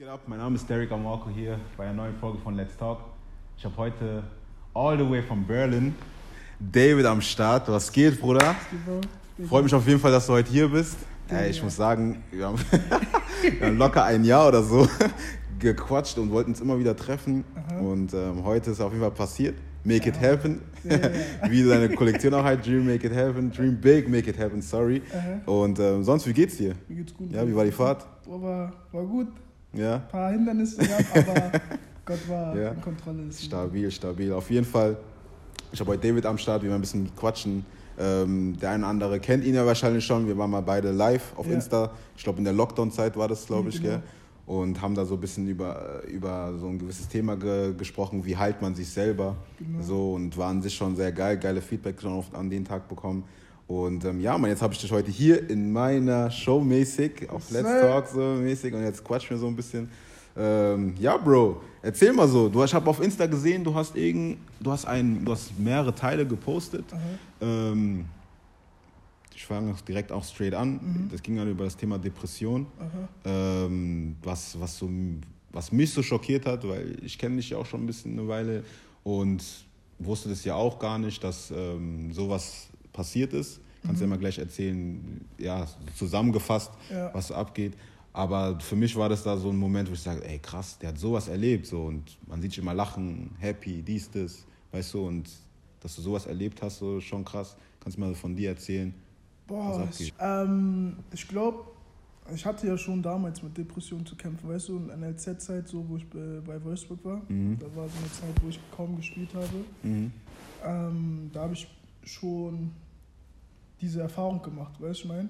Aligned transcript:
Geht 0.00 0.06
ab, 0.06 0.20
mein 0.28 0.38
Name 0.38 0.54
ist 0.54 0.70
Derek 0.70 0.92
Amarco 0.92 1.28
hier 1.28 1.58
bei 1.76 1.82
einer 1.82 1.92
neuen 1.92 2.14
Folge 2.14 2.38
von 2.38 2.54
Let's 2.54 2.76
Talk. 2.76 3.00
Ich 3.56 3.64
habe 3.64 3.76
heute 3.78 4.22
all 4.72 4.96
the 4.96 5.10
way 5.10 5.20
from 5.20 5.44
Berlin 5.44 5.92
David 6.60 7.04
am 7.04 7.20
Start. 7.20 7.66
Was 7.66 7.90
geht, 7.90 8.20
Bruder? 8.20 8.54
Freut 9.48 9.64
mich 9.64 9.74
auf 9.74 9.84
jeden 9.88 9.98
Fall, 9.98 10.12
dass 10.12 10.28
du 10.28 10.34
heute 10.34 10.52
hier 10.52 10.68
bist. 10.68 10.98
Ey, 11.26 11.50
ich 11.50 11.60
muss 11.60 11.74
sagen, 11.74 12.22
wir 12.30 12.46
haben, 12.46 12.58
wir 13.58 13.66
haben 13.66 13.76
locker 13.76 14.04
ein 14.04 14.22
Jahr 14.22 14.46
oder 14.46 14.62
so 14.62 14.88
gequatscht 15.58 16.16
und 16.16 16.30
wollten 16.30 16.50
uns 16.50 16.60
immer 16.60 16.78
wieder 16.78 16.94
treffen. 16.94 17.42
Und 17.80 18.14
ähm, 18.14 18.44
heute 18.44 18.70
ist 18.70 18.80
auf 18.80 18.92
jeden 18.92 19.02
Fall 19.02 19.10
passiert. 19.10 19.56
Make 19.82 20.10
it 20.10 20.20
happen. 20.20 20.62
wie 21.48 21.68
deine 21.68 21.88
Kollektion 21.88 22.34
auch 22.34 22.44
halt. 22.44 22.64
Dream, 22.64 22.86
make 22.86 23.04
it 23.04 23.16
happen. 23.16 23.50
Dream 23.50 23.80
big, 23.80 24.08
make 24.08 24.30
it 24.30 24.38
happen, 24.38 24.62
sorry. 24.62 25.02
Und 25.44 25.80
ähm, 25.80 26.04
sonst, 26.04 26.24
wie 26.28 26.32
geht's 26.32 26.56
dir? 26.56 26.76
Mir 26.86 26.98
geht's 26.98 27.12
gut. 27.12 27.32
Ja, 27.32 27.44
wie 27.44 27.56
war 27.56 27.64
die 27.64 27.72
Fahrt? 27.72 28.06
War, 28.26 28.72
war 28.92 29.04
gut. 29.04 29.26
Ja. 29.72 29.96
Ein 29.96 30.08
paar 30.08 30.30
Hindernisse 30.32 30.78
gehabt, 30.78 31.04
aber 31.28 31.52
Gott 32.04 32.28
war 32.28 32.56
Ja. 32.56 32.70
in 32.72 32.80
Kontrolle. 32.80 33.32
Stabil, 33.32 33.90
stabil. 33.90 34.32
Auf 34.32 34.50
jeden 34.50 34.66
Fall. 34.66 34.96
Ich 35.72 35.80
habe 35.80 35.90
heute 35.90 36.08
David 36.08 36.24
am 36.26 36.38
Start, 36.38 36.62
wir 36.62 36.70
werden 36.70 36.78
ein 36.78 36.82
bisschen 36.82 37.14
quatschen. 37.14 37.64
Ähm, 37.98 38.56
der 38.60 38.70
eine 38.70 38.84
oder 38.84 38.90
andere 38.90 39.20
kennt 39.20 39.44
ihn 39.44 39.54
ja 39.54 39.66
wahrscheinlich 39.66 40.04
schon. 40.04 40.26
Wir 40.26 40.38
waren 40.38 40.50
mal 40.50 40.60
beide 40.62 40.90
live 40.92 41.32
auf 41.36 41.46
Ja. 41.46 41.54
Insta. 41.54 41.90
Ich 42.16 42.22
glaube, 42.24 42.38
in 42.38 42.44
der 42.44 42.52
Lockdown-Zeit 42.54 43.16
war 43.16 43.28
das, 43.28 43.46
glaube 43.46 43.68
ich, 43.70 43.82
Genau. 43.82 44.00
Und 44.46 44.80
haben 44.80 44.94
da 44.94 45.04
so 45.04 45.14
ein 45.14 45.20
bisschen 45.20 45.46
über, 45.46 46.02
über 46.06 46.54
so 46.58 46.68
ein 46.68 46.78
gewisses 46.78 47.06
Thema 47.06 47.36
ge 47.36 47.74
gesprochen, 47.76 48.24
wie 48.24 48.34
heilt 48.34 48.62
man 48.62 48.74
sich 48.74 48.88
selber. 48.88 49.36
Genau. 49.58 49.82
So, 49.82 50.14
und 50.14 50.34
war 50.38 50.48
an 50.48 50.62
sich 50.62 50.74
schon 50.74 50.96
sehr 50.96 51.12
geil, 51.12 51.36
geile 51.36 51.60
Feedback 51.60 52.00
schon 52.00 52.12
oft 52.14 52.34
an 52.34 52.48
den 52.48 52.64
Tag 52.64 52.88
bekommen. 52.88 53.24
Und 53.68 54.02
ähm, 54.06 54.20
ja, 54.20 54.36
man, 54.38 54.48
jetzt 54.50 54.62
habe 54.62 54.72
ich 54.72 54.80
dich 54.80 54.90
heute 54.90 55.10
hier 55.10 55.48
in 55.50 55.70
meiner 55.70 56.30
Show 56.30 56.58
mäßig, 56.58 57.28
auf 57.28 57.50
Let's. 57.50 57.68
Talk 57.68 58.08
so 58.08 58.20
mäßig 58.20 58.72
und 58.72 58.82
jetzt 58.82 59.04
quatsch 59.04 59.30
mir 59.30 59.36
so 59.36 59.46
ein 59.46 59.54
bisschen. 59.54 59.90
Ähm, 60.34 60.94
ja, 60.98 61.18
Bro, 61.18 61.60
erzähl 61.82 62.14
mal 62.14 62.26
so. 62.26 62.48
Du, 62.48 62.64
ich 62.64 62.72
habe 62.72 62.88
auf 62.88 63.02
Insta 63.02 63.26
gesehen, 63.26 63.62
du 63.62 63.74
hast 63.74 63.94
irgend, 63.94 64.38
du 64.58 64.72
hast 64.72 64.86
ein, 64.86 65.22
du 65.22 65.32
hast 65.32 65.58
mehrere 65.58 65.94
Teile 65.94 66.26
gepostet. 66.26 66.86
Aha. 66.92 67.00
Ähm, 67.42 68.06
ich 69.36 69.44
fange 69.44 69.74
direkt 69.86 70.12
auch 70.12 70.24
straight 70.24 70.54
an. 70.54 70.72
Mhm. 70.72 71.08
Das 71.12 71.22
ging 71.22 71.36
dann 71.36 71.50
über 71.50 71.64
das 71.64 71.76
Thema 71.76 71.98
Depression. 71.98 72.66
Aha. 72.78 73.66
Ähm, 73.66 74.16
was, 74.22 74.58
was, 74.58 74.78
so, 74.78 74.88
was 75.52 75.72
mich 75.72 75.92
so 75.92 76.02
schockiert 76.02 76.46
hat, 76.46 76.66
weil 76.66 76.96
ich 77.02 77.18
kenne 77.18 77.36
dich 77.36 77.50
ja 77.50 77.58
auch 77.58 77.66
schon 77.66 77.82
ein 77.82 77.86
bisschen 77.86 78.18
eine 78.18 78.26
Weile 78.28 78.64
und 79.04 79.44
wusste 79.98 80.30
das 80.30 80.42
ja 80.44 80.54
auch 80.54 80.78
gar 80.78 80.98
nicht, 80.98 81.22
dass 81.22 81.50
ähm, 81.50 82.12
sowas 82.14 82.68
passiert 82.98 83.32
ist. 83.32 83.60
Kannst 83.84 84.00
du 84.00 84.04
ja 84.06 84.10
mal 84.10 84.18
gleich 84.18 84.38
erzählen, 84.38 85.20
ja, 85.38 85.64
zusammengefasst, 85.94 86.72
Ja. 86.90 87.14
was 87.14 87.30
abgeht. 87.30 87.74
Aber 88.12 88.58
für 88.58 88.74
mich 88.74 88.96
war 88.96 89.08
das 89.08 89.22
da 89.22 89.36
so 89.36 89.50
ein 89.50 89.56
Moment, 89.56 89.88
wo 89.88 89.92
ich 89.94 90.00
sage, 90.00 90.24
ey 90.28 90.38
krass, 90.40 90.76
der 90.80 90.88
hat 90.88 90.98
sowas 90.98 91.28
erlebt. 91.28 91.66
So, 91.66 91.82
und 91.84 92.04
man 92.26 92.42
sieht 92.42 92.50
dich 92.52 92.58
immer 92.58 92.74
lachen, 92.74 93.30
happy, 93.38 93.82
dies, 93.82 94.10
das, 94.10 94.44
weißt 94.72 94.94
du, 94.94 95.06
und 95.06 95.30
dass 95.80 95.94
du 95.94 96.02
sowas 96.02 96.26
erlebt 96.26 96.60
hast, 96.60 96.78
so 96.80 97.00
schon 97.00 97.24
krass. 97.24 97.56
Kannst 97.78 97.96
du 97.96 98.00
mal 98.00 98.14
von 98.16 98.34
dir 98.34 98.48
erzählen? 98.50 98.92
Boah, 99.46 99.86
Was 99.86 100.00
ich, 100.00 100.12
ähm, 100.18 100.96
ich 101.12 101.28
glaube, 101.28 101.58
ich 102.34 102.44
hatte 102.44 102.66
ja 102.66 102.76
schon 102.76 103.00
damals 103.00 103.40
mit 103.44 103.56
Depressionen 103.56 104.04
zu 104.04 104.16
kämpfen, 104.16 104.48
weißt 104.48 104.68
du, 104.70 104.76
in 104.78 104.90
einer 104.90 105.06
NLZ-Zeit, 105.12 105.68
so, 105.68 105.88
wo 105.88 105.96
ich 105.96 106.06
bei, 106.10 106.40
bei 106.44 106.62
Wolfsburg 106.64 106.98
war. 107.04 107.22
Mhm. 107.28 107.56
Da 107.60 107.66
war 107.76 107.88
so 107.88 107.96
eine 108.00 108.10
Zeit, 108.12 108.42
wo 108.42 108.48
ich 108.48 108.58
kaum 108.76 108.96
gespielt 108.96 109.30
habe. 109.34 109.58
Mhm. 109.84 110.10
Ähm, 110.66 111.30
da 111.32 111.42
habe 111.42 111.52
ich 111.54 111.68
schon 112.04 112.72
diese 113.80 114.00
Erfahrung 114.00 114.42
gemacht, 114.42 114.80
weißt 114.80 115.00
du, 115.00 115.04
ich 115.04 115.08
meine? 115.08 115.28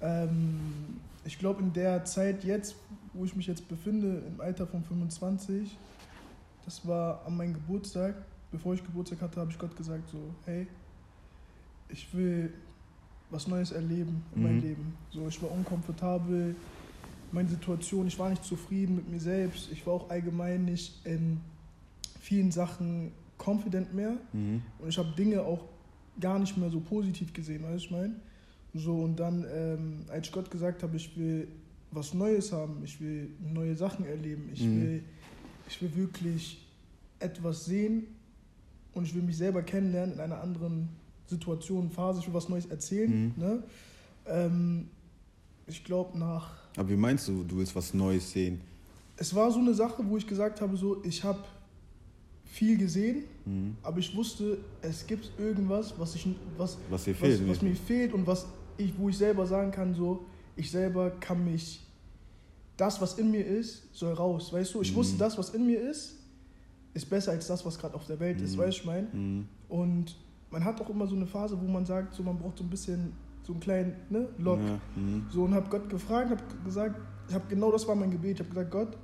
Ähm, 0.00 0.58
ich 1.24 1.38
glaube, 1.38 1.62
in 1.62 1.72
der 1.72 2.04
Zeit 2.04 2.44
jetzt, 2.44 2.76
wo 3.12 3.24
ich 3.24 3.34
mich 3.34 3.46
jetzt 3.46 3.68
befinde, 3.68 4.22
im 4.26 4.40
Alter 4.40 4.66
von 4.66 4.82
25, 4.84 5.76
das 6.64 6.86
war 6.86 7.24
an 7.26 7.36
meinem 7.36 7.54
Geburtstag, 7.54 8.14
bevor 8.50 8.74
ich 8.74 8.84
Geburtstag 8.84 9.20
hatte, 9.20 9.40
habe 9.40 9.50
ich 9.50 9.58
Gott 9.58 9.76
gesagt, 9.76 10.08
so, 10.10 10.18
hey, 10.46 10.66
ich 11.88 12.12
will 12.14 12.52
was 13.30 13.46
Neues 13.46 13.72
erleben 13.72 14.24
in 14.34 14.42
meinem 14.42 14.56
Mhm. 14.56 14.62
Leben. 14.62 14.94
So, 15.10 15.28
ich 15.28 15.42
war 15.42 15.50
unkomfortabel, 15.50 16.54
meine 17.30 17.48
Situation, 17.48 18.06
ich 18.06 18.18
war 18.18 18.30
nicht 18.30 18.44
zufrieden 18.44 18.96
mit 18.96 19.08
mir 19.10 19.20
selbst, 19.20 19.70
ich 19.70 19.86
war 19.86 19.94
auch 19.94 20.10
allgemein 20.10 20.64
nicht 20.64 21.04
in 21.04 21.40
vielen 22.20 22.50
Sachen 22.50 23.12
confident 23.38 23.92
mehr. 23.94 24.16
Mhm. 24.32 24.62
Und 24.78 24.88
ich 24.88 24.98
habe 24.98 25.10
Dinge 25.16 25.42
auch 25.42 25.64
gar 26.20 26.38
nicht 26.38 26.56
mehr 26.56 26.70
so 26.70 26.80
positiv 26.80 27.32
gesehen, 27.32 27.62
weißt 27.62 27.72
du, 27.72 27.86
ich 27.86 27.90
meine? 27.90 28.14
So, 28.74 28.94
und 29.00 29.16
dann, 29.18 29.44
ähm, 29.52 29.96
als 30.08 30.26
ich 30.26 30.32
Gott 30.32 30.50
gesagt 30.50 30.82
habe, 30.82 30.96
ich 30.96 31.16
will 31.16 31.48
was 31.90 32.12
Neues 32.14 32.52
haben, 32.52 32.82
ich 32.84 33.00
will 33.00 33.30
neue 33.52 33.74
Sachen 33.74 34.04
erleben, 34.04 34.50
ich, 34.52 34.62
Mhm. 34.64 34.80
will, 34.80 35.02
ich 35.68 35.80
will 35.80 35.94
wirklich 35.96 36.66
etwas 37.18 37.64
sehen 37.64 38.06
und 38.92 39.04
ich 39.04 39.14
will 39.14 39.22
mich 39.22 39.36
selber 39.38 39.62
kennenlernen 39.62 40.14
in 40.16 40.20
einer 40.20 40.40
anderen 40.40 40.88
Situation, 41.26 41.90
Phase, 41.90 42.20
ich 42.20 42.26
will 42.26 42.34
was 42.34 42.48
Neues 42.48 42.66
erzählen. 42.66 43.32
Mhm. 43.36 43.42
Ne? 43.42 43.62
Ähm, 44.26 44.88
ich 45.66 45.82
glaube, 45.84 46.18
nach 46.18 46.50
Aber 46.76 46.88
wie 46.90 46.96
meinst 46.96 47.26
du, 47.28 47.42
du 47.44 47.56
willst 47.56 47.74
was 47.74 47.94
Neues 47.94 48.30
sehen? 48.30 48.60
es 49.20 49.34
war 49.34 49.50
so 49.50 49.58
eine 49.58 49.74
Sache, 49.74 50.02
wo 50.06 50.16
ich 50.16 50.26
gesagt 50.26 50.60
habe, 50.60 50.76
so, 50.76 51.02
ich 51.04 51.24
habe 51.24 51.42
viel 52.50 52.76
gesehen, 52.78 53.24
Mhm. 53.44 53.76
aber 53.82 53.98
ich 53.98 54.14
wusste, 54.16 54.58
es 54.82 55.06
gibt 55.06 55.30
irgendwas, 55.38 55.94
was, 55.98 56.14
ich, 56.14 56.26
was, 56.56 56.78
Was 56.90 57.06
was, 57.06 57.16
fehlt? 57.16 57.48
was 57.48 57.62
mir 57.62 57.74
fehlt 57.74 58.12
und 58.14 58.26
was 58.26 58.46
ich, 58.78 58.92
wo 58.98 59.08
ich 59.08 59.18
selber 59.18 59.46
sagen 59.46 59.70
kann, 59.70 59.94
so, 59.94 60.24
ich 60.56 60.70
selber 60.70 61.10
kann 61.20 61.44
mich, 61.44 61.80
das, 62.76 63.00
was 63.00 63.18
in 63.18 63.30
mir 63.30 63.44
ist, 63.44 63.94
soll 63.94 64.12
raus, 64.14 64.52
weißt 64.52 64.74
du? 64.74 64.82
Ich 64.82 64.92
Mhm. 64.92 64.96
wusste, 64.96 65.18
das, 65.18 65.36
was 65.36 65.50
in 65.50 65.66
mir 65.66 65.80
ist, 65.80 66.16
ist 66.94 67.08
besser 67.10 67.32
als 67.32 67.46
das, 67.46 67.64
was 67.66 67.78
gerade 67.78 67.94
auf 67.94 68.06
der 68.06 68.18
Welt 68.20 68.40
ist, 68.40 68.54
Mhm. 68.56 68.60
weißt 68.60 68.78
du, 68.78 68.80
ich 68.80 68.86
meine? 68.86 69.08
Mhm. 69.12 69.48
Und 69.68 70.16
man 70.50 70.64
hat 70.64 70.80
auch 70.80 70.88
immer 70.88 71.06
so 71.06 71.14
eine 71.16 71.26
Phase, 71.26 71.60
wo 71.60 71.66
man 71.66 71.84
sagt, 71.84 72.14
so, 72.14 72.22
man 72.22 72.38
braucht 72.38 72.58
so 72.58 72.64
ein 72.64 72.70
bisschen, 72.70 73.12
so 73.42 73.52
einen 73.52 73.60
kleinen, 73.60 73.92
ne, 74.10 74.28
Lock. 74.38 74.60
Ja. 74.60 74.80
Mhm. 74.96 75.26
So, 75.30 75.42
und 75.44 75.54
habe 75.54 75.68
Gott 75.68 75.88
gefragt, 75.90 76.30
habe 76.30 76.42
gesagt, 76.64 76.98
ich 77.28 77.34
habe 77.34 77.44
genau 77.48 77.70
das 77.70 77.86
war 77.86 77.94
mein 77.94 78.10
Gebet. 78.10 78.34
Ich 78.34 78.40
habe 78.40 78.48
gesagt, 78.48 78.70
Gott, 78.70 78.96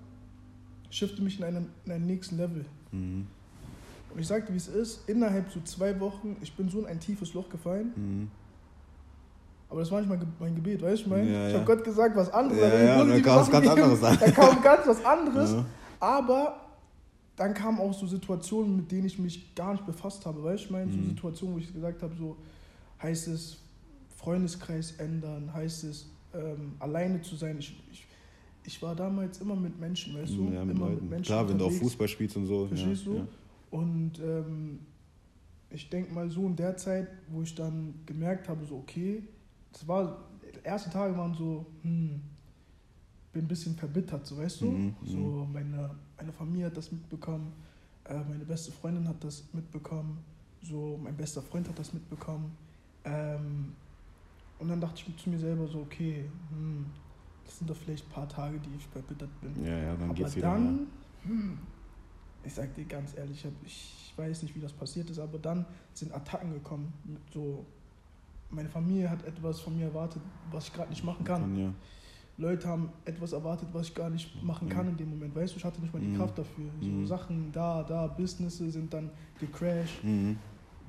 shifte 0.91 1.21
mich 1.23 1.39
in 1.39 1.45
einen, 1.45 1.67
in 1.85 1.93
einen 1.93 2.07
nächsten 2.07 2.37
Level. 2.39 2.65
Mhm. 2.95 3.27
Und 4.13 4.21
ich 4.21 4.27
sagte, 4.27 4.53
wie 4.53 4.57
es 4.57 4.69
ist, 4.69 5.09
innerhalb 5.09 5.51
so 5.51 5.61
zwei 5.63 5.99
Wochen, 5.99 6.37
ich 6.41 6.55
bin 6.55 6.69
so 6.69 6.79
in 6.81 6.87
ein 6.87 7.01
tiefes 7.01 7.35
Loch 7.35 7.49
gefallen, 7.49 7.93
Mhm. 7.97 8.29
aber 9.69 9.81
das 9.81 9.91
war 9.91 10.01
nicht 10.01 10.09
mein, 10.09 10.21
Ge- 10.21 10.29
mein 10.39 10.55
Gebet, 10.55 10.83
weißt 10.83 11.01
du, 11.03 11.05
ich 11.05 11.07
meine? 11.09 11.33
Ja, 11.33 11.47
ich 11.49 11.53
ja. 11.55 11.61
habe 11.61 11.75
Gott 11.75 11.85
gesagt, 11.85 12.15
was 12.17 12.31
anderes. 12.33 12.61
Ja, 12.61 12.83
ja, 12.83 13.05
dann 13.05 13.23
kam 13.23 13.37
was 13.41 13.51
ganz 13.51 13.67
anderes 13.69 14.03
an. 14.05 14.19
Da 14.21 14.31
kam 14.31 14.63
ganz 14.63 14.87
was 14.87 15.05
anderes, 15.05 15.57
aber 16.01 16.61
dann 17.37 17.53
kamen 17.55 17.81
auch 17.81 17.93
so 17.93 18.07
Situationen, 18.07 18.77
mit 18.77 18.93
denen 18.93 19.07
ich 19.07 19.19
mich 19.19 19.53
gar 19.57 19.73
nicht 19.73 19.85
befasst 19.85 20.25
habe, 20.27 20.45
weißt 20.45 20.61
du, 20.63 20.65
ich 20.67 20.71
meine? 20.71 20.93
So 20.93 20.99
Mhm. 20.99 21.09
Situationen, 21.09 21.55
wo 21.57 21.59
ich 21.59 21.73
gesagt 21.73 22.01
habe, 22.03 22.15
so 22.17 22.37
heißt 23.03 23.27
es 23.29 23.59
Freundeskreis 24.17 24.93
ändern, 24.99 25.53
heißt 25.53 25.85
es 25.85 26.07
ähm, 26.33 26.75
alleine 26.79 27.21
zu 27.23 27.35
sein. 27.35 27.57
Ich, 27.59 27.77
ich, 27.91 28.07
ich 28.67 28.81
war 28.83 28.95
damals 28.95 29.41
immer 29.41 29.55
mit 29.55 29.79
Menschen, 29.79 30.15
weißt 30.15 30.33
du? 30.33 30.51
Ja, 30.51 30.65
mit 30.65 30.77
immer 30.77 30.91
Leuten. 30.91 31.23
Klar, 31.23 31.49
wenn 31.49 31.59
du 31.59 31.67
auch 31.67 31.73
Fußball 31.73 32.09
spielst 32.09 32.37
und 32.37 32.47
so. 32.47 32.67
Verstehst 32.67 33.05
ja, 33.07 33.13
du? 33.13 33.19
Ja. 33.19 33.27
Und 33.71 34.19
ähm, 34.21 34.79
ich 35.71 35.89
denke 35.91 36.13
mal 36.13 36.31
so 36.31 36.47
in 36.47 36.57
der 36.57 36.77
Zeit, 36.77 37.09
wo 37.29 37.43
ich 37.43 37.55
dann 37.55 37.95
gemerkt 38.07 38.49
habe, 38.49 38.65
so 38.65 38.77
okay, 38.77 39.23
das 39.73 39.87
war, 39.87 40.25
die 40.43 40.65
ersten 40.65 40.91
Tage 40.91 41.17
waren 41.17 41.35
so, 41.35 41.67
hm, 41.83 42.21
bin 43.33 43.45
ein 43.45 43.49
bisschen 43.49 43.75
verbittert, 43.75 44.27
so 44.27 44.39
weißt 44.39 44.61
du? 44.63 44.71
Mhm, 44.71 44.95
so 45.05 45.49
meine, 45.53 45.91
meine 46.17 46.33
Familie 46.33 46.67
hat 46.67 46.77
das 46.77 46.93
mitbekommen, 46.93 47.53
äh, 48.05 48.21
meine 48.29 48.45
beste 48.45 48.71
Freundin 48.73 49.07
hat 49.09 49.23
das 49.23 49.45
mitbekommen, 49.53 50.19
so 50.63 50.99
mein 51.03 51.17
bester 51.17 51.43
Freund 51.43 51.69
hat 51.69 51.79
das 51.79 51.93
mitbekommen. 51.93 52.53
Ähm, 53.05 53.73
und 54.59 54.69
dann 54.69 54.81
dachte 54.81 55.03
ich 55.07 55.17
zu 55.23 55.29
mir 55.29 55.39
selber 55.39 55.67
so, 55.67 55.81
okay, 55.81 56.25
hm, 56.51 56.87
das 57.45 57.59
sind 57.59 57.69
doch 57.71 57.77
vielleicht 57.77 58.07
ein 58.07 58.11
paar 58.11 58.29
Tage, 58.29 58.59
die 58.59 58.71
ich 58.77 58.87
verbittert 58.87 59.31
bin. 59.41 59.65
ja, 59.65 59.77
ja, 59.79 59.93
dann 59.97 60.05
Aber 60.11 60.15
geht's 60.15 60.37
wieder. 60.37 60.49
dann, 60.51 60.87
hm, 61.25 61.59
ich 62.43 62.55
sag 62.55 62.75
dir 62.75 62.85
ganz 62.85 63.17
ehrlich, 63.17 63.39
ich, 63.39 63.45
hab, 63.45 63.53
ich 63.65 64.13
weiß 64.17 64.43
nicht, 64.43 64.55
wie 64.55 64.61
das 64.61 64.73
passiert 64.73 65.11
ist, 65.11 65.19
aber 65.19 65.39
dann 65.39 65.65
sind 65.93 66.13
Attacken 66.15 66.53
gekommen. 66.53 66.93
Mit 67.05 67.21
so, 67.33 67.65
meine 68.51 68.69
Familie 68.69 69.09
hat 69.11 69.25
etwas 69.25 69.61
von 69.61 69.77
mir 69.77 69.87
erwartet, 69.87 70.23
was 70.51 70.67
ich 70.69 70.73
gerade 70.73 70.91
nicht 70.91 71.05
machen 71.05 71.25
ja. 71.27 71.33
kann. 71.35 71.43
Kann, 71.43 71.57
ja. 71.57 71.73
Leute 72.37 72.67
haben 72.67 72.91
etwas 73.05 73.33
erwartet, 73.33 73.69
was 73.73 73.89
ich 73.89 73.95
gar 73.95 74.11
nicht 74.11 74.43
machen 74.43 74.69
kann 74.69 74.87
Mhm. 74.87 74.93
in 74.93 74.97
dem 74.99 75.11
Moment. 75.11 75.35
Weißt 75.37 75.55
du, 75.55 75.59
ich 75.59 75.65
hatte 75.65 75.81
nicht 75.81 75.93
mal 75.95 76.01
die 76.01 76.09
Mhm. 76.09 76.17
Kraft 76.17 76.37
dafür. 76.37 76.69
So 76.81 76.89
Mhm. 76.89 77.07
Sachen 77.07 77.53
da, 77.53 77.83
da, 77.85 78.09
Businesses 78.09 78.73
sind 78.73 78.93
dann 78.93 79.11
gecrashed, 79.39 80.03
Mhm. 80.03 80.37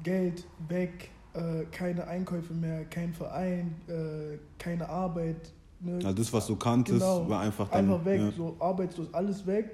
Geld 0.04 0.46
weg, 0.68 1.12
äh, 1.34 1.66
keine 1.66 2.08
Einkäufe 2.08 2.54
mehr, 2.54 2.86
kein 2.86 3.14
Verein, 3.14 3.76
äh, 3.88 4.40
keine 4.58 4.90
Arbeit. 4.90 5.54
Ne? 5.80 5.96
Also 5.96 6.14
das, 6.14 6.32
was 6.34 6.48
du 6.48 6.56
kanntest, 6.56 7.00
Genau. 7.00 7.28
war 7.30 7.42
einfach 7.42 7.70
dann. 7.70 7.80
einfach 7.92 8.06
weg, 8.06 8.20
Ja. 8.22 8.32
so 8.32 8.56
arbeitslos, 8.60 9.14
alles 9.14 9.46
weg. 9.46 9.72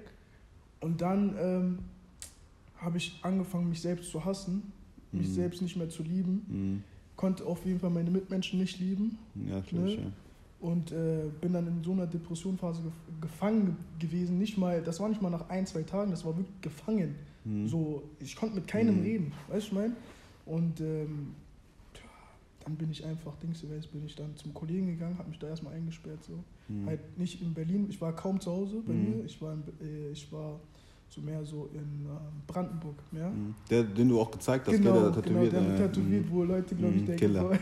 Und 0.79 0.99
dann 1.01 1.35
ähm, 1.39 1.79
habe 2.77 2.97
ich 2.97 3.19
angefangen, 3.21 3.69
mich 3.69 3.81
selbst 3.81 4.09
zu 4.11 4.23
hassen, 4.25 4.71
mich 5.11 5.27
Mhm. 5.27 5.33
selbst 5.33 5.61
nicht 5.61 5.75
mehr 5.77 5.89
zu 5.89 6.03
lieben, 6.03 6.45
Mhm. 6.47 6.83
konnte 7.15 7.45
auf 7.45 7.65
jeden 7.65 7.79
Fall 7.79 7.91
meine 7.91 8.09
Mitmenschen 8.09 8.59
nicht 8.59 8.79
lieben. 8.79 9.17
Ja, 9.47 9.59
ich, 9.65 9.71
Ne? 9.71 9.95
ja. 9.95 10.01
und 10.59 10.91
äh, 10.91 11.23
bin 11.41 11.53
dann 11.53 11.67
in 11.67 11.83
so 11.83 11.91
einer 11.91 12.05
Depressionphase 12.07 12.81
gef 12.83 12.93
gefangen 13.21 13.77
gewesen. 13.99 14.37
Nicht 14.39 14.57
mal, 14.57 14.81
das 14.81 14.99
war 14.99 15.09
nicht 15.09 15.21
mal 15.21 15.29
nach 15.29 15.49
ein, 15.49 15.65
zwei 15.67 15.81
Tagen, 15.83 16.11
das 16.11 16.23
war 16.25 16.35
wirklich 16.37 16.59
gefangen. 16.61 17.15
Mhm. 17.45 17.67
So, 17.67 18.03
ich 18.19 18.35
konnte 18.35 18.55
mit 18.55 18.67
keinem 18.67 18.97
mhm. 18.97 19.03
reden, 19.03 19.33
weißt 19.49 19.63
du, 19.63 19.67
ich 19.67 19.71
meine? 19.73 19.93
Und 20.45 20.79
ähm, 20.81 21.33
dann 22.63 22.75
bin 22.75 22.91
ich 22.91 23.05
einfach, 23.05 23.35
Dings, 23.37 23.61
bin 23.61 24.05
ich 24.05 24.15
dann 24.15 24.35
zum 24.35 24.53
Kollegen 24.53 24.87
gegangen, 24.87 25.17
habe 25.17 25.29
mich 25.29 25.39
da 25.39 25.47
erstmal 25.47 25.73
eingesperrt. 25.73 26.23
So. 26.23 26.43
Mhm. 26.67 26.87
Halt 26.87 27.17
nicht 27.17 27.41
in 27.41 27.53
Berlin, 27.53 27.87
ich 27.89 27.99
war 28.01 28.15
kaum 28.15 28.39
zu 28.39 28.51
Hause 28.51 28.81
bei 28.85 28.93
mhm. 28.93 29.17
mir, 29.17 29.25
ich 29.25 29.41
war, 29.41 29.53
in, 29.53 29.63
äh, 29.81 30.11
ich 30.11 30.31
war 30.31 30.59
so 31.09 31.21
mehr 31.21 31.43
so 31.43 31.69
in 31.73 32.05
äh, 32.05 32.17
Brandenburg. 32.47 32.95
Mehr. 33.11 33.29
Mhm. 33.29 33.55
Der, 33.69 33.83
den 33.83 34.09
du 34.09 34.19
auch 34.19 34.31
gezeigt 34.31 34.67
hast, 34.67 34.77
genau, 34.77 35.09
der 35.09 35.21
tätowiert. 35.21 35.51
Genau, 35.51 35.63
der 35.63 35.75
äh, 35.75 35.87
tätowiert, 35.89 36.25
wo 36.29 36.43
Leute, 36.43 36.75
glaube 36.75 36.95
ich, 36.95 37.01
mhm, 37.01 37.05
denken, 37.05 37.19
Killer. 37.19 37.51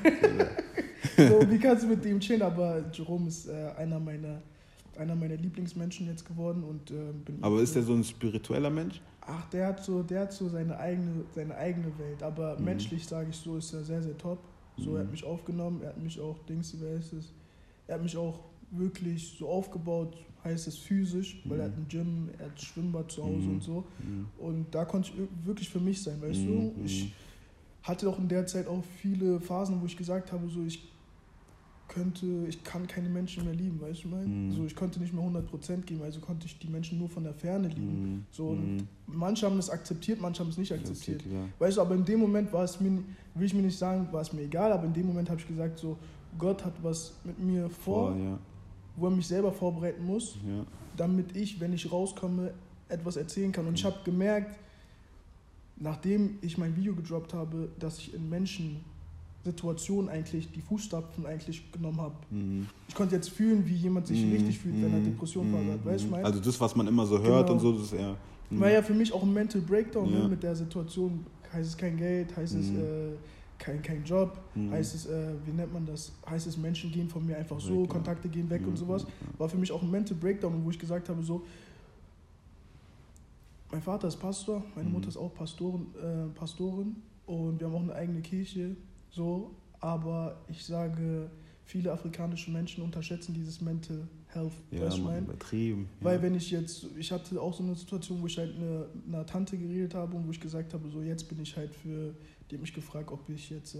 so, 1.17 1.51
wie 1.51 1.57
kannst 1.57 1.83
du 1.83 1.87
mit 1.87 2.03
dem 2.03 2.19
chillen? 2.19 2.41
Aber 2.41 2.83
Jerome 2.91 3.27
ist 3.27 3.47
äh, 3.47 3.71
einer 3.77 3.99
meiner 3.99 4.41
einer 4.99 5.15
meiner 5.15 5.37
Lieblingsmenschen 5.37 6.07
jetzt 6.07 6.25
geworden 6.25 6.63
und 6.63 6.91
äh, 6.91 7.13
bin 7.25 7.37
Aber 7.41 7.61
ist 7.61 7.75
der 7.75 7.83
so 7.83 7.93
ein 7.93 8.03
spiritueller 8.03 8.69
Mensch? 8.69 9.01
Ach, 9.21 9.45
der 9.49 9.67
hat 9.67 9.83
so, 9.83 10.03
der 10.03 10.21
hat 10.21 10.33
so 10.33 10.49
seine 10.49 10.77
eigene, 10.77 11.23
seine 11.33 11.55
eigene 11.55 11.97
Welt. 11.97 12.21
Aber 12.21 12.57
mhm. 12.57 12.65
menschlich 12.65 13.07
sage 13.07 13.29
ich 13.29 13.37
so, 13.37 13.57
ist 13.57 13.73
er 13.73 13.83
sehr, 13.83 14.01
sehr 14.01 14.17
top. 14.17 14.39
So, 14.79 14.91
mhm. 14.91 14.95
er 14.95 14.99
hat 14.99 15.07
mhm. 15.07 15.11
mich 15.11 15.23
aufgenommen, 15.23 15.81
er 15.81 15.89
hat 15.89 16.01
mich 16.01 16.19
auch, 16.19 16.37
Dings, 16.45 16.75
wie 16.79 16.85
heißt 16.85 17.13
es, 17.13 17.31
er 17.87 17.95
hat 17.95 18.03
mich 18.03 18.15
auch 18.15 18.39
wirklich 18.71 19.35
so 19.37 19.49
aufgebaut, 19.49 20.15
heißt 20.43 20.67
es 20.67 20.77
physisch, 20.77 21.41
weil 21.45 21.59
er 21.59 21.65
hat 21.65 21.75
mhm. 21.75 21.83
ein 21.83 21.87
Gym, 21.87 22.29
er 22.37 22.45
hat 22.45 22.61
Schwimmbad 22.61 23.11
zu 23.11 23.23
Hause 23.23 23.47
mhm. 23.47 23.53
und 23.53 23.63
so. 23.63 23.83
Und 24.37 24.65
da 24.73 24.85
konnte 24.85 25.09
ich 25.09 25.45
wirklich 25.45 25.69
für 25.69 25.79
mich 25.79 26.01
sein, 26.01 26.21
weißt 26.21 26.39
du? 26.39 26.73
Ich 26.85 27.13
hatte 27.83 28.09
auch 28.09 28.19
in 28.19 28.27
der 28.27 28.45
Zeit 28.45 28.67
auch 28.67 28.83
viele 29.01 29.39
Phasen, 29.39 29.81
wo 29.81 29.85
ich 29.85 29.97
gesagt 29.97 30.31
habe, 30.31 30.47
so 30.49 30.63
ich 30.63 30.88
könnte, 31.89 32.25
ich 32.47 32.63
kann 32.63 32.87
keine 32.87 33.09
Menschen 33.09 33.43
mehr 33.43 33.53
lieben, 33.53 33.81
weißt 33.81 34.05
du 34.05 34.07
mein? 34.07 34.49
Mm. 34.49 34.51
So, 34.51 34.65
ich 34.65 34.75
konnte 34.75 34.99
nicht 34.99 35.13
mehr 35.13 35.23
100% 35.23 35.81
geben, 35.81 36.01
also 36.03 36.21
konnte 36.21 36.45
ich 36.45 36.57
die 36.57 36.67
Menschen 36.67 36.97
nur 36.97 37.09
von 37.09 37.23
der 37.23 37.33
Ferne 37.33 37.67
lieben. 37.67 38.15
Mm. 38.15 38.25
So, 38.31 38.47
und 38.49 38.77
mm. 38.77 38.87
manche 39.07 39.45
haben 39.45 39.57
es 39.57 39.69
akzeptiert, 39.69 40.21
manche 40.21 40.41
haben 40.41 40.49
es 40.49 40.57
nicht 40.57 40.71
akzeptiert. 40.71 41.23
Ja. 41.25 41.45
Weißt 41.57 41.77
du, 41.77 41.81
aber 41.81 41.95
in 41.95 42.05
dem 42.05 42.19
Moment 42.19 42.53
war 42.53 42.63
es 42.63 42.79
mir, 42.79 43.03
will 43.35 43.45
ich 43.45 43.53
mir 43.53 43.63
nicht 43.63 43.77
sagen, 43.77 44.07
war 44.11 44.21
es 44.21 44.31
mir 44.31 44.43
egal, 44.43 44.71
aber 44.71 44.85
in 44.85 44.93
dem 44.93 45.07
Moment 45.07 45.29
habe 45.29 45.41
ich 45.41 45.47
gesagt, 45.47 45.79
so, 45.79 45.97
Gott 46.37 46.63
hat 46.63 46.73
was 46.81 47.13
mit 47.23 47.39
mir 47.39 47.69
vor, 47.69 48.11
vor 48.11 48.17
ja. 48.17 48.39
wo 48.95 49.07
er 49.07 49.11
mich 49.11 49.27
selber 49.27 49.51
vorbereiten 49.51 50.05
muss, 50.05 50.37
ja. 50.47 50.63
damit 50.95 51.35
ich, 51.35 51.59
wenn 51.59 51.73
ich 51.73 51.91
rauskomme, 51.91 52.53
etwas 52.87 53.17
erzählen 53.17 53.51
kann. 53.51 53.67
Und 53.67 53.75
ich 53.75 53.85
habe 53.85 53.97
gemerkt, 54.03 54.57
nachdem 55.75 56.37
ich 56.41 56.57
mein 56.57 56.75
Video 56.75 56.93
gedroppt 56.93 57.33
habe, 57.33 57.69
dass 57.79 57.97
ich 57.99 58.13
in 58.13 58.29
Menschen 58.29 58.83
Situation 59.43 60.09
eigentlich, 60.09 60.51
die 60.51 60.61
Fußstapfen 60.61 61.25
eigentlich 61.25 61.71
genommen 61.71 62.01
habe. 62.01 62.15
Mhm. 62.29 62.67
Ich 62.87 62.95
konnte 62.95 63.15
jetzt 63.15 63.29
fühlen, 63.29 63.65
wie 63.65 63.75
jemand 63.75 64.07
sich 64.07 64.23
mhm. 64.23 64.33
richtig 64.33 64.59
fühlt, 64.59 64.75
wenn 64.75 64.91
er 64.93 64.99
mhm. 64.99 65.05
Depression 65.05 65.49
mhm. 65.49 65.71
hat. 65.71 65.85
Weißt 65.85 66.05
du, 66.05 66.09
mein? 66.09 66.25
Also 66.25 66.39
das, 66.39 66.59
was 66.59 66.75
man 66.75 66.87
immer 66.87 67.05
so 67.05 67.19
hört 67.19 67.47
genau. 67.47 67.53
und 67.53 67.59
so, 67.59 67.71
das 67.73 67.83
ist 67.83 67.93
eher. 67.93 68.15
Mhm. 68.49 68.59
War 68.59 68.69
ja 68.69 68.81
für 68.81 68.93
mich 68.93 69.13
auch 69.13 69.23
ein 69.23 69.33
Mental 69.33 69.61
Breakdown 69.61 70.09
ne, 70.09 70.17
ja. 70.17 70.23
ne, 70.23 70.29
mit 70.29 70.43
der 70.43 70.55
Situation. 70.55 71.25
Heißt 71.53 71.69
es 71.69 71.77
kein 71.77 71.97
Geld, 71.97 72.35
heißt 72.35 72.55
es 72.55 72.69
mhm. 72.69 72.79
äh, 72.79 72.83
kein, 73.57 73.81
kein 73.81 74.03
Job, 74.03 74.39
heißt 74.71 74.95
es, 74.95 75.05
äh, 75.07 75.33
wie 75.45 75.51
nennt 75.51 75.73
man 75.73 75.85
das, 75.85 76.13
heißt 76.29 76.47
es, 76.47 76.57
Menschen 76.57 76.91
gehen 76.91 77.09
von 77.09 77.25
mir 77.25 77.37
einfach 77.37 77.59
so, 77.59 77.81
weg, 77.81 77.89
Kontakte 77.89 78.29
gehen 78.29 78.49
weg 78.49 78.65
und 78.65 78.77
sowas. 78.77 79.05
War 79.37 79.49
für 79.49 79.57
mich 79.57 79.71
auch 79.71 79.81
ein 79.81 79.91
Mental 79.91 80.15
Breakdown, 80.15 80.63
wo 80.63 80.69
ich 80.69 80.79
gesagt 80.79 81.09
habe, 81.09 81.21
so, 81.23 81.43
mein 83.71 83.81
Vater 83.81 84.07
ist 84.07 84.17
Pastor, 84.17 84.63
meine 84.75 84.89
Mutter 84.89 85.09
ist 85.09 85.17
auch 85.17 85.33
Pastorin, 85.33 85.87
äh, 86.01 86.29
Pastorin 86.37 86.95
und 87.25 87.59
wir 87.59 87.67
haben 87.67 87.75
auch 87.75 87.81
eine 87.81 87.95
eigene 87.95 88.21
Kirche 88.21 88.75
so, 89.09 89.55
aber 89.79 90.41
ich 90.47 90.63
sage, 90.63 91.29
viele 91.65 91.91
afrikanische 91.91 92.51
Menschen 92.51 92.83
unterschätzen 92.83 93.33
dieses 93.33 93.61
Mental 93.61 94.07
Health. 94.27 94.53
Ja, 94.71 94.81
weißt 94.81 95.01
man, 95.03 95.23
übertrieben. 95.23 95.89
Weil 96.01 96.17
ja. 96.17 96.21
wenn 96.21 96.35
ich 96.35 96.51
jetzt, 96.51 96.85
ich 96.97 97.11
hatte 97.11 97.41
auch 97.41 97.53
so 97.53 97.63
eine 97.63 97.75
Situation, 97.75 98.21
wo 98.21 98.27
ich 98.27 98.37
halt 98.37 98.55
eine, 98.55 98.87
einer 99.07 99.25
Tante 99.25 99.57
geredet 99.57 99.95
habe 99.95 100.15
und 100.15 100.27
wo 100.27 100.31
ich 100.31 100.39
gesagt 100.39 100.73
habe, 100.73 100.87
so 100.89 101.01
jetzt 101.01 101.27
bin 101.27 101.41
ich 101.41 101.55
halt 101.57 101.73
für, 101.73 102.13
die 102.49 102.55
hat 102.55 102.61
mich 102.61 102.73
gefragt, 102.73 103.11
ob 103.11 103.27
ich 103.29 103.49
jetzt, 103.49 103.75
äh, 103.75 103.79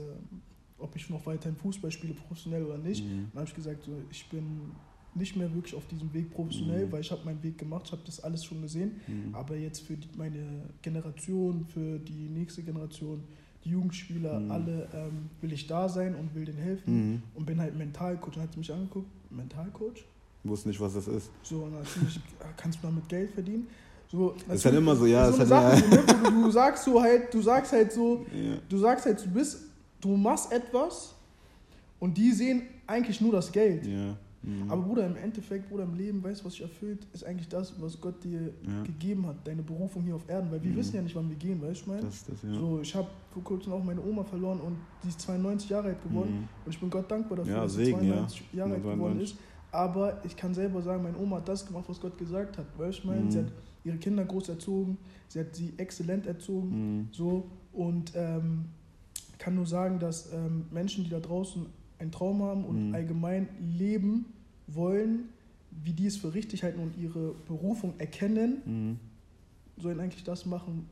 ob 0.78 0.96
ich 0.96 1.10
noch 1.10 1.26
weiterhin 1.26 1.56
Fußball 1.56 1.92
spiele, 1.92 2.14
professionell 2.14 2.64
oder 2.64 2.78
nicht. 2.78 3.04
Mhm. 3.04 3.28
Dann 3.32 3.42
habe 3.42 3.50
ich 3.50 3.56
gesagt, 3.56 3.84
so, 3.84 3.92
ich 4.10 4.28
bin 4.30 4.72
nicht 5.16 5.36
mehr 5.36 5.54
wirklich 5.54 5.76
auf 5.76 5.86
diesem 5.88 6.12
Weg 6.14 6.32
professionell, 6.32 6.86
mhm. 6.86 6.92
weil 6.92 7.02
ich 7.02 7.12
habe 7.12 7.24
meinen 7.26 7.42
Weg 7.44 7.58
gemacht, 7.58 7.84
ich 7.86 7.92
habe 7.92 8.02
das 8.06 8.20
alles 8.20 8.44
schon 8.44 8.62
gesehen. 8.62 9.02
Mhm. 9.08 9.36
Aber 9.36 9.56
jetzt 9.56 9.82
für 9.82 9.98
die, 9.98 10.08
meine 10.18 10.70
Generation, 10.82 11.66
für 11.66 12.00
die 12.00 12.30
nächste 12.30 12.64
Generation, 12.64 13.24
die 13.64 13.70
Jugendspieler, 13.72 14.40
mhm. 14.40 14.52
alle 14.52 14.88
ähm, 14.94 15.30
will 15.42 15.52
ich 15.52 15.68
da 15.68 15.90
sein 15.90 16.16
und 16.16 16.34
will 16.34 16.46
denen 16.46 16.60
helfen 16.60 16.94
mhm. 16.94 17.24
und 17.36 17.46
bin 17.46 17.60
halt 17.60 17.76
Mentalcoach. 17.78 18.38
Und 18.38 18.44
hat 18.44 18.54
sie 18.54 18.60
mich 18.60 18.74
angeguckt, 18.74 19.08
Mentalcoach? 19.30 20.06
Wusste 20.44 20.70
nicht, 20.70 20.80
was 20.80 20.94
das 20.94 21.08
ist. 21.08 21.30
So, 21.44 21.64
und 21.64 21.74
natürlich 21.74 22.20
kannst 22.56 22.80
du 22.80 22.88
damit 22.88 23.10
Geld 23.10 23.32
verdienen. 23.32 23.68
So, 24.12 24.36
das 24.48 24.58
ist 24.58 24.66
halt 24.66 24.76
immer 24.76 24.96
so, 24.96 25.06
ja. 25.06 25.32
So 25.32 25.44
ist 25.44 25.52
halt 25.52 25.92
ja. 25.92 26.10
du, 26.24 26.44
du, 26.44 26.52
sagst 26.52 26.84
so 26.84 27.02
halt, 27.02 27.34
du 27.34 27.42
sagst 27.42 27.74
halt 27.74 27.92
so, 27.92 28.26
ja. 28.34 28.58
du 28.68 28.78
sagst 28.78 29.06
halt, 29.06 29.24
du 29.24 29.30
bist, 29.30 29.58
du 30.02 30.16
machst 30.16 30.52
etwas 30.52 31.14
und 32.00 32.18
die 32.18 32.32
sehen 32.32 32.64
eigentlich 32.88 33.22
nur 33.22 33.34
das 33.34 33.52
Geld. 33.52 33.86
Ja. 33.86 34.18
Mhm. 34.42 34.72
Aber 34.72 34.82
Bruder, 34.82 35.06
im 35.06 35.18
Endeffekt, 35.18 35.70
Bruder, 35.70 35.84
im 35.84 35.96
Leben, 35.96 36.24
weißt 36.24 36.42
du, 36.42 36.46
was 36.46 36.54
sich 36.54 36.62
erfüllt, 36.62 37.06
ist 37.14 37.26
eigentlich 37.26 37.50
das, 37.50 37.74
was 37.82 38.00
Gott 38.00 38.24
dir 38.24 38.42
ja. 38.42 38.84
gegeben 38.84 39.28
hat, 39.28 39.36
deine 39.46 39.62
Berufung 39.62 40.04
hier 40.04 40.16
auf 40.16 40.28
Erden. 40.30 40.50
Weil 40.52 40.64
wir 40.64 40.72
mhm. 40.72 40.78
wissen 40.78 40.96
ja 40.96 41.02
nicht, 41.02 41.16
wann 41.16 41.30
wir 41.30 41.36
gehen, 41.36 41.62
weißt 41.62 41.82
du, 41.82 41.82
ich 41.82 41.88
meine? 41.88 42.02
Das, 42.04 42.26
das, 42.26 42.42
ja. 42.44 42.54
So, 42.54 42.80
ich 42.82 42.96
habe 42.96 43.08
vor 43.34 43.44
kurzem 43.44 43.74
auch 43.74 43.84
meine 43.84 44.02
Oma 44.02 44.24
verloren 44.24 44.60
und 44.62 44.78
die 45.04 45.10
ist 45.10 45.20
92 45.22 45.70
Jahre 45.70 45.90
alt 45.90 46.04
geworden. 46.04 46.32
Mhm. 46.32 46.48
Und 46.66 46.74
ich 46.74 46.80
bin 46.80 46.90
Gott 46.90 47.12
dankbar 47.12 47.38
dafür, 47.40 47.54
ja, 47.54 47.64
dass 47.64 47.74
sie 47.76 47.92
92 47.92 48.44
Jahre 48.54 48.74
alt 48.74 48.84
geworden 48.84 49.20
ist. 49.20 49.36
Aber 49.72 50.22
ich 50.26 50.36
kann 50.36 50.54
selber 50.54 50.82
sagen, 50.82 51.04
meine 51.04 51.18
Oma 51.18 51.38
hat 51.38 51.48
das 51.48 51.66
gemacht, 51.66 51.86
was 51.88 52.00
Gott 52.00 52.18
gesagt 52.18 52.58
hat. 52.58 52.66
Weißt 52.78 53.00
du, 53.00 53.02
ich 53.02 53.06
meine? 53.06 53.32
Sie 53.32 53.40
mhm. 53.40 53.46
hat 53.46 53.52
ihre 53.84 53.98
Kinder 53.98 54.26
groß 54.26 54.50
erzogen, 54.50 54.98
sie 55.28 55.40
hat 55.40 55.56
sie 55.56 55.74
exzellent 55.78 56.26
erzogen. 56.26 56.70
Mhm. 56.70 57.08
So, 57.12 57.50
und 57.74 58.14
ähm, 58.16 58.66
kann 59.38 59.56
nur 59.56 59.66
sagen, 59.66 60.00
dass 60.00 60.34
ähm, 60.34 60.66
Menschen, 60.72 61.04
die 61.04 61.10
da 61.10 61.20
draußen 61.20 61.66
einen 62.00 62.12
Traum 62.12 62.42
haben 62.44 62.66
und 62.66 62.90
mhm. 62.90 62.96
allgemein 62.96 63.50
leben, 63.78 64.26
wollen, 64.68 65.30
wie 65.84 65.94
die 65.94 66.08
es 66.08 66.18
für 66.18 66.34
richtig 66.34 66.64
halten 66.64 66.80
und 66.80 66.98
ihre 66.98 67.34
Berufung 67.48 67.94
erkennen, 67.98 68.62
mhm. 68.66 69.00
sollen 69.82 70.00
eigentlich 70.00 70.24
das 70.24 70.46
machen, 70.46 70.88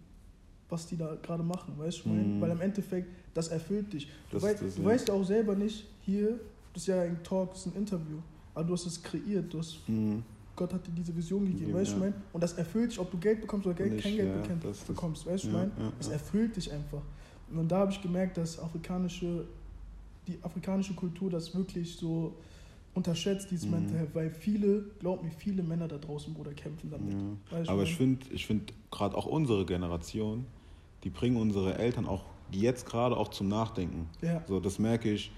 was 0.70 0.88
die 0.88 0.98
da 0.98 1.16
gerade 1.22 1.44
machen, 1.44 1.74
weißt 1.78 2.06
du? 2.06 2.10
Mhm. 2.10 2.42
Weil 2.42 2.52
im 2.52 2.62
Endeffekt, 2.62 3.10
das 3.34 3.48
erfüllt 3.50 3.94
dich. 3.94 4.10
Du, 4.30 4.42
wei 4.42 4.54
das, 4.54 4.76
du 4.76 4.82
ja. 4.82 4.88
weißt 4.88 5.08
ja 5.08 5.14
auch 5.14 5.24
selber 5.24 5.56
nicht, 5.56 5.86
hier, 6.02 6.40
das 6.74 6.84
ist 6.84 6.88
ja 6.88 7.02
ein 7.02 7.24
Talk, 7.24 7.52
das 7.52 7.66
ist 7.66 7.74
ein 7.74 7.80
Interview, 7.80 8.18
aber 8.54 8.66
du 8.66 8.74
hast 8.74 8.86
es 8.86 9.02
kreiert, 9.02 9.54
du 9.54 9.60
hast, 9.60 9.88
mhm. 9.88 10.24
Gott 10.56 10.74
hat 10.74 10.86
dir 10.88 10.92
diese 10.92 11.16
Vision 11.16 11.46
gegeben, 11.46 11.74
weißt 11.74 11.96
du, 11.96 12.04
ja. 12.04 12.14
Und 12.34 12.44
das 12.44 12.54
erfüllt 12.54 12.92
dich, 12.92 13.00
ob 13.00 13.12
du 13.12 13.18
Geld 13.18 13.42
bekommst 13.42 13.68
oder 13.68 13.76
Geld, 13.76 13.94
nicht, 13.94 14.04
kein 14.04 14.16
Geld 14.16 14.30
ja, 14.30 14.42
bekommst, 14.42 14.88
bekommst 14.88 15.26
weißt 15.26 15.44
du, 15.46 15.48
ja, 15.50 15.54
mein? 15.54 15.72
Es 16.00 16.08
erfüllt 16.08 16.56
dich 16.56 16.72
einfach. 16.72 17.02
Und 17.54 17.72
da 17.72 17.80
habe 17.80 17.92
ich 17.92 18.02
gemerkt, 18.02 18.38
dass 18.38 18.60
afrikanische, 18.60 19.46
die 20.28 20.38
afrikanische 20.44 20.94
Kultur 20.94 21.30
das 21.30 21.56
wirklich 21.56 21.96
so 21.96 22.36
unterschätzt, 22.94 23.52
dieses 23.52 23.66
mhm. 23.66 23.72
Mental 23.72 23.98
Health, 24.00 24.16
weil 24.16 24.32
viele, 24.32 24.84
glaub 25.00 25.24
mir, 25.24 25.32
viele 25.32 25.64
Männer 25.64 25.88
da 25.88 25.98
draußen, 25.98 26.34
Bruder, 26.34 26.54
kämpfen 26.54 26.90
damit. 26.90 27.14
Ja. 27.14 27.72
Aber 27.72 27.84
ich 27.84 27.96
finde, 27.96 28.26
ich 28.32 28.46
find 28.46 28.74
gerade 28.92 29.16
auch 29.16 29.26
unsere 29.26 29.66
Generation, 29.66 30.46
die 31.04 31.10
bringen 31.10 31.38
unsere 31.38 31.78
Eltern 31.78 32.08
auch 32.08 32.24
jetzt 32.52 32.86
gerade 32.86 33.16
auch 33.16 33.30
zum 33.30 33.48
Nachdenken. 33.48 34.10
Ja. 34.22 34.44
So, 34.48 34.60
das 34.60 34.80
merke 34.80 35.12
ich. 35.12 35.32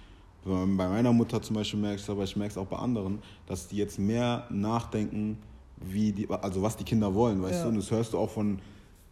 Bei 0.46 0.66
meiner 0.66 1.12
Mutter 1.12 1.42
zum 1.42 1.58
Beispiel 1.58 1.80
merke 1.80 1.98
ich 1.98 2.04
es, 2.04 2.10
aber 2.10 2.24
ich 2.24 2.36
merke 2.38 2.52
es 2.52 2.58
auch 2.58 2.66
bei 2.66 2.78
anderen, 2.78 3.20
dass 3.46 3.68
die 3.68 3.76
jetzt 3.76 4.00
mehr 4.00 4.48
nachdenken, 4.50 5.38
wie 5.76 6.14
die, 6.14 6.30
also 6.30 6.62
was 6.62 6.78
die 6.78 6.86
Kinder 6.86 7.14
wollen, 7.14 7.42
weißt 7.42 7.56
ja. 7.56 7.64
du? 7.64 7.70
Und 7.70 7.76
das 7.76 7.92
hörst 7.92 8.14
du 8.14 8.18
auch 8.18 8.30
von, 8.30 8.60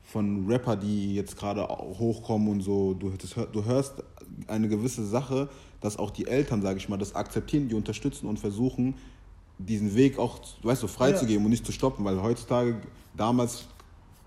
von 0.04 0.48
Rapper, 0.48 0.78
die 0.78 1.16
jetzt 1.16 1.38
gerade 1.38 1.68
hochkommen 1.68 2.48
und 2.48 2.62
so. 2.62 2.94
Du, 2.94 3.10
das, 3.10 3.36
du 3.52 3.66
hörst 3.66 4.04
eine 4.48 4.70
gewisse 4.70 5.06
Sache, 5.06 5.50
dass 5.82 5.98
auch 5.98 6.12
die 6.12 6.28
Eltern, 6.28 6.62
sage 6.62 6.78
ich 6.78 6.90
mal, 6.90 6.98
das 6.98 7.16
akzeptieren, 7.16 7.70
die 7.70 7.76
unterstützen 7.76 8.28
und 8.28 8.40
versuchen, 8.40 8.96
diesen 9.58 9.96
Weg 9.96 10.20
auch, 10.20 10.40
weißt 10.64 10.84
du, 10.84 10.88
freizugeben 10.88 11.42
ja. 11.42 11.46
und 11.46 11.52
nicht 11.52 11.66
zu 11.66 11.72
stoppen, 11.72 12.06
weil 12.06 12.22
heutzutage, 12.22 12.76
damals 13.16 13.66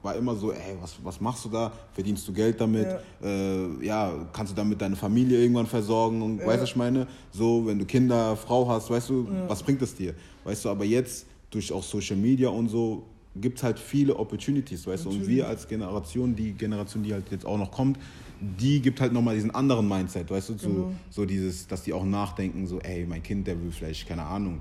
war 0.02 0.14
immer 0.16 0.34
so, 0.34 0.50
ey, 0.50 0.76
was, 0.80 0.96
was 1.02 1.20
machst 1.20 1.44
du 1.44 1.50
da? 1.50 1.72
Verdienst 1.92 2.26
du 2.26 2.32
Geld 2.32 2.60
damit? 2.60 2.86
Ja, 2.86 3.28
äh, 3.28 3.84
ja 3.84 4.12
kannst 4.32 4.52
du 4.52 4.56
damit 4.56 4.80
deine 4.80 4.96
Familie 4.96 5.38
irgendwann 5.40 5.66
versorgen? 5.66 6.22
Und 6.22 6.38
ja. 6.38 6.46
weißt 6.46 6.58
du, 6.58 6.62
was 6.62 6.70
ich 6.70 6.76
meine? 6.76 7.06
So, 7.32 7.66
wenn 7.66 7.78
du 7.78 7.84
Kinder, 7.84 8.36
Frau 8.36 8.66
hast, 8.68 8.90
weißt 8.90 9.10
du, 9.10 9.28
was 9.46 9.62
bringt 9.62 9.82
es 9.82 9.94
dir? 9.94 10.14
Weißt 10.44 10.64
du, 10.64 10.70
aber 10.70 10.84
jetzt 10.84 11.26
durch 11.50 11.70
auch 11.72 11.82
Social 11.82 12.16
Media 12.16 12.48
und 12.48 12.68
so 12.68 13.02
gibt 13.36 13.58
es 13.58 13.62
halt 13.62 13.78
viele 13.78 14.16
Opportunities, 14.16 14.86
weißt 14.86 15.04
Natürlich. 15.04 15.26
du? 15.26 15.30
Und 15.30 15.36
wir 15.36 15.48
als 15.48 15.68
Generation, 15.68 16.34
die 16.34 16.52
Generation, 16.52 17.02
die 17.02 17.12
halt 17.12 17.30
jetzt 17.30 17.46
auch 17.46 17.58
noch 17.58 17.70
kommt, 17.70 17.98
die 18.40 18.80
gibt 18.80 19.00
halt 19.00 19.12
nochmal 19.12 19.34
diesen 19.34 19.50
anderen 19.50 19.86
Mindset, 19.86 20.30
weißt 20.30 20.48
du, 20.50 20.58
so, 20.58 20.68
genau. 20.68 20.92
so 21.10 21.26
dieses, 21.26 21.66
dass 21.66 21.82
die 21.82 21.92
auch 21.92 22.04
nachdenken, 22.04 22.66
so, 22.66 22.80
ey, 22.80 23.04
mein 23.06 23.22
Kind, 23.22 23.46
der 23.46 23.60
will 23.62 23.70
vielleicht, 23.70 24.08
keine 24.08 24.22
Ahnung, 24.22 24.60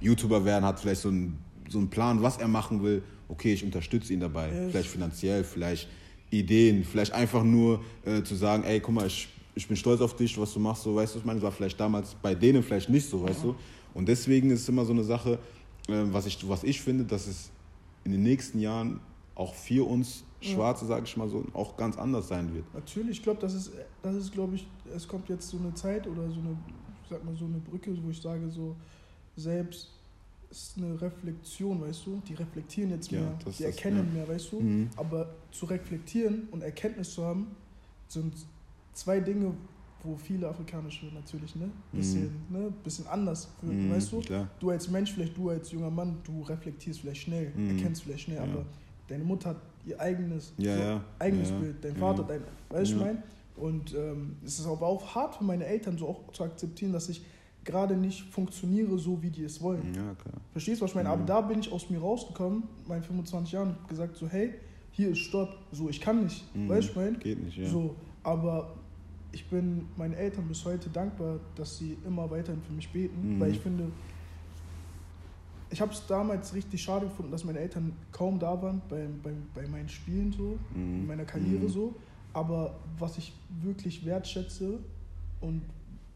YouTuber 0.00 0.44
werden, 0.44 0.64
hat 0.64 0.80
vielleicht 0.80 1.02
so 1.02 1.08
einen, 1.08 1.38
so 1.68 1.78
einen 1.78 1.88
Plan, 1.88 2.22
was 2.22 2.38
er 2.38 2.48
machen 2.48 2.82
will. 2.82 3.02
Okay, 3.28 3.52
ich 3.52 3.62
unterstütze 3.62 4.12
ihn 4.12 4.20
dabei, 4.20 4.48
ja. 4.48 4.68
vielleicht 4.68 4.88
finanziell, 4.88 5.44
vielleicht 5.44 5.88
Ideen, 6.30 6.84
vielleicht 6.84 7.12
einfach 7.12 7.44
nur 7.44 7.84
äh, 8.04 8.22
zu 8.22 8.34
sagen, 8.34 8.64
ey, 8.64 8.80
guck 8.80 8.94
mal, 8.94 9.06
ich, 9.06 9.28
ich 9.54 9.68
bin 9.68 9.76
stolz 9.76 10.00
auf 10.00 10.16
dich, 10.16 10.36
was 10.38 10.52
du 10.52 10.58
machst, 10.58 10.82
so, 10.82 10.94
weißt 10.96 11.14
du, 11.14 11.18
ich 11.20 11.24
meine, 11.24 11.40
war 11.42 11.52
vielleicht 11.52 11.78
damals 11.78 12.14
bei 12.14 12.34
denen 12.34 12.62
vielleicht 12.62 12.88
nicht 12.88 13.08
so, 13.08 13.22
weißt 13.22 13.44
ja. 13.44 13.50
du. 13.50 13.56
Und 13.94 14.08
deswegen 14.08 14.50
ist 14.50 14.62
es 14.62 14.68
immer 14.68 14.84
so 14.84 14.92
eine 14.92 15.04
Sache, 15.04 15.38
äh, 15.88 16.02
was, 16.10 16.26
ich, 16.26 16.48
was 16.48 16.64
ich 16.64 16.80
finde, 16.80 17.04
dass 17.04 17.28
es 17.28 17.50
in 18.04 18.10
den 18.10 18.22
nächsten 18.22 18.58
Jahren 18.58 19.00
auch 19.36 19.54
für 19.54 19.86
uns 19.86 20.24
Schwarze, 20.40 20.86
sage 20.86 21.04
ich 21.04 21.16
mal 21.16 21.28
so, 21.28 21.44
auch 21.52 21.76
ganz 21.76 21.96
anders 21.98 22.28
sein 22.28 22.52
wird. 22.54 22.64
Natürlich, 22.74 23.18
ich 23.18 23.22
glaube, 23.22 23.40
das 23.40 23.54
ist, 23.54 23.72
das 24.02 24.14
ist, 24.16 24.32
glaube 24.32 24.54
ich, 24.54 24.66
es 24.94 25.06
kommt 25.06 25.28
jetzt 25.28 25.48
so 25.48 25.58
eine 25.58 25.74
Zeit 25.74 26.06
oder 26.06 26.30
so 26.30 26.40
eine, 26.40 26.56
ich 27.04 27.10
sag 27.10 27.24
mal 27.24 27.34
so 27.36 27.44
eine 27.44 27.58
Brücke, 27.58 27.96
wo 28.02 28.10
ich 28.10 28.20
sage, 28.20 28.48
so 28.50 28.74
selbst 29.36 29.90
ist 30.50 30.78
eine 30.78 31.00
Reflexion, 31.00 31.80
weißt 31.80 32.06
du? 32.06 32.20
Die 32.26 32.34
reflektieren 32.34 32.90
jetzt 32.90 33.10
Ja, 33.10 33.20
mehr, 33.20 33.38
das 33.44 33.58
die 33.58 33.64
ist- 33.64 33.76
erkennen 33.76 34.06
ja. 34.08 34.12
mehr, 34.20 34.28
weißt 34.28 34.52
du? 34.52 34.60
Mhm. 34.60 34.90
Aber 34.96 35.28
zu 35.52 35.66
reflektieren 35.66 36.48
und 36.50 36.62
Erkenntnis 36.62 37.14
zu 37.14 37.24
haben, 37.24 37.48
sind 38.08 38.34
zwei 38.92 39.20
Dinge, 39.20 39.54
wo 40.02 40.16
viele 40.16 40.48
afrikanische 40.48 41.06
natürlich, 41.14 41.54
ne? 41.54 41.70
Bisschen, 41.92 42.30
ne? 42.48 42.72
Bisschen 42.82 43.06
anders 43.06 43.48
wirken, 43.60 43.86
Mhm, 43.88 43.92
weißt 43.92 44.12
du? 44.12 44.20
Klar. 44.20 44.48
Du 44.58 44.70
als 44.70 44.88
Mensch, 44.88 45.12
vielleicht 45.12 45.36
du 45.36 45.50
als 45.50 45.70
junger 45.70 45.90
Mann, 45.90 46.16
du 46.24 46.42
reflektierst 46.42 47.00
vielleicht 47.00 47.20
schnell, 47.22 47.52
Mhm. 47.54 47.76
erkennst 47.76 48.02
vielleicht 48.02 48.22
schnell, 48.22 48.38
Ja. 48.38 48.42
aber 48.44 48.64
deine 49.10 49.24
Mutter 49.24 49.50
hat 49.50 49.56
ihr 49.84 50.00
eigenes, 50.00 50.52
Ja, 50.56 50.76
so, 50.76 50.82
ja. 50.82 51.04
eigenes 51.18 51.50
Ja. 51.50 51.58
Bild, 51.58 51.84
dein. 51.84 51.96
Vater, 51.96 52.24
dein, 52.24 52.40
weißt 52.70 52.92
du, 52.92 52.96
ich 52.96 53.00
mein? 53.02 53.22
Und 53.56 53.94
ähm, 53.94 54.36
es 54.44 54.58
ist 54.58 54.66
aber 54.66 54.86
auch 54.86 55.14
hart 55.14 55.36
für 55.36 55.44
meine 55.44 55.66
Eltern 55.66 55.98
so 55.98 56.08
auch 56.08 56.32
zu 56.32 56.44
akzeptieren, 56.44 56.92
dass 56.92 57.08
ich 57.10 57.22
gerade 57.64 57.94
nicht 57.94 58.22
funktioniere 58.32 58.98
so, 58.98 59.20
wie 59.22 59.28
die 59.30 59.44
es 59.44 59.60
wollen. 59.60 59.82
Ja, 59.94 60.14
klar. 60.14 60.34
Verstehst 60.52 60.80
du, 60.80 60.84
was 60.84 60.92
ich 60.92 60.94
meine? 60.94 61.08
Mhm. 61.10 61.14
Aber 61.14 61.24
da 61.24 61.40
bin 61.42 61.60
ich 61.60 61.70
aus 61.70 61.90
mir 61.90 62.00
rausgekommen, 62.00 62.62
meinen 62.88 63.02
25 63.02 63.52
Jahren, 63.52 63.68
und 63.76 63.88
gesagt 63.88 64.16
so, 64.16 64.26
hey, 64.28 64.54
hier 64.92 65.10
ist 65.10 65.18
Stopp, 65.18 65.56
so, 65.72 65.88
ich 65.90 66.00
kann 66.00 66.22
nicht, 66.24 66.42
Mhm. 66.54 66.68
weißt 66.70 66.88
du, 66.88 66.90
ich 66.90 66.96
mein? 66.96 67.18
Geht 67.20 67.42
nicht, 67.44 67.58
ja. 67.58 67.68
So, 67.68 67.94
aber 68.22 68.74
ich 69.32 69.46
bin 69.48 69.86
meinen 69.96 70.14
Eltern 70.14 70.48
bis 70.48 70.64
heute 70.64 70.88
dankbar, 70.88 71.38
dass 71.54 71.76
sie 71.76 71.96
immer 72.06 72.30
weiterhin 72.30 72.62
für 72.62 72.72
mich 72.72 72.90
beten, 72.90 73.36
Mhm. 73.36 73.40
weil 73.40 73.50
ich 73.50 73.60
finde, 73.60 73.84
ich 75.70 75.80
habe 75.80 75.92
es 75.92 76.06
damals 76.06 76.52
richtig 76.54 76.82
schade 76.82 77.06
gefunden, 77.06 77.30
dass 77.30 77.44
meine 77.44 77.58
Eltern 77.60 77.92
kaum 78.12 78.38
da 78.38 78.60
waren 78.60 78.82
bei, 78.88 79.06
bei, 79.22 79.32
bei 79.54 79.68
meinen 79.68 79.88
Spielen 79.88 80.32
so, 80.32 80.58
in 80.74 81.00
Mhm. 81.02 81.06
meiner 81.06 81.24
Karriere 81.24 81.64
Mhm. 81.64 81.68
so. 81.68 81.94
Aber 82.32 82.78
was 82.98 83.18
ich 83.18 83.32
wirklich 83.62 84.04
wertschätze 84.04 84.78
und 85.40 85.62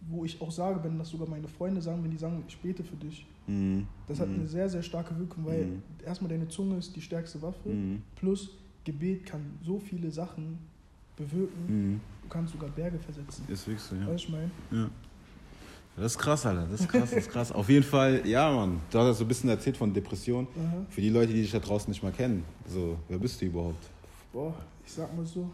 wo 0.08 0.25
ich 0.25 0.40
auch 0.40 0.50
sage, 0.50 0.82
wenn 0.84 0.99
das 0.99 1.08
sogar 1.08 1.28
meine 1.28 1.49
Freunde 1.49 1.80
sagen, 1.80 2.02
wenn 2.04 2.11
die 2.11 2.18
sagen, 2.18 2.42
ich 2.46 2.58
bete 2.58 2.84
für 2.84 2.96
dich, 2.96 3.26
Mhm. 3.46 3.87
das 4.06 4.20
hat 4.20 4.28
Mhm. 4.28 4.40
eine 4.40 4.49
sehr, 4.49 4.68
sehr 4.68 4.82
starke 4.82 5.16
Wirkung, 5.18 5.44
weil 5.46 5.66
Mhm. 5.66 5.82
erstmal 6.04 6.28
deine 6.30 6.49
Zunge 6.49 6.76
ist 6.78 6.94
die 6.94 7.00
stärkste 7.00 7.40
Waffe, 7.42 7.68
Mhm. 7.70 8.02
plus 8.16 8.50
Gebet 8.84 9.25
kann 9.25 9.58
so 9.64 9.78
viele 9.78 10.11
Sachen 10.11 10.58
bewirken, 11.16 12.00
du 12.23 12.28
kannst 12.28 12.52
sogar 12.52 12.68
Berge 12.70 12.99
versetzen. 12.99 13.44
Ist 13.49 13.66
wirklich 13.66 13.82
so, 13.82 13.94
ja. 13.96 14.06
Weißt 14.08 14.25
du, 14.25 14.28
ich 14.28 14.30
meine? 14.30 14.50
Ja. 14.73 14.90
Das 15.96 16.06
ist 16.12 16.18
krass, 16.18 16.44
Alter. 16.44 16.66
Das 16.66 16.80
ist 16.80 16.88
krass, 16.88 17.10
das 17.10 17.12
ist 17.12 17.30
krass. 17.30 17.52
Auf 17.52 17.68
jeden 17.68 17.84
Fall, 17.84 18.26
ja, 18.26 18.50
Mann. 18.50 18.80
Du 18.90 18.98
hast 18.98 19.18
so 19.18 19.24
ein 19.24 19.28
bisschen 19.28 19.48
erzählt 19.50 19.76
von 19.76 19.92
Depression. 19.94 20.46
Aha. 20.58 20.86
Für 20.90 21.00
die 21.00 21.10
Leute, 21.10 21.32
die 21.32 21.42
dich 21.42 21.52
da 21.52 21.60
draußen 21.60 21.88
nicht 21.90 22.02
mal 22.02 22.10
kennen. 22.12 22.44
So, 22.66 22.98
wer 23.08 23.18
bist 23.18 23.40
du 23.40 23.46
überhaupt? 23.46 23.84
Boah, 24.32 24.54
ich 24.84 24.92
sag 24.92 25.14
mal 25.16 25.24
so, 25.24 25.48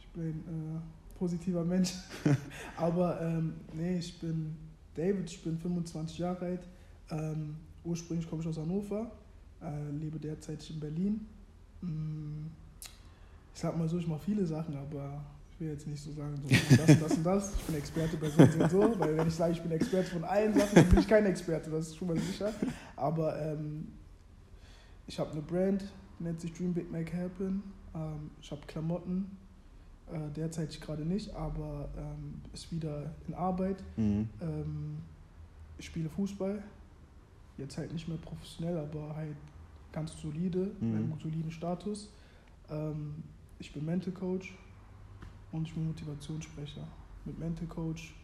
ich 0.00 0.06
bin 0.08 0.30
äh, 0.30 1.18
positiver 1.18 1.62
Mensch. 1.64 1.92
Aber 2.76 3.20
ähm, 3.20 3.54
nee, 3.74 3.98
ich 3.98 4.18
bin 4.18 4.56
David, 4.94 5.30
ich 5.30 5.42
bin 5.42 5.58
25 5.58 6.18
Jahre 6.18 6.46
alt. 6.46 6.68
Ähm, 7.10 7.56
ursprünglich 7.84 8.28
komme 8.28 8.40
ich 8.40 8.48
aus 8.48 8.56
Hannover, 8.56 9.10
äh, 9.60 9.90
lebe 9.90 10.18
derzeit 10.18 10.68
in 10.70 10.80
Berlin. 10.80 11.26
Mm, 11.82 12.46
Ich 13.54 13.60
sag 13.60 13.76
mal 13.76 13.86
so, 13.88 13.98
ich 13.98 14.06
mache 14.06 14.20
viele 14.24 14.46
Sachen, 14.46 14.74
aber 14.74 15.22
will 15.62 15.70
jetzt 15.70 15.86
nicht 15.86 16.02
so 16.02 16.12
sagen, 16.12 16.36
so 16.36 16.48
das, 16.76 16.98
das 17.00 17.12
und 17.16 17.24
das. 17.24 17.54
Ich 17.56 17.62
bin 17.66 17.74
Experte 17.76 18.16
bei 18.16 18.28
so 18.28 18.42
und 18.42 18.70
so 18.70 19.00
weil 19.00 19.16
wenn 19.16 19.28
ich 19.28 19.34
sage, 19.34 19.52
ich 19.52 19.62
bin 19.62 19.72
Experte 19.72 20.10
von 20.10 20.24
allen 20.24 20.52
Sachen, 20.54 20.74
dann 20.74 20.88
bin 20.88 20.98
ich 20.98 21.08
kein 21.08 21.24
Experte, 21.26 21.70
das 21.70 21.88
ist 21.88 21.96
schon 21.96 22.08
mal 22.08 22.18
sicher. 22.18 22.52
Aber 22.96 23.40
ähm, 23.40 23.88
ich 25.06 25.18
habe 25.18 25.30
eine 25.32 25.42
Brand, 25.42 25.84
nennt 26.18 26.40
sich 26.40 26.52
Dream 26.52 26.74
Big 26.74 26.90
Make 26.90 27.16
Happen. 27.16 27.62
Ähm, 27.94 28.30
ich 28.40 28.50
habe 28.50 28.60
Klamotten, 28.66 29.36
äh, 30.12 30.18
derzeit 30.34 30.78
gerade 30.80 31.04
nicht, 31.04 31.34
aber 31.34 31.88
ähm, 31.96 32.40
ist 32.52 32.70
wieder 32.72 33.14
in 33.28 33.34
Arbeit. 33.34 33.82
Mhm. 33.96 34.28
Ähm, 34.40 34.96
ich 35.78 35.86
spiele 35.86 36.08
Fußball, 36.08 36.62
jetzt 37.58 37.78
halt 37.78 37.92
nicht 37.92 38.08
mehr 38.08 38.18
professionell, 38.18 38.78
aber 38.78 39.14
halt 39.14 39.36
ganz 39.92 40.20
solide, 40.20 40.70
Mhm. 40.80 40.90
mit 40.90 41.02
einem 41.02 41.20
soliden 41.20 41.50
Status. 41.50 42.10
Ähm, 42.70 43.22
ich 43.58 43.72
bin 43.72 43.84
Mental 43.84 44.12
Coach 44.12 44.54
und 45.52 45.68
ich 45.68 45.74
bin 45.74 45.86
Motivationssprecher. 45.86 46.86
Mit 47.24 47.38
Mental 47.38 47.66
Coach 47.68 48.14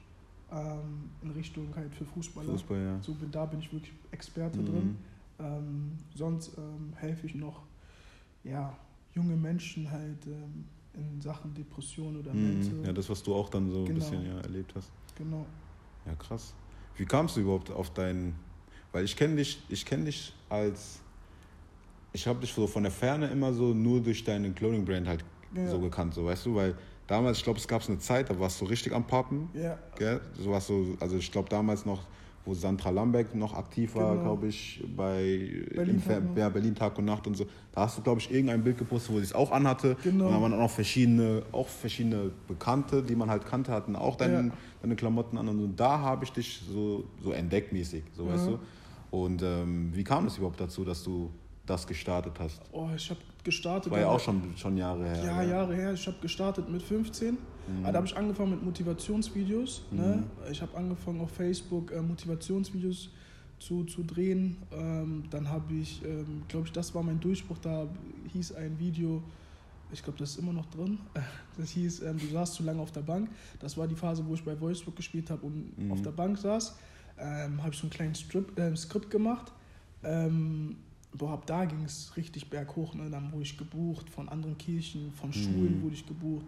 ähm, 0.50 1.10
in 1.22 1.30
Richtung 1.30 1.74
halt 1.76 1.94
für 1.94 2.04
Fußballer. 2.04 2.50
Fußball, 2.52 2.78
ja. 2.82 3.00
So 3.02 3.14
bin, 3.14 3.30
da 3.30 3.46
bin 3.46 3.60
ich 3.60 3.72
wirklich 3.72 3.92
Experte 4.10 4.58
Mhm. 4.60 4.66
drin. 4.66 4.98
Ähm, 5.38 5.92
sonst 6.14 6.56
ähm, 6.58 6.92
helfe 6.96 7.26
ich 7.26 7.34
noch 7.34 7.62
ja, 8.42 8.76
junge 9.14 9.36
Menschen 9.36 9.88
halt 9.90 10.26
ähm, 10.26 10.64
in 10.94 11.20
Sachen 11.20 11.54
Depression 11.54 12.16
oder 12.16 12.34
Mhm. 12.34 12.42
Mental. 12.42 12.84
Ja, 12.86 12.92
das, 12.92 13.08
was 13.08 13.22
du 13.22 13.34
auch 13.34 13.48
dann 13.50 13.70
so 13.70 13.78
ein 13.80 13.84
Genau. 13.84 13.98
bisschen 14.00 14.24
ja, 14.26 14.38
erlebt 14.40 14.74
hast. 14.74 14.90
genau. 15.14 15.46
Ja, 16.06 16.14
krass. 16.16 16.54
Wie 16.96 17.04
kamst 17.04 17.36
du 17.36 17.40
überhaupt 17.40 17.70
auf 17.70 17.92
deinen. 17.92 18.34
Weil 18.90 19.04
ich 19.04 19.14
kenne 19.14 19.36
dich, 19.36 19.62
ich 19.68 19.84
kenne 19.84 20.06
dich 20.06 20.32
als. 20.48 21.00
Ich 22.12 22.26
habe 22.26 22.40
dich 22.40 22.52
so 22.52 22.66
von 22.66 22.82
der 22.82 22.90
Ferne 22.90 23.28
immer 23.28 23.52
so 23.52 23.74
nur 23.74 24.00
durch 24.00 24.24
deine 24.24 24.50
Clothing 24.52 24.84
Brand 24.84 25.06
halt 25.06 25.24
Ja. 25.54 25.70
so 25.70 25.78
gekannt, 25.78 26.14
so 26.14 26.24
weißt 26.24 26.46
du, 26.46 26.54
weil 26.54 26.74
damals, 27.08 27.38
ich 27.38 27.44
glaube, 27.44 27.58
es 27.58 27.66
gab 27.66 27.86
eine 27.88 27.98
Zeit, 27.98 28.30
da 28.30 28.38
warst 28.38 28.60
du 28.60 28.66
richtig 28.66 28.92
am 28.94 29.04
Pappen, 29.04 29.48
Ja, 29.54 29.76
gell? 29.96 30.20
So 30.40 30.50
warst 30.52 30.68
du, 30.68 30.96
also 31.00 31.16
ich 31.16 31.32
glaube 31.32 31.48
damals 31.48 31.84
noch, 31.84 32.02
wo 32.44 32.54
Sandra 32.54 32.88
Lambeck 32.90 33.34
noch 33.34 33.52
aktiv 33.52 33.94
war, 33.94 34.12
Genau. 34.12 34.22
glaube 34.22 34.46
ich, 34.46 34.82
bei 34.96 35.50
Berlin 35.74 36.00
Tag 36.02 36.16
und 36.20 36.24
Nacht. 36.28 36.38
ja, 36.38 36.48
Berlin 36.48 36.74
Tag 36.74 36.98
und 36.98 37.04
Nacht 37.04 37.26
und 37.26 37.36
so. 37.36 37.46
Da 37.72 37.82
hast 37.82 37.98
du, 37.98 38.02
glaube 38.02 38.20
ich, 38.20 38.30
irgendein 38.30 38.62
Bild 38.64 38.78
gepostet, 38.78 39.12
wo 39.12 39.18
sie 39.18 39.24
es 39.24 39.34
auch 39.34 39.50
anhatte. 39.52 39.96
Genau. 40.02 40.26
Und 40.26 40.32
da 40.32 40.40
waren 40.40 40.54
auch 40.54 40.70
verschiedene, 40.70 41.42
auch 41.52 41.68
verschiedene 41.68 42.30
Bekannte, 42.46 43.02
die 43.02 43.14
man 43.16 43.28
halt 43.28 43.44
kannte, 43.44 43.70
hatten 43.72 43.96
auch 43.96 44.16
deine, 44.16 44.46
Ja. 44.48 44.52
deine 44.80 44.96
Klamotten 44.96 45.36
an. 45.36 45.48
Und 45.48 45.76
da 45.76 45.98
habe 45.98 46.24
ich 46.24 46.32
dich 46.32 46.62
so, 46.72 47.04
so 47.22 47.32
entdecktmäßig, 47.32 48.04
so 48.16 48.24
Ja. 48.26 48.32
weißt 48.32 48.48
du. 48.48 48.58
Und 49.10 49.42
ähm, 49.42 49.90
wie 49.94 50.04
kam 50.04 50.26
es 50.26 50.38
überhaupt 50.38 50.60
dazu, 50.60 50.84
dass 50.86 51.02
du 51.04 51.30
das 51.66 51.86
gestartet 51.86 52.32
hast? 52.38 52.62
oh, 52.72 52.88
ich 52.96 53.10
habe 53.10 53.20
gestartet. 53.44 53.92
War 53.92 54.00
ja 54.00 54.08
auch 54.08 54.20
schon, 54.20 54.42
schon 54.56 54.76
Jahre 54.76 55.04
her. 55.04 55.24
Ja, 55.24 55.40
gell? 55.40 55.50
Jahre 55.50 55.74
her. 55.74 55.92
Ich 55.92 56.06
habe 56.06 56.16
gestartet 56.20 56.68
mit 56.68 56.82
15. 56.82 57.34
Mhm. 57.34 57.38
Ah, 57.84 57.90
Da 57.92 57.98
habe 57.98 58.06
ich 58.06 58.16
angefangen 58.16 58.50
mit 58.52 58.62
Motivationsvideos. 58.62 59.82
Ne? 59.90 60.22
Ich 60.50 60.60
habe 60.62 60.76
angefangen 60.76 61.20
auf 61.20 61.30
Facebook 61.30 61.92
äh, 61.92 62.00
Motivationsvideos 62.02 63.10
zu, 63.58 63.84
zu 63.84 64.02
drehen. 64.04 64.56
Ähm, 64.72 65.24
dann 65.30 65.48
habe 65.48 65.74
ich, 65.74 66.02
ähm, 66.04 66.42
glaube 66.48 66.66
ich, 66.66 66.72
das 66.72 66.94
war 66.94 67.02
mein 67.02 67.20
Durchbruch. 67.20 67.58
Da 67.58 67.86
hieß 68.32 68.52
ein 68.52 68.78
Video, 68.78 69.22
ich 69.92 70.02
glaube, 70.02 70.18
das 70.18 70.30
ist 70.30 70.38
immer 70.38 70.52
noch 70.52 70.66
drin. 70.66 70.98
Das 71.58 71.70
hieß, 71.70 72.02
ähm, 72.02 72.18
du 72.18 72.26
saßt 72.28 72.54
zu 72.54 72.62
lange 72.62 72.80
auf 72.80 72.92
der 72.92 73.00
Bank. 73.00 73.28
Das 73.58 73.76
war 73.76 73.88
die 73.88 73.96
Phase, 73.96 74.24
wo 74.24 74.34
ich 74.34 74.44
bei 74.44 74.58
Voicebook 74.60 74.94
gespielt 74.94 75.28
habe 75.28 75.44
und 75.44 75.76
Mhm. 75.76 75.90
auf 75.90 76.02
der 76.02 76.12
Bank 76.12 76.38
saß. 76.38 76.76
Ähm, 77.18 77.60
habe 77.60 77.70
ich 77.72 77.78
so 77.80 77.82
einen 77.82 77.90
kleinen 77.90 78.14
Strip, 78.14 78.56
äh, 78.56 78.76
Skript 78.76 79.10
gemacht. 79.10 79.52
Ähm, 80.04 80.76
boah, 81.16 81.32
ab 81.32 81.46
da 81.46 81.64
ging 81.64 81.84
es 81.84 82.16
richtig 82.16 82.50
berghoch. 82.50 82.94
Ne? 82.94 83.10
Dann 83.10 83.32
wurde 83.32 83.42
ich 83.42 83.56
gebucht 83.56 84.08
von 84.10 84.28
anderen 84.28 84.58
Kirchen, 84.58 85.12
von 85.12 85.32
Schulen 85.32 85.78
Mhm. 85.78 85.82
wurde 85.82 85.94
ich 85.94 86.06
gebucht. 86.06 86.46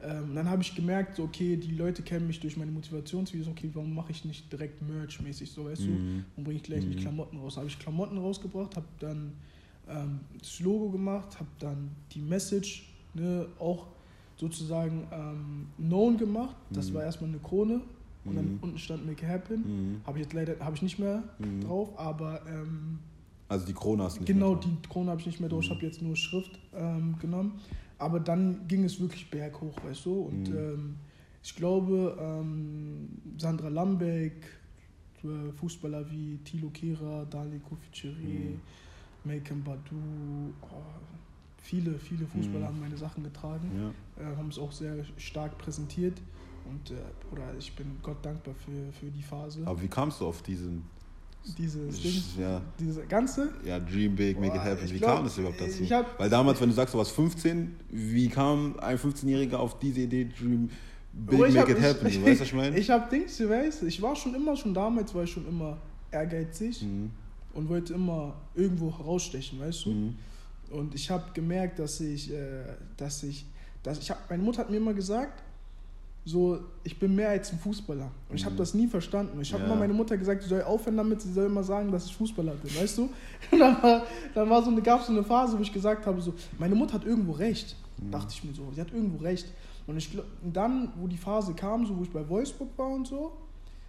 Ähm, 0.00 0.34
dann 0.34 0.48
habe 0.48 0.62
ich 0.62 0.74
gemerkt, 0.76 1.16
so, 1.16 1.24
okay, 1.24 1.56
die 1.56 1.72
Leute 1.72 2.02
kennen 2.02 2.26
mich 2.28 2.38
durch 2.38 2.56
meine 2.56 2.70
Motivationsvideos. 2.70 3.48
Okay, 3.48 3.70
warum 3.74 3.94
mache 3.94 4.12
ich 4.12 4.24
nicht 4.24 4.50
direkt 4.52 4.80
Merch-mäßig, 4.80 5.50
so 5.50 5.64
weißt 5.64 5.86
du? 5.86 5.90
Mhm. 5.90 6.24
Warum 6.32 6.44
bringe 6.44 6.56
ich 6.58 6.62
gleich 6.62 6.86
nicht 6.86 6.98
Mhm. 6.98 7.02
Klamotten 7.02 7.38
raus? 7.38 7.56
Habe 7.56 7.66
ich 7.66 7.78
Klamotten 7.78 8.16
rausgebracht, 8.18 8.76
habe 8.76 8.86
dann 9.00 9.32
ähm, 9.88 10.20
das 10.38 10.60
Logo 10.60 10.90
gemacht, 10.90 11.38
habe 11.40 11.48
dann 11.58 11.90
die 12.12 12.20
Message 12.20 12.88
ne, 13.14 13.46
auch 13.58 13.88
sozusagen 14.36 15.08
ähm, 15.10 15.66
known 15.78 16.16
gemacht. 16.16 16.54
Das 16.72 16.90
Mhm. 16.90 16.94
war 16.94 17.02
erstmal 17.02 17.30
eine 17.30 17.40
Krone 17.40 17.80
und 18.24 18.36
dann 18.36 18.44
Mhm. 18.46 18.58
unten 18.60 18.78
stand 18.78 19.04
Make 19.04 19.24
It 19.24 19.28
Happen. 19.30 19.62
Mhm. 19.96 20.00
Habe 20.06 20.18
ich 20.18 20.24
jetzt 20.24 20.32
leider 20.32 20.56
habe 20.60 20.76
ich 20.76 20.82
nicht 20.82 21.00
mehr 21.00 21.24
Mhm. 21.40 21.60
drauf, 21.62 21.98
aber 21.98 22.42
ähm, 22.46 23.00
Also 23.48 23.64
die 23.66 23.72
Krone 23.72 24.02
hast 24.04 24.16
du 24.16 24.20
nicht 24.20 24.26
genau 24.26 24.52
mehr 24.52 24.60
die 24.60 24.76
Krone 24.88 25.10
habe 25.10 25.20
ich 25.20 25.26
nicht 25.26 25.40
mehr 25.40 25.48
drauf. 25.48 25.62
Ich 25.64 25.70
Mhm. 25.70 25.74
habe 25.74 25.86
jetzt 25.86 26.02
nur 26.02 26.16
Schrift 26.16 26.58
ähm, 26.74 27.16
genommen. 27.18 27.60
Aber 27.98 28.20
dann 28.20 28.68
ging 28.68 28.84
es 28.84 29.00
wirklich 29.00 29.28
berghoch, 29.30 29.74
weißt 29.82 30.04
du. 30.06 30.20
Und 30.20 30.50
Mhm. 30.50 30.56
ähm, 30.56 30.96
ich 31.42 31.54
glaube, 31.56 32.16
ähm, 32.20 33.08
Sandra 33.38 33.68
Lambeck, 33.68 34.46
äh, 35.24 35.52
Fußballer 35.52 36.08
wie 36.10 36.38
Thilo 36.44 36.68
Kehrer, 36.70 37.26
Dali 37.26 37.58
Koficheri, 37.58 38.56
Mhm. 38.56 38.60
Malcolm 39.24 39.64
Badu, 39.64 40.54
oh, 40.60 40.66
viele, 41.56 41.98
viele 41.98 42.26
Fußballer 42.26 42.66
Mhm. 42.66 42.68
haben 42.68 42.80
meine 42.80 42.96
Sachen 42.96 43.24
getragen, 43.24 43.72
Ja. 43.74 44.22
äh, 44.22 44.36
haben 44.36 44.48
es 44.48 44.58
auch 44.58 44.72
sehr 44.72 45.04
stark 45.16 45.58
präsentiert. 45.58 46.20
Und 46.64 46.90
äh, 46.90 46.96
oder 47.32 47.56
ich 47.58 47.74
bin 47.74 47.98
Gott 48.02 48.24
dankbar 48.24 48.54
für, 48.54 48.92
für 48.92 49.10
die 49.10 49.22
Phase. 49.22 49.66
Aber 49.66 49.80
wie 49.80 49.88
kamst 49.88 50.20
du 50.20 50.26
auf 50.26 50.42
diesen, 50.42 50.82
Dieses 51.56 52.02
Ding, 52.02 52.22
ja, 52.42 52.60
diese 52.78 53.02
ganze, 53.06 53.48
ja, 53.64 53.78
Dream 53.80 54.14
Big, 54.14 54.38
Make 54.38 54.52
Boah, 54.52 54.56
It 54.56 54.62
Happen, 54.70 54.90
wie 54.90 54.98
glaub, 54.98 55.14
kam 55.16 55.24
das 55.24 55.38
überhaupt 55.38 55.60
dazu? 55.60 55.82
hab- 55.90 56.18
Weil 56.18 56.28
damals, 56.28 56.60
wenn 56.60 56.68
du 56.68 56.74
sagst, 56.74 56.92
du 56.92 56.98
warst 56.98 57.12
15, 57.12 57.74
wie 57.90 58.28
kam 58.28 58.78
ein 58.80 58.98
15-Jähriger 58.98 59.54
auf 59.56 59.78
diese 59.78 60.00
Idee, 60.00 60.26
Dream 60.38 60.68
Big, 61.12 61.38
Make 61.38 61.58
hab- 61.60 61.68
It 61.70 61.80
Happen, 61.80 62.06
ich- 62.06 62.16
du 62.18 62.22
weißt, 62.26 62.40
was 62.40 62.48
ich 62.48 62.54
meine? 62.54 62.78
Ich 62.78 62.90
habe 62.90 63.08
Dings, 63.10 63.38
du 63.38 63.48
weißt, 63.48 63.82
ich 63.84 64.02
war 64.02 64.14
schon 64.14 64.34
immer, 64.34 64.56
schon 64.56 64.74
damals 64.74 65.14
war 65.14 65.24
ich 65.24 65.30
schon 65.30 65.48
immer 65.48 65.78
ehrgeizig 66.10 66.82
Mhm. 66.82 67.10
und 67.54 67.68
wollte 67.68 67.94
immer 67.94 68.34
irgendwo 68.54 68.90
herausstechen, 68.96 69.58
weißt 69.60 69.86
du? 69.86 69.90
Mhm. 69.90 70.14
Und 70.70 70.94
ich 70.94 71.08
habe 71.10 71.24
gemerkt, 71.32 71.78
dass 71.78 71.98
ich, 72.00 72.30
äh, 72.30 72.64
dass 72.98 73.22
ich, 73.22 73.46
dass 73.82 73.98
ich 74.00 74.10
hab, 74.10 74.28
meine 74.28 74.42
Mutter 74.42 74.58
hat 74.58 74.70
mir 74.70 74.76
immer 74.76 74.92
gesagt, 74.92 75.42
so, 76.28 76.58
ich 76.84 76.98
bin 76.98 77.14
mehr 77.14 77.30
als 77.30 77.52
ein 77.52 77.58
Fußballer. 77.58 78.10
Und 78.28 78.36
ich 78.36 78.44
habe 78.44 78.54
das 78.56 78.74
nie 78.74 78.86
verstanden. 78.86 79.40
Ich 79.40 79.52
habe 79.52 79.62
Mhm. 79.62 79.68
Ja. 79.68 79.72
immer 79.74 79.80
meine 79.80 79.94
Mutter 79.94 80.16
gesagt, 80.18 80.42
sie 80.42 80.48
soll 80.48 80.62
aufhören 80.62 80.96
damit, 80.96 81.22
sie 81.22 81.32
soll 81.32 81.46
immer 81.46 81.62
sagen, 81.64 81.90
dass 81.90 82.04
ich 82.06 82.14
Fußballer 82.16 82.52
bin, 82.52 82.74
weißt 82.76 82.98
du? 82.98 83.02
Und 83.50 83.58
dann 83.58 83.82
war, 83.82 84.02
dann 84.34 84.50
war 84.50 84.62
so 84.62 84.70
eine, 84.70 84.82
gab 84.82 85.00
es 85.00 85.06
so 85.06 85.12
eine 85.12 85.24
Phase, 85.24 85.56
wo 85.58 85.62
ich 85.62 85.72
gesagt 85.72 86.04
habe, 86.06 86.20
so, 86.20 86.34
meine 86.58 86.74
Mutter 86.74 86.94
hat 86.94 87.04
irgendwo 87.04 87.32
recht. 87.32 87.76
Mhm. 87.96 88.10
Dachte 88.10 88.28
ich 88.34 88.44
mir 88.44 88.52
so, 88.52 88.62
sie 88.74 88.80
hat 88.80 88.92
irgendwo 88.92 89.22
recht. 89.24 89.46
Und 89.86 89.96
ich 89.96 90.10
und 90.44 90.54
dann, 90.54 90.92
wo 91.00 91.06
die 91.06 91.16
Phase 91.16 91.54
kam, 91.54 91.86
so 91.86 91.96
wo 91.96 92.02
ich 92.02 92.10
bei 92.10 92.28
Wolfsburg 92.28 92.68
war 92.76 92.88
und 92.88 93.06
so, 93.06 93.32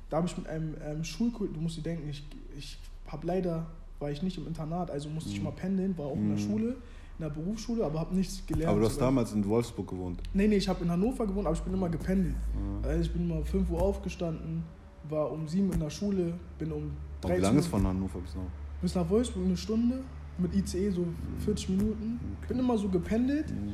da 0.10 0.18
habe 0.18 0.28
ich 0.28 0.38
mit 0.38 0.48
einem 0.48 0.76
ähm, 0.86 1.04
Schulkult, 1.04 1.54
du 1.56 1.60
musst 1.60 1.78
dir 1.78 1.82
denken, 1.82 2.10
ich, 2.10 2.24
ich 2.58 2.78
habe 3.08 3.28
leider, 3.28 3.66
war 4.00 4.10
ich 4.10 4.22
nicht 4.24 4.38
im 4.38 4.48
Internat, 4.48 4.90
also 4.92 5.10
musste 5.10 5.30
ich 5.32 5.40
Mhm. 5.40 5.44
mal 5.46 5.52
pendeln, 5.52 5.98
war 5.98 6.06
auch 6.08 6.16
in 6.16 6.30
der 6.30 6.38
Mhm. 6.38 6.50
Schule, 6.50 6.76
in 7.20 7.24
der 7.26 7.30
Berufsschule, 7.32 7.84
aber 7.86 8.00
habe 8.00 8.16
nichts 8.16 8.46
gelernt. 8.48 8.72
Aber 8.72 8.80
du 8.80 8.86
hast 8.86 8.96
so. 8.96 9.02
damals 9.02 9.34
in 9.34 9.46
Wolfsburg 9.46 9.88
gewohnt. 9.90 10.22
Nee, 10.34 10.48
nee, 10.48 10.56
ich 10.56 10.70
habe 10.70 10.84
in 10.86 10.90
Hannover 10.90 11.28
gewohnt, 11.28 11.46
aber 11.48 11.56
ich 11.56 11.62
bin 11.62 11.74
immer 11.74 11.90
gependelt. 11.90 12.36
Mhm. 12.56 12.84
Also 12.84 13.02
ich 13.02 13.12
bin 13.12 13.30
immer 13.30 13.44
5 13.44 13.70
Uhr 13.70 13.82
aufgestanden, 13.82 14.64
war 15.10 15.30
um 15.32 15.46
7 15.48 15.72
in 15.74 15.80
der 15.82 15.90
Schule, 15.90 16.34
bin 16.58 16.72
um 16.72 16.84
Und 16.84 16.94
13 17.24 17.38
wie 17.38 17.42
lange 17.42 17.60
ist 17.60 17.68
von 17.68 17.86
Hannover 17.86 18.20
bis 18.20 18.36
noch? 18.36 18.44
bis 18.82 18.96
nach 18.96 19.10
Wolfsburg 19.10 19.44
eine 19.46 19.58
Stunde, 19.58 20.00
mit 20.38 20.56
ICE 20.56 20.90
so 20.92 21.06
40 21.44 21.70
Minuten. 21.70 22.20
Okay. 22.38 22.48
Bin 22.54 22.60
immer 22.60 22.78
so 22.78 22.88
gependelt 22.88 23.52
Mhm. 23.52 23.74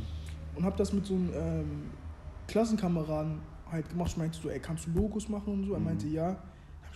und 0.55 0.65
habe 0.65 0.75
das 0.77 0.91
mit 0.91 1.05
so 1.05 1.13
einem 1.13 1.29
ähm, 1.35 1.65
Klassenkameraden 2.47 3.39
halt 3.71 3.87
gemacht. 3.89 4.11
Ich 4.11 4.17
meinte 4.17 4.39
so, 4.41 4.49
ey, 4.49 4.59
kannst 4.59 4.87
du 4.87 4.91
Logos 4.99 5.29
machen 5.29 5.53
und 5.53 5.63
so? 5.65 5.73
Er 5.73 5.79
Mhm. 5.79 5.85
meinte, 5.85 6.07
ja. 6.07 6.37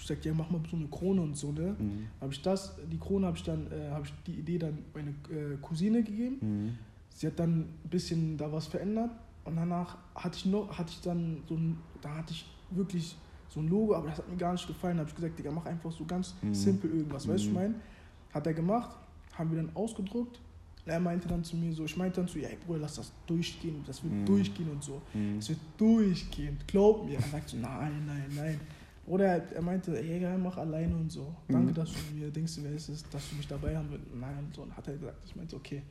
Ich 0.02 0.08
gesagt, 0.08 0.26
ja, 0.26 0.34
mach 0.34 0.50
mal 0.50 0.62
so 0.70 0.78
eine 0.78 0.88
Krone 0.88 1.22
und 1.22 1.36
so, 1.36 1.52
ne? 1.52 1.76
Mhm. 1.78 2.08
Habe 2.22 2.34
ich 2.34 2.42
das, 2.42 2.74
die 2.92 2.98
Krone 2.98 3.28
habe 3.28 3.38
ich 3.38 3.44
dann, 3.44 3.68
äh, 3.72 3.90
habe 3.92 4.06
ich 4.06 4.14
die 4.26 4.40
Idee 4.40 4.58
dann 4.58 4.78
meine 4.94 5.10
äh, 5.12 5.58
Cousine 5.62 6.02
gegeben. 6.04 6.38
Mhm. 6.42 6.78
Sie 7.14 7.28
hat 7.28 7.38
dann 7.38 7.60
ein 7.62 7.90
bisschen 7.90 8.38
da 8.38 8.52
was 8.52 8.68
verändert 8.68 9.12
und 9.44 9.58
danach 9.58 9.98
hatte 10.16 10.38
ich 10.38 10.46
noch, 10.46 10.78
hatte 10.78 10.92
ich 10.92 11.02
dann 11.02 11.44
so 11.50 11.56
ein, 11.56 11.78
da 12.02 12.16
hatte 12.16 12.32
ich 12.34 12.46
wirklich 12.72 13.16
so 13.50 13.60
ein 13.60 13.68
Logo, 13.68 13.96
aber 13.96 14.08
das 14.10 14.20
hat 14.20 14.30
mir 14.30 14.38
gar 14.38 14.54
nicht 14.54 14.68
gefallen. 14.68 14.96
Da 14.98 15.02
habe 15.02 15.10
ich 15.10 15.16
gesagt, 15.16 15.38
Digga, 15.38 15.52
mach 15.52 15.66
einfach 15.66 15.92
so 15.92 16.06
ganz 16.06 16.34
Mhm. 16.42 16.54
simpel 16.54 16.92
irgendwas, 16.92 17.28
weißt 17.28 17.44
du, 17.46 17.50
Mhm. 17.50 17.56
ich 17.56 17.62
mein? 17.62 17.76
Hat 18.34 18.48
er 18.48 18.54
gemacht, 18.54 18.96
haben 19.34 19.52
wir 19.52 19.58
dann 19.62 19.76
ausgedruckt. 19.76 20.40
Er 20.86 21.00
meinte 21.00 21.28
dann 21.28 21.44
zu 21.44 21.56
mir 21.58 21.74
so, 21.74 21.84
ich 21.86 21.98
meinte 21.98 22.22
dann 22.22 22.28
zu 22.30 22.40
ihr, 22.40 22.50
ey 22.50 22.58
Bruder, 22.66 22.80
lass 22.80 22.96
das 22.96 23.12
durchgehen, 23.28 23.84
das 23.86 24.02
wird 24.04 24.14
Mhm. 24.14 24.26
durchgehen 24.26 24.70
und 24.70 24.84
so. 24.84 25.02
Mhm. 25.14 25.40
Es 25.40 25.50
wird 25.50 25.60
durchgehen, 25.78 26.58
glaub 26.68 27.06
mir. 27.06 27.16
Er 27.16 27.22
sagt 27.24 27.50
so, 27.50 27.58
nein, 27.58 27.92
nein, 28.08 28.24
nein. 28.36 28.60
Oder 29.10 29.26
er, 29.54 29.62
meinte, 29.62 30.00
ey, 30.00 30.18
egal, 30.18 30.38
mach 30.38 30.58
alleine 30.58 30.96
und 30.96 31.12
so. 31.12 31.36
Danke, 31.48 31.72
Mhm. 31.72 31.76
dass 31.76 31.92
du 31.92 32.16
mir 32.16 32.30
denkst, 32.32 32.54
wer 32.62 32.72
ist 32.72 32.90
es, 32.90 33.04
dass 33.10 33.30
du 33.30 33.36
mich 33.36 33.48
dabei 33.48 33.76
haben 33.76 33.90
willst. 33.90 34.06
Nein, 34.14 34.38
und 34.46 34.54
so. 34.56 34.62
Und 34.62 34.78
hat 34.78 34.88
er 34.88 34.94
gesagt, 34.98 35.18
ich 35.26 35.36
meinte, 35.36 35.56
okay. 35.56 35.82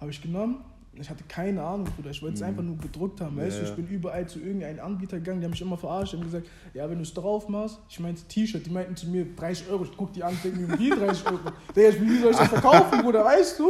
Habe 0.00 0.10
ich 0.10 0.20
genommen. 0.20 0.64
Ich 1.00 1.10
hatte 1.10 1.24
keine 1.28 1.62
Ahnung, 1.62 1.86
Bruder. 1.96 2.10
Ich 2.10 2.22
wollte 2.22 2.34
es 2.34 2.40
Mhm. 2.40 2.46
einfach 2.46 2.62
nur 2.62 2.76
gedruckt 2.78 3.20
haben, 3.20 3.36
Ja, 3.36 3.44
weißt 3.44 3.58
du? 3.58 3.62
ja. 3.64 3.68
Ich 3.70 3.74
bin 3.76 3.86
überall 3.88 4.26
zu 4.28 4.38
irgendeinem 4.40 4.80
Anbieter 4.84 5.18
gegangen, 5.18 5.40
die 5.40 5.44
haben 5.44 5.50
mich 5.52 5.60
immer 5.60 5.76
verarscht, 5.76 6.12
die 6.12 6.16
haben 6.16 6.24
gesagt, 6.24 6.46
ja, 6.74 6.88
wenn 6.88 6.96
du 6.96 7.02
es 7.02 7.12
drauf 7.12 7.48
machst, 7.48 7.78
ich 7.88 8.00
meinte 8.00 8.22
T-Shirt, 8.28 8.64
die 8.64 8.70
meinten 8.70 8.96
zu 8.96 9.08
mir 9.08 9.26
30 9.36 9.68
Euro, 9.70 9.84
ich 9.84 9.96
guck 9.96 10.12
die 10.12 10.22
an, 10.22 10.34
denke 10.42 10.58
mir, 10.60 10.78
wie 10.78 10.90
30 10.90 11.26
Euro? 11.26 11.38
Digga, 11.74 11.88
ich- 11.90 12.00
wie 12.00 12.18
soll 12.18 12.30
ich 12.32 12.36
das 12.36 12.48
verkaufen, 12.48 13.02
Bruder, 13.02 13.24
weißt 13.24 13.58
du? 13.58 13.68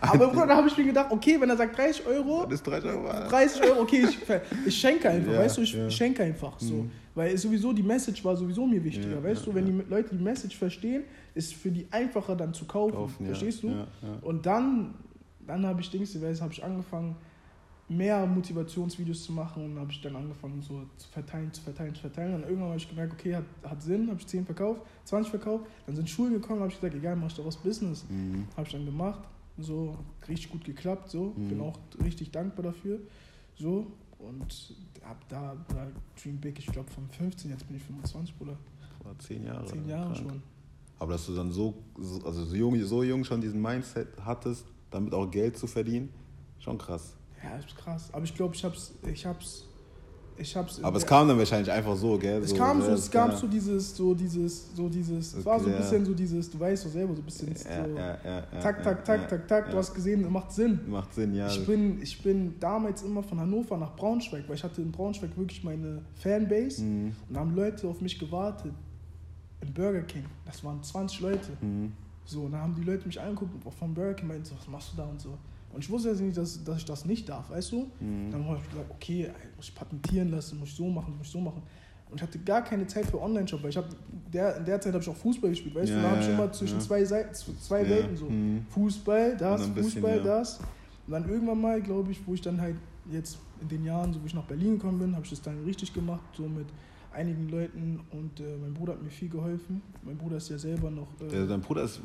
Aber 0.00 0.28
Bruder, 0.28 0.46
da 0.46 0.56
habe 0.56 0.68
ich 0.68 0.76
mir 0.76 0.84
gedacht, 0.84 1.06
okay, 1.10 1.36
wenn 1.40 1.48
er 1.50 1.56
sagt 1.56 1.76
30 1.78 2.06
Euro, 2.06 2.44
Das 2.44 2.54
ist 2.54 2.66
30 2.66 2.90
Euro. 2.90 3.06
30 3.28 3.62
Euro, 3.62 3.80
okay, 3.82 4.04
ich, 4.08 4.18
ich 4.66 4.76
schenke 4.76 5.08
einfach, 5.10 5.32
Ja, 5.32 5.38
weißt 5.38 5.56
du, 5.58 5.62
ich 5.62 5.72
ja. 5.74 5.88
schenke 5.90 6.22
einfach 6.22 6.58
so. 6.58 6.74
Mhm. 6.74 6.90
Weil 7.16 7.38
sowieso 7.38 7.72
die 7.72 7.84
Message 7.84 8.24
war 8.24 8.36
sowieso 8.36 8.66
mir 8.66 8.82
wichtiger, 8.82 9.22
weißt 9.22 9.46
du, 9.46 9.54
wenn 9.54 9.64
die 9.66 9.84
Leute 9.88 10.16
die 10.16 10.22
Message 10.22 10.56
verstehen, 10.58 11.04
ist 11.32 11.54
für 11.54 11.70
die 11.70 11.86
einfacher 11.92 12.34
dann 12.34 12.52
zu 12.52 12.64
kaufen, 12.64 12.94
Kaufen, 12.96 13.26
verstehst 13.26 13.62
du? 13.62 13.72
Und 14.22 14.44
dann, 14.44 14.94
dann 15.46 15.64
habe 15.66 15.80
ich 15.80 15.90
Dings, 15.90 16.20
weißt, 16.20 16.40
habe 16.42 16.52
ich 16.52 16.62
angefangen, 16.64 17.16
mehr 17.88 18.24
Motivationsvideos 18.26 19.24
zu 19.24 19.32
machen 19.32 19.64
und 19.64 19.78
habe 19.78 19.92
ich 19.92 20.00
dann 20.00 20.16
angefangen 20.16 20.62
so 20.62 20.82
zu 20.96 21.06
verteilen, 21.08 21.52
zu 21.52 21.60
verteilen, 21.60 21.94
zu 21.94 22.00
verteilen. 22.00 22.34
Und 22.36 22.42
irgendwann 22.44 22.68
habe 22.68 22.78
ich 22.78 22.88
gemerkt, 22.88 23.12
okay, 23.12 23.36
hat, 23.36 23.44
hat 23.62 23.82
Sinn, 23.82 24.08
habe 24.08 24.18
ich 24.18 24.26
10 24.26 24.46
verkauft, 24.46 24.80
20 25.04 25.30
verkauft, 25.30 25.66
dann 25.86 25.94
sind 25.94 26.08
Schulen 26.08 26.32
gekommen, 26.32 26.60
habe 26.60 26.70
ich 26.70 26.76
gesagt, 26.80 26.94
egal, 26.94 27.14
mach 27.16 27.26
ich 27.28 27.34
daraus 27.34 27.56
Business. 27.58 28.04
Mhm. 28.08 28.46
Habe 28.56 28.66
ich 28.66 28.72
dann 28.72 28.86
gemacht. 28.86 29.20
So, 29.58 29.96
richtig 30.28 30.50
gut 30.50 30.64
geklappt. 30.64 31.10
So, 31.10 31.34
Mhm. 31.36 31.48
bin 31.48 31.60
auch 31.60 31.78
richtig 32.02 32.30
dankbar 32.30 32.64
dafür. 32.64 33.00
So, 33.56 33.86
und 34.18 34.74
ab 35.02 35.22
da 35.28 35.54
war 35.74 35.86
Dream 36.20 36.38
Big, 36.38 36.58
ich 36.58 36.66
glaube 36.66 36.90
von 36.90 37.06
15, 37.10 37.50
jetzt 37.50 37.66
bin 37.68 37.76
ich 37.76 37.82
25, 37.82 38.34
Bruder. 38.36 38.56
War 39.04 39.18
zehn 39.18 39.44
Jahre. 39.44 39.66
10 39.66 39.86
Jahre 39.86 40.06
krank. 40.14 40.16
schon. 40.30 40.42
Aber 40.98 41.12
dass 41.12 41.26
du 41.26 41.34
dann 41.34 41.52
so, 41.52 41.74
so- 41.98 42.24
also 42.24 42.44
so 42.46 42.56
jung, 42.56 42.82
so 42.84 43.02
jung 43.02 43.22
schon 43.24 43.40
diesen 43.42 43.60
Mindset 43.60 44.08
hattest, 44.24 44.64
damit 44.94 45.12
auch 45.12 45.30
Geld 45.30 45.56
zu 45.58 45.66
verdienen, 45.66 46.08
schon 46.58 46.78
krass. 46.78 47.14
Ja, 47.42 47.56
ist 47.58 47.76
krass. 47.76 48.08
Aber 48.12 48.24
ich 48.24 48.34
glaube, 48.34 48.54
ich 48.54 48.64
hab's, 48.64 48.92
ich 49.12 49.26
hab's, 49.26 49.64
ich 50.38 50.56
hab's. 50.56 50.82
Aber 50.82 50.96
es 50.96 51.04
kam 51.06 51.28
dann 51.28 51.36
wahrscheinlich 51.38 51.70
einfach 51.70 51.94
so, 51.96 52.16
gell? 52.18 52.42
Es 52.42 52.54
kam 52.54 52.80
so, 52.80 52.90
es 52.92 53.10
gab 53.10 53.30
ja. 53.30 53.36
so 53.36 53.46
dieses, 53.46 53.94
so 53.96 54.14
dieses, 54.14 54.74
so 54.74 54.88
dieses, 54.88 55.34
es 55.34 55.44
war 55.44 55.60
so 55.60 55.66
ein 55.66 55.72
Okay, 55.74 55.82
ja. 55.82 55.88
bisschen 55.90 56.04
so 56.06 56.14
dieses, 56.14 56.50
du 56.50 56.58
weißt 56.58 56.86
doch 56.86 56.90
selber, 56.90 57.14
so 57.14 57.20
ein 57.20 57.24
bisschen 57.24 57.48
Ja, 57.54 57.84
so, 57.84 57.90
ja, 57.96 58.18
ja, 58.24 58.36
ja, 58.52 58.60
tak, 58.60 58.82
tak, 58.82 59.04
tak, 59.04 59.28
tak, 59.28 59.46
tak, 59.46 59.70
du 59.70 59.76
hast 59.76 59.92
gesehen, 59.94 60.30
macht 60.32 60.52
Sinn. 60.52 60.80
Macht 60.88 61.12
Sinn, 61.14 61.34
ja. 61.34 61.48
Ich 61.48 61.66
bin, 61.66 62.00
ich 62.02 62.22
bin 62.22 62.54
damals 62.58 63.02
immer 63.02 63.22
von 63.22 63.38
Hannover 63.38 63.76
nach 63.76 63.94
Braunschweig, 63.94 64.44
weil 64.48 64.56
ich 64.56 64.64
hatte 64.64 64.80
in 64.80 64.90
Braunschweig 64.90 65.36
wirklich 65.36 65.62
meine 65.62 66.00
Fanbase 66.16 66.82
Mhm. 66.82 67.14
und 67.28 67.34
da 67.34 67.40
haben 67.40 67.54
Leute 67.54 67.86
auf 67.88 68.00
mich 68.00 68.18
gewartet. 68.18 68.72
Im 69.60 69.72
Burger 69.72 70.02
King. 70.02 70.24
Das 70.46 70.62
waren 70.64 70.82
20 70.82 71.20
Leute. 71.20 71.50
Mhm. 71.60 71.92
So, 72.24 72.42
und 72.42 72.52
dann 72.52 72.60
haben 72.62 72.74
die 72.74 72.82
Leute 72.82 73.06
mich 73.06 73.20
angeguckt 73.20 73.52
vom 73.78 73.94
Burger 73.94 74.14
King 74.14 74.28
meinten 74.28 74.44
so, 74.44 74.56
was 74.56 74.66
machst 74.68 74.92
du 74.92 74.96
da 74.96 75.04
und 75.04 75.20
so. 75.20 75.36
Und 75.72 75.82
ich 75.84 75.90
wusste 75.90 76.10
jetzt 76.10 76.20
nicht, 76.20 76.36
dass, 76.36 76.62
dass 76.62 76.78
ich 76.78 76.84
das 76.84 77.04
nicht 77.04 77.28
darf, 77.28 77.50
weißt 77.50 77.72
du? 77.72 77.90
Mhm. 78.00 78.30
Dann 78.30 78.46
habe 78.46 78.58
ich 78.62 78.70
gesagt, 78.70 78.90
okay, 78.90 79.30
muss 79.56 79.68
ich 79.68 79.74
patentieren 79.74 80.30
lassen, 80.30 80.58
muss 80.58 80.68
ich 80.68 80.76
so 80.76 80.88
machen, 80.88 81.16
muss 81.18 81.26
ich 81.26 81.32
so 81.32 81.40
machen. 81.40 81.62
Und 82.10 82.16
ich 82.16 82.22
hatte 82.22 82.38
gar 82.38 82.62
keine 82.62 82.86
Zeit 82.86 83.06
für 83.06 83.20
Online-Shop, 83.20 83.60
weil 83.62 83.70
ich 83.70 83.76
habe 83.76 83.88
der, 84.32 84.56
in 84.58 84.64
der 84.64 84.80
Zeit 84.80 84.92
habe 84.92 85.02
ich 85.02 85.10
auch 85.10 85.16
Fußball 85.16 85.50
gespielt, 85.50 85.74
weißt 85.74 85.90
Ja, 85.90 85.96
du? 85.96 86.02
Da 86.02 86.10
habe 86.10 86.20
ich 86.20 86.26
ja, 86.28 86.32
immer 86.34 86.44
ja, 86.44 86.52
zwischen 86.52 86.78
ja. 86.78 86.80
zwei 86.80 87.04
Seiten, 87.04 87.34
zwei 87.34 87.82
Ja, 87.82 87.88
Welten 87.90 88.16
so. 88.16 88.26
mhm. 88.26 88.66
Fußball, 88.70 89.36
das, 89.36 89.68
bisschen, 89.68 89.82
Fußball, 89.92 90.16
ja. 90.18 90.22
das. 90.22 90.60
Und 91.06 91.12
dann 91.12 91.28
irgendwann 91.28 91.60
mal, 91.60 91.82
glaube 91.82 92.12
ich, 92.12 92.24
wo 92.26 92.34
ich 92.34 92.40
dann 92.40 92.60
halt 92.60 92.76
jetzt 93.10 93.38
in 93.60 93.68
den 93.68 93.84
Jahren, 93.84 94.12
so 94.12 94.22
wie 94.22 94.26
ich 94.26 94.34
nach 94.34 94.44
Berlin 94.44 94.74
gekommen 94.78 94.98
bin, 95.00 95.12
habe 95.14 95.24
ich 95.24 95.30
das 95.30 95.42
dann 95.42 95.64
richtig 95.64 95.92
gemacht, 95.92 96.22
so 96.36 96.44
mit 96.44 96.66
einigen 97.14 97.48
Leuten 97.48 98.00
und 98.10 98.40
äh, 98.40 98.56
mein 98.60 98.74
Bruder 98.74 98.92
hat 98.94 99.02
mir 99.02 99.10
viel 99.10 99.28
geholfen. 99.28 99.80
Mein 100.02 100.16
Bruder 100.16 100.36
ist 100.36 100.48
ja 100.50 100.58
selber 100.58 100.90
noch. 100.90 101.08
Äh, 101.20 101.28
Der, 101.30 101.46
dein 101.46 101.60
Bruder 101.60 101.84
ist, 101.84 102.00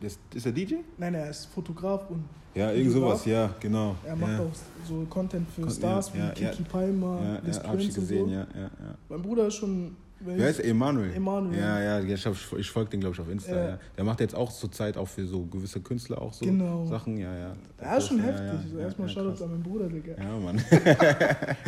ist, 0.00 0.18
ist 0.34 0.44
der 0.46 0.52
DJ? 0.52 0.74
nein, 0.98 1.14
er 1.14 1.30
ist 1.30 1.46
Fotograf 1.46 2.10
und 2.10 2.24
Ja, 2.54 2.70
irgend 2.72 2.92
sowas, 2.92 3.24
ja, 3.24 3.50
genau. 3.60 3.94
er 4.04 4.16
macht 4.16 4.32
ja. 4.32 4.40
auch 4.40 4.52
so 4.88 5.06
Content 5.08 5.48
für 5.50 5.62
Kon- 5.62 5.70
Stars 5.70 6.10
ja, 6.14 6.32
wie 6.36 6.42
ja, 6.42 6.50
Kiki 6.50 6.62
Palmer, 6.64 7.20
Ja, 7.22 7.38
Les 7.46 7.56
ja, 7.56 7.64
hab 7.64 7.78
ich 7.78 7.94
gesehen, 7.94 8.26
so. 8.26 8.32
ja, 8.32 8.46
ja, 8.54 8.60
ja. 8.62 8.94
Mein 9.08 9.22
Bruder 9.22 9.46
ist 9.46 9.54
schon. 9.54 9.96
Wer 10.20 10.48
ist 10.50 10.58
Emanuel? 10.58 11.14
Emanuel. 11.14 11.56
Ja, 11.56 11.80
ja, 11.80 12.00
ich, 12.00 12.26
ich 12.58 12.70
folge 12.72 12.90
den, 12.90 12.98
glaube 12.98 13.14
ich, 13.14 13.20
auf 13.20 13.30
Insta. 13.30 13.54
Ja. 13.54 13.68
Ja. 13.68 13.78
Der 13.96 14.02
macht 14.04 14.18
jetzt 14.18 14.34
auch 14.34 14.50
zur 14.50 14.72
Zeit 14.72 14.96
auch 14.96 15.06
für 15.06 15.24
so 15.24 15.44
gewisse 15.46 15.80
Künstler 15.80 16.20
auch 16.20 16.32
so 16.32 16.44
Genau. 16.44 16.84
Sachen, 16.86 17.16
ja, 17.18 17.32
ja. 17.38 17.52
Er 17.76 17.98
ist 17.98 18.08
schon 18.08 18.18
ja, 18.18 18.24
heftig. 18.24 18.72
Ja, 18.72 18.78
ja, 18.80 18.84
Erstmal 18.86 19.06
ja, 19.06 19.14
Shoutout 19.14 19.44
an 19.44 19.50
meinen 19.52 19.62
Bruder, 19.62 19.88
Digga. 19.88 20.14
Ja, 20.20 20.36
Mann. 20.40 20.60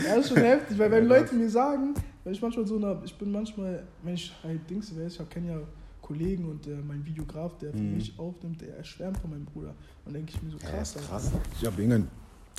Er 0.04 0.16
ist 0.18 0.28
schon 0.30 0.38
heftig, 0.38 0.76
weil 0.80 0.90
wenn 0.90 1.08
Ja, 1.08 1.16
Leute 1.18 1.34
mir 1.36 1.48
sagen, 1.48 1.94
weil 2.24 2.32
ich 2.34 2.42
manchmal 2.42 2.66
so 2.66 2.76
eine, 2.76 3.00
ich 3.04 3.16
bin 3.16 3.30
manchmal, 3.32 3.86
wenn 4.02 4.14
ich 4.14 4.32
halt 4.42 4.68
Dings 4.68 4.94
weiß, 4.96 5.20
ich 5.20 5.28
kenne 5.30 5.48
ja 5.52 5.60
Kollegen 6.02 6.48
und 6.50 6.66
äh, 6.66 6.76
mein 6.76 7.04
Videograf, 7.04 7.56
der 7.58 7.72
für 7.72 7.78
Mhm. 7.78 7.94
mich 7.94 8.18
aufnimmt, 8.18 8.60
der 8.60 8.82
schwärmt 8.84 9.18
von 9.18 9.30
meinem 9.30 9.44
Bruder. 9.44 9.74
Und 10.04 10.12
denke 10.14 10.32
ich 10.34 10.42
mir 10.42 10.50
so 10.50 10.58
Ja, 10.58 10.70
krass. 10.70 10.96
Alter. 10.96 11.08
krass. 11.08 11.30
Ich 11.60 11.66
habe 11.66 11.80
irgendein, 11.80 12.08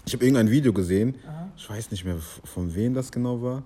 ich 0.06 0.14
hab 0.14 0.22
irgendein 0.22 0.50
Video 0.50 0.72
gesehen, 0.74 1.16
Aha. 1.28 1.50
ich 1.56 1.70
weiß 1.70 1.92
nicht 1.92 2.06
mehr 2.06 2.18
von 2.18 2.74
wem 2.74 2.94
das 2.94 3.12
genau 3.12 3.42
war, 3.42 3.64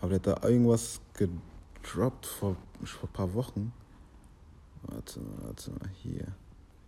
aber 0.00 0.18
der 0.18 0.34
hat 0.34 0.42
da 0.44 0.48
irgendwas 0.48 1.00
gedroppt 1.14 2.26
vor, 2.26 2.56
vor 2.84 3.08
ein 3.08 3.12
paar 3.12 3.34
Wochen. 3.34 3.72
Warte 4.84 5.20
mal, 5.20 5.46
warte 5.48 5.70
mal, 5.72 5.88
hier. 6.02 6.26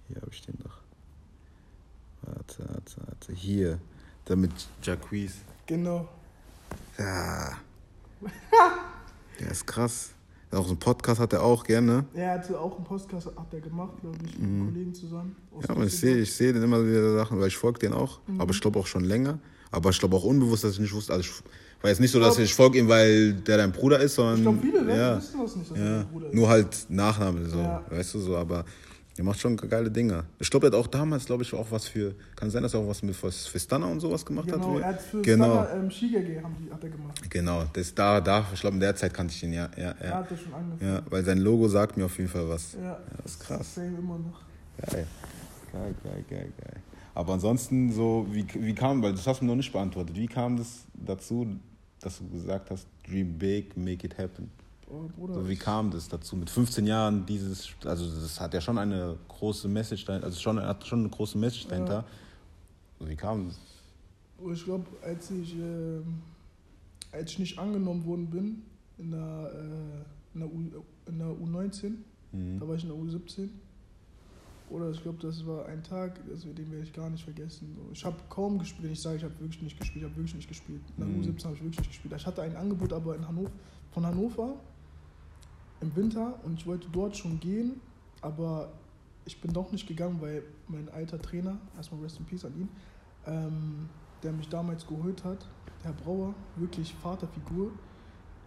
Hier 0.07 0.17
habe 0.17 0.31
ich 0.31 0.43
den 0.43 0.57
doch. 0.63 0.79
Warte, 2.23 2.59
warte, 2.69 2.97
warte. 3.07 3.33
Hier. 3.33 3.79
Der 4.29 4.37
mit 4.37 4.53
Jacquees. 4.83 5.39
Genau. 5.67 6.09
Ja. 6.99 7.57
Der 9.41 9.51
ist 9.51 9.67
krass. 9.67 10.11
Auch 10.53 10.65
so 10.65 10.71
einen 10.71 10.79
Podcast 10.81 11.21
hat 11.21 11.33
er 11.33 11.43
auch 11.45 11.63
gerne. 11.63 12.05
Er 12.13 12.33
hatte 12.33 12.59
auch 12.59 12.75
einen 12.77 12.85
Podcast, 12.85 13.27
hat 13.29 13.53
er 13.55 13.61
gemacht, 13.61 13.93
glaube 14.01 14.17
ich, 14.27 14.37
mit 14.39 14.51
Mhm. 14.51 14.67
Kollegen 14.67 14.95
zusammen. 14.95 15.37
Ja, 15.63 15.71
aber 15.71 15.85
ich 15.85 15.97
sehe 15.97 16.17
ich 16.19 16.33
seh 16.35 16.53
den 16.53 16.63
immer 16.63 16.85
wieder 16.85 17.15
Sachen, 17.15 17.39
weil 17.41 17.47
ich 17.49 17.57
folge 17.57 17.79
den 17.79 17.93
auch. 17.93 18.19
Mhm. 18.27 18.41
Aber 18.41 18.51
ich 18.53 18.61
glaube 18.61 18.79
auch 18.81 18.87
schon 18.87 19.05
länger. 19.05 19.39
Aber 19.71 19.91
ich 19.91 19.99
glaube 20.01 20.17
auch 20.17 20.25
unbewusst, 20.25 20.65
dass 20.65 20.73
ich 20.73 20.81
nicht 20.81 20.93
wusste. 20.93 21.13
Also 21.13 21.23
ich 21.31 21.33
war 21.83 21.91
jetzt 21.91 22.01
nicht 22.01 22.11
so, 22.11 22.19
dass 22.19 22.37
ich 22.39 22.53
folge 22.53 22.79
ihm, 22.81 22.89
weil 22.89 23.33
der 23.35 23.59
dein 23.59 23.71
Bruder 23.71 24.01
ist, 24.01 24.17
sondern. 24.17 24.37
Ich 24.39 24.43
glaube, 24.43 24.59
viele 24.61 24.81
Leute 24.81 24.99
ja, 24.99 25.17
wissen 25.19 25.41
das 25.41 25.57
nicht, 25.57 25.71
dass 25.71 25.79
er 25.79 25.85
ja, 25.85 25.97
mein 25.99 26.09
Bruder 26.09 26.27
ist. 26.27 26.35
Nur 26.35 26.49
halt 26.49 26.87
Nachname, 26.89 27.47
so, 27.49 27.59
Ja. 27.59 27.85
weißt 27.89 28.15
du 28.15 28.19
so. 28.19 28.37
Aber 28.37 28.65
Der 29.21 29.27
macht 29.27 29.39
schon 29.39 29.55
geile 29.55 29.91
Dinge. 29.91 30.25
Ich 30.39 30.51
glaube, 30.51 30.69
er 30.69 30.73
hat 30.73 30.79
auch 30.79 30.87
damals, 30.87 31.27
glaube 31.27 31.43
ich, 31.43 31.53
auch 31.53 31.71
was 31.71 31.87
für. 31.87 32.15
Kann 32.37 32.51
sein, 32.51 32.63
dass 32.63 32.73
er 32.73 32.81
auch 32.81 32.89
was 32.89 33.03
mit 33.03 33.15
für 33.15 33.31
Stunner 33.31 33.87
und 33.87 34.01
sowas 34.01 34.25
gemacht 34.25 34.49
genau, 34.49 34.77
hat? 34.77 34.81
er 34.81 34.87
hat 34.87 35.03
für 35.03 35.21
genau. 35.21 35.63
Stunner 35.63 35.75
ähm, 35.75 35.91
Skigege 35.91 36.43
haben 36.43 36.57
die, 36.59 36.73
hat 36.73 36.83
er 36.83 36.89
gemacht. 36.89 37.31
Genau, 37.31 37.65
das 37.71 37.95
da, 37.95 38.23
da, 38.23 38.47
ich 38.55 38.63
glaube, 38.63 38.77
in 38.77 38.81
der 38.81 38.97
Zeit 38.97 39.13
kannte 39.13 39.35
ich 39.35 39.43
ihn, 39.43 39.53
ja. 39.53 39.69
ja, 39.77 39.83
ja. 39.83 39.91
Er 40.01 40.15
hat 40.15 40.31
das 40.31 40.41
schon 40.41 40.55
angefangen. 40.55 40.91
Ja, 40.91 41.03
weil 41.11 41.23
sein 41.23 41.37
Logo 41.37 41.69
sagt 41.69 41.99
mir 41.99 42.07
auf 42.07 42.17
jeden 42.17 42.31
Fall 42.31 42.49
was. 42.49 42.73
Ja, 42.83 42.99
das 43.19 43.33
ist 43.33 43.41
krass. 43.41 43.75
Same 43.75 43.99
immer 43.99 44.17
noch. 44.17 44.41
Geil. 44.91 45.07
Geil, 45.71 45.95
geil, 46.03 46.25
geil, 46.31 46.53
geil. 46.59 46.83
Aber 47.15 47.35
ansonsten 47.35 47.93
so, 47.93 48.27
wie, 48.31 48.47
wie 48.55 48.75
kam, 48.75 49.03
weil 49.03 49.13
das 49.13 49.27
hast 49.27 49.43
du 49.43 49.45
mir 49.45 49.51
noch 49.51 49.57
nicht 49.57 49.71
beantwortet, 49.71 50.17
wie 50.17 50.29
kam 50.29 50.57
das 50.57 50.87
dazu, 50.95 51.47
dass 52.01 52.21
du 52.21 52.29
gesagt 52.31 52.71
hast, 52.71 52.87
dream 53.07 53.37
big, 53.37 53.77
make 53.77 54.07
it 54.07 54.17
happen? 54.17 54.51
Oh. 54.93 55.09
So, 55.33 55.49
wie 55.49 55.57
kam 55.57 55.91
das 55.91 56.09
dazu? 56.09 56.35
Mit 56.37 56.51
15 56.51 56.87
Jahren 56.87 57.25
dieses, 57.27 57.69
also 57.85 58.05
das 58.21 58.41
hat 58.41 58.53
ja 58.55 58.61
schon 58.61 58.77
eine 58.79 59.17
große 59.29 59.69
Message 59.69 60.05
dahinter, 60.05 60.27
also 60.27 60.41
schon, 60.41 60.61
hat 60.61 60.85
schon 60.87 61.01
eine 61.01 61.09
große 61.09 61.39
Message 61.39 61.69
dahinter. 61.69 62.05
Ja. 63.01 63.07
Wie 63.09 63.17
kam 63.17 63.49
das? 63.49 63.59
Oh, 64.43 64.51
Ich 64.51 64.65
glaube, 64.65 64.87
als 65.03 65.31
ich, 65.31 65.57
äh, 65.57 66.01
als 67.13 67.31
ich 67.33 67.39
nicht 67.39 67.59
angenommen 67.59 68.05
worden 68.05 68.27
bin 68.31 68.63
in 68.99 69.11
der, 69.13 69.53
äh, 69.55 70.35
in 70.35 70.41
der, 70.41 70.49
U, 70.53 70.61
in 71.07 71.19
der 71.19 71.29
U19, 71.29 71.93
Mhm. 72.33 72.61
da 72.61 72.69
war 72.69 72.75
ich 72.77 72.83
in 72.85 72.89
der 72.91 72.99
U17. 72.99 73.49
Oder 74.71 74.91
ich 74.91 75.03
glaube, 75.03 75.19
das 75.21 75.45
war 75.47 75.67
ein 75.67 75.83
Tag, 75.83 76.21
das, 76.31 76.43
den 76.43 76.71
werde 76.71 76.85
ich 76.85 76.93
gar 76.93 77.11
nicht 77.11 77.25
vergessen. 77.25 77.77
Ich 77.93 78.05
habe 78.05 78.15
kaum 78.29 78.57
gespielt, 78.59 78.93
ich 78.93 79.01
sage, 79.03 79.17
ich 79.17 79.25
habe 79.25 79.35
wirklich 79.41 79.63
nicht 79.63 79.77
gespielt, 79.81 80.05
ich 80.05 80.09
habe 80.09 80.17
wirklich 80.17 80.37
nicht 80.37 80.49
gespielt. 80.49 80.81
In 80.97 81.05
der 81.05 81.09
Mhm. 81.13 81.23
U17 81.23 81.45
habe 81.45 81.55
ich 81.57 81.61
wirklich 81.63 81.79
nicht 81.81 81.89
gespielt. 81.91 82.15
Ich 82.17 82.25
hatte 82.27 82.43
ein 82.43 82.55
Angebot 82.55 82.93
aber 82.93 83.17
in 83.17 83.27
Hannover, 83.27 83.51
von 83.91 84.07
Hannover 84.07 84.55
im 85.81 85.95
Winter 85.97 86.39
und 86.45 86.55
ich 86.61 86.67
wollte 86.67 86.89
dort 86.91 87.17
schon 87.17 87.41
gehen, 87.41 87.81
aber 88.21 88.73
ich 89.25 89.41
bin 89.41 89.53
doch 89.53 89.71
nicht 89.73 89.87
gegangen, 89.87 90.21
weil 90.21 90.43
mein 90.69 90.89
alter 90.91 91.21
Trainer, 91.21 91.59
erstmal 91.77 92.01
Rest 92.03 92.19
in 92.19 92.25
Peace 92.27 92.45
an 92.45 92.55
ihn, 92.59 92.69
ähm, 93.27 93.89
der 94.23 94.33
mich 94.33 94.49
damals 94.49 94.87
geholt 94.87 95.25
hat, 95.25 95.47
der 95.83 95.93
Herr 95.93 96.01
Brauer, 96.03 96.35
wirklich 96.57 96.95
Vaterfigur, 96.95 97.71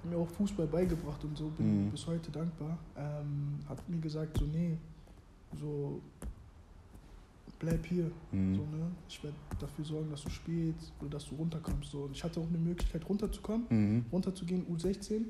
hat 0.03 0.11
mir 0.11 0.17
auch 0.17 0.29
Fußball 0.29 0.67
beigebracht 0.67 1.23
und 1.23 1.37
so, 1.37 1.47
bin 1.49 1.85
Mhm. 1.87 1.91
bis 1.91 2.05
heute 2.07 2.29
dankbar, 2.31 2.77
ähm, 2.97 3.59
hat 3.67 3.87
mir 3.89 3.99
gesagt, 3.99 4.37
so 4.37 4.45
nee, 4.45 4.77
so 5.59 6.01
bleib 7.59 7.85
hier, 7.85 8.11
Mhm. 8.31 8.55
so, 8.55 8.61
ne? 8.63 8.91
ich 9.07 9.23
werde 9.23 9.37
dafür 9.59 9.85
sorgen, 9.85 10.09
dass 10.11 10.23
du 10.23 10.29
spielst 10.29 10.91
oder 10.99 11.11
dass 11.11 11.25
du 11.29 11.35
runterkommst. 11.35 11.91
So. 11.91 12.03
Und 12.03 12.11
ich 12.11 12.23
hatte 12.23 12.39
auch 12.39 12.47
eine 12.47 12.57
Möglichkeit 12.57 13.07
runterzukommen, 13.07 13.65
Mhm. 13.69 14.05
runterzugehen, 14.11 14.65
U16, 14.67 15.25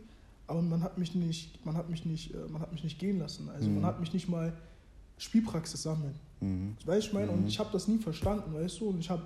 aber 0.53 0.61
man 0.61 0.83
hat 0.83 0.97
mich 0.97 1.15
nicht, 1.15 1.65
man 1.65 1.75
hat 1.75 1.89
mich 1.89 2.05
nicht, 2.05 2.33
äh, 2.33 2.37
man 2.51 2.61
hat 2.61 2.71
mich 2.71 2.83
nicht 2.83 2.99
gehen 2.99 3.17
lassen. 3.19 3.49
Also 3.49 3.67
Mhm. 3.69 3.75
man 3.75 3.85
hat 3.85 3.99
mich 3.99 4.13
nicht 4.13 4.29
mal 4.29 4.53
Spielpraxis 5.17 5.81
sammeln. 5.83 6.13
Mhm. 6.41 6.75
Weißt 6.85 7.05
du, 7.05 7.07
ich 7.07 7.13
meine, 7.13 7.31
Mhm. 7.31 7.39
und 7.39 7.47
ich 7.47 7.57
habe 7.59 7.69
das 7.73 7.87
nie 7.87 7.97
verstanden, 7.97 8.53
weißt 8.53 8.79
du, 8.79 8.89
und 8.89 8.99
ich 8.99 9.09
habe 9.09 9.23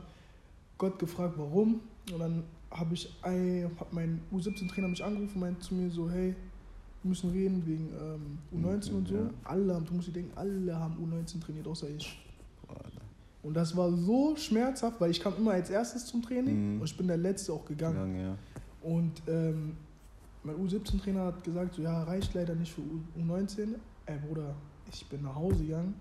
Gott 0.77 0.97
gefragt, 0.99 1.33
warum, 1.37 1.81
und 2.13 2.19
dann 2.19 2.43
habe 2.71 2.93
ich, 2.93 3.09
hat 3.23 3.91
mein 3.93 4.21
U17-Trainer 4.31 4.87
mich 4.87 5.03
angerufen 5.03 5.33
und 5.35 5.39
meinte 5.41 5.59
zu 5.61 5.73
mir 5.75 5.89
so, 5.89 6.09
hey, 6.09 6.35
wir 7.03 7.09
müssen 7.09 7.29
reden 7.31 7.65
wegen 7.65 7.89
ähm, 7.99 8.37
U19 8.63 8.91
und 8.93 9.07
so. 9.07 9.15
Ja. 9.15 9.29
Alle, 9.43 9.73
haben- 9.75 9.85
du 9.85 9.93
musst 9.93 10.07
dir 10.07 10.13
denken, 10.13 10.31
alle 10.35 10.75
haben 10.77 10.95
U19 10.97 11.39
trainiert, 11.41 11.67
außer 11.67 11.89
ich. 11.89 12.17
Und 13.43 13.53
das 13.53 13.75
war 13.77 13.91
so 13.91 14.35
schmerzhaft, 14.35 14.99
weil 14.99 15.11
ich 15.11 15.19
kam 15.21 15.33
immer 15.37 15.51
als 15.51 15.69
erstes 15.69 16.05
zum 16.05 16.21
Training 16.21 16.75
Mhm. 16.75 16.81
und 16.81 16.85
ich 16.89 16.97
bin 16.97 17.07
der 17.07 17.17
Letzte 17.17 17.53
auch 17.53 17.65
gegangen. 17.65 17.95
Gegangen, 18.13 18.19
ja. 18.21 18.37
Und 18.89 19.21
ähm, 19.27 19.77
mein 20.47 20.55
U17-Trainer 20.55 21.25
hat 21.25 21.43
gesagt, 21.43 21.75
so, 21.75 21.81
ja, 21.81 22.03
reicht 22.03 22.33
leider 22.33 22.55
nicht 22.55 22.71
für 22.73 22.81
U 22.81 22.99
U19. 23.21 23.75
Ey, 24.05 24.17
Bruder, 24.25 24.55
ich 24.91 25.05
bin 25.07 25.21
nach 25.23 25.35
Hause 25.35 25.63
gegangen, 25.63 25.93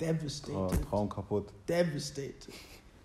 devastated, 0.00 0.82
Traum 0.88 1.08
kaputt. 1.08 1.46
devastated. 1.68 2.48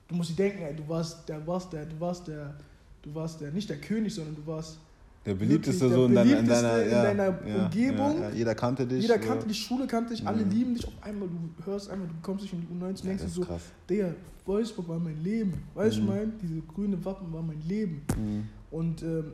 Du 0.07 0.15
musst 0.15 0.31
dir 0.31 0.35
denken, 0.35 0.61
ey, 0.63 0.75
du 0.75 0.87
warst, 0.89 1.27
der, 1.29 1.45
warst 1.47 1.71
der, 1.71 1.85
du 1.85 1.99
warst 1.99 2.27
der, 2.27 2.55
du 3.01 3.13
warst 3.15 3.39
der, 3.39 3.51
nicht 3.51 3.69
der 3.69 3.77
König, 3.77 4.13
sondern 4.13 4.35
du 4.35 4.45
warst, 4.45 4.77
Der 5.25 5.35
beliebteste 5.35 5.81
Wirklich, 5.89 5.95
so 5.99 6.05
in 6.07 6.15
deiner, 6.15 6.39
in 6.39 6.47
deiner, 6.47 6.83
in 6.83 6.89
deiner 6.91 7.47
ja, 7.47 7.63
Umgebung. 7.65 8.15
Ja, 8.21 8.29
ja. 8.29 8.35
Jeder 8.35 8.55
kannte 8.55 8.87
dich. 8.87 9.01
jeder 9.03 9.19
kannte 9.19 9.47
dich, 9.47 9.59
Schule 9.63 9.85
kannte 9.87 10.13
dich, 10.15 10.25
alle 10.27 10.43
Mhm. 10.43 10.51
lieben 10.51 10.73
dich. 10.75 10.87
Auf 10.87 10.93
einmal, 11.03 11.29
du 11.29 11.65
hörst 11.65 11.89
einmal, 11.91 12.07
du 12.07 12.13
kommst 12.23 12.43
dich 12.45 12.53
in 12.53 12.61
die 12.61 12.67
U19 12.67 12.89
und 12.89 13.05
denkst 13.05 13.23
so, 13.27 13.41
krass. 13.41 13.61
Digga, 13.87 14.15
Wolfsburg 14.47 14.87
war 14.89 14.97
mein 14.99 15.23
Leben. 15.23 15.53
Weißt 15.75 15.97
du, 15.97 16.01
Mhm. 16.01 16.07
ich 16.07 16.13
mein, 16.15 16.33
diese 16.41 16.61
grüne 16.61 17.05
Wappen 17.05 17.31
war 17.31 17.43
mein 17.43 17.61
Leben. 17.67 18.01
Mhm. 18.17 18.47
Und 18.71 19.03
ähm, 19.03 19.33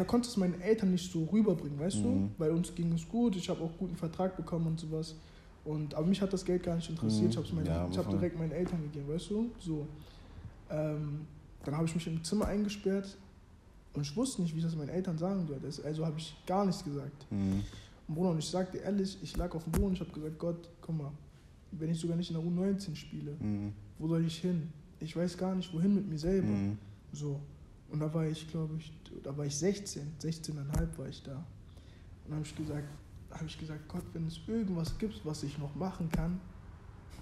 ich 0.00 0.06
konnte 0.06 0.28
es 0.28 0.36
meinen 0.36 0.60
Eltern 0.60 0.90
nicht 0.90 1.10
so 1.12 1.24
rüberbringen, 1.24 1.78
weißt 1.78 1.98
Mhm. 1.98 2.02
du? 2.02 2.30
Bei 2.38 2.50
uns 2.50 2.74
ging 2.74 2.92
es 2.94 3.06
gut, 3.08 3.36
ich 3.36 3.48
habe 3.50 3.62
auch 3.62 3.70
guten 3.78 3.96
Vertrag 3.96 4.36
bekommen 4.36 4.66
und 4.66 4.80
sowas. 4.80 5.14
Und, 5.64 5.94
aber 5.94 6.06
mich 6.06 6.20
hat 6.20 6.32
das 6.32 6.44
Geld 6.44 6.62
gar 6.62 6.74
nicht 6.76 6.88
interessiert. 6.90 7.24
Mhm. 7.24 7.30
Ich 7.30 7.36
habe 7.36 7.46
es 7.46 7.52
meinen- 7.52 7.66
Ja, 7.66 7.88
ich 7.90 7.98
hab 7.98 8.08
direkt 8.10 8.38
meinen 8.38 8.52
Eltern 8.52 8.82
gegeben, 8.82 9.08
weißt 9.08 9.30
du? 9.30 9.50
So. 9.60 9.86
Ähm, 10.70 11.26
dann 11.64 11.76
habe 11.76 11.86
ich 11.86 11.94
mich 11.94 12.06
im 12.06 12.22
Zimmer 12.24 12.46
eingesperrt 12.46 13.16
und 13.94 14.02
ich 14.02 14.16
wusste 14.16 14.42
nicht, 14.42 14.54
wie 14.54 14.58
ich 14.58 14.64
das 14.64 14.74
meinen 14.74 14.88
Eltern 14.88 15.18
sagen. 15.18 15.48
Das- 15.62 15.80
Also 15.84 16.04
habe 16.06 16.18
ich 16.18 16.34
gar 16.46 16.64
nichts 16.66 16.82
gesagt. 16.82 17.30
Mhm. 17.30 17.62
Und 18.08 18.14
Bruder, 18.14 18.30
und 18.30 18.38
ich 18.38 18.46
sagte 18.48 18.78
ehrlich, 18.78 19.16
ich 19.22 19.36
lag 19.36 19.54
auf 19.54 19.62
dem 19.64 19.72
Boden 19.72 19.86
und 19.86 19.92
ich 19.94 20.00
habe 20.00 20.10
gesagt, 20.10 20.38
Gott, 20.38 20.68
guck 20.80 20.96
mal, 20.98 21.12
wenn 21.72 21.90
ich 21.90 21.98
sogar 22.00 22.16
nicht 22.16 22.30
in 22.30 22.36
der 22.36 22.44
U19 22.44 22.94
spiele, 22.96 23.32
Mhm. 23.38 23.72
wo 23.98 24.08
soll 24.08 24.24
ich 24.24 24.38
hin? 24.38 24.68
Ich 25.00 25.14
weiß 25.16 25.36
gar 25.38 25.54
nicht, 25.54 25.72
wohin 25.72 25.94
mit 25.94 26.08
mir 26.08 26.18
selber. 26.18 26.48
Mhm. 26.48 26.78
So. 27.12 27.38
Und 27.92 28.00
da 28.00 28.12
war 28.12 28.26
ich, 28.26 28.48
glaube 28.48 28.76
ich, 28.78 28.90
da 29.22 29.36
war 29.36 29.44
ich 29.44 29.54
16, 29.54 30.12
16,5 30.20 30.98
war 30.98 31.08
ich 31.08 31.22
da. 31.22 31.32
Und 31.36 31.44
dann 32.28 32.36
habe 32.38 32.46
ich 32.46 32.56
gesagt, 32.56 32.84
habe 33.30 33.44
ich 33.46 33.58
gesagt, 33.58 33.86
Gott, 33.88 34.02
wenn 34.14 34.26
es 34.26 34.40
irgendwas 34.46 34.96
gibt, 34.98 35.24
was 35.24 35.42
ich 35.42 35.58
noch 35.58 35.74
machen 35.74 36.08
kann, 36.10 36.40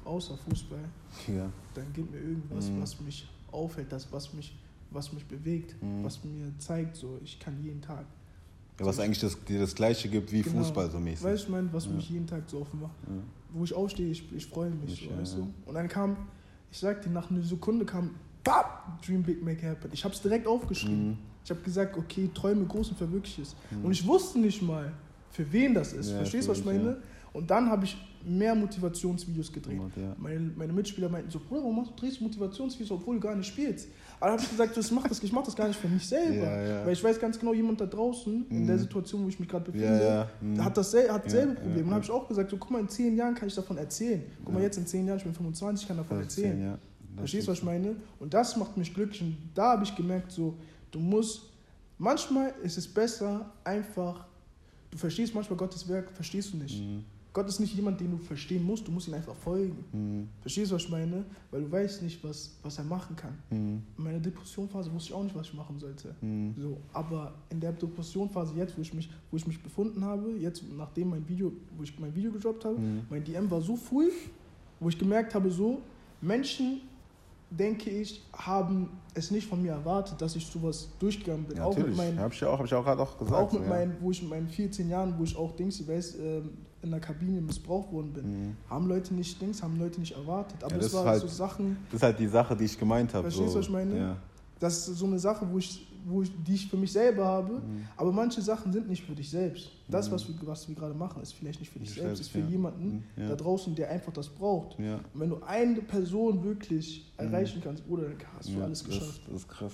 außer 0.05 0.37
Fußball, 0.37 0.85
Ja. 1.29 1.51
dann 1.75 1.87
gib 1.93 2.11
mir 2.11 2.19
irgendwas, 2.19 2.71
Mhm. 2.71 2.81
was 2.83 3.01
mich 3.01 3.29
aufhält, 3.51 3.91
das, 3.91 4.11
was 4.13 4.33
mich, 4.33 4.57
was 4.91 5.13
mich 5.13 5.25
bewegt, 5.27 5.75
Mhm. 5.83 6.05
was 6.05 6.23
mir 6.25 6.53
zeigt, 6.59 6.97
so 6.97 7.19
ich 7.25 7.39
kann 7.41 7.61
jeden 7.63 7.81
Tag. 7.83 8.07
Ja, 8.79 8.87
was 8.87 8.99
eigentlich 9.01 9.21
das, 9.21 9.37
dir 9.45 9.59
das 9.61 9.75
gleiche 9.75 10.09
gibt 10.09 10.31
wie 10.33 10.43
Genau. 10.43 10.59
Fußball 10.63 10.91
so 10.91 10.99
mäßig. 11.01 11.25
Weißt 11.25 11.43
du, 11.43 11.47
ich 11.47 11.51
meine, 11.51 11.73
was 11.73 11.85
Ja. 11.87 11.93
mich 11.93 12.09
jeden 12.11 12.27
Tag 12.27 12.45
so 12.49 12.61
offen 12.61 12.81
macht. 12.81 12.95
Wo 13.53 13.65
ich 13.65 13.75
aufstehe, 13.75 14.11
ich, 14.11 14.33
ich 14.33 14.47
freue 14.47 14.71
mich, 14.71 15.03
Ich, 15.03 15.09
so, 15.09 15.17
weißt 15.19 15.37
du? 15.39 15.53
Und 15.67 15.75
dann 15.75 15.89
kam, 15.89 16.17
ich 16.71 16.79
sag 16.79 17.03
dir, 17.03 17.11
nach 17.11 17.29
einer 17.31 17.43
Sekunde 17.43 17.85
kam, 17.85 18.15
bap, 18.45 19.01
Dream 19.05 19.23
Big 19.23 19.43
Make 19.43 19.67
Happen. 19.69 19.91
Ich 19.93 20.05
habe 20.05 20.15
es 20.15 20.21
direkt 20.21 20.47
aufgeschrieben. 20.47 21.09
Mhm. 21.11 21.19
Ich 21.45 21.51
habe 21.51 21.61
gesagt, 21.63 21.97
okay, 21.97 22.29
träume 22.35 22.65
groß 22.67 22.91
und 22.91 22.97
verwirkliche 22.99 23.43
es. 23.43 23.57
Mhm. 23.71 23.85
Und 23.87 23.93
ich 23.93 24.07
wusste 24.07 24.39
nicht 24.39 24.63
mal, 24.63 24.93
für 25.31 25.51
wen 25.53 25.75
das 25.75 25.93
ist. 25.93 26.11
Ja, 26.11 26.17
Verstehst 26.19 26.47
du, 26.49 26.53
was 26.53 26.59
ich 26.59 26.67
ich, 26.67 26.73
meine? 26.73 26.99
Und 27.33 27.49
dann 27.51 27.71
habe 27.71 27.85
ich 27.85 27.97
mehr 28.25 28.55
Motivationsvideos 28.57 29.53
gedreht. 29.53 29.81
Ja. 29.97 30.15
Meine, 30.19 30.51
meine 30.57 30.73
Mitspieler 30.73 31.09
meinten 31.09 31.31
so, 31.31 31.39
Bruder, 31.39 31.61
warum 31.63 31.77
machst 31.77 31.93
du 31.93 31.97
drehst 31.97 32.21
du 32.21 32.25
Motivationsvideos, 32.25 32.91
obwohl 32.91 33.15
du 33.15 33.21
gar 33.21 33.35
nicht 33.37 33.47
spielst? 33.47 33.89
Aber 34.19 34.27
dann 34.27 34.33
habe 34.33 34.43
ich 34.43 34.51
gesagt, 34.51 34.75
so, 34.75 34.81
das 34.81 34.91
mach 34.91 35.07
das, 35.09 35.23
ich 35.23 35.33
mache 35.33 35.47
das 35.47 35.57
gar 35.57 35.69
nicht 35.69 35.79
für 35.79 35.89
mich 35.89 36.07
selber. 36.07 36.35
Ja, 36.45 36.63
ja. 36.81 36.85
Weil 36.87 36.93
ich 36.93 37.03
weiß 37.03 37.19
ganz 37.21 37.39
genau, 37.39 37.55
jemand 37.55 37.81
da 37.81 37.87
draußen, 37.87 38.47
in 38.51 38.63
Mhm. 38.63 38.67
der 38.67 38.79
Situation, 38.79 39.25
wo 39.25 39.29
ich 39.29 39.39
mich 39.41 39.49
gerade 39.49 39.65
befinde, 39.65 39.87
Ja, 39.87 40.03
ja. 40.23 40.31
Mhm. 40.41 40.63
hat 40.63 40.77
dasselbe, 40.77 41.13
hat 41.15 41.25
Ja, 41.25 41.31
selbe 41.31 41.53
ja, 41.53 41.61
Problem. 41.61 41.73
Und 41.73 41.79
ja. 41.79 41.85
dann 41.85 41.95
habe 41.95 42.05
ich 42.05 42.11
auch 42.11 42.29
gesagt, 42.29 42.51
so, 42.51 42.57
guck 42.59 42.71
mal, 42.73 42.81
in 42.81 42.89
zehn 42.89 43.17
Jahren 43.17 43.35
kann 43.35 43.49
ich 43.49 43.55
davon 43.55 43.79
erzählen. 43.79 44.23
Guck 44.45 44.53
mal, 44.55 44.61
Ja. 44.61 44.67
jetzt 44.67 44.77
in 44.77 44.87
zehn 44.87 45.07
Jahren, 45.07 45.19
ich 45.19 45.25
bin 45.25 45.33
25, 45.33 45.83
ich 45.85 45.89
kann 45.89 45.97
davon 45.97 46.19
Das 46.19 46.27
erzählen. 46.27 46.79
Verstehst 47.17 47.47
du, 47.49 47.53
was 47.53 47.59
ich 47.59 47.65
meine? 47.65 47.97
Und 48.19 48.33
das 48.35 48.57
macht 48.57 48.77
mich 48.77 48.93
glücklich. 48.95 49.21
Und 49.23 49.37
da 49.55 49.73
habe 49.73 49.85
ich 49.85 49.95
gemerkt, 49.95 50.33
so, 50.33 50.55
du 50.91 50.99
musst, 50.99 51.43
manchmal 51.99 52.55
ist 52.63 52.79
es 52.79 52.87
besser, 52.89 53.51
einfach, 53.65 54.25
du 54.91 54.99
verstehst 54.99 55.35
manchmal 55.35 55.57
Gottes 55.59 55.87
Werk, 55.89 56.11
verstehst 56.11 56.53
du 56.53 56.57
nicht. 56.59 56.81
Mhm. 56.81 57.05
Gott 57.33 57.49
ist 57.49 57.61
nicht 57.61 57.75
jemand, 57.77 58.01
den 58.01 58.11
du 58.11 58.17
verstehen 58.19 58.65
musst, 58.65 58.89
du 58.89 58.91
musst 58.91 59.07
ihn 59.07 59.15
einfach 59.15 59.37
folgen. 59.37 59.85
Mhm. 59.93 60.29
Verstehst 60.41 60.73
du, 60.73 60.75
was 60.75 60.83
ich 60.83 60.89
meine? 60.91 61.25
Weil 61.53 61.61
du 61.63 61.71
weißt 61.71 62.03
nicht, 62.03 62.25
was, 62.25 62.51
was 62.65 62.77
er 62.79 62.83
machen 62.85 63.15
kann. 63.15 63.39
Mhm. 63.51 63.83
In 63.99 64.05
meiner 64.05 64.19
Depressionphase 64.19 64.93
wusste 64.93 65.11
ich 65.11 65.15
auch 65.15 65.23
nicht, 65.23 65.37
was 65.37 65.47
ich 65.47 65.55
machen 65.55 65.79
sollte. 65.79 66.13
Mhm. 66.21 66.55
So, 66.59 66.79
aber 66.93 67.35
in 67.51 67.61
der 67.61 67.73
Depressionphase 67.73 68.55
jetzt, 68.57 68.77
wo 68.77 68.83
ich 68.83 68.93
mich, 68.95 69.09
wo 69.31 69.37
ich 69.37 69.47
mich 69.47 69.63
befunden 69.63 70.05
habe, 70.05 70.31
jetzt 70.41 70.65
nachdem 70.77 71.11
mein 71.11 71.29
Video, 71.29 71.53
wo 71.77 71.85
ich 71.85 71.97
mein 72.01 72.13
Video 72.15 72.33
gedroppt 72.33 72.65
habe, 72.65 72.79
Mhm. 72.79 73.03
mein 73.09 73.23
DM 73.23 73.49
war 73.49 73.61
so 73.61 73.77
früh, 73.77 74.11
wo 74.81 74.89
ich 74.89 74.99
gemerkt 74.99 75.33
habe, 75.35 75.51
so 75.53 75.81
Menschen, 76.21 76.81
denke 77.51 77.91
ich, 77.91 78.23
haben 78.33 78.91
es 79.15 79.31
nicht 79.31 79.49
von 79.49 79.61
mir 79.61 79.73
erwartet, 79.73 80.21
dass 80.21 80.37
ich 80.37 80.47
sowas 80.47 80.89
durchgegangen 80.99 81.45
bin. 81.45 81.57
Ja, 81.57 81.65
auch 81.65 81.71
mit 81.71 81.79
natürlich. 81.79 81.97
meinen, 81.97 82.19
Habe 82.21 82.33
ich 82.33 82.41
ja 82.41 82.49
auch, 82.49 82.59
hab 82.59 82.67
ich 82.67 82.75
auch 82.75 82.85
gerade 82.85 83.03
auch 83.03 83.19
gesagt. 83.19 83.35
auch 83.37 83.53
mit 83.53 83.63
so, 83.65 83.69
meinen, 83.69 83.97
wo 84.01 84.11
ich 84.13 84.23
mit 84.23 84.31
meinen 84.31 84.49
14 84.49 84.89
Jahren, 84.89 85.15
wo 85.19 85.25
ich 85.25 85.37
auch 85.37 85.57
Dings, 85.57 85.81
ich 85.81 85.89
weiß, 85.89 86.17
ähm, 86.21 86.51
in 86.83 86.91
der 86.91 87.01
Kabine 87.01 87.41
missbraucht 87.41 87.93
worden 87.93 88.13
ja. 88.15 88.23
bin, 88.23 88.31
Mhm. 88.49 88.57
haben 88.71 88.87
Leute 88.89 89.13
nicht 89.15 89.41
Dings, 89.43 89.63
haben 89.63 89.79
Leute 89.79 90.01
nicht 90.01 90.13
erwartet. 90.13 90.63
Aber 90.63 90.73
Ja, 90.73 90.79
das, 90.79 90.87
das 90.87 90.95
ist 90.95 90.99
war 91.05 91.11
halt- 91.13 91.21
so 91.23 91.27
Sachen, 91.29 91.77
Das 91.91 91.97
ist 91.97 92.03
halt 92.05 92.19
die 92.19 92.29
Sache, 92.29 92.57
die 92.57 92.65
ich 92.65 92.79
gemeint 92.79 93.13
habe. 93.15 93.25
Verstehst 93.25 93.49
du, 93.49 93.53
so. 93.53 93.59
was 93.59 93.67
ich 93.67 93.73
meine? 93.73 93.99
Ja. 93.99 94.17
das 94.61 94.89
ist 94.89 94.97
so 94.99 95.07
eine 95.07 95.19
Sache, 95.19 95.47
wo 95.51 95.59
ich, 95.59 95.90
wo 96.07 96.23
ich, 96.23 96.31
die 96.47 96.55
ich 96.55 96.69
für 96.69 96.77
mich 96.77 96.93
selber 96.93 97.25
habe. 97.25 97.55
Mhm. 97.55 97.87
Aber 97.97 98.13
manche 98.13 98.41
Sachen 98.43 98.73
sind 98.73 98.89
nicht 98.89 99.03
für 99.05 99.15
dich 99.15 99.29
selbst. 99.31 99.71
Das, 99.89 100.09
Mhm. 100.09 100.13
was 100.15 100.29
wir, 100.29 100.35
was 100.43 100.69
wir 100.69 100.75
gerade 100.75 100.95
machen, 100.95 101.23
ist 101.23 101.33
vielleicht 101.33 101.61
nicht 101.61 101.71
für 101.73 101.79
dich 101.79 101.91
Nicht 101.91 102.01
selbst, 102.03 102.21
ist 102.21 102.29
für 102.31 102.41
ja. 102.41 102.47
jemanden 102.47 103.05
Mhm, 103.17 103.23
ja. 103.23 103.29
da 103.29 103.37
draußen, 103.37 103.75
der 103.75 103.91
einfach 103.91 104.13
das 104.13 104.29
braucht. 104.29 104.79
Ja. 104.79 104.97
Und 105.15 105.21
wenn 105.21 105.31
du 105.31 105.43
eine 105.47 105.81
Person 105.83 106.43
wirklich 106.45 107.13
Mhm. 107.19 107.27
erreichen 107.27 107.61
kannst, 107.63 107.87
Bruder, 107.87 108.05
dann 108.05 108.17
hast 108.39 108.49
du 108.49 108.63
alles 108.63 108.81
das, 108.85 108.89
geschafft. 108.89 109.21
das 109.27 109.37
ist 109.37 109.49
krass. 109.49 109.73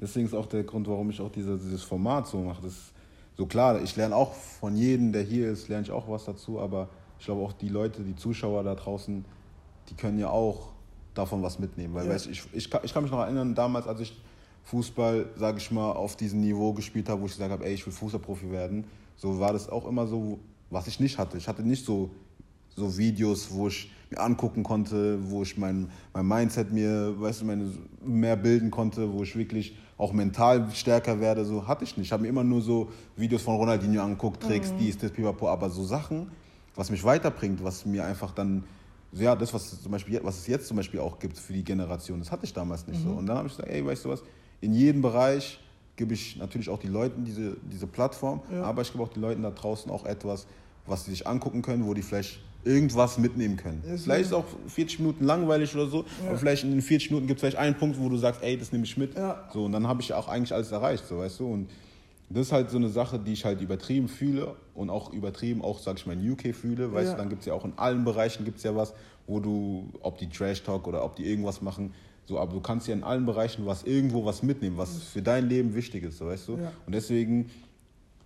Deswegen 0.00 0.26
ist 0.26 0.34
auch 0.34 0.46
der 0.46 0.62
Grund, 0.64 0.88
warum 0.88 1.10
ich 1.10 1.20
auch 1.20 1.30
diese, 1.30 1.58
dieses 1.58 1.82
Format 1.82 2.26
so 2.26 2.38
mache. 2.38 2.62
Das 2.62 2.72
ist 2.72 2.92
so 3.36 3.46
klar, 3.46 3.80
ich 3.82 3.94
lerne 3.96 4.16
auch 4.16 4.32
von 4.34 4.74
jedem, 4.76 5.12
der 5.12 5.22
hier 5.22 5.50
ist, 5.50 5.68
lerne 5.68 5.84
ich 5.84 5.90
auch 5.90 6.08
was 6.08 6.24
dazu, 6.24 6.58
aber 6.58 6.88
ich 7.18 7.26
glaube 7.26 7.42
auch 7.42 7.52
die 7.52 7.68
Leute, 7.68 8.02
die 8.02 8.16
Zuschauer 8.16 8.62
da 8.64 8.74
draußen, 8.74 9.24
die 9.90 9.94
können 9.94 10.18
ja 10.18 10.30
auch 10.30 10.68
davon 11.12 11.42
was 11.42 11.58
mitnehmen. 11.58 11.92
Weil 11.94 12.06
Ja. 12.06 12.12
weißt, 12.12 12.28
ich, 12.28 12.42
ich, 12.52 12.70
kann, 12.70 12.80
ich 12.84 12.94
kann 12.94 13.02
mich 13.02 13.12
noch 13.12 13.18
erinnern, 13.20 13.54
damals, 13.54 13.86
als 13.86 14.00
ich 14.00 14.18
Fußball, 14.64 15.26
sage 15.36 15.58
ich 15.58 15.70
mal, 15.70 15.92
auf 15.92 16.16
diesem 16.16 16.40
Niveau 16.40 16.72
gespielt 16.72 17.08
habe, 17.08 17.22
wo 17.22 17.26
ich 17.26 17.32
gesagt 17.32 17.50
habe, 17.50 17.64
ey, 17.64 17.74
ich 17.74 17.86
will 17.86 17.92
Fußballprofi 17.92 18.50
werden, 18.50 18.84
so 19.16 19.38
war 19.40 19.52
das 19.52 19.68
auch 19.68 19.86
immer 19.86 20.06
so, 20.06 20.38
was 20.70 20.86
ich 20.86 21.00
nicht 21.00 21.18
hatte. 21.18 21.36
Ich 21.36 21.48
hatte 21.48 21.62
nicht 21.62 21.84
so, 21.84 22.10
so 22.76 22.96
Videos, 22.96 23.50
wo 23.50 23.68
ich 23.68 23.90
mir 24.10 24.18
angucken 24.20 24.62
konnte, 24.62 25.18
wo 25.30 25.42
ich 25.42 25.56
mein, 25.58 25.88
mein 26.12 26.26
Mindset 26.26 26.72
mir, 26.72 27.14
weißt 27.20 27.42
du, 27.42 27.44
meine, 27.44 27.70
mehr 28.04 28.36
bilden 28.36 28.70
konnte, 28.70 29.12
wo 29.12 29.22
ich 29.22 29.36
wirklich 29.36 29.76
auch 29.96 30.12
mental 30.12 30.68
stärker 30.72 31.20
werde, 31.20 31.44
so 31.44 31.66
hatte 31.66 31.84
ich 31.84 31.96
nicht. 31.96 32.06
Ich 32.06 32.12
habe 32.12 32.22
mir 32.22 32.28
immer 32.28 32.44
nur 32.44 32.62
so 32.62 32.88
Videos 33.16 33.42
von 33.42 33.56
Ronaldinho 33.56 34.02
angeguckt, 34.02 34.42
Tricks, 34.42 34.72
dies, 34.78 34.96
das, 34.96 35.10
pipapo, 35.10 35.48
aber 35.48 35.68
so 35.68 35.84
Sachen, 35.84 36.30
was 36.74 36.90
mich 36.90 37.04
weiterbringt, 37.04 37.62
was 37.62 37.84
mir 37.84 38.04
einfach 38.04 38.32
dann, 38.32 38.64
ja, 39.12 39.36
das, 39.36 39.52
was, 39.52 39.82
zum 39.82 39.92
Beispiel, 39.92 40.20
was 40.22 40.38
es 40.38 40.46
jetzt 40.46 40.68
zum 40.68 40.78
Beispiel 40.78 41.00
auch 41.00 41.18
gibt 41.18 41.36
für 41.36 41.52
die 41.52 41.64
Generation, 41.64 42.18
das 42.20 42.32
hatte 42.32 42.46
ich 42.46 42.54
damals 42.54 42.86
nicht 42.86 43.02
so. 43.02 43.10
Und 43.10 43.26
dann 43.26 43.36
habe 43.36 43.48
ich 43.48 43.56
gesagt, 43.56 43.72
ey, 43.72 43.84
weißt 43.84 44.04
du 44.04 44.08
was, 44.08 44.22
in 44.60 44.72
jedem 44.72 45.02
Bereich 45.02 45.58
gebe 45.96 46.14
ich 46.14 46.36
natürlich 46.36 46.68
auch 46.68 46.78
den 46.78 46.92
Leuten 46.92 47.24
diese, 47.24 47.56
diese 47.70 47.86
Plattform, 47.86 48.40
Ja. 48.52 48.62
aber 48.62 48.82
ich 48.82 48.92
gebe 48.92 49.02
auch 49.04 49.08
den 49.08 49.22
Leuten 49.22 49.42
da 49.42 49.50
draußen 49.50 49.90
auch 49.90 50.04
etwas, 50.06 50.46
was 50.86 51.04
sie 51.04 51.10
sich 51.12 51.26
angucken 51.26 51.62
können, 51.62 51.86
wo 51.86 51.94
die 51.94 52.02
vielleicht 52.02 52.40
irgendwas 52.64 53.16
mitnehmen 53.18 53.56
können. 53.56 53.82
Ja, 53.86 53.96
so- 53.96 54.04
vielleicht 54.04 54.26
ist 54.26 54.32
auch 54.34 54.44
40 54.68 54.98
Minuten 54.98 55.24
langweilig 55.24 55.74
oder 55.74 55.86
so, 55.86 56.04
Ja. 56.22 56.28
aber 56.30 56.38
vielleicht 56.38 56.64
in 56.64 56.70
den 56.72 56.82
40 56.82 57.10
Minuten 57.10 57.26
gibt 57.26 57.38
es 57.38 57.40
vielleicht 57.42 57.56
einen 57.56 57.76
Punkt, 57.76 57.98
wo 57.98 58.08
du 58.08 58.16
sagst, 58.16 58.42
ey, 58.42 58.56
das 58.56 58.70
nehme 58.72 58.84
ich 58.84 58.96
mit. 58.96 59.14
Ja. 59.14 59.48
So, 59.52 59.64
und 59.64 59.72
dann 59.72 59.86
habe 59.86 60.02
ich 60.02 60.12
auch 60.12 60.28
eigentlich 60.28 60.52
alles 60.52 60.70
erreicht, 60.72 61.06
so, 61.06 61.18
weißt 61.18 61.40
du. 61.40 61.46
Und 61.46 61.70
das 62.28 62.46
ist 62.46 62.52
halt 62.52 62.70
so 62.70 62.76
eine 62.76 62.88
Sache, 62.90 63.18
die 63.18 63.32
ich 63.32 63.44
halt 63.44 63.60
übertrieben 63.60 64.08
fühle 64.08 64.54
und 64.74 64.88
auch 64.90 65.12
übertrieben 65.12 65.62
auch, 65.62 65.78
sag 65.78 65.98
ich 65.98 66.06
mal, 66.06 66.12
in 66.12 66.30
UK 66.32 66.52
fühle. 66.54 66.92
Weißt 66.92 67.08
Ja. 67.08 67.12
du, 67.14 67.18
dann 67.18 67.28
gibt 67.30 67.40
es 67.40 67.46
ja 67.46 67.54
auch 67.54 67.64
in 67.64 67.72
allen 67.76 68.04
Bereichen 68.04 68.44
gibt's 68.44 68.62
ja 68.62 68.74
was, 68.76 68.92
wo 69.26 69.40
du, 69.40 69.88
ob 70.02 70.18
die 70.18 70.28
Trash 70.28 70.62
Talk 70.62 70.86
oder 70.86 71.02
ob 71.04 71.16
die 71.16 71.24
irgendwas 71.26 71.60
machen, 71.62 71.92
so, 72.30 72.38
aber 72.38 72.52
du 72.52 72.60
kannst 72.60 72.86
ja 72.88 72.94
in 72.94 73.02
allen 73.02 73.26
Bereichen 73.26 73.66
was 73.66 73.82
irgendwo 73.82 74.24
was 74.24 74.42
mitnehmen, 74.42 74.76
was 74.78 75.02
für 75.02 75.20
dein 75.20 75.48
Leben 75.48 75.74
wichtig 75.74 76.04
ist, 76.04 76.18
so, 76.18 76.26
weißt 76.26 76.48
du. 76.48 76.56
Ja. 76.58 76.72
Und 76.86 76.94
deswegen 76.94 77.50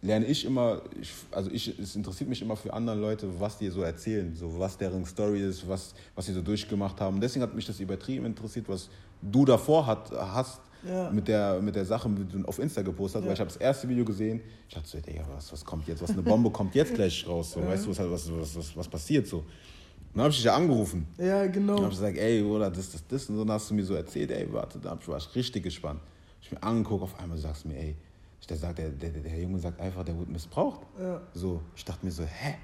lerne 0.03 0.27
ich 0.27 0.45
immer, 0.45 0.83
ich, 1.01 1.11
also 1.31 1.51
ich, 1.51 1.79
es 1.79 1.97
interessiert 1.97 2.29
mich 2.29 2.43
immer 2.43 2.57
für 2.57 2.73
andere 2.75 2.97
Leute, 2.97 3.29
was 3.41 3.57
die 3.59 3.71
so 3.71 3.81
erzählen, 3.83 4.35
so 4.37 4.59
was 4.59 4.77
deren 4.77 5.05
Story 5.07 5.41
ist, 5.41 5.67
was, 5.67 5.95
was 6.15 6.27
sie 6.27 6.35
so 6.35 6.43
durchgemacht 6.43 7.01
haben. 7.01 7.21
Deswegen 7.21 7.43
hat 7.43 7.55
mich 7.55 7.65
das 7.67 7.81
übertrieben 7.81 8.27
interessiert, 8.27 8.69
was 8.69 8.91
du 9.23 9.47
davor 9.47 9.87
hat, 9.87 10.11
hast 10.13 10.61
Ja. 10.87 11.11
mit, 11.11 11.27
der, 11.27 11.63
mit 11.63 11.75
der 11.75 11.87
Sache, 11.87 12.11
die 12.11 12.43
du 12.43 12.47
auf 12.47 12.59
Insta 12.59 12.83
gepostet 12.83 13.17
hast, 13.17 13.23
Ja. 13.25 13.29
weil 13.29 13.35
ich 13.35 13.41
habe 13.41 13.49
das 13.51 13.57
erste 13.57 13.89
Video 13.89 14.05
gesehen, 14.05 14.43
ich 14.69 14.75
dachte 14.75 14.87
so, 14.89 14.99
Digga, 15.01 15.25
was, 15.35 15.51
was 15.51 15.65
kommt 15.65 15.89
jetzt, 15.89 16.03
was 16.03 16.11
eine 16.11 16.21
Bombe 16.23 16.51
kommt 16.51 16.75
jetzt 16.75 16.93
gleich 16.95 17.27
raus, 17.27 17.53
so, 17.53 17.67
weißt 17.67 17.87
du, 17.87 17.91
was, 17.91 17.99
was, 18.01 18.31
was, 18.31 18.57
was, 18.57 18.77
was 18.77 18.89
passiert 18.89 19.27
so. 19.27 19.43
Dann 20.15 20.23
habe 20.23 20.31
ich 20.31 20.37
dich 20.37 20.45
ja 20.45 20.55
angerufen. 20.55 21.07
Ja, 21.19 21.47
genau. 21.47 21.75
Dann 21.75 21.85
habe 21.85 21.93
ich 21.95 21.99
gesagt, 22.01 22.19
ey, 22.19 22.43
oder 22.43 22.71
das, 22.71 22.93
das, 22.93 23.07
das. 23.07 23.29
Und 23.29 23.39
dann 23.39 23.51
hast 23.51 23.69
du 23.71 23.75
mir 23.75 23.85
so 23.85 23.95
erzählt, 23.95 24.31
ey, 24.31 24.47
warte, 24.53 24.79
da 24.79 24.97
war 25.07 25.19
ich 25.19 25.35
richtig 25.35 25.65
gespannt. 25.65 26.01
Ich 26.41 26.53
mir 26.53 26.63
angeguckt, 26.63 27.03
auf 27.03 27.19
einmal 27.19 27.37
sagst 27.39 27.65
du 27.65 27.69
mir, 27.69 27.79
ey, 27.79 27.97
der, 28.49 28.57
sagt, 28.57 28.79
der, 28.79 28.91
der, 28.91 29.11
der 29.11 29.41
Junge 29.41 29.59
sagt 29.59 29.81
einfach, 29.81 30.05
der 30.05 30.17
wurde 30.17 30.31
missbraucht. 30.31 30.83
Ja. 31.01 31.21
So, 31.33 31.61
ich 31.75 31.85
dachte 31.85 32.05
mir 32.05 32.13
so, 32.13 32.23
hä? 32.25 32.55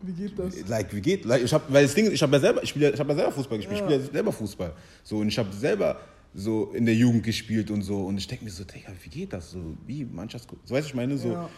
Wie 0.00 0.12
geht 0.12 0.38
das? 0.38 0.68
Like, 0.68 0.94
wie 0.94 1.00
geht? 1.00 1.24
Like, 1.24 1.42
ich 1.42 1.52
hab, 1.52 1.70
weil 1.72 1.82
das 1.84 1.94
Ding, 1.94 2.10
ich 2.12 2.22
habe 2.22 2.32
ja 2.34 2.40
selber, 2.40 2.62
ich 2.62 2.68
spiele, 2.70 2.90
ich 2.92 3.00
habe 3.00 3.10
ja 3.10 3.16
selber 3.16 3.32
Fußball 3.32 3.58
gespielt, 3.58 3.80
Ja. 3.80 3.86
ich 3.86 3.92
spiele 3.94 4.06
ja 4.06 4.12
selber 4.12 4.32
Fußball. 4.32 4.72
So 5.02 5.18
und 5.18 5.28
ich 5.28 5.38
habe 5.38 5.52
selber 5.52 6.00
so 6.34 6.70
in 6.72 6.86
der 6.86 6.94
Jugend 6.94 7.24
gespielt 7.24 7.70
und 7.70 7.82
so 7.82 8.04
und 8.06 8.16
ich 8.16 8.28
denke 8.28 8.44
mir 8.44 8.50
so, 8.52 8.62
Digga, 8.62 8.92
wie 9.02 9.08
geht 9.08 9.32
das 9.32 9.50
so? 9.50 9.58
Wie 9.86 10.04
Mannschaftsgruppe? 10.04 10.62
So, 10.66 10.74
weißt 10.74 10.86
du, 10.86 10.90
ich 10.90 10.94
meine 10.94 11.18
so. 11.18 11.32
Ja. 11.32 11.50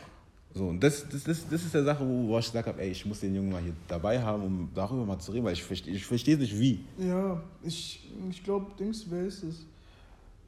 So, 0.52 0.66
und 0.66 0.80
das, 0.82 1.08
das, 1.08 1.22
das, 1.22 1.48
das 1.48 1.62
ist 1.62 1.74
der 1.74 1.84
Sache, 1.84 2.04
wo, 2.06 2.28
wo 2.28 2.38
ich 2.38 2.46
gesagt 2.46 2.66
habe, 2.66 2.80
ey, 2.82 2.90
ich 2.90 3.06
muss 3.06 3.20
den 3.20 3.34
Jungen 3.34 3.52
mal 3.52 3.62
hier 3.62 3.74
dabei 3.86 4.20
haben, 4.20 4.42
um 4.42 4.68
darüber 4.74 5.04
mal 5.04 5.18
zu 5.18 5.30
reden, 5.30 5.44
weil 5.44 5.52
ich 5.52 5.62
verstehe 5.62 5.94
ich 5.94 6.04
verstehe 6.04 6.36
nicht 6.36 6.58
wie. 6.58 6.80
Ja, 6.98 7.40
ich, 7.62 8.08
ich 8.28 8.42
glaube, 8.42 8.66
Dings, 8.78 9.06
wer 9.08 9.26
ist 9.26 9.44
es? 9.44 9.66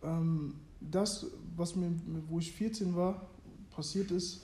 Ähm, 0.02 0.54
das, 0.80 1.26
was 1.56 1.76
mir, 1.76 1.92
wo 2.28 2.40
ich 2.40 2.50
14 2.50 2.96
war, 2.96 3.28
passiert 3.70 4.10
ist, 4.10 4.42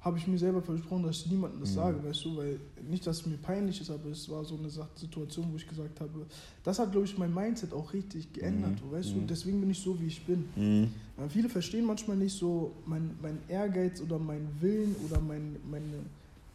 habe 0.00 0.16
ich 0.16 0.26
mir 0.26 0.38
selber 0.38 0.62
versprochen, 0.62 1.02
dass 1.02 1.18
ich 1.18 1.30
niemandem 1.30 1.60
das 1.60 1.70
Mhm. 1.72 1.74
sage, 1.74 2.04
weißt 2.04 2.24
du, 2.24 2.36
weil 2.38 2.60
nicht, 2.88 3.06
dass 3.06 3.20
es 3.20 3.26
mir 3.26 3.36
peinlich 3.36 3.80
ist, 3.80 3.90
aber 3.90 4.08
es 4.10 4.28
war 4.30 4.42
so 4.44 4.56
eine 4.56 4.70
Situation, 4.94 5.48
wo 5.52 5.56
ich 5.56 5.68
gesagt 5.68 6.00
habe, 6.00 6.26
das 6.64 6.78
hat, 6.78 6.90
glaube 6.92 7.04
ich, 7.06 7.18
mein 7.18 7.34
Mindset 7.34 7.72
auch 7.74 7.92
richtig 7.92 8.32
geändert, 8.32 8.82
Mhm. 8.82 8.92
weißt 8.92 9.12
du, 9.12 9.18
Mhm. 9.18 9.26
deswegen 9.26 9.60
bin 9.60 9.70
ich 9.70 9.78
so, 9.78 10.00
wie 10.00 10.06
ich 10.06 10.24
bin. 10.24 10.44
Mhm. 10.56 10.88
Ja, 11.18 11.28
viele 11.28 11.48
verstehen 11.50 11.84
manchmal 11.84 12.16
nicht 12.16 12.34
so 12.36 12.72
mein, 12.86 13.10
mein 13.20 13.38
Ehrgeiz 13.48 14.00
oder 14.00 14.18
mein 14.18 14.48
Willen 14.60 14.96
oder 15.04 15.20
mein, 15.20 15.56
meine, 15.70 15.98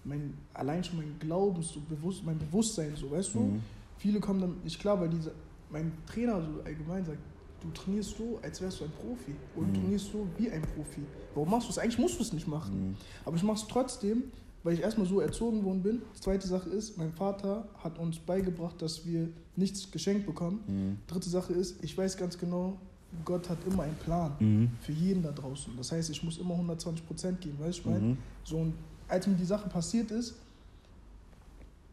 mein, 0.03 0.33
allein 0.55 0.83
schon 0.83 0.97
mein 0.97 1.15
Glauben, 1.19 1.61
so 1.61 1.79
bewusst, 1.87 2.23
mein 2.25 2.39
Bewusstsein, 2.39 2.95
so, 2.95 3.11
weißt 3.11 3.35
du? 3.35 3.39
Mhm. 3.41 3.61
Viele 3.99 4.19
kommen 4.19 4.41
dann 4.41 4.55
nicht 4.63 4.79
klar, 4.79 4.99
weil 4.99 5.09
diese, 5.09 5.31
mein 5.69 5.91
Trainer 6.07 6.41
so 6.41 6.61
allgemein 6.63 7.05
sagt, 7.05 7.19
du 7.65 7.71
trainierst 7.81 8.17
so, 8.17 8.39
als 8.41 8.61
wärst 8.61 8.79
du 8.79 8.85
ein 8.85 8.91
Profi. 8.91 9.33
Oder 9.55 9.65
du 9.67 9.71
Mhm. 9.71 9.81
trainierst 9.81 10.11
so 10.11 10.27
wie 10.37 10.49
ein 10.51 10.61
Profi. 10.61 11.01
Warum 11.33 11.49
machst 11.49 11.67
du 11.67 11.71
es? 11.71 11.77
Eigentlich 11.77 11.99
musst 11.99 12.17
du 12.19 12.23
es 12.23 12.33
nicht 12.33 12.47
machen. 12.47 12.89
Mhm. 12.89 12.95
Aber 13.25 13.35
ich 13.35 13.43
mache 13.43 13.57
es 13.57 13.67
trotzdem, 13.67 14.23
weil 14.63 14.73
ich 14.75 14.81
erstmal 14.81 15.05
so 15.07 15.19
erzogen 15.19 15.63
worden 15.63 15.81
bin. 15.83 16.01
Die 16.15 16.21
zweite 16.21 16.47
Sache 16.47 16.69
ist, 16.69 16.97
mein 16.97 17.11
Vater 17.13 17.67
hat 17.83 17.99
uns 17.99 18.17
beigebracht, 18.19 18.81
dass 18.81 19.05
wir 19.05 19.29
nichts 19.55 19.89
geschenkt 19.91 20.25
bekommen. 20.25 20.59
Mhm. 20.67 20.97
Dritte 21.07 21.29
Sache 21.29 21.53
ist, 21.53 21.83
ich 21.83 21.97
weiß 21.97 22.17
ganz 22.17 22.37
genau, 22.37 22.77
Gott 23.23 23.47
hat 23.49 23.57
immer 23.67 23.83
einen 23.83 23.95
Plan 23.95 24.33
Mhm. 24.39 24.71
für 24.81 24.91
jeden 24.91 25.23
da 25.23 25.31
draußen. 25.31 25.73
Das 25.77 25.91
heißt, 25.91 26.09
ich 26.09 26.21
muss 26.23 26.37
immer 26.37 26.55
120 26.55 27.05
Prozent 27.07 27.39
geben, 27.41 27.57
weißt 27.59 27.77
du, 27.77 27.81
ich 27.81 27.85
meine? 27.85 27.99
Mhm. 27.99 28.17
So, 28.43 28.57
und 28.57 28.73
als 29.07 29.25
mir 29.27 29.35
die 29.35 29.45
Sache 29.45 29.69
passiert 29.69 30.11
ist, 30.11 30.35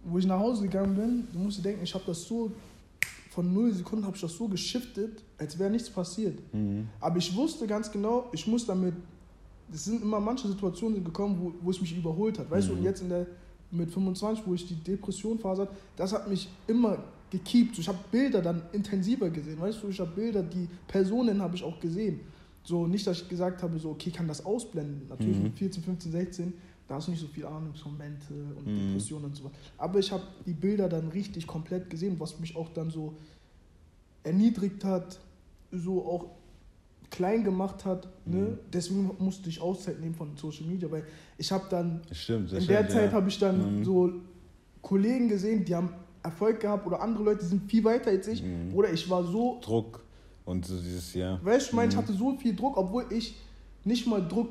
wo 0.04 0.18
ich 0.18 0.26
nach 0.26 0.38
Hause 0.40 0.62
gegangen 0.62 0.96
bin, 0.96 1.28
du 1.32 1.38
musst 1.38 1.58
dir 1.58 1.62
denken, 1.62 1.84
ich 1.84 1.94
habe 1.94 2.04
das 2.06 2.24
so, 2.24 2.50
von 3.30 3.52
null 3.52 3.72
Sekunden 3.72 4.04
habe 4.04 4.16
ich 4.16 4.20
das 4.22 4.32
so 4.36 4.48
geschiftet, 4.48 5.22
als 5.42 5.58
wäre 5.58 5.70
nichts 5.70 5.90
passiert. 5.90 6.38
Mhm. 6.54 6.88
Aber 7.00 7.16
ich 7.18 7.34
wusste 7.36 7.66
ganz 7.66 7.90
genau, 7.90 8.26
ich 8.32 8.46
muss 8.46 8.64
damit, 8.66 8.94
es 9.72 9.84
sind 9.84 10.02
immer 10.02 10.20
manche 10.20 10.46
Situationen 10.48 11.02
gekommen, 11.04 11.36
wo, 11.40 11.52
wo 11.60 11.70
es 11.70 11.80
mich 11.80 11.96
überholt 11.96 12.38
hat, 12.38 12.50
weißt 12.50 12.68
du, 12.68 12.72
Mhm. 12.72 12.78
und 12.78 12.84
jetzt 12.84 13.02
in 13.02 13.08
der, 13.08 13.26
mit 13.70 13.90
25, 13.90 14.46
wo 14.46 14.54
ich 14.54 14.66
die 14.66 14.74
Depression-Phase 14.76 15.62
hatte, 15.62 15.72
das 15.96 16.12
hat 16.12 16.28
mich 16.28 16.48
immer 16.66 16.98
gekiept. 17.30 17.78
Ich 17.78 17.88
habe 17.88 17.98
Bilder 18.10 18.42
dann 18.42 18.62
intensiver 18.72 19.30
gesehen, 19.30 19.58
weißt 19.60 19.82
du, 19.82 19.88
ich 19.88 19.98
habe 20.00 20.10
Bilder, 20.14 20.42
die 20.42 20.68
Personen 20.86 21.40
habe 21.40 21.56
ich 21.56 21.64
auch 21.64 21.80
gesehen. 21.80 22.20
So, 22.64 22.86
nicht, 22.86 23.06
dass 23.06 23.22
ich 23.22 23.28
gesagt 23.28 23.62
habe, 23.62 23.78
so, 23.78 23.90
okay, 23.90 24.10
ich 24.10 24.14
kann 24.14 24.28
das 24.28 24.44
ausblenden. 24.44 25.08
Natürlich 25.08 25.38
Mhm. 25.38 25.44
mit 25.44 25.54
14, 25.58 25.82
15, 25.82 26.12
16, 26.12 26.52
da 26.86 26.96
hast 26.96 27.06
du 27.08 27.12
nicht 27.12 27.20
so 27.20 27.26
viel 27.28 27.46
Ahnung 27.46 27.74
von 27.74 27.96
Mente 27.96 28.34
und 28.56 28.66
Mhm. 28.66 28.76
Depressionen 28.88 29.24
und 29.26 29.36
so 29.36 29.44
weiter. 29.44 29.54
Aber 29.78 29.98
ich 29.98 30.12
habe 30.12 30.22
die 30.46 30.52
Bilder 30.52 30.88
dann 30.88 31.08
richtig 31.08 31.46
komplett 31.46 31.88
gesehen, 31.90 32.16
was 32.20 32.38
mich 32.38 32.54
auch 32.54 32.68
dann 32.74 32.90
so 32.90 33.14
erniedrigt 34.22 34.84
hat, 34.84 35.18
so 35.72 36.04
auch 36.04 36.26
klein 37.10 37.44
gemacht 37.44 37.84
hat. 37.84 38.08
Ne? 38.24 38.36
Mhm. 38.38 38.58
Deswegen 38.72 39.10
musste 39.18 39.48
ich 39.48 39.60
Auszeit 39.60 40.00
nehmen 40.00 40.14
von 40.14 40.36
Social 40.36 40.64
Media, 40.66 40.90
weil 40.90 41.04
ich 41.36 41.50
habe 41.52 41.64
dann, 41.68 42.00
stimmt. 42.10 42.52
In 42.52 42.66
der 42.66 42.76
stimmt, 42.84 42.90
Zeit 42.90 43.10
ja. 43.10 43.12
habe 43.16 43.28
ich 43.28 43.38
dann 43.38 43.78
Mhm. 43.80 43.84
so 43.84 44.12
Kollegen 44.80 45.28
gesehen, 45.28 45.64
die 45.64 45.74
haben 45.74 45.90
Erfolg 46.22 46.60
gehabt 46.60 46.86
oder 46.86 47.00
andere 47.02 47.24
Leute, 47.24 47.40
die 47.40 47.46
sind 47.46 47.70
viel 47.70 47.84
weiter 47.84 48.10
als 48.10 48.28
ich. 48.28 48.42
Mhm. 48.42 48.74
Oder 48.74 48.92
ich 48.92 49.08
war 49.10 49.24
so, 49.24 49.58
Druck 49.60 50.02
und 50.44 50.64
so 50.64 50.76
dieses, 50.80 51.12
ja. 51.14 51.38
weißt 51.42 51.66
du, 51.66 51.70
ich 51.70 51.72
meine, 51.76 51.88
ich 51.90 51.94
Mhm. 51.96 52.00
hatte 52.00 52.12
so 52.12 52.36
viel 52.38 52.54
Druck, 52.56 52.76
obwohl 52.76 53.04
ich 53.10 53.36
nicht 53.84 54.06
mal 54.06 54.26
Druck 54.26 54.50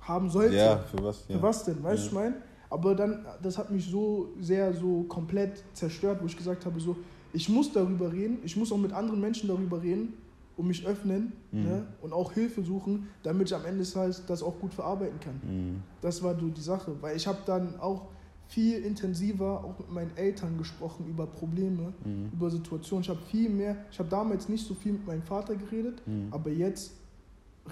haben 0.00 0.28
sollte. 0.30 0.56
Ja, 0.56 0.78
für 0.78 1.04
was? 1.04 1.24
Ja. 1.28 1.36
Für 1.36 1.42
was 1.42 1.64
denn, 1.64 1.82
weißt 1.82 1.98
du, 1.98 2.02
Ja. 2.02 2.06
ich 2.08 2.12
meine? 2.12 2.34
Aber 2.68 2.94
dann, 2.94 3.24
das 3.42 3.58
hat 3.58 3.70
mich 3.70 3.84
so 3.86 4.30
sehr 4.40 4.72
so 4.74 5.02
komplett 5.04 5.62
zerstört, 5.74 6.18
wo 6.22 6.26
ich 6.26 6.36
gesagt 6.36 6.64
habe, 6.66 6.80
so, 6.80 6.96
ich 7.34 7.48
muss 7.48 7.70
darüber 7.72 8.10
reden, 8.12 8.38
ich 8.44 8.56
muss 8.56 8.72
auch 8.72 8.78
mit 8.78 8.92
anderen 8.92 9.20
Menschen 9.20 9.46
darüber 9.48 9.80
reden 9.82 10.14
und 10.62 10.68
mich 10.68 10.86
öffnen 10.86 11.32
Mhm. 11.50 11.62
ne? 11.64 11.86
und 12.00 12.12
auch 12.12 12.32
Hilfe 12.32 12.62
suchen, 12.62 13.08
damit 13.24 13.48
ich 13.48 13.54
am 13.54 13.64
Ende 13.64 13.80
des 13.80 13.92
Tages 13.92 14.22
das 14.26 14.42
auch 14.44 14.58
gut 14.60 14.72
verarbeiten 14.72 15.18
kann. 15.18 15.40
Mhm. 15.44 15.82
Das 16.00 16.22
war 16.22 16.38
so 16.38 16.46
die 16.48 16.60
Sache, 16.60 16.92
weil 17.00 17.16
ich 17.16 17.26
habe 17.26 17.38
dann 17.44 17.78
auch 17.80 18.06
viel 18.46 18.78
intensiver 18.84 19.64
auch 19.64 19.76
mit 19.78 19.90
meinen 19.90 20.16
Eltern 20.16 20.56
gesprochen 20.58 21.06
über 21.08 21.26
Probleme, 21.26 21.92
Mhm. 22.04 22.30
über 22.32 22.48
Situationen. 22.50 23.02
Ich 23.02 23.08
habe 23.10 23.20
viel 23.28 23.50
mehr, 23.50 23.76
ich 23.90 23.98
habe 23.98 24.08
damals 24.08 24.48
nicht 24.48 24.64
so 24.64 24.74
viel 24.74 24.92
mit 24.92 25.04
meinem 25.06 25.22
Vater 25.22 25.56
geredet, 25.56 26.00
Mhm. 26.06 26.28
aber 26.30 26.50
jetzt 26.50 26.92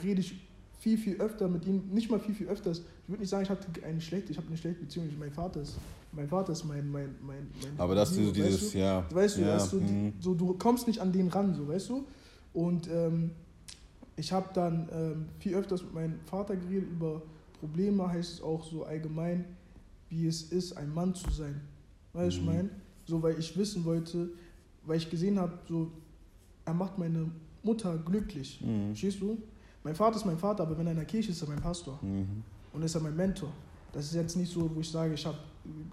rede 0.03 0.21
ich 0.21 0.49
viel, 0.81 0.97
viel 0.99 1.21
öfter 1.21 1.47
mit 1.47 1.67
ihm, 1.67 1.83
nicht 1.93 2.11
mal 2.11 2.19
viel, 2.19 2.35
viel 2.35 2.49
öfter. 2.49 2.71
Ich 2.73 2.83
würde 3.07 3.21
nicht 3.21 3.29
sagen, 3.29 3.43
ich 3.45 3.51
hatte 3.51 3.67
eine 3.87 4.01
schlechte, 4.01 4.33
ich 4.33 4.39
habe 4.39 4.49
eine 4.49 4.57
schlechte 4.57 4.81
Beziehung. 4.81 5.07
Mein 5.19 5.31
Vater 5.31 5.61
ist, 5.61 5.77
mein 6.13 6.27
Vater 6.27 6.53
ist 6.53 6.65
mein, 6.65 6.91
mein, 6.91 7.15
mein, 7.25 7.47
mein 7.63 7.73
Aber 7.79 7.95
dass 7.95 8.15
du 8.15 8.21
Hero, 8.23 8.33
dieses, 8.33 8.63
weißt 8.63 8.75
du? 8.75 8.79
ja. 8.79 9.05
Weißt 9.13 9.37
du, 9.37 9.41
ja, 9.43 9.47
dass 9.49 9.71
du, 9.71 9.79
die- 9.81 9.93
mhm. 9.93 10.13
so, 10.19 10.33
du 10.35 10.55
kommst 10.55 10.87
nicht 10.89 10.99
an 11.01 11.13
den 11.13 11.29
ran, 11.29 11.55
so, 11.55 11.69
weißt 11.69 11.91
du? 11.91 12.05
Und 12.53 12.89
ähm, 12.89 13.31
ich 14.17 14.33
habe 14.33 14.49
dann 14.55 14.89
ähm, 14.93 15.27
viel 15.39 15.55
öfters 15.55 15.83
mit 15.83 15.95
meinem 15.95 16.21
Vater 16.27 16.57
geredet 16.57 16.89
über 16.91 17.23
Probleme, 17.59 18.09
heißt 18.09 18.35
es 18.35 18.43
auch 18.43 18.65
so 18.65 18.85
allgemein, 18.85 19.45
wie 20.09 20.27
es 20.27 20.43
ist, 20.43 20.77
ein 20.77 20.93
Mann 20.93 21.15
zu 21.15 21.31
sein. 21.31 21.61
Weißt 22.13 22.37
du, 22.37 22.43
Mhm. 22.43 22.49
ich 22.49 22.55
meine? 22.55 22.71
So, 23.07 23.23
weil 23.23 23.39
ich 23.39 23.57
wissen 23.57 23.85
wollte, 23.85 24.31
weil 24.85 24.97
ich 24.97 25.09
gesehen 25.09 25.39
habe, 25.39 25.59
so, 25.69 25.91
er 26.65 26.75
macht 26.75 26.99
meine 26.99 27.31
Mutter 27.63 27.97
glücklich. 27.99 28.61
Mhm. 28.65 28.89
Verstehst 28.89 29.21
du? 29.21 29.39
Mein 29.85 29.95
Vater 29.95 30.17
ist 30.17 30.27
mein 30.27 30.39
Vater, 30.39 30.63
aber 30.65 30.77
wenn 30.77 30.87
er 30.87 30.93
in 30.93 30.99
der 30.99 31.07
Kirche 31.07 31.31
ist, 31.31 31.37
ist 31.37 31.43
er 31.43 31.49
mein 31.49 31.61
Pastor. 31.63 31.99
Mhm. 32.03 32.43
Und 32.73 32.83
ist 32.83 32.95
er 32.95 33.01
mein 33.01 33.17
Mentor. 33.17 33.51
Das 33.93 34.05
ist 34.07 34.15
jetzt 34.15 34.37
nicht 34.37 34.53
so, 34.53 34.71
wo 34.75 34.81
ich 34.81 34.89
sage, 34.89 35.15
ich 35.15 35.27
habe 35.27 35.39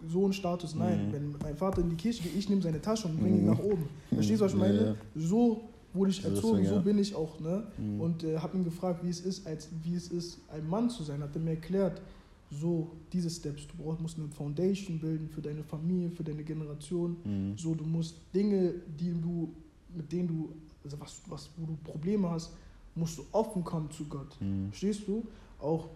so 0.07 0.23
einen 0.23 0.33
Status. 0.33 0.75
Nein, 0.75 1.07
mhm. 1.07 1.13
wenn 1.13 1.35
mein 1.41 1.55
Vater 1.57 1.81
in 1.81 1.89
die 1.89 1.95
Kirche 1.95 2.23
geht, 2.23 2.35
ich 2.35 2.49
nehme 2.49 2.61
seine 2.61 2.81
Tasche 2.81 3.07
und 3.07 3.19
bringe 3.19 3.37
ihn 3.37 3.43
mhm. 3.45 3.51
nach 3.51 3.59
oben. 3.59 3.87
Verstehst 4.13 4.41
du, 4.41 4.45
was 4.45 4.53
ich 4.53 4.59
meine? 4.59 4.77
Ja, 4.77 4.85
ja. 4.87 4.95
So 5.15 5.61
wurde 5.97 6.11
ich 6.11 6.23
erzogen, 6.23 6.65
so 6.65 6.81
bin 6.81 6.97
ich 6.97 7.13
auch. 7.13 7.39
Ne? 7.39 7.67
Mhm. 7.77 8.01
Und 8.01 8.23
äh, 8.23 8.37
habe 8.37 8.57
ihn 8.57 8.63
gefragt, 8.63 9.03
wie 9.03 9.09
es 9.09 9.19
ist, 9.21 9.45
als 9.45 9.69
wie 9.83 9.95
es 9.95 10.07
ist, 10.09 10.39
ein 10.49 10.67
Mann 10.67 10.89
zu 10.89 11.03
sein. 11.03 11.21
Hat 11.21 11.35
er 11.35 11.41
mir 11.41 11.51
erklärt, 11.51 12.01
so 12.49 12.91
diese 13.11 13.29
Steps. 13.29 13.67
Du 13.67 13.83
brauchst, 13.83 13.99
musst 13.99 14.17
eine 14.17 14.29
Foundation 14.29 14.99
bilden 14.99 15.27
für 15.29 15.41
deine 15.41 15.63
Familie, 15.63 16.09
für 16.11 16.23
deine 16.23 16.43
Generation. 16.43 17.17
Mhm. 17.23 17.57
So, 17.57 17.75
du 17.75 17.83
musst 17.83 18.15
Dinge, 18.33 18.73
die 18.99 19.11
du, 19.11 19.53
mit 19.93 20.11
denen 20.11 20.27
du, 20.27 20.49
also 20.83 20.99
was, 20.99 21.21
was, 21.27 21.49
wo 21.57 21.65
du 21.65 21.75
Probleme 21.83 22.29
hast, 22.29 22.53
musst 22.95 23.17
du 23.17 23.25
offen 23.31 23.63
kommen 23.63 23.91
zu 23.91 24.05
Gott. 24.05 24.39
Mhm. 24.39 24.69
Verstehst 24.69 25.07
du? 25.07 25.23
Auch 25.59 25.89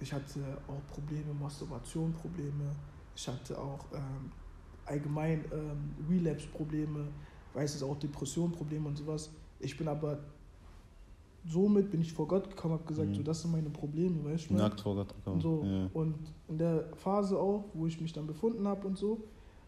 ich 0.00 0.12
hatte 0.12 0.40
auch 0.66 0.92
Probleme, 0.92 1.32
Masturbation-Probleme. 1.40 2.74
Ich 3.14 3.28
hatte 3.28 3.56
auch 3.58 3.84
ähm, 3.94 4.32
allgemein 4.84 5.44
ähm, 5.52 5.94
Relapse-Probleme, 6.10 7.06
weiß 7.54 7.76
es 7.76 7.82
auch 7.82 7.98
Depression-Probleme 7.98 8.88
und 8.88 8.96
sowas. 8.96 9.30
Ich 9.62 9.76
bin 9.76 9.88
aber 9.88 10.18
somit 11.44 11.90
bin 11.90 12.00
ich 12.00 12.12
vor 12.12 12.28
Gott 12.28 12.48
gekommen, 12.48 12.74
habe 12.74 12.84
gesagt, 12.84 13.08
mhm. 13.08 13.14
so 13.14 13.22
das 13.22 13.42
sind 13.42 13.52
meine 13.52 13.70
Probleme, 13.70 14.24
weißt 14.24 14.50
du? 14.50 14.54
Nackt 14.54 14.80
vor 14.80 14.94
Gott 14.94 15.14
gekommen. 15.14 15.36
Und, 15.36 15.42
so. 15.42 15.64
Ja. 15.64 15.90
und 15.92 16.14
in 16.48 16.58
der 16.58 16.84
Phase 16.96 17.38
auch, 17.38 17.64
wo 17.74 17.86
ich 17.86 18.00
mich 18.00 18.12
dann 18.12 18.26
befunden 18.26 18.66
habe 18.66 18.86
und 18.86 18.96
so, 18.96 19.22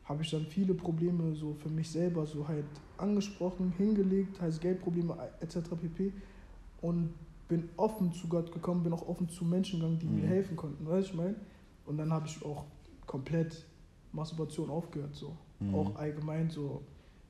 habe 0.05 0.23
ich 0.23 0.31
dann 0.31 0.45
viele 0.45 0.75
Probleme 0.75 1.35
so 1.35 1.55
für 1.55 1.71
mich 1.71 1.91
selber 1.91 2.27
so 2.27 2.47
halt 2.47 2.67
angesprochen, 2.99 3.73
hingelegt, 3.77 4.41
heißt 4.41 4.61
Geldprobleme 4.61 5.17
etc. 5.41 5.71
pp. 5.81 6.13
Und 6.83 7.15
bin 7.49 7.69
offen 7.77 8.13
zu 8.13 8.29
Gott 8.29 8.53
gekommen, 8.53 8.83
bin 8.83 8.93
auch 8.93 9.07
offen 9.09 9.29
zu 9.29 9.45
Menschen 9.45 9.81
gegangen, 9.81 9.99
die 9.99 10.07
mhm. 10.07 10.21
mir 10.21 10.27
helfen 10.27 10.57
konnten, 10.57 10.87
weißt 10.87 11.09
du, 11.09 11.13
ich 11.13 11.17
meine? 11.17 11.35
Und 11.87 11.99
dann 11.99 12.13
habe 12.13 12.27
ich 12.27 12.45
auch 12.45 12.65
komplett 13.07 13.67
Masturbation 14.13 14.71
aufgehört, 14.71 15.15
so. 15.15 15.33
Mhm. 15.61 15.75
Auch 15.75 15.97
allgemein 15.97 16.51
so 16.51 16.83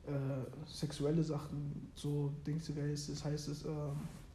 äh, 0.06 0.66
sexuelle 0.66 1.22
Sachen, 1.22 1.88
so 1.94 2.32
Dings, 2.46 2.70
wie 2.74 2.80
heißt 2.80 3.08
es, 3.48 3.64
äh, 3.64 3.68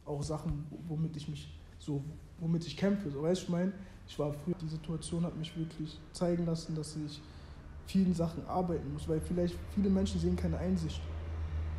auch 0.04 0.22
Sachen, 0.22 0.64
womit 0.88 1.16
ich 1.16 1.28
mich 1.28 1.48
so, 1.78 2.02
womit 2.38 2.66
ich 2.66 2.76
kämpfe, 2.76 3.10
so, 3.10 3.22
weißt 3.22 3.42
du, 3.42 3.44
ich 3.44 3.50
meine? 3.50 3.72
Ich 4.06 4.18
war 4.18 4.32
früher, 4.32 4.54
die 4.60 4.68
Situation 4.68 5.24
hat 5.24 5.36
mich 5.36 5.56
wirklich 5.56 5.98
zeigen 6.12 6.44
lassen, 6.44 6.74
dass 6.74 6.96
ich 6.96 7.20
vielen 7.86 8.12
Sachen 8.14 8.44
arbeiten 8.46 8.92
muss, 8.92 9.08
weil 9.08 9.20
vielleicht 9.20 9.56
viele 9.74 9.88
Menschen 9.88 10.20
sehen 10.20 10.36
keine 10.36 10.58
Einsicht 10.58 11.00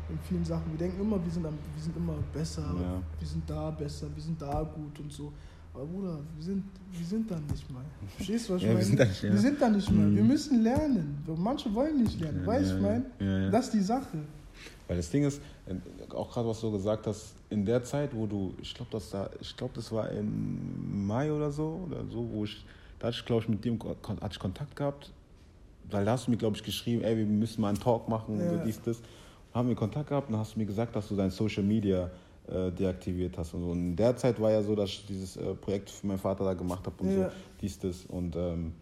in 0.08 0.18
vielen 0.18 0.44
Sachen. 0.44 0.70
Wir 0.72 0.78
denken 0.78 1.00
immer, 1.00 1.22
wir 1.22 1.30
sind, 1.30 1.44
wir 1.44 1.82
sind 1.82 1.96
immer 1.96 2.16
besser, 2.32 2.74
ja. 2.80 3.02
wir 3.18 3.28
sind 3.28 3.48
da 3.48 3.70
besser, 3.70 4.06
wir 4.14 4.22
sind 4.22 4.40
da 4.40 4.62
gut 4.62 4.98
und 5.00 5.12
so. 5.12 5.32
Aber 5.74 5.86
Bruder, 5.86 6.18
wir 6.36 6.44
sind, 6.44 6.64
wir 6.90 7.06
sind 7.06 7.30
da 7.30 7.36
nicht 7.50 7.70
mal. 7.70 7.84
Verstehst 8.16 8.48
du, 8.48 8.54
was 8.54 8.62
ich 8.62 8.68
ja, 8.68 8.74
meine? 8.74 8.80
Wir 8.80 8.86
sind 8.86 9.00
da 9.00 9.04
nicht, 9.04 9.22
ja. 9.22 9.32
wir 9.32 9.38
sind 9.38 9.62
da 9.62 9.68
nicht 9.70 9.90
mal. 9.90 10.06
Mhm. 10.06 10.16
Wir 10.16 10.24
müssen 10.24 10.62
lernen. 10.62 11.24
Manche 11.36 11.74
wollen 11.74 12.02
nicht 12.02 12.20
lernen. 12.20 12.40
Ja, 12.42 12.46
weißt 12.46 12.72
du, 12.72 12.74
ja, 12.74 12.76
ich 12.76 12.82
meine? 13.18 13.50
Das 13.50 13.66
ist 13.66 13.74
die 13.74 13.80
Sache. 13.80 14.18
Weil 14.86 14.96
das 14.96 15.10
Ding 15.10 15.24
ist, 15.24 15.40
auch 16.10 16.30
gerade 16.30 16.48
was 16.48 16.60
du 16.60 16.70
gesagt 16.70 17.06
hast, 17.06 17.34
in 17.48 17.64
der 17.64 17.82
Zeit, 17.82 18.14
wo 18.14 18.26
du, 18.26 18.54
ich 18.60 18.74
glaube, 18.74 18.90
das, 18.90 19.10
da, 19.10 19.30
glaub, 19.56 19.72
das 19.74 19.90
war 19.92 20.10
im 20.10 21.06
Mai 21.06 21.32
oder 21.32 21.50
so, 21.50 21.86
oder 21.86 22.04
so, 22.10 22.28
wo 22.30 22.44
ich, 22.44 22.64
da 22.98 23.06
hatte 23.08 23.16
ich, 23.18 23.24
glaube 23.24 23.42
ich, 23.42 23.48
mit 23.48 23.64
dir 23.64 23.78
hatte 24.20 24.28
ich 24.30 24.38
Kontakt 24.38 24.76
gehabt, 24.76 25.10
weil 25.90 26.04
da 26.04 26.12
hast 26.12 26.26
du 26.26 26.30
mir, 26.30 26.36
glaube 26.36 26.56
ich, 26.56 26.62
geschrieben, 26.62 27.02
ey, 27.02 27.16
wir 27.16 27.24
müssen 27.24 27.60
mal 27.60 27.68
einen 27.68 27.78
Talk 27.78 28.08
machen, 28.08 28.38
ja. 28.38 28.50
so 28.50 28.64
dies, 28.64 28.80
das 28.82 29.00
haben 29.54 29.68
wir 29.68 29.76
Kontakt 29.76 30.08
gehabt 30.08 30.28
und 30.30 30.36
hast 30.36 30.54
du 30.54 30.58
mir 30.58 30.66
gesagt, 30.66 30.94
dass 30.96 31.08
du 31.08 31.16
dein 31.16 31.30
Social 31.30 31.62
Media 31.62 32.10
äh, 32.48 32.70
deaktiviert 32.70 33.38
hast. 33.38 33.54
Und, 33.54 33.62
so. 33.62 33.70
und 33.70 33.78
in 33.78 33.96
der 33.96 34.16
Zeit 34.16 34.40
war 34.40 34.50
ja 34.50 34.62
so, 34.62 34.74
dass 34.74 34.90
ich 34.90 35.06
dieses 35.06 35.36
äh, 35.36 35.54
Projekt 35.54 35.90
für 35.90 36.06
meinen 36.06 36.18
Vater 36.18 36.44
da 36.44 36.54
gemacht 36.54 36.84
habe 36.86 37.02
und 37.02 37.10
ja. 37.10 37.28
so, 37.28 37.34
dies, 37.60 37.78
das. 37.78 38.04
Und 38.06 38.36
ähm, 38.36 38.72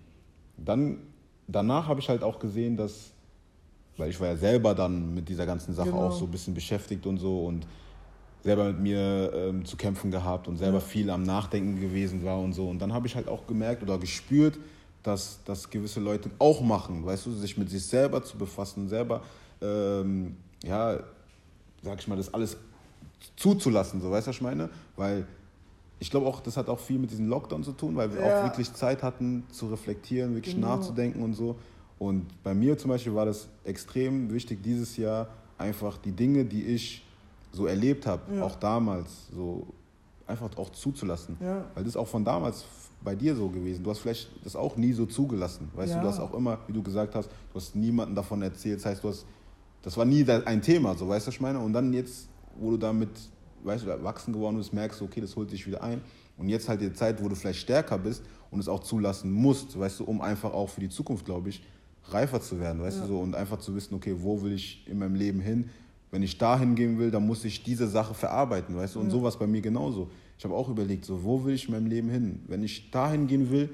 dann, 0.56 0.98
danach 1.46 1.86
habe 1.88 2.00
ich 2.00 2.08
halt 2.08 2.22
auch 2.22 2.38
gesehen, 2.38 2.76
dass, 2.76 3.12
weil 3.96 4.10
ich 4.10 4.20
war 4.20 4.28
ja 4.28 4.36
selber 4.36 4.74
dann 4.74 5.14
mit 5.14 5.28
dieser 5.28 5.46
ganzen 5.46 5.74
Sache 5.74 5.90
genau. 5.90 6.08
auch 6.08 6.12
so 6.12 6.24
ein 6.24 6.30
bisschen 6.30 6.54
beschäftigt 6.54 7.06
und 7.06 7.18
so 7.18 7.44
und 7.44 7.66
selber 8.42 8.64
mit 8.64 8.80
mir 8.80 9.32
ähm, 9.34 9.64
zu 9.64 9.76
kämpfen 9.76 10.10
gehabt 10.10 10.48
und 10.48 10.56
selber 10.56 10.78
ja. 10.78 10.84
viel 10.84 11.10
am 11.10 11.22
Nachdenken 11.22 11.80
gewesen 11.80 12.24
war 12.24 12.40
und 12.40 12.54
so. 12.54 12.68
Und 12.68 12.78
dann 12.78 12.92
habe 12.92 13.06
ich 13.06 13.14
halt 13.14 13.28
auch 13.28 13.46
gemerkt 13.46 13.82
oder 13.82 13.98
gespürt, 13.98 14.58
dass 15.02 15.40
das 15.44 15.68
gewisse 15.68 16.00
Leute 16.00 16.30
auch 16.38 16.60
machen, 16.60 17.04
weißt 17.04 17.26
du, 17.26 17.32
sich 17.32 17.56
mit 17.56 17.70
sich 17.70 17.84
selber 17.84 18.22
zu 18.22 18.36
befassen, 18.38 18.88
selber 18.88 19.22
ähm, 19.62 20.36
ja, 20.64 20.98
sag 21.82 22.00
ich 22.00 22.08
mal, 22.08 22.16
das 22.16 22.32
alles 22.32 22.56
zuzulassen, 23.36 24.00
so 24.00 24.10
weißt 24.10 24.26
du, 24.26 24.30
was 24.30 24.36
ich 24.36 24.42
meine? 24.42 24.70
Weil 24.96 25.26
ich 25.98 26.10
glaube 26.10 26.26
auch, 26.26 26.40
das 26.40 26.56
hat 26.56 26.68
auch 26.68 26.78
viel 26.78 26.98
mit 26.98 27.10
diesem 27.10 27.28
Lockdown 27.28 27.62
zu 27.62 27.72
tun, 27.72 27.96
weil 27.96 28.12
wir 28.12 28.20
ja. 28.20 28.40
auch 28.40 28.44
wirklich 28.44 28.72
Zeit 28.72 29.02
hatten 29.02 29.44
zu 29.50 29.66
reflektieren, 29.66 30.34
wirklich 30.34 30.54
genau. 30.54 30.76
nachzudenken 30.76 31.22
und 31.22 31.34
so. 31.34 31.56
Und 31.98 32.26
bei 32.42 32.54
mir 32.54 32.78
zum 32.78 32.88
Beispiel 32.88 33.14
war 33.14 33.26
das 33.26 33.48
extrem 33.64 34.32
wichtig 34.32 34.62
dieses 34.62 34.96
Jahr, 34.96 35.28
einfach 35.58 35.98
die 35.98 36.12
Dinge, 36.12 36.46
die 36.46 36.64
ich 36.64 37.04
so 37.52 37.66
erlebt 37.66 38.06
habe, 38.06 38.34
ja. 38.34 38.42
auch 38.42 38.56
damals, 38.56 39.28
so 39.34 39.66
einfach 40.26 40.48
auch 40.56 40.70
zuzulassen. 40.70 41.36
Ja. 41.40 41.66
Weil 41.74 41.84
das 41.84 41.92
ist 41.92 41.96
auch 41.96 42.08
von 42.08 42.24
damals 42.24 42.64
bei 43.02 43.14
dir 43.14 43.36
so 43.36 43.48
gewesen. 43.48 43.84
Du 43.84 43.90
hast 43.90 43.98
vielleicht 43.98 44.30
das 44.44 44.56
auch 44.56 44.76
nie 44.76 44.92
so 44.92 45.04
zugelassen. 45.04 45.68
Weißt 45.74 45.94
du, 45.94 46.00
du 46.00 46.06
hast 46.06 46.20
auch 46.20 46.32
immer, 46.32 46.58
wie 46.66 46.72
du 46.72 46.82
gesagt 46.82 47.14
hast, 47.14 47.28
du 47.28 47.56
hast 47.56 47.76
niemandem 47.76 48.14
davon 48.14 48.40
erzählt. 48.40 48.78
Das 48.78 48.86
heißt, 48.86 49.04
du 49.04 49.08
hast 49.08 49.26
das 49.82 49.96
war 49.96 50.04
nie 50.04 50.28
ein 50.28 50.62
Thema, 50.62 50.94
so 50.94 51.08
weißt 51.08 51.26
du, 51.26 51.28
was 51.28 51.34
ich 51.34 51.40
meine? 51.40 51.58
Und 51.58 51.72
dann 51.72 51.92
jetzt, 51.92 52.28
wo 52.60 52.70
du 52.70 52.76
damit, 52.76 53.10
weißt 53.64 53.84
du, 53.84 53.90
erwachsen 53.90 54.32
geworden 54.32 54.56
bist, 54.56 54.72
merkst 54.72 55.00
du, 55.00 55.06
okay, 55.06 55.20
das 55.20 55.34
holt 55.36 55.50
dich 55.50 55.66
wieder 55.66 55.82
ein. 55.82 56.00
Und 56.36 56.48
jetzt 56.48 56.68
halt 56.68 56.80
die 56.80 56.92
Zeit, 56.92 57.22
wo 57.22 57.28
du 57.28 57.34
vielleicht 57.34 57.60
stärker 57.60 57.98
bist 57.98 58.22
und 58.50 58.60
es 58.60 58.68
auch 58.68 58.80
zulassen 58.80 59.30
musst, 59.30 59.78
weißt 59.78 60.00
du, 60.00 60.04
um 60.04 60.20
einfach 60.20 60.52
auch 60.52 60.68
für 60.68 60.80
die 60.80 60.88
Zukunft, 60.88 61.24
glaube 61.24 61.48
ich, 61.48 61.62
reifer 62.04 62.40
zu 62.40 62.58
werden, 62.58 62.80
weißt 62.80 62.98
ja. 62.98 63.02
du, 63.02 63.08
so 63.08 63.18
und 63.20 63.34
einfach 63.34 63.58
zu 63.58 63.74
wissen, 63.74 63.94
okay, 63.94 64.14
wo 64.18 64.40
will 64.42 64.52
ich 64.52 64.86
in 64.86 64.98
meinem 64.98 65.14
Leben 65.14 65.40
hin? 65.40 65.68
Wenn 66.10 66.22
ich 66.22 66.38
dahin 66.38 66.74
gehen 66.74 66.98
will, 66.98 67.10
dann 67.10 67.26
muss 67.26 67.44
ich 67.44 67.62
diese 67.62 67.86
Sache 67.86 68.14
verarbeiten, 68.14 68.76
weißt 68.76 68.96
du, 68.96 69.00
und 69.00 69.06
ja. 69.06 69.12
sowas 69.12 69.38
bei 69.38 69.46
mir 69.46 69.60
genauso. 69.60 70.10
Ich 70.38 70.44
habe 70.44 70.54
auch 70.54 70.68
überlegt, 70.68 71.04
so, 71.04 71.22
wo 71.22 71.44
will 71.44 71.54
ich 71.54 71.66
in 71.66 71.74
meinem 71.74 71.86
Leben 71.86 72.08
hin? 72.08 72.40
Wenn 72.48 72.62
ich 72.62 72.90
dahin 72.90 73.26
gehen 73.26 73.50
will, 73.50 73.68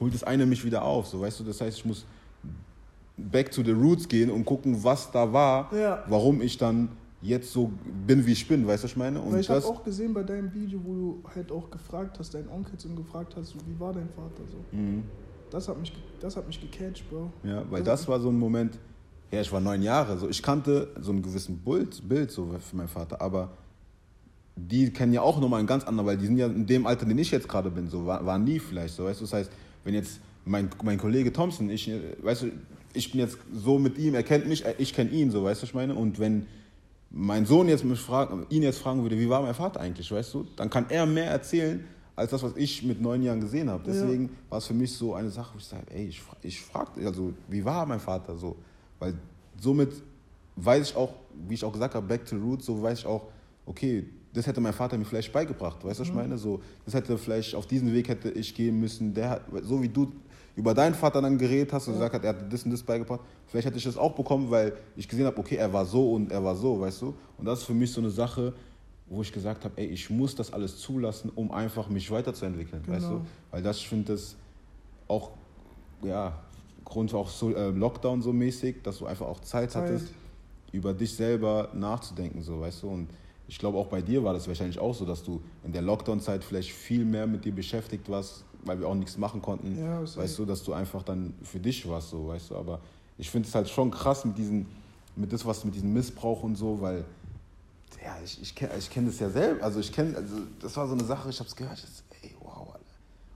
holt 0.00 0.12
das 0.12 0.24
eine 0.24 0.44
mich 0.44 0.64
wieder 0.64 0.82
auf, 0.82 1.06
so, 1.06 1.20
weißt 1.20 1.40
du, 1.40 1.44
das 1.44 1.60
heißt, 1.60 1.78
ich 1.78 1.84
muss 1.84 2.04
back 3.16 3.50
to 3.50 3.62
the 3.62 3.72
roots 3.72 4.08
gehen 4.08 4.30
und 4.30 4.44
gucken, 4.44 4.82
was 4.82 5.10
da 5.10 5.32
war, 5.32 5.72
ja. 5.74 6.04
warum 6.08 6.40
ich 6.40 6.58
dann 6.58 6.88
jetzt 7.20 7.52
so 7.52 7.72
bin, 8.06 8.24
wie 8.26 8.32
ich 8.32 8.46
bin, 8.46 8.66
weißt 8.66 8.82
du, 8.82 8.84
was 8.84 8.92
ich 8.92 8.96
meine? 8.96 9.20
Und 9.20 9.32
Weil 9.32 9.40
ich 9.40 9.50
habe 9.50 9.64
auch 9.64 9.82
gesehen 9.82 10.14
bei 10.14 10.22
deinem 10.22 10.52
Video, 10.54 10.80
wo 10.84 10.94
du 10.94 11.22
halt 11.34 11.50
auch 11.50 11.68
gefragt 11.70 12.18
hast, 12.18 12.34
deinen 12.34 12.48
Onkel 12.48 12.74
und 12.88 12.96
gefragt 12.96 13.34
hast, 13.36 13.54
wie 13.54 13.80
war 13.80 13.92
dein 13.92 14.08
Vater 14.08 14.42
so. 14.50 14.76
Mhm. 14.76 15.02
Das 15.50 15.68
hat 15.68 15.78
mich, 15.80 15.92
das 16.20 16.36
hat 16.36 16.46
mich 16.46 16.60
gecatcht, 16.60 17.08
Bro. 17.10 17.32
Ja, 17.42 17.64
weil 17.70 17.82
das, 17.82 18.00
das 18.00 18.08
war 18.08 18.20
so 18.20 18.28
ein 18.28 18.38
Moment, 18.38 18.78
ja, 19.32 19.40
ich 19.40 19.50
war 19.50 19.60
neun 19.60 19.82
Jahre, 19.82 20.16
so, 20.18 20.28
ich 20.28 20.42
kannte 20.42 20.88
so 21.00 21.10
einen 21.10 21.22
gewissen 21.22 21.58
Bild, 21.58 22.06
Bild 22.08 22.30
so 22.30 22.54
für 22.58 22.76
meinen 22.76 22.88
Vater, 22.88 23.20
aber 23.20 23.50
die 24.54 24.90
kennen 24.90 25.12
ja 25.12 25.22
auch 25.22 25.40
nochmal 25.40 25.60
einen 25.60 25.68
ganz 25.68 25.84
anderen, 25.84 26.06
weil 26.06 26.16
die 26.16 26.26
sind 26.26 26.36
ja 26.36 26.46
in 26.46 26.66
dem 26.66 26.86
Alter, 26.86 27.06
den 27.06 27.18
ich 27.18 27.30
jetzt 27.30 27.48
gerade 27.48 27.70
bin, 27.70 27.88
so, 27.88 28.06
waren 28.06 28.26
war 28.26 28.38
nie 28.38 28.58
vielleicht, 28.58 28.94
so, 28.94 29.04
weißt 29.04 29.20
du, 29.20 29.24
das 29.24 29.32
heißt, 29.32 29.50
wenn 29.84 29.94
jetzt 29.94 30.20
mein, 30.44 30.70
mein 30.82 30.98
Kollege 30.98 31.32
Thompson, 31.32 31.70
ich, 31.70 31.90
weißt 32.22 32.42
du, 32.42 32.52
ich 32.94 33.10
bin 33.10 33.20
jetzt 33.20 33.38
so 33.52 33.78
mit 33.78 33.98
ihm, 33.98 34.14
er 34.14 34.22
kennt 34.22 34.46
mich, 34.46 34.64
ich 34.78 34.94
kenne 34.94 35.10
ihn, 35.10 35.30
so, 35.30 35.44
weißt 35.44 35.60
du, 35.60 35.62
was 35.62 35.70
ich 35.70 35.74
meine? 35.74 35.94
Und 35.94 36.18
wenn 36.18 36.46
mein 37.10 37.46
Sohn 37.46 37.68
jetzt 37.68 37.84
mich 37.84 38.00
fragen, 38.00 38.46
ihn 38.50 38.62
jetzt 38.62 38.78
fragen 38.78 39.02
würde, 39.02 39.18
wie 39.18 39.28
war 39.28 39.42
mein 39.42 39.54
Vater 39.54 39.80
eigentlich, 39.80 40.10
weißt 40.10 40.34
du, 40.34 40.46
dann 40.56 40.68
kann 40.68 40.86
er 40.90 41.06
mehr 41.06 41.30
erzählen, 41.30 41.84
als 42.14 42.32
das, 42.32 42.42
was 42.42 42.56
ich 42.56 42.82
mit 42.82 43.00
neun 43.00 43.22
Jahren 43.22 43.40
gesehen 43.40 43.70
habe. 43.70 43.84
Deswegen 43.86 44.24
ja. 44.24 44.30
war 44.50 44.58
es 44.58 44.66
für 44.66 44.74
mich 44.74 44.92
so 44.92 45.14
eine 45.14 45.30
Sache, 45.30 45.54
wo 45.54 45.58
ich 45.58 45.64
sage, 45.64 45.84
ey, 45.90 46.08
ich, 46.08 46.20
ich 46.42 46.60
frage, 46.60 47.06
also, 47.06 47.32
wie 47.48 47.64
war 47.64 47.86
mein 47.86 48.00
Vater 48.00 48.36
so? 48.36 48.56
Weil 48.98 49.14
somit 49.58 49.92
weiß 50.56 50.90
ich 50.90 50.96
auch, 50.96 51.14
wie 51.46 51.54
ich 51.54 51.64
auch 51.64 51.72
gesagt 51.72 51.94
habe, 51.94 52.06
back 52.06 52.26
to 52.26 52.36
roots, 52.36 52.66
so 52.66 52.82
weiß 52.82 52.98
ich 52.98 53.06
auch, 53.06 53.28
okay, 53.66 54.04
das 54.32 54.46
hätte 54.46 54.60
mein 54.60 54.72
Vater 54.72 54.98
mir 54.98 55.04
vielleicht 55.04 55.32
beigebracht, 55.32 55.76
weißt 55.84 55.98
du, 55.98 56.02
was 56.02 56.08
ich 56.08 56.12
mhm. 56.14 56.20
meine? 56.20 56.38
So, 56.38 56.60
das 56.84 56.94
hätte 56.94 57.16
vielleicht, 57.16 57.54
auf 57.54 57.66
diesen 57.66 57.92
Weg 57.92 58.08
hätte 58.08 58.30
ich 58.30 58.54
gehen 58.54 58.78
müssen, 58.80 59.14
der 59.14 59.30
hat, 59.30 59.42
so 59.62 59.80
wie 59.80 59.88
du 59.88 60.12
über 60.58 60.74
deinen 60.74 60.94
Vater 60.94 61.22
dann 61.22 61.38
geredet 61.38 61.72
hast 61.72 61.86
und 61.86 61.94
gesagt 61.94 62.16
hast, 62.16 62.24
er 62.24 62.30
hat 62.30 62.52
das 62.52 62.64
und 62.64 62.72
das 62.72 62.82
beigebracht. 62.82 63.20
Vielleicht 63.46 63.68
hätte 63.68 63.78
ich 63.78 63.84
das 63.84 63.96
auch 63.96 64.12
bekommen, 64.16 64.50
weil 64.50 64.72
ich 64.96 65.08
gesehen 65.08 65.24
habe, 65.24 65.38
okay, 65.38 65.54
er 65.54 65.72
war 65.72 65.86
so 65.86 66.14
und 66.14 66.32
er 66.32 66.42
war 66.42 66.56
so, 66.56 66.80
weißt 66.80 67.00
du? 67.02 67.14
Und 67.38 67.44
das 67.44 67.60
ist 67.60 67.64
für 67.64 67.74
mich 67.74 67.92
so 67.92 68.00
eine 68.00 68.10
Sache, 68.10 68.52
wo 69.06 69.22
ich 69.22 69.32
gesagt 69.32 69.64
habe, 69.64 69.74
ey, 69.80 69.86
ich 69.86 70.10
muss 70.10 70.34
das 70.34 70.52
alles 70.52 70.76
zulassen, 70.78 71.30
um 71.32 71.52
einfach 71.52 71.88
mich 71.88 72.10
weiterzuentwickeln, 72.10 72.82
genau. 72.82 72.96
weißt 72.96 73.06
du? 73.06 73.10
Genau. 73.10 73.26
Weil 73.52 73.62
das, 73.62 73.76
ich 73.76 73.88
finde 73.88 74.12
das 74.12 74.34
auch, 75.06 75.30
ja, 76.02 76.36
Grund 76.84 77.14
auch 77.14 77.28
so 77.28 77.54
äh, 77.54 77.70
Lockdown 77.70 78.20
so 78.20 78.32
mäßig, 78.32 78.82
dass 78.82 78.98
du 78.98 79.06
einfach 79.06 79.26
auch 79.26 79.38
Zeit, 79.40 79.70
Zeit, 79.70 79.84
hattest, 79.84 80.08
über 80.72 80.92
dich 80.92 81.14
selber 81.14 81.68
nachzudenken, 81.72 82.42
so, 82.42 82.60
weißt 82.60 82.82
du? 82.82 82.88
Und 82.88 83.08
ich 83.46 83.60
glaube, 83.60 83.78
auch 83.78 83.86
bei 83.86 84.02
dir 84.02 84.24
war 84.24 84.34
das 84.34 84.48
wahrscheinlich 84.48 84.80
auch 84.80 84.94
so, 84.94 85.04
dass 85.04 85.22
du 85.22 85.40
in 85.62 85.70
der 85.72 85.82
Lockdown-Zeit 85.82 86.42
vielleicht 86.42 86.72
viel 86.72 87.04
mehr 87.04 87.28
mit 87.28 87.44
dir 87.44 87.54
beschäftigt 87.54 88.08
warst, 88.08 88.44
weil 88.68 88.78
wir 88.78 88.88
auch 88.88 88.94
nichts 88.94 89.16
machen 89.18 89.42
konnten, 89.42 89.78
ja, 89.78 90.00
weißt 90.02 90.38
du, 90.38 90.44
dass 90.44 90.62
du 90.62 90.72
einfach 90.72 91.02
dann 91.02 91.34
für 91.42 91.58
dich 91.58 91.88
warst, 91.88 92.10
so, 92.10 92.28
weißt 92.28 92.50
du, 92.50 92.56
aber 92.56 92.80
ich 93.16 93.30
finde 93.30 93.48
es 93.48 93.54
halt 93.54 93.68
schon 93.68 93.90
krass 93.90 94.24
mit 94.24 94.38
diesen, 94.38 94.66
mit 95.16 95.32
das, 95.32 95.44
was 95.44 95.64
mit 95.64 95.74
diesem 95.74 95.92
Missbrauch 95.92 96.42
und 96.42 96.56
so, 96.56 96.80
weil, 96.80 97.04
ja, 98.04 98.16
ich, 98.22 98.40
ich 98.40 98.54
kenne 98.54 98.72
ich 98.78 98.88
kenn 98.88 99.06
das 99.06 99.18
ja 99.18 99.28
selber, 99.30 99.64
also 99.64 99.80
ich 99.80 99.92
kenne, 99.92 100.16
also 100.16 100.36
das 100.60 100.76
war 100.76 100.86
so 100.86 100.94
eine 100.94 101.04
Sache, 101.04 101.30
ich 101.30 101.38
habe 101.40 101.48
es 101.48 101.56
gehört, 101.56 101.82
das, 101.82 102.04
ey, 102.22 102.34
wow, 102.40 102.68
Alter. 102.72 102.84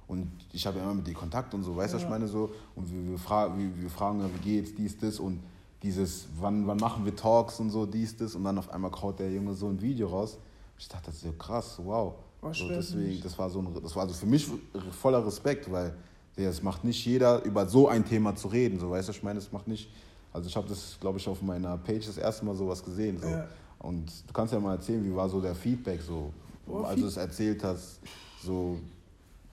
Und 0.07 0.31
ich 0.53 0.67
habe 0.67 0.79
ja 0.79 0.85
immer 0.85 0.95
mit 0.95 1.07
dir 1.07 1.15
Kontakt 1.15 1.53
und 1.55 1.65
so, 1.65 1.75
weißt 1.75 1.95
du, 1.95 1.97
ja. 1.97 2.03
was 2.03 2.05
ich 2.05 2.11
meine? 2.11 2.29
So, 2.29 2.51
und 2.77 2.93
wir, 2.93 3.11
wir, 3.11 3.19
fra 3.19 3.57
wir, 3.57 3.71
wir 3.81 3.91
fragen, 3.91 4.23
wie 4.23 4.39
geht's, 4.39 4.75
dies, 4.75 4.97
das 4.99 5.19
und 5.19 5.41
dieses, 5.83 6.29
wann, 6.39 6.67
wann 6.67 6.77
machen 6.77 7.05
wir 7.05 7.15
Talks 7.15 7.59
und 7.59 7.71
so, 7.71 7.87
dies, 7.87 8.17
das. 8.17 8.35
Und 8.35 8.45
dann 8.45 8.59
auf 8.59 8.71
einmal 8.71 8.91
kaut 8.91 9.19
der 9.19 9.33
Junge 9.33 9.55
so 9.55 9.69
ein 9.69 9.81
Video 9.81 10.09
raus. 10.09 10.39
Ich 10.79 10.89
dachte, 10.89 11.07
das 11.07 11.17
ist 11.17 11.25
ja 11.25 11.33
krass, 11.33 11.79
wow. 11.83 12.15
So, 12.51 12.69
deswegen, 12.69 13.23
das 13.23 13.39
war 13.39 13.49
so 13.49 13.61
ein, 13.61 13.69
das 13.81 13.95
war 13.95 14.03
also 14.03 14.15
für 14.15 14.27
mich 14.27 14.49
voller 15.01 15.25
Respekt, 15.25 15.71
weil 15.71 15.95
es 16.35 16.63
macht 16.63 16.83
nicht 16.83 17.05
jeder, 17.07 17.45
über 17.45 17.67
so 17.67 17.89
ein 17.89 18.05
Thema 18.05 18.35
zu 18.35 18.49
reden. 18.49 18.81
So, 18.81 18.91
weißt 18.91 19.09
du, 19.09 19.13
ich 19.13 19.23
meine, 19.23 19.39
es 19.39 19.53
macht 19.53 19.69
nicht. 19.69 19.89
Also 20.33 20.49
ich 20.49 20.57
habe 20.57 20.69
das, 20.69 20.97
glaube 21.01 21.19
ich, 21.19 21.29
auf 21.29 21.41
meiner 21.43 21.77
Page 21.79 22.07
das 22.07 22.19
erste 22.19 22.45
Mal 22.45 22.57
sowas 22.57 22.83
gesehen. 22.83 23.19
So. 23.21 23.29
Ja. 23.29 23.47
Und 23.79 24.11
du 24.27 24.33
kannst 24.33 24.53
ja 24.53 24.59
mal 24.59 24.75
erzählen, 24.75 25.05
wie 25.05 25.15
war 25.15 25.29
so 25.29 25.41
der 25.41 25.55
Feedback 25.55 26.01
so, 26.01 26.33
oh, 26.67 26.79
als 26.79 27.01
du 27.01 27.07
es 27.07 27.17
erzählt 27.17 27.63
hast. 27.63 28.01
So. 28.43 28.79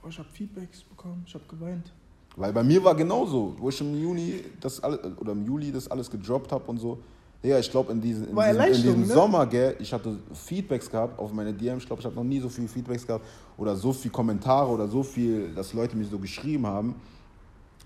Oh, 0.03 0.07
ich 0.09 0.17
habe 0.17 0.29
Feedbacks 0.29 0.81
bekommen, 0.83 1.23
ich 1.27 1.33
habe 1.33 1.43
geweint. 1.47 1.91
Weil 2.37 2.53
bei 2.53 2.63
mir 2.63 2.83
war 2.83 2.95
genauso, 2.95 3.55
wo 3.59 3.69
ich 3.69 3.81
im 3.81 4.01
Juni 4.01 4.43
das 4.59 4.81
alles, 4.81 4.99
oder 5.17 5.33
im 5.33 5.45
Juli 5.45 5.71
das 5.71 5.89
alles 5.89 6.09
gedroppt 6.09 6.51
habe 6.51 6.63
und 6.65 6.79
so. 6.79 6.97
Ja, 7.41 7.57
ich 7.57 7.71
glaube 7.71 7.93
in, 7.93 8.01
diesen, 8.01 8.27
in 8.27 8.35
diesem, 8.35 8.61
in 8.61 8.73
diesem 8.73 9.07
ne? 9.07 9.13
Sommer, 9.13 9.45
gell, 9.45 9.75
ich 9.79 9.93
hatte 9.93 10.17
Feedbacks 10.33 10.89
gehabt 10.89 11.17
auf 11.17 11.31
meine 11.31 11.53
DMs. 11.53 11.83
Ich 11.83 11.87
glaube, 11.87 12.01
ich 12.01 12.05
habe 12.05 12.15
noch 12.15 12.23
nie 12.23 12.39
so 12.39 12.49
viele 12.49 12.67
Feedbacks 12.67 13.07
gehabt 13.07 13.25
oder 13.57 13.75
so 13.77 13.93
viele 13.93 14.11
Kommentare 14.11 14.69
oder 14.69 14.87
so 14.87 15.03
viel, 15.03 15.53
dass 15.53 15.73
Leute 15.73 15.95
mir 15.95 16.05
so 16.05 16.19
geschrieben 16.19 16.67
haben 16.67 16.95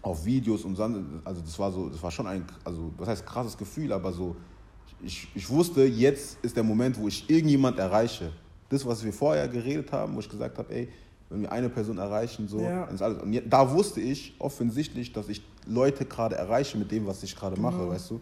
auf 0.02 0.26
Videos 0.26 0.64
und 0.66 0.78
dann, 0.78 1.22
also 1.24 1.42
das 1.42 1.58
war 1.60 1.72
so, 1.72 1.88
das 1.88 2.02
war 2.02 2.12
schon 2.12 2.28
ein, 2.28 2.44
also 2.64 2.92
was 2.98 3.08
heißt 3.08 3.26
krasses 3.26 3.58
Gefühl, 3.58 3.94
aber 3.94 4.12
so, 4.12 4.36
ich, 5.04 5.28
ich 5.36 5.50
wusste, 5.50 5.84
jetzt 5.84 6.44
ist 6.44 6.56
der 6.56 6.64
Moment, 6.64 7.00
wo 7.00 7.08
ich 7.08 7.30
irgendjemand 7.30 7.78
erreiche. 7.78 8.32
Das, 8.70 8.86
was 8.86 9.04
wir 9.04 9.14
vorher 9.14 9.48
geredet 9.48 9.92
haben, 9.92 10.16
wo 10.16 10.20
ich 10.20 10.30
gesagt 10.30 10.58
habe, 10.58 10.74
ey, 10.74 10.90
wenn 11.30 11.42
wir 11.42 11.52
eine 11.52 11.70
Person 11.70 12.00
erreichen, 12.00 12.48
so, 12.48 12.60
ja. 12.60 12.86
ist 12.86 13.02
alles. 13.02 13.22
Und 13.22 13.40
da 13.50 13.72
wusste 13.72 14.02
ich 14.02 14.34
offensichtlich, 14.40 15.14
dass 15.14 15.30
ich 15.30 15.42
Leute 15.68 16.06
gerade 16.06 16.36
erreiche 16.36 16.78
mit 16.78 16.92
dem, 16.92 17.06
was 17.06 17.24
ich 17.24 17.36
gerade 17.36 17.60
mache, 17.60 17.88
weißt 17.88 18.12
du? 18.12 18.22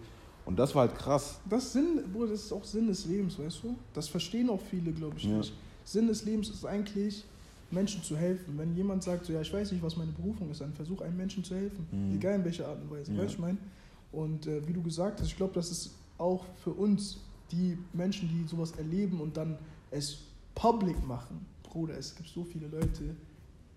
Und 0.51 0.57
das 0.57 0.75
war 0.75 0.87
halt 0.87 0.97
krass. 0.97 1.39
Das, 1.49 1.71
Sinn, 1.71 2.01
Bruder, 2.11 2.31
das 2.31 2.43
ist 2.43 2.51
auch 2.51 2.65
Sinn 2.65 2.87
des 2.87 3.05
Lebens, 3.05 3.39
weißt 3.39 3.63
du? 3.63 3.75
Das 3.93 4.09
verstehen 4.09 4.49
auch 4.49 4.59
viele, 4.69 4.91
glaube 4.91 5.15
ich, 5.17 5.23
ja. 5.23 5.37
nicht. 5.37 5.53
Sinn 5.85 6.07
des 6.07 6.25
Lebens 6.25 6.49
ist 6.49 6.65
eigentlich, 6.65 7.23
Menschen 7.71 8.03
zu 8.03 8.17
helfen. 8.17 8.57
Wenn 8.57 8.75
jemand 8.75 9.01
sagt, 9.01 9.25
so, 9.25 9.31
ja, 9.31 9.39
ich 9.39 9.53
weiß 9.53 9.71
nicht, 9.71 9.81
was 9.81 9.95
meine 9.95 10.11
Berufung 10.11 10.51
ist, 10.51 10.59
dann 10.59 10.73
versuch 10.73 11.01
einem 11.01 11.15
Menschen 11.15 11.41
zu 11.41 11.55
helfen. 11.55 11.87
Mhm. 11.89 12.17
Egal 12.17 12.35
in 12.35 12.43
welcher 12.43 12.67
Art 12.67 12.81
und 12.81 12.91
Weise, 12.91 13.13
ja. 13.13 13.19
weißt 13.19 13.29
du, 13.29 13.33
ich 13.35 13.39
meine? 13.39 13.57
Und 14.11 14.45
äh, 14.45 14.67
wie 14.67 14.73
du 14.73 14.81
gesagt 14.81 15.21
hast, 15.21 15.27
ich 15.27 15.37
glaube, 15.37 15.53
das 15.53 15.71
ist 15.71 15.91
auch 16.17 16.43
für 16.61 16.71
uns, 16.71 17.17
die 17.49 17.77
Menschen, 17.93 18.27
die 18.27 18.45
sowas 18.45 18.71
erleben 18.71 19.21
und 19.21 19.37
dann 19.37 19.57
es 19.89 20.17
public 20.53 21.01
machen, 21.07 21.45
Bruder, 21.63 21.97
es 21.97 22.13
gibt 22.13 22.27
so 22.27 22.43
viele 22.43 22.67
Leute, 22.67 23.15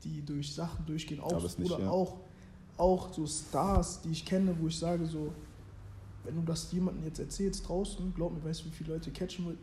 die 0.03 0.25
durch 0.25 0.53
Sachen 0.53 0.85
durchgehen, 0.87 1.21
auch, 1.21 1.41
nicht, 1.41 1.71
oder 1.71 1.85
ja. 1.85 1.89
auch, 1.89 2.17
auch 2.77 3.13
so 3.13 3.27
Stars, 3.27 4.01
die 4.03 4.11
ich 4.11 4.25
kenne, 4.25 4.57
wo 4.61 4.67
ich 4.67 4.77
sage 4.77 5.07
so, 5.07 5.33
wenn 6.25 6.37
du 6.37 6.43
das 6.43 6.73
jemandem 6.73 7.05
jetzt 7.05 7.19
erzählst 7.19 7.69
draußen, 7.69 8.13
glaub 8.15 8.33
mir, 8.33 8.45
weißt 8.45 8.63
du, 8.63 8.67
wie 8.67 8.75
viele 8.75 8.95
Leute 8.95 9.11
catchen 9.11 9.57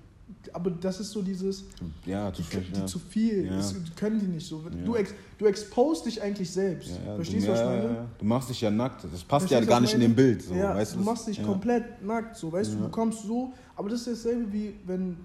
aber 0.54 0.72
das 0.72 1.00
ist 1.00 1.12
so 1.12 1.22
dieses, 1.22 1.66
ja, 2.06 2.32
die, 2.32 2.42
die, 2.42 2.80
ja. 2.80 2.86
zu 2.86 3.00
viel, 3.00 3.46
ja. 3.46 3.58
das 3.58 3.76
können 3.96 4.20
die 4.20 4.28
nicht 4.28 4.48
so. 4.48 4.64
Du, 4.86 4.96
ex, 4.96 5.14
du 5.38 5.46
expost 5.46 6.06
dich 6.06 6.22
eigentlich 6.22 6.50
selbst. 6.50 7.00
Verstehst 7.16 7.48
du, 7.48 7.52
was 7.52 7.60
ich 7.60 7.66
meine? 7.66 8.08
Du 8.18 8.26
machst 8.26 8.50
dich 8.50 8.62
ja 8.62 8.72
nackt, 8.72 9.04
das 9.04 9.24
passt 9.24 9.48
Verstehst 9.48 9.52
ja 9.52 9.66
gar 9.68 9.80
nicht 9.80 9.94
in 9.94 10.00
dem 10.00 10.16
Bild. 10.16 10.42
So, 10.42 10.54
ja, 10.54 10.76
weißt 10.76 10.96
du 10.96 11.00
machst 11.00 11.28
dich 11.28 11.42
komplett 11.44 12.04
nackt, 12.04 12.36
so, 12.36 12.52
weißt 12.52 12.74
du, 12.74 12.78
du 12.78 12.90
kommst 12.90 13.24
so, 13.24 13.54
aber 13.76 13.90
das 13.90 14.08
ist 14.08 14.26
dasselbe 14.26 14.52
wie, 14.52 14.74
wenn, 14.86 15.18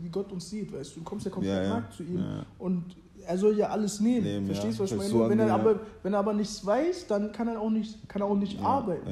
wie 0.00 0.08
Gott 0.08 0.32
uns 0.32 0.48
sieht, 0.48 0.72
weißt 0.72 0.96
du, 0.96 1.00
du 1.00 1.04
kommst 1.04 1.26
ja 1.26 1.32
komplett 1.32 1.68
nackt 1.68 1.94
zu 1.94 2.02
ihm 2.02 2.44
und 2.58 2.84
er 3.26 3.38
soll 3.38 3.58
ja 3.58 3.68
alles 3.68 4.00
nehmen. 4.00 4.24
nehmen 4.24 4.46
Verstehst 4.46 4.78
du, 4.78 4.84
was 4.84 4.92
ich 4.92 4.96
meine? 4.96 5.10
So 5.10 5.28
wenn, 5.28 5.38
er 5.38 5.52
aber, 5.52 5.80
wenn 6.02 6.12
er 6.12 6.18
aber 6.18 6.32
nichts 6.32 6.64
weiß, 6.64 7.06
dann 7.08 7.32
kann 7.32 7.48
er 7.48 7.60
auch 7.60 7.70
nicht, 7.70 8.08
kann 8.08 8.22
er 8.22 8.28
auch 8.28 8.36
nicht 8.36 8.60
arbeiten. 8.60 9.06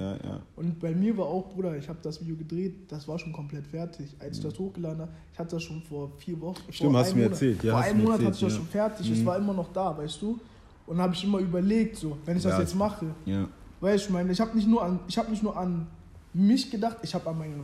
Und 0.57 0.79
bei 0.81 0.95
mir 0.95 1.17
war 1.17 1.27
auch, 1.27 1.53
Bruder, 1.53 1.77
ich 1.77 1.89
habe 1.89 1.99
das 2.03 2.21
Video 2.21 2.37
gedreht, 2.37 2.91
das 2.91 3.07
war 3.09 3.19
schon 3.19 3.33
komplett 3.33 3.67
fertig. 3.67 4.15
Als 4.19 4.39
ich 4.39 4.45
mhm. 4.45 4.49
das 4.49 4.59
hochgeladen 4.59 5.01
habe, 5.01 5.13
ich 5.33 5.39
hatte 5.39 5.57
das 5.57 5.63
schon 5.63 5.83
vor 5.83 6.13
vier 6.19 6.41
Wochen. 6.41 6.61
Stimmt, 6.71 6.97
hast 6.97 7.13
du 7.13 7.17
mir 7.17 7.25
erzählt. 7.25 7.63
Ja, 7.63 7.73
vor 7.73 7.83
einem 7.83 8.03
Monat 8.03 8.21
erzählt, 8.21 8.27
hatte 8.27 8.37
ich 8.37 8.53
das 8.53 8.57
schon 8.57 8.67
fertig, 8.67 9.09
mhm. 9.09 9.15
es 9.15 9.27
war 9.27 9.37
immer 9.37 9.55
noch 9.55 9.73
da, 9.73 9.97
weißt 9.97 10.23
du? 10.23 10.39
Und 10.87 10.99
habe 10.99 11.15
ich 11.15 11.25
immer 11.25 11.39
überlegt, 11.39 11.97
so, 11.97 12.17
wenn 12.25 12.37
ich 12.37 12.43
das 12.43 12.59
jetzt 12.59 12.75
mache. 12.75 13.07
Ja. 13.25 13.49
Weißt 13.81 14.05
du, 14.05 14.09
ich 14.09 14.13
meine, 14.13 14.33
ich 14.33 14.41
habe 14.41 14.55
nicht, 14.57 14.69
nur 14.69 14.83
an, 14.83 14.99
hab 15.17 15.29
nicht 15.29 15.43
nur 15.43 15.57
an 15.57 15.87
mich 16.33 16.71
gedacht, 16.71 16.99
ich 17.03 17.15
habe 17.15 17.29
an 17.31 17.39
meine 17.39 17.55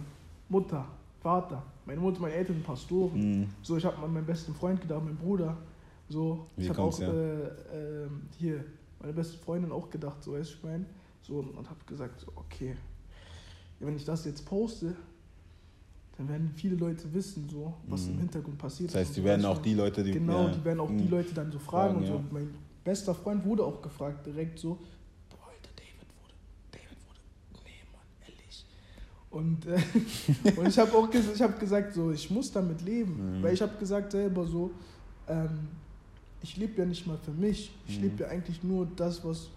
Mutter, 0.49 0.85
Vater, 1.23 1.63
meine 1.85 2.01
Mutter, 2.01 2.21
meine 2.21 2.35
Eltern, 2.35 2.63
Pastoren. 2.63 3.41
Mhm. 3.41 3.47
So, 3.63 3.77
ich 3.77 3.85
habe 3.85 4.03
an 4.03 4.13
meinen 4.13 4.27
besten 4.27 4.55
Freund 4.55 4.81
gedacht, 4.81 5.05
meinen 5.05 5.17
Bruder. 5.17 5.57
So, 6.11 6.49
Wie 6.57 6.65
ich 6.65 6.69
habe 6.69 6.83
auch 6.83 6.99
ja? 6.99 7.09
äh, 7.09 7.45
äh, 7.45 8.09
hier 8.37 8.65
meine 8.99 9.13
beste 9.13 9.39
Freundin 9.39 9.71
auch 9.71 9.89
gedacht, 9.89 10.23
so 10.23 10.33
weißt 10.33 10.51
du, 10.51 10.55
ich 10.57 10.63
meine, 10.65 10.85
so 11.23 11.37
und 11.37 11.71
habe 11.71 11.79
gesagt, 11.87 12.21
so, 12.21 12.33
okay, 12.35 12.77
wenn 13.79 13.95
ich 13.95 14.05
das 14.05 14.25
jetzt 14.25 14.45
poste, 14.45 14.97
dann 16.19 16.29
werden 16.29 16.51
viele 16.55 16.75
Leute 16.75 17.13
wissen, 17.15 17.49
so, 17.49 17.75
was 17.87 18.07
mhm. 18.07 18.15
im 18.15 18.19
Hintergrund 18.19 18.59
passiert. 18.59 18.91
Das 18.91 18.97
heißt, 18.97 19.17
die 19.17 19.25
werden 19.25 19.47
auch 19.47 19.59
die 19.59 19.73
Leute, 19.73 20.03
die 20.03 20.11
genau, 20.11 20.49
ja, 20.49 20.51
die 20.51 20.65
werden 20.65 20.81
auch 20.81 20.91
die 20.91 21.05
mhm. 21.05 21.11
Leute 21.11 21.33
dann 21.33 21.53
so 21.53 21.61
fragen, 21.61 21.95
fragen 21.95 21.99
und 21.99 22.07
so. 22.07 22.15
Und 22.15 22.33
mein 22.33 22.55
bester 22.83 23.15
Freund 23.15 23.45
wurde 23.45 23.65
auch 23.65 23.81
gefragt 23.81 24.27
direkt 24.27 24.59
so, 24.59 24.79
boah, 25.31 25.49
Alter, 25.49 25.71
David 25.77 26.09
wurde, 26.21 26.35
David 26.73 26.99
wurde, 27.07 27.21
nee, 27.65 27.71
Mann, 27.93 28.03
ehrlich. 28.27 28.67
Und, 29.31 29.65
äh, 29.65 30.59
und 30.61 30.69
ich 30.69 30.79
habe 30.79 30.93
auch 30.93 31.09
ich 31.15 31.41
hab 31.41 31.61
gesagt, 31.61 31.95
so, 31.95 32.11
ich 32.11 32.29
muss 32.31 32.51
damit 32.51 32.83
leben, 32.83 33.39
mhm. 33.39 33.43
weil 33.45 33.55
ich 33.55 33.63
habe 33.63 33.79
gesagt 33.79 34.11
selber 34.11 34.45
so, 34.45 34.73
ähm, 35.29 35.69
ich 36.43 36.57
lebe 36.57 36.81
ja 36.81 36.87
nicht 36.87 37.07
mal 37.07 37.19
für 37.19 37.33
mich. 37.33 37.73
Ich 37.87 37.99
mhm. 37.99 38.05
lebe 38.05 38.23
ja 38.23 38.29
eigentlich 38.29 38.63
nur 38.63 38.87
das, 38.97 39.25
was, 39.25 39.49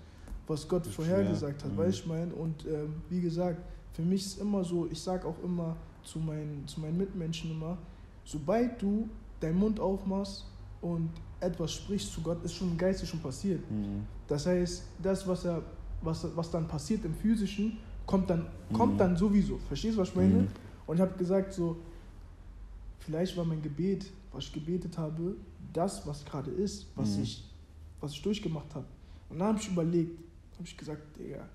was 0.47 0.67
Gott 0.67 0.86
das 0.86 0.93
vorhergesagt 0.93 1.63
hat, 1.63 1.71
mhm. 1.71 1.77
weißt 1.77 2.05
du, 2.05 2.09
mein? 2.09 2.31
Und 2.31 2.65
ähm, 2.65 2.93
wie 3.09 3.21
gesagt, 3.21 3.61
für 3.93 4.01
mich 4.01 4.25
ist 4.25 4.41
immer 4.41 4.63
so, 4.63 4.88
ich 4.91 4.99
sage 4.99 5.27
auch 5.27 5.41
immer 5.43 5.75
zu 6.03 6.19
meinen, 6.19 6.67
zu 6.67 6.81
meinen 6.81 6.97
Mitmenschen 6.97 7.51
immer, 7.51 7.77
sobald 8.25 8.81
du 8.81 9.07
deinen 9.39 9.59
Mund 9.59 9.79
aufmachst 9.79 10.45
und 10.81 11.09
etwas 11.39 11.73
sprichst 11.73 12.11
zu 12.11 12.21
Gott, 12.21 12.43
ist 12.43 12.53
schon 12.53 12.71
im 12.71 12.77
Geiste 12.77 13.05
schon 13.05 13.19
passiert. 13.19 13.59
Mhm. 13.69 14.05
Das 14.27 14.45
heißt, 14.45 14.84
das, 15.01 15.27
was, 15.27 15.45
er, 15.45 15.61
was, 16.01 16.25
was 16.36 16.49
dann 16.49 16.67
passiert 16.67 17.05
im 17.05 17.13
Physischen, 17.13 17.77
kommt 18.05 18.29
dann, 18.29 18.47
mhm. 18.69 18.73
kommt 18.73 18.99
dann 18.99 19.15
sowieso. 19.15 19.57
Verstehst 19.67 19.95
du, 19.95 20.01
was 20.01 20.09
ich 20.09 20.15
meine? 20.15 20.34
Mhm. 20.34 20.47
Und 20.88 20.95
ich 20.95 21.01
habe 21.01 21.17
gesagt, 21.17 21.53
so, 21.53 21.77
vielleicht 22.99 23.36
war 23.38 23.45
mein 23.45 23.61
Gebet, 23.61 24.11
was 24.31 24.45
ich 24.45 24.53
gebetet 24.53 24.97
habe, 24.97 25.36
das, 25.74 26.05
was 26.07 26.24
gerade 26.24 26.51
ist, 26.51 26.88
was, 26.95 27.17
mhm. 27.17 27.24
ich, 27.24 27.49
was 27.99 28.13
ich 28.13 28.21
durchgemacht 28.21 28.74
habe. 28.76 28.86
Und 29.30 29.39
dann 29.39 29.49
habe 29.49 29.59
ich 29.59 29.67
überlegt, 29.67 30.19
habe 30.53 30.67
ich 30.67 30.78
gesagt, 30.78 31.17
Digga. 31.17 31.47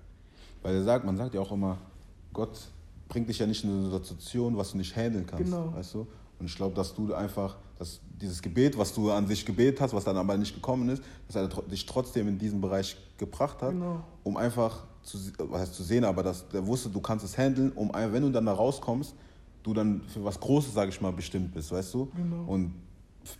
Weil 0.61 0.75
er 0.75 0.83
sagt, 0.83 1.05
man 1.05 1.17
sagt 1.17 1.33
ja 1.33 1.41
auch 1.41 1.51
immer, 1.51 1.77
Gott 2.33 2.59
bringt 3.07 3.29
dich 3.29 3.39
ja 3.39 3.47
nicht 3.47 3.63
in 3.63 3.71
eine 3.71 3.89
Situation, 3.89 4.55
was 4.55 4.71
du 4.71 4.77
nicht 4.77 4.95
handeln 4.95 5.25
kannst. 5.25 5.45
Genau. 5.45 5.73
Weißt 5.73 5.93
du? 5.95 6.07
Und 6.39 6.45
ich 6.45 6.55
glaube, 6.55 6.75
dass 6.75 6.93
du 6.93 7.13
einfach, 7.13 7.57
dass 7.77 7.99
dieses 8.21 8.41
Gebet, 8.41 8.77
was 8.77 8.93
du 8.93 9.11
an 9.11 9.27
sich 9.27 9.45
gebetet 9.45 9.81
hast, 9.81 9.93
was 9.93 10.03
dann 10.03 10.17
aber 10.17 10.37
nicht 10.37 10.53
gekommen 10.53 10.89
ist, 10.89 11.03
dass 11.27 11.35
er 11.35 11.47
dich 11.47 11.85
trotzdem 11.85 12.27
in 12.27 12.37
diesen 12.37 12.61
Bereich 12.61 12.97
gebracht 13.17 13.61
hat, 13.61 13.71
genau. 13.71 14.03
um 14.23 14.37
einfach 14.37 14.85
zu, 15.03 15.17
was 15.37 15.61
heißt 15.61 15.73
zu 15.73 15.83
sehen, 15.83 16.03
aber 16.03 16.23
dass 16.23 16.47
der 16.49 16.65
wusste, 16.65 16.89
du 16.89 17.01
kannst 17.01 17.25
es 17.25 17.37
handeln, 17.37 17.71
um 17.73 17.91
wenn 17.93 18.21
du 18.21 18.29
dann 18.29 18.45
da 18.45 18.53
rauskommst, 18.53 19.13
du 19.63 19.73
dann 19.73 20.01
für 20.03 20.23
was 20.23 20.39
Großes, 20.39 20.73
sage 20.73 20.89
ich 20.89 21.01
mal, 21.01 21.11
bestimmt 21.11 21.53
bist, 21.53 21.71
weißt 21.71 21.93
du? 21.93 22.09
Genau. 22.15 22.43
Und 22.45 22.73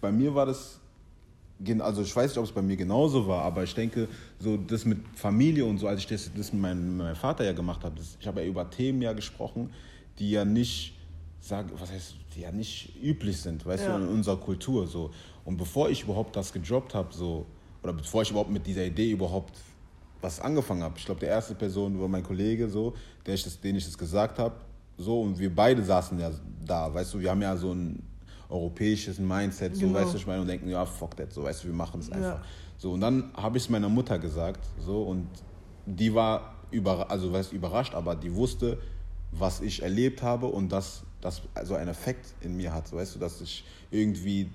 bei 0.01 0.11
mir 0.11 0.33
war 0.33 0.45
das, 0.45 0.79
also 1.79 2.01
ich 2.01 2.15
weiß 2.15 2.31
nicht, 2.31 2.37
ob 2.37 2.45
es 2.45 2.51
bei 2.51 2.61
mir 2.61 2.77
genauso 2.77 3.27
war, 3.27 3.43
aber 3.43 3.63
ich 3.63 3.73
denke, 3.73 4.07
so 4.39 4.57
das 4.57 4.85
mit 4.85 4.99
Familie 5.15 5.65
und 5.65 5.77
so, 5.77 5.87
als 5.87 6.01
ich 6.01 6.07
das, 6.07 6.31
das 6.35 6.53
mit, 6.53 6.61
meinem, 6.61 6.97
meinem 6.97 7.15
Vater 7.15 7.43
ja 7.43 7.53
gemacht 7.53 7.83
habe, 7.83 7.95
das, 7.97 8.17
ich 8.19 8.27
habe 8.27 8.41
ja 8.41 8.47
über 8.47 8.69
Themen 8.69 9.01
ja 9.01 9.13
gesprochen, 9.13 9.71
die 10.19 10.31
ja 10.31 10.45
nicht, 10.45 10.93
sag, 11.39 11.67
was 11.79 11.91
heißt, 11.91 12.15
die 12.35 12.41
ja 12.41 12.51
nicht 12.51 12.93
üblich 13.01 13.41
sind, 13.41 13.65
weißt 13.65 13.85
ja. 13.85 13.97
du, 13.97 14.03
in 14.03 14.09
unserer 14.09 14.37
Kultur 14.37 14.87
so. 14.87 15.11
Und 15.45 15.57
bevor 15.57 15.89
ich 15.89 16.03
überhaupt 16.03 16.35
das 16.35 16.53
gedroppt 16.53 16.93
habe, 16.93 17.13
so, 17.13 17.45
oder 17.83 17.93
bevor 17.93 18.21
ich 18.21 18.29
überhaupt 18.29 18.51
mit 18.51 18.65
dieser 18.65 18.85
Idee 18.85 19.11
überhaupt 19.11 19.57
was 20.21 20.39
angefangen 20.41 20.83
habe, 20.83 20.95
ich 20.97 21.05
glaube, 21.05 21.21
der 21.21 21.29
erste 21.29 21.55
Person 21.55 21.99
war 21.99 22.07
mein 22.07 22.23
Kollege, 22.23 22.69
so, 22.69 22.93
der 23.25 23.35
ich 23.35 23.43
das, 23.43 23.59
den 23.59 23.75
ich 23.77 23.85
das 23.85 23.97
gesagt 23.97 24.37
habe, 24.37 24.55
so, 24.97 25.21
und 25.21 25.39
wir 25.39 25.53
beide 25.53 25.81
saßen 25.83 26.19
ja 26.19 26.29
da, 26.65 26.93
weißt 26.93 27.13
du, 27.13 27.19
wir 27.19 27.31
haben 27.31 27.41
ja 27.41 27.55
so 27.55 27.71
ein 27.71 28.03
europäisches 28.49 29.19
Mindset, 29.19 29.75
so 29.75 29.87
genau. 29.87 29.99
weißt 29.99 30.13
du, 30.13 30.17
ich 30.17 30.27
meine, 30.27 30.41
und 30.41 30.47
denken, 30.47 30.69
ja, 30.69 30.85
fuck 30.85 31.15
that, 31.17 31.31
so 31.31 31.43
weißt 31.43 31.63
du, 31.63 31.67
wir 31.67 31.75
machen 31.75 31.99
es 31.99 32.11
einfach. 32.11 32.39
Ja. 32.39 32.43
So, 32.77 32.93
und 32.93 33.01
dann 33.01 33.31
habe 33.35 33.57
ich 33.57 33.63
es 33.65 33.69
meiner 33.69 33.89
Mutter 33.89 34.17
gesagt, 34.17 34.65
so, 34.79 35.03
und 35.03 35.27
die 35.85 36.13
war 36.13 36.55
über, 36.71 37.09
also 37.11 37.31
weißt, 37.31 37.53
überrascht, 37.53 37.93
aber 37.93 38.15
die 38.15 38.33
wusste, 38.33 38.77
was 39.31 39.61
ich 39.61 39.83
erlebt 39.83 40.23
habe 40.23 40.47
und 40.47 40.71
dass 40.71 41.03
das 41.21 41.41
also 41.53 41.75
einen 41.75 41.89
Effekt 41.89 42.33
in 42.41 42.55
mir 42.55 42.73
hat, 42.73 42.91
weißt 42.91 43.15
du, 43.15 43.19
dass 43.19 43.41
ich 43.41 43.63
irgendwie, 43.91 44.49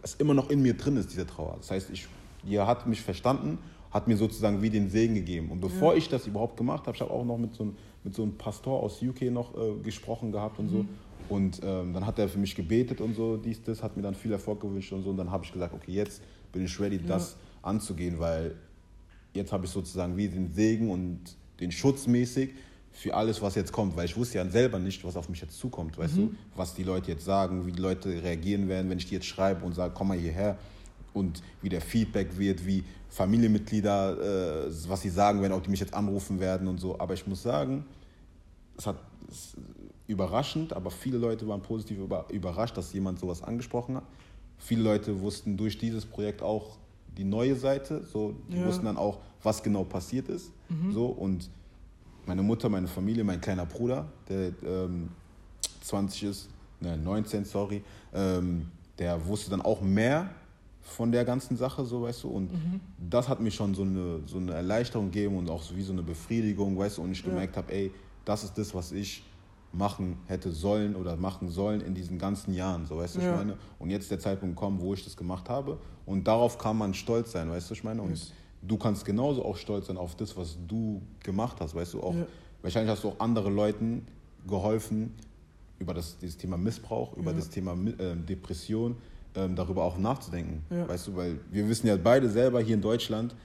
das 0.00 0.14
immer 0.14 0.34
noch 0.34 0.50
in 0.50 0.62
mir 0.62 0.74
drin 0.74 0.96
ist, 0.96 1.12
diese 1.12 1.26
Trauer. 1.26 1.56
Das 1.58 1.70
heißt, 1.70 1.90
ich, 1.90 2.08
die 2.42 2.58
hat 2.58 2.86
mich 2.86 3.02
verstanden, 3.02 3.58
hat 3.90 4.08
mir 4.08 4.16
sozusagen 4.16 4.62
wie 4.62 4.70
den 4.70 4.90
Segen 4.90 5.14
gegeben. 5.14 5.50
Und 5.50 5.60
bevor 5.60 5.92
ja. 5.92 5.98
ich 5.98 6.08
das 6.08 6.26
überhaupt 6.26 6.56
gemacht 6.56 6.86
habe, 6.86 6.94
ich 6.94 7.00
habe 7.00 7.10
auch 7.12 7.24
noch 7.24 7.38
mit 7.38 7.54
so, 7.54 7.64
einem, 7.64 7.76
mit 8.04 8.14
so 8.14 8.22
einem 8.22 8.36
Pastor 8.36 8.82
aus 8.82 9.02
UK 9.02 9.22
noch 9.30 9.54
äh, 9.56 9.74
gesprochen 9.82 10.32
gehabt 10.32 10.58
und 10.58 10.66
mhm. 10.66 10.70
so. 10.70 10.84
Und 11.28 11.60
ähm, 11.62 11.92
dann 11.92 12.06
hat 12.06 12.18
er 12.18 12.28
für 12.28 12.38
mich 12.38 12.54
gebetet 12.54 13.00
und 13.00 13.14
so, 13.14 13.36
dies, 13.36 13.62
das, 13.62 13.82
hat 13.82 13.96
mir 13.96 14.02
dann 14.02 14.14
viel 14.14 14.32
Erfolg 14.32 14.60
gewünscht 14.60 14.92
und 14.92 15.02
so. 15.02 15.10
Und 15.10 15.16
dann 15.18 15.30
habe 15.30 15.44
ich 15.44 15.52
gesagt, 15.52 15.74
okay, 15.74 15.92
jetzt 15.92 16.22
bin 16.52 16.64
ich 16.64 16.80
ready, 16.80 16.98
das 16.98 17.32
ja. 17.32 17.68
anzugehen, 17.68 18.18
weil 18.18 18.54
jetzt 19.34 19.52
habe 19.52 19.66
ich 19.66 19.70
sozusagen 19.70 20.16
wie 20.16 20.28
den 20.28 20.52
Segen 20.52 20.90
und 20.90 21.20
den 21.60 21.70
Schutz 21.70 22.06
mäßig 22.06 22.50
für 22.92 23.14
alles, 23.14 23.40
was 23.42 23.54
jetzt 23.54 23.72
kommt, 23.72 23.96
weil 23.96 24.06
ich 24.06 24.16
wusste 24.16 24.38
ja 24.38 24.48
selber 24.48 24.78
nicht, 24.78 25.04
was 25.04 25.16
auf 25.16 25.28
mich 25.28 25.40
jetzt 25.40 25.58
zukommt, 25.58 25.98
weißt 25.98 26.16
mhm. 26.16 26.30
du, 26.30 26.34
was 26.56 26.74
die 26.74 26.82
Leute 26.82 27.12
jetzt 27.12 27.24
sagen, 27.24 27.66
wie 27.66 27.72
die 27.72 27.80
Leute 27.80 28.08
reagieren 28.22 28.68
werden, 28.68 28.90
wenn 28.90 28.98
ich 28.98 29.06
die 29.06 29.14
jetzt 29.14 29.26
schreibe 29.26 29.64
und 29.64 29.74
sage, 29.74 29.92
komm 29.94 30.08
mal 30.08 30.18
hierher 30.18 30.58
und 31.14 31.42
wie 31.62 31.68
der 31.68 31.80
Feedback 31.80 32.38
wird, 32.38 32.66
wie 32.66 32.84
Familienmitglieder, 33.10 34.66
äh, 34.66 34.72
was 34.88 35.02
sie 35.02 35.10
sagen 35.10 35.40
werden, 35.42 35.52
ob 35.52 35.62
die 35.62 35.70
mich 35.70 35.80
jetzt 35.80 35.94
anrufen 35.94 36.40
werden 36.40 36.66
und 36.68 36.78
so. 36.78 36.98
Aber 36.98 37.14
ich 37.14 37.26
muss 37.26 37.42
sagen, 37.42 37.84
es 38.76 38.86
hat 38.86 38.96
es 39.30 39.54
überraschend, 40.08 40.72
aber 40.72 40.90
viele 40.90 41.18
Leute 41.18 41.46
waren 41.46 41.62
positiv 41.62 41.98
über, 41.98 42.26
überrascht, 42.32 42.76
dass 42.76 42.92
jemand 42.92 43.20
sowas 43.20 43.42
angesprochen 43.42 43.96
hat. 43.96 44.04
Viele 44.58 44.82
Leute 44.82 45.20
wussten 45.20 45.56
durch 45.56 45.78
dieses 45.78 46.04
Projekt 46.04 46.42
auch 46.42 46.78
die 47.16 47.24
neue 47.24 47.54
Seite, 47.54 48.04
so 48.04 48.34
die 48.50 48.56
ja. 48.56 48.66
wussten 48.66 48.86
dann 48.86 48.96
auch, 48.96 49.18
was 49.42 49.62
genau 49.62 49.84
passiert 49.84 50.28
ist, 50.28 50.50
mhm. 50.68 50.92
so 50.92 51.06
und 51.06 51.48
meine 52.26 52.42
Mutter, 52.42 52.68
meine 52.68 52.88
Familie, 52.88 53.22
mein 53.22 53.40
kleiner 53.40 53.66
Bruder, 53.66 54.06
der 54.28 54.52
ähm, 54.64 55.08
20 55.82 56.22
ist, 56.24 56.48
ne, 56.80 56.96
19, 56.96 57.44
sorry, 57.44 57.82
ähm, 58.12 58.68
der 58.98 59.24
wusste 59.26 59.50
dann 59.50 59.62
auch 59.62 59.80
mehr 59.80 60.30
von 60.82 61.12
der 61.12 61.24
ganzen 61.24 61.56
Sache, 61.56 61.84
so 61.84 62.02
weißt 62.02 62.24
du. 62.24 62.28
Und 62.28 62.52
mhm. 62.52 62.80
das 62.98 63.28
hat 63.28 63.40
mir 63.40 63.50
schon 63.50 63.74
so 63.74 63.82
eine, 63.82 64.20
so 64.26 64.38
eine 64.38 64.52
Erleichterung 64.52 65.10
gegeben 65.10 65.36
und 65.36 65.50
auch 65.50 65.62
so 65.62 65.76
wie 65.76 65.82
so 65.82 65.92
eine 65.92 66.02
Befriedigung, 66.02 66.78
weißt 66.78 66.98
du, 66.98 67.02
und 67.02 67.12
ich 67.12 67.22
gemerkt 67.22 67.56
ja. 67.56 67.62
habe, 67.62 67.72
ey, 67.72 67.92
das 68.24 68.44
ist 68.44 68.56
das, 68.58 68.74
was 68.74 68.92
ich 68.92 69.22
machen 69.78 70.18
hätte 70.26 70.50
sollen 70.50 70.94
oder 70.94 71.16
machen 71.16 71.48
sollen 71.48 71.80
in 71.80 71.94
diesen 71.94 72.18
ganzen 72.18 72.52
Jahren, 72.52 72.84
so 72.84 72.98
weißt 72.98 73.16
du, 73.16 73.20
ja. 73.20 73.30
ich 73.30 73.36
meine. 73.36 73.56
Und 73.78 73.90
jetzt 73.90 74.10
der 74.10 74.18
Zeitpunkt 74.18 74.56
kommt, 74.56 74.82
wo 74.82 74.92
ich 74.92 75.04
das 75.04 75.16
gemacht 75.16 75.48
habe. 75.48 75.78
Und 76.04 76.28
darauf 76.28 76.58
kann 76.58 76.76
man 76.76 76.92
stolz 76.92 77.32
sein, 77.32 77.48
weißt 77.48 77.70
du, 77.70 77.74
ich 77.74 77.84
meine. 77.84 78.02
Und 78.02 78.10
yes 78.10 78.32
du 78.62 78.76
kannst 78.76 79.04
genauso 79.04 79.44
auch 79.44 79.56
stolz 79.56 79.86
sein 79.86 79.96
auf 79.96 80.16
das, 80.16 80.36
was 80.36 80.56
du 80.66 81.02
gemacht 81.20 81.58
hast, 81.60 81.74
weißt 81.74 81.94
du 81.94 82.02
auch. 82.02 82.14
Ja. 82.14 82.26
Wahrscheinlich 82.62 82.90
hast 82.90 83.04
du 83.04 83.08
auch 83.08 83.20
anderen 83.20 83.54
Leuten 83.54 84.06
geholfen, 84.46 85.14
über 85.78 85.94
das, 85.94 86.18
dieses 86.18 86.36
Thema 86.36 86.56
Missbrauch, 86.56 87.16
über 87.16 87.30
ja. 87.30 87.36
das 87.36 87.50
Thema 87.50 87.72
äh, 87.72 88.16
Depression, 88.16 88.96
ähm, 89.34 89.54
darüber 89.54 89.84
auch 89.84 89.96
nachzudenken. 89.96 90.62
Weißt 90.88 91.06
du, 91.06 91.16
weil 91.16 91.38
wir 91.50 91.68
wissen 91.68 91.86
ja 91.86 91.96
beide 91.96 92.28
selber 92.28 92.60
hier 92.60 92.74
in 92.74 92.80
Deutschland, 92.80 93.36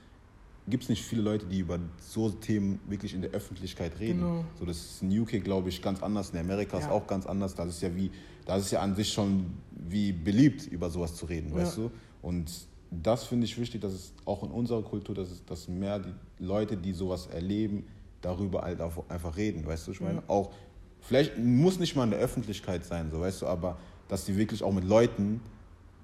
gibt 0.67 0.83
es 0.83 0.89
nicht 0.89 1.03
viele 1.03 1.21
Leute, 1.21 1.45
die 1.45 1.59
über 1.59 1.79
so 1.99 2.29
Themen 2.29 2.79
wirklich 2.87 3.13
in 3.13 3.21
der 3.21 3.31
Öffentlichkeit 3.31 3.99
reden. 3.99 4.19
Genau. 4.19 4.45
So, 4.57 4.65
das 4.65 4.77
ist 4.77 5.01
in 5.01 5.19
UK, 5.19 5.43
glaube 5.43 5.69
ich, 5.69 5.81
ganz 5.81 6.01
anders. 6.01 6.29
In 6.29 6.39
Amerika 6.39 6.77
ja. 6.77 6.85
ist 6.85 6.91
auch 6.91 7.05
ganz 7.05 7.25
anders. 7.25 7.55
Das 7.55 7.67
ist 7.67 7.81
ja 7.81 7.93
wie, 7.95 8.11
das 8.45 8.65
ist 8.65 8.71
ja 8.71 8.81
an 8.81 8.95
sich 8.95 9.11
schon 9.11 9.45
wie 9.71 10.11
beliebt, 10.13 10.67
über 10.67 10.89
sowas 10.89 11.15
zu 11.15 11.25
reden, 11.25 11.53
weißt 11.53 11.77
du? 11.77 11.91
Und 12.21 12.51
das 12.91 13.25
finde 13.25 13.45
ich 13.45 13.59
wichtig, 13.59 13.81
dass 13.81 13.93
es 13.93 14.13
auch 14.25 14.43
in 14.43 14.51
unserer 14.51 14.83
Kultur, 14.83 15.15
dass, 15.15 15.31
es, 15.31 15.45
dass 15.45 15.67
mehr 15.67 15.99
die 15.99 16.13
Leute, 16.39 16.77
die 16.77 16.93
sowas 16.93 17.27
erleben, 17.27 17.85
darüber 18.21 18.61
halt 18.61 18.79
einfach 18.81 19.35
reden, 19.35 19.65
weißt 19.65 19.87
du, 19.87 19.91
ich 19.91 20.01
meine, 20.01 20.19
ja. 20.19 20.23
auch, 20.27 20.51
vielleicht 21.01 21.37
muss 21.37 21.79
nicht 21.79 21.95
mal 21.95 22.05
in 22.05 22.11
der 22.11 22.19
Öffentlichkeit 22.19 22.85
sein, 22.85 23.09
so, 23.11 23.19
weißt 23.19 23.41
du, 23.41 23.47
aber 23.47 23.77
dass 24.07 24.25
die 24.25 24.37
wirklich 24.37 24.63
auch 24.63 24.71
mit 24.71 24.85
Leuten, 24.85 25.41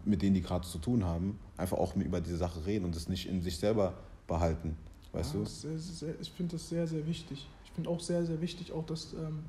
mit 0.03 0.21
denen 0.21 0.33
die 0.33 0.41
gerade 0.41 0.67
zu 0.67 0.79
tun 0.79 1.05
haben, 1.05 1.39
einfach 1.57 1.77
auch 1.77 1.95
über 1.95 2.19
diese 2.19 2.37
Sache 2.37 2.65
reden 2.65 2.85
und 2.85 2.95
das 2.95 3.07
nicht 3.07 3.29
in 3.29 3.41
sich 3.41 3.57
selber 3.57 3.93
behalten, 4.29 4.77
weißt 5.11 5.33
ja, 5.33 5.39
du? 5.39 5.45
Sehr, 5.45 5.77
sehr, 5.77 6.19
ich 6.21 6.31
finde 6.31 6.53
das 6.53 6.69
sehr, 6.69 6.87
sehr 6.87 7.05
wichtig. 7.05 7.47
Ich 7.65 7.71
finde 7.71 7.89
auch 7.89 7.99
sehr, 7.99 8.25
sehr 8.25 8.39
wichtig, 8.39 8.71
auch 8.71 8.85
dass 8.85 9.13
ähm, 9.13 9.43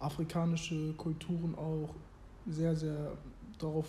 afrikanische 0.00 0.94
Kulturen 0.94 1.54
auch 1.54 1.94
sehr, 2.46 2.74
sehr 2.74 3.12
darauf 3.58 3.86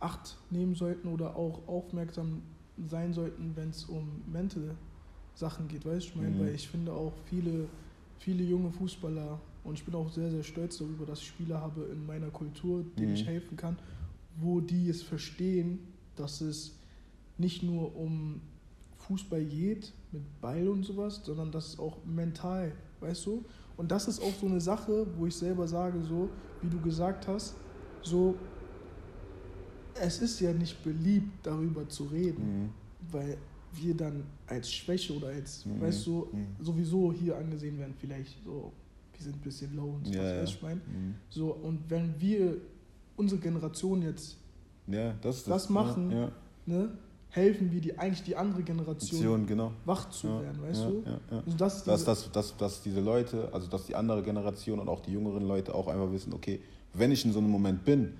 Acht 0.00 0.36
nehmen 0.50 0.74
sollten 0.76 1.08
oder 1.08 1.34
auch 1.34 1.66
aufmerksam 1.66 2.42
sein 2.88 3.12
sollten, 3.12 3.56
wenn 3.56 3.70
es 3.70 3.86
um 3.86 4.22
Mental 4.30 4.76
Sachen 5.34 5.66
geht, 5.68 5.84
weißt 5.84 6.06
du, 6.06 6.10
ich 6.10 6.16
meine, 6.16 6.30
mhm. 6.30 6.40
weil 6.40 6.54
ich 6.54 6.68
finde 6.68 6.92
auch 6.92 7.12
viele, 7.26 7.68
viele 8.18 8.44
junge 8.44 8.70
Fußballer 8.70 9.40
und 9.64 9.74
ich 9.74 9.84
bin 9.84 9.94
auch 9.94 10.10
sehr, 10.10 10.30
sehr 10.30 10.42
stolz 10.42 10.78
darüber, 10.78 11.06
dass 11.06 11.20
ich 11.20 11.28
Spieler 11.28 11.60
habe 11.60 11.82
in 11.92 12.06
meiner 12.06 12.28
Kultur, 12.28 12.84
denen 12.96 13.08
mhm. 13.08 13.14
ich 13.14 13.26
helfen 13.26 13.56
kann, 13.56 13.76
wo 14.36 14.60
die 14.60 14.88
es 14.88 15.02
verstehen, 15.02 15.80
dass 16.16 16.40
es 16.40 16.76
nicht 17.38 17.62
nur 17.62 17.96
um 17.96 18.40
Fußball 19.08 19.44
geht, 19.44 19.92
mit 20.12 20.22
Ball 20.40 20.68
und 20.68 20.84
sowas, 20.84 21.22
sondern 21.24 21.50
dass 21.50 21.68
es 21.68 21.78
auch 21.78 21.96
mental, 22.04 22.72
weißt 23.00 23.26
du? 23.26 23.44
Und 23.76 23.90
das 23.90 24.06
ist 24.08 24.20
auch 24.20 24.34
so 24.40 24.46
eine 24.46 24.60
Sache, 24.60 25.06
wo 25.16 25.26
ich 25.26 25.34
selber 25.34 25.66
sage, 25.66 26.00
so, 26.02 26.28
wie 26.62 26.68
du 26.68 26.80
gesagt 26.80 27.26
hast, 27.26 27.54
so, 28.02 28.34
es 29.94 30.20
ist 30.20 30.40
ja 30.40 30.52
nicht 30.52 30.82
beliebt, 30.84 31.30
darüber 31.42 31.88
zu 31.88 32.04
reden, 32.04 32.62
mhm. 32.62 32.68
weil 33.10 33.38
wir 33.72 33.94
dann 33.96 34.24
als 34.46 34.70
Schwäche 34.70 35.14
oder 35.16 35.28
als, 35.28 35.64
mhm. 35.64 35.80
weißt 35.80 36.06
du, 36.06 36.28
mhm. 36.32 36.64
sowieso 36.64 37.12
hier 37.12 37.36
angesehen 37.36 37.78
werden, 37.78 37.94
vielleicht 37.98 38.42
so, 38.44 38.72
wir 39.12 39.22
sind 39.22 39.36
ein 39.36 39.40
bisschen 39.40 39.74
low 39.74 39.94
und 39.96 40.06
so, 40.06 40.12
ja, 40.12 40.22
was 40.22 40.32
ja. 40.32 40.42
ich 40.44 40.62
meine. 40.62 40.80
Mhm. 40.80 41.14
So, 41.28 41.52
und 41.54 41.80
wenn 41.88 42.14
wir, 42.20 42.56
unsere 43.16 43.40
Generation 43.40 44.02
jetzt 44.02 44.36
ja, 44.86 45.12
das, 45.20 45.44
das, 45.44 45.44
das 45.44 45.70
machen, 45.70 46.10
ja, 46.10 46.32
ne, 46.66 46.90
helfen 47.38 47.72
wir 47.72 47.80
die, 47.80 47.98
eigentlich 47.98 48.22
die 48.22 48.36
andere 48.36 48.62
Generation 48.62 49.46
genau. 49.46 49.72
wach 49.84 50.10
zu 50.10 50.28
werden, 50.28 50.62
weißt 50.62 50.84
du? 50.84 51.02
Also 51.30 51.56
das 51.56 51.84
dass, 51.84 52.04
dass, 52.04 52.32
dass, 52.32 52.56
dass 52.56 52.82
diese 52.82 53.00
Leute, 53.00 53.48
also 53.52 53.68
dass 53.68 53.86
die 53.86 53.94
andere 53.94 54.22
Generation 54.22 54.78
und 54.78 54.88
auch 54.88 55.00
die 55.00 55.12
jüngeren 55.12 55.46
Leute 55.46 55.74
auch 55.74 55.88
einfach 55.88 56.12
wissen, 56.12 56.32
okay, 56.32 56.60
wenn 56.94 57.12
ich 57.12 57.24
in 57.24 57.32
so 57.32 57.38
einem 57.38 57.50
Moment 57.50 57.84
bin, 57.84 58.14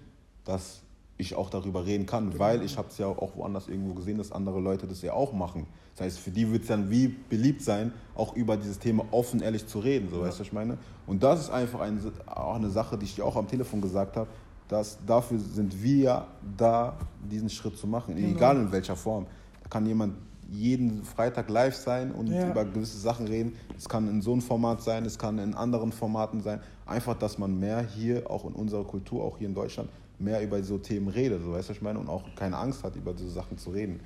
dass 0.45 0.83
ich 1.19 1.35
auch 1.35 1.51
darüber 1.51 1.85
reden 1.85 2.07
kann, 2.07 2.39
weil 2.39 2.63
ich 2.63 2.79
habe 2.79 2.89
es 2.89 2.99
ja 2.99 3.07
auch 3.07 3.37
woanders 3.37 3.69
irgendwo 3.69 3.95
gesehen, 3.95 4.19
dass 4.19 4.31
andere 4.31 4.61
Leute 4.61 4.87
das 4.87 5.03
ja 5.03 5.13
auch 5.13 5.33
machen. 5.33 5.67
Das 5.97 6.07
heißt, 6.07 6.19
für 6.21 6.31
die 6.31 6.51
wird 6.53 6.63
es 6.63 6.69
dann 6.69 6.91
wie 6.91 7.09
beliebt 7.09 7.61
sein, 7.61 7.93
auch 8.15 8.37
über 8.37 8.57
dieses 8.57 8.79
Thema 8.79 9.05
offen, 9.11 9.43
ehrlich 9.43 9.67
zu 9.67 9.81
reden, 9.81 10.09
so 10.11 10.19
ja. 10.19 10.23
weißt 10.23 10.39
du, 10.39 10.41
was 10.41 10.47
ich 10.47 10.53
meine? 10.53 10.79
Und 11.07 11.25
das 11.25 11.41
ist 11.41 11.51
einfach 11.51 11.81
ein, 11.81 12.01
auch 12.27 12.55
eine 12.55 12.71
Sache, 12.71 12.97
die 12.97 13.05
ich 13.05 13.17
dir 13.17 13.25
auch 13.25 13.35
am 13.35 13.49
Telefon 13.49 13.81
gesagt 13.81 14.17
habe, 14.17 14.29
dass 14.69 14.99
dafür 15.05 15.39
sind 15.39 15.83
wir 15.83 16.27
da, 16.57 16.97
diesen 17.31 17.49
Schritt 17.49 17.77
zu 17.77 17.87
machen, 17.87 18.15
genau. 18.15 18.29
egal 18.29 18.57
in 18.59 18.73
welcher 18.73 18.97
Form. 18.97 19.27
Da 19.63 19.69
kann 19.69 19.87
jemand 19.87 20.15
jeden 20.51 21.03
Freitag 21.03 21.51
live 21.51 21.75
sein 21.75 22.13
und 22.13 22.29
ja. 22.29 22.51
über 22.51 22.65
gewisse 22.65 22.99
Sachen 22.99 23.27
reden. 23.27 23.55
Es 23.77 23.89
kann 23.89 24.09
in 24.09 24.23
so 24.23 24.33
einem 24.33 24.41
Format 24.41 24.83
sein, 24.83 25.05
es 25.05 25.19
kann 25.19 25.39
in 25.39 25.55
anderen 25.55 25.93
Formaten 25.93 26.41
sein. 26.41 26.61
Einfach, 26.87 27.19
dass 27.19 27.39
man 27.39 27.59
mehr 27.59 27.83
hier, 27.83 28.31
auch 28.31 28.47
in 28.47 28.53
unserer 28.53 28.85
Kultur, 28.85 29.25
auch 29.25 29.39
hier 29.39 29.49
in 29.49 29.55
Deutschland, 29.55 29.91
mehr 30.19 30.43
über 30.43 30.63
so 30.63 30.79
Themen 30.79 31.09
redet, 31.09 31.43
so 31.43 31.53
weißt 31.53 31.69
du, 31.69 31.73
ich 31.75 31.83
meine, 31.83 31.99
und 31.99 32.09
auch 32.09 32.25
keine 32.35 32.57
Angst 32.57 32.83
hat, 32.83 32.97
über 32.97 33.13
diese 33.13 33.31
Sachen 33.31 33.59
zu 33.59 33.71
reden. 33.71 34.01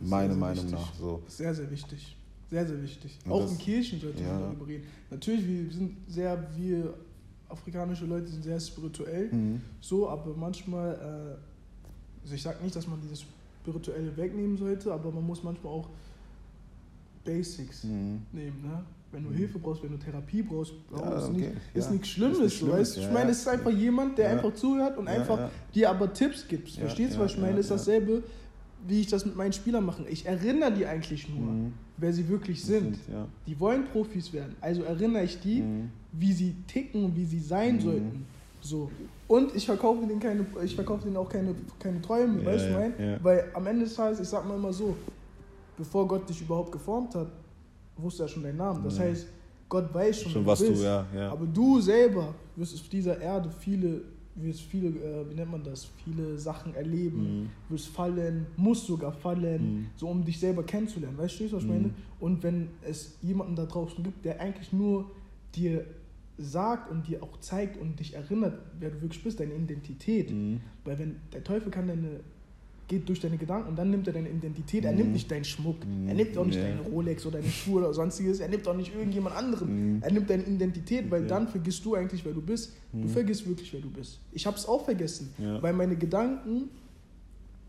Meine 0.00 0.30
sehr, 0.30 0.36
Meinung 0.36 0.64
wichtig. 0.64 0.72
nach. 0.72 0.94
So. 0.94 1.22
Sehr, 1.28 1.54
sehr 1.54 1.70
wichtig. 1.70 2.16
Sehr, 2.50 2.66
sehr 2.66 2.82
wichtig. 2.82 3.18
Und 3.24 3.32
auch 3.32 3.50
in 3.50 3.58
Kirchen 3.58 4.00
sollte 4.00 4.22
ja. 4.22 4.32
man 4.32 4.40
darüber 4.42 4.66
reden. 4.66 4.84
Natürlich, 5.10 5.46
wir 5.46 5.72
sind 5.72 5.96
sehr, 6.08 6.42
wir 6.56 6.94
afrikanische 7.52 8.06
Leute 8.06 8.26
sind 8.28 8.42
sehr 8.42 8.58
spirituell, 8.58 9.32
mhm. 9.32 9.60
so, 9.80 10.08
aber 10.08 10.34
manchmal, 10.34 10.94
äh, 10.94 12.22
also 12.22 12.34
ich 12.34 12.42
sage 12.42 12.62
nicht, 12.62 12.74
dass 12.74 12.86
man 12.86 13.00
dieses 13.00 13.24
Spirituelle 13.62 14.16
wegnehmen 14.16 14.56
sollte, 14.56 14.92
aber 14.92 15.10
man 15.10 15.26
muss 15.26 15.42
manchmal 15.42 15.72
auch 15.72 15.88
Basics 17.24 17.84
mhm. 17.84 18.22
nehmen, 18.32 18.62
ne? 18.62 18.84
wenn 19.12 19.24
du 19.24 19.30
mhm. 19.30 19.34
Hilfe 19.34 19.58
brauchst, 19.58 19.82
wenn 19.82 19.90
du 19.90 19.98
Therapie 19.98 20.42
brauchst, 20.42 20.72
ja, 20.90 21.18
ist, 21.18 21.24
okay. 21.28 21.38
nicht, 21.38 21.52
ist 21.74 21.90
nichts 21.90 22.08
Schlimmes. 22.08 22.38
Ist 22.38 22.44
nicht 22.44 22.56
Schlimmes. 22.58 22.78
Weißt? 22.78 22.96
Ja, 22.96 23.02
ich 23.02 23.12
meine, 23.12 23.30
es 23.30 23.38
ist 23.38 23.48
einfach 23.48 23.70
jemand, 23.70 24.18
der 24.18 24.30
einfach 24.30 24.54
zuhört 24.54 24.96
und 24.96 25.06
einfach 25.06 25.50
dir 25.74 25.90
aber 25.90 26.12
Tipps 26.12 26.48
gibt. 26.48 26.70
Verstehst 26.70 27.14
du, 27.14 27.20
was 27.20 27.32
ich 27.32 27.38
meine? 27.38 27.58
Es 27.58 27.66
ist 27.66 27.70
dasselbe, 27.70 28.22
wie 28.88 29.00
ich 29.00 29.06
das 29.08 29.24
mit 29.26 29.36
meinen 29.36 29.52
Spielern 29.52 29.84
mache. 29.84 30.04
Ich 30.08 30.26
erinnere 30.26 30.72
die 30.72 30.86
eigentlich 30.86 31.28
nur, 31.28 31.52
mhm. 31.52 31.72
Wer 32.02 32.12
sie 32.12 32.28
wirklich 32.28 32.62
sind. 32.62 32.96
sind 32.96 33.26
die 33.46 33.58
wollen 33.58 33.84
Profis 33.86 34.32
werden. 34.32 34.56
Also 34.60 34.82
erinnere 34.82 35.24
ich 35.24 35.40
die, 35.40 35.62
mhm. 35.62 35.90
wie 36.12 36.32
sie 36.32 36.54
ticken 36.66 37.04
und 37.04 37.16
wie 37.16 37.24
sie 37.24 37.40
sein 37.40 37.76
mhm. 37.76 37.80
sollten. 37.80 38.26
So. 38.60 38.90
Und 39.26 39.54
ich 39.56 39.64
verkaufe 39.64 40.06
denen, 40.06 40.20
keine, 40.20 40.44
ich 40.62 40.74
verkaufe 40.74 41.04
denen 41.04 41.16
auch 41.16 41.28
keine, 41.28 41.54
keine 41.78 42.00
Träume, 42.02 42.44
weißt 42.44 42.66
du, 42.66 42.72
mein? 42.72 43.18
Weil 43.22 43.44
am 43.54 43.66
Ende 43.66 43.84
des 43.84 43.94
Tages, 43.94 44.20
ich 44.20 44.28
sag 44.28 44.46
mal 44.46 44.56
immer 44.56 44.72
so, 44.72 44.96
bevor 45.76 46.06
Gott 46.06 46.28
dich 46.28 46.40
überhaupt 46.42 46.70
geformt 46.70 47.14
hat, 47.14 47.28
wusste 47.96 48.24
er 48.24 48.28
schon 48.28 48.42
deinen 48.42 48.58
Namen. 48.58 48.84
Das 48.84 48.98
ja. 48.98 49.04
heißt, 49.04 49.26
Gott 49.68 49.92
weiß 49.92 50.20
schon, 50.20 50.32
schon 50.32 50.46
was 50.46 50.58
du, 50.58 50.68
bist. 50.68 50.82
ja, 50.82 51.06
ja. 51.14 51.32
Aber 51.32 51.46
du 51.46 51.80
selber 51.80 52.34
wirst 52.56 52.74
auf 52.74 52.88
dieser 52.88 53.18
Erde 53.20 53.50
viele, 53.50 54.02
wirst 54.34 54.62
viele, 54.62 54.88
äh, 54.88 55.30
wie 55.30 55.34
nennt 55.34 55.50
man 55.50 55.62
das, 55.62 55.90
viele 56.04 56.38
Sachen 56.38 56.74
erleben, 56.74 57.42
mhm. 57.42 57.50
wirst 57.68 57.88
fallen, 57.88 58.46
musst 58.56 58.86
sogar 58.86 59.12
fallen, 59.12 59.62
mhm. 59.62 59.86
so 59.96 60.08
um 60.08 60.24
dich 60.24 60.38
selber 60.38 60.62
kennenzulernen. 60.64 61.18
Weißt 61.18 61.40
du, 61.40 61.52
was 61.52 61.62
ich 61.62 61.68
mhm. 61.68 61.74
meine? 61.74 61.90
Und 62.20 62.42
wenn 62.42 62.68
es 62.82 63.18
jemanden 63.22 63.56
da 63.56 63.66
draußen 63.66 64.02
gibt, 64.02 64.24
der 64.24 64.40
eigentlich 64.40 64.72
nur 64.72 65.10
dir 65.54 65.84
sagt 66.38 66.90
und 66.90 67.06
dir 67.06 67.22
auch 67.22 67.38
zeigt 67.40 67.76
und 67.76 68.00
dich 68.00 68.14
erinnert, 68.14 68.58
wer 68.78 68.90
du 68.90 69.02
wirklich 69.02 69.22
bist, 69.22 69.38
deine 69.38 69.54
Identität. 69.54 70.30
Mhm. 70.30 70.60
Weil 70.84 70.98
wenn 70.98 71.16
der 71.32 71.44
Teufel 71.44 71.70
kann 71.70 71.88
deine 71.88 72.20
geht 72.92 73.08
durch 73.08 73.20
deine 73.20 73.38
Gedanken 73.38 73.70
und 73.70 73.76
dann 73.76 73.90
nimmt 73.90 74.06
er 74.06 74.12
deine 74.12 74.28
Identität. 74.28 74.84
Er 74.84 74.92
nimmt 74.92 75.08
mhm. 75.08 75.12
nicht 75.14 75.30
deinen 75.30 75.44
Schmuck, 75.44 75.76
er 76.06 76.14
nimmt 76.14 76.36
auch 76.36 76.44
nicht 76.44 76.58
yeah. 76.58 76.68
deine 76.68 76.82
Rolex 76.82 77.24
oder 77.24 77.38
deine 77.38 77.50
Schuhe 77.50 77.80
oder 77.80 77.94
sonstiges, 77.94 78.40
er 78.40 78.48
nimmt 78.48 78.68
auch 78.68 78.76
nicht 78.76 78.94
irgendjemand 78.94 79.34
anderen. 79.34 79.94
Mhm. 79.94 80.02
Er 80.02 80.12
nimmt 80.12 80.28
deine 80.28 80.42
Identität, 80.42 81.10
weil 81.10 81.26
dann 81.26 81.48
vergisst 81.48 81.82
du 81.86 81.94
eigentlich, 81.94 82.22
wer 82.22 82.34
du 82.34 82.42
bist. 82.42 82.74
Du 82.92 82.98
mhm. 82.98 83.08
vergisst 83.08 83.48
wirklich, 83.48 83.72
wer 83.72 83.80
du 83.80 83.90
bist. 83.90 84.20
Ich 84.32 84.46
habe 84.46 84.58
es 84.58 84.66
auch 84.66 84.84
vergessen, 84.84 85.32
ja. 85.38 85.62
weil 85.62 85.72
meine 85.72 85.96
Gedanken 85.96 86.68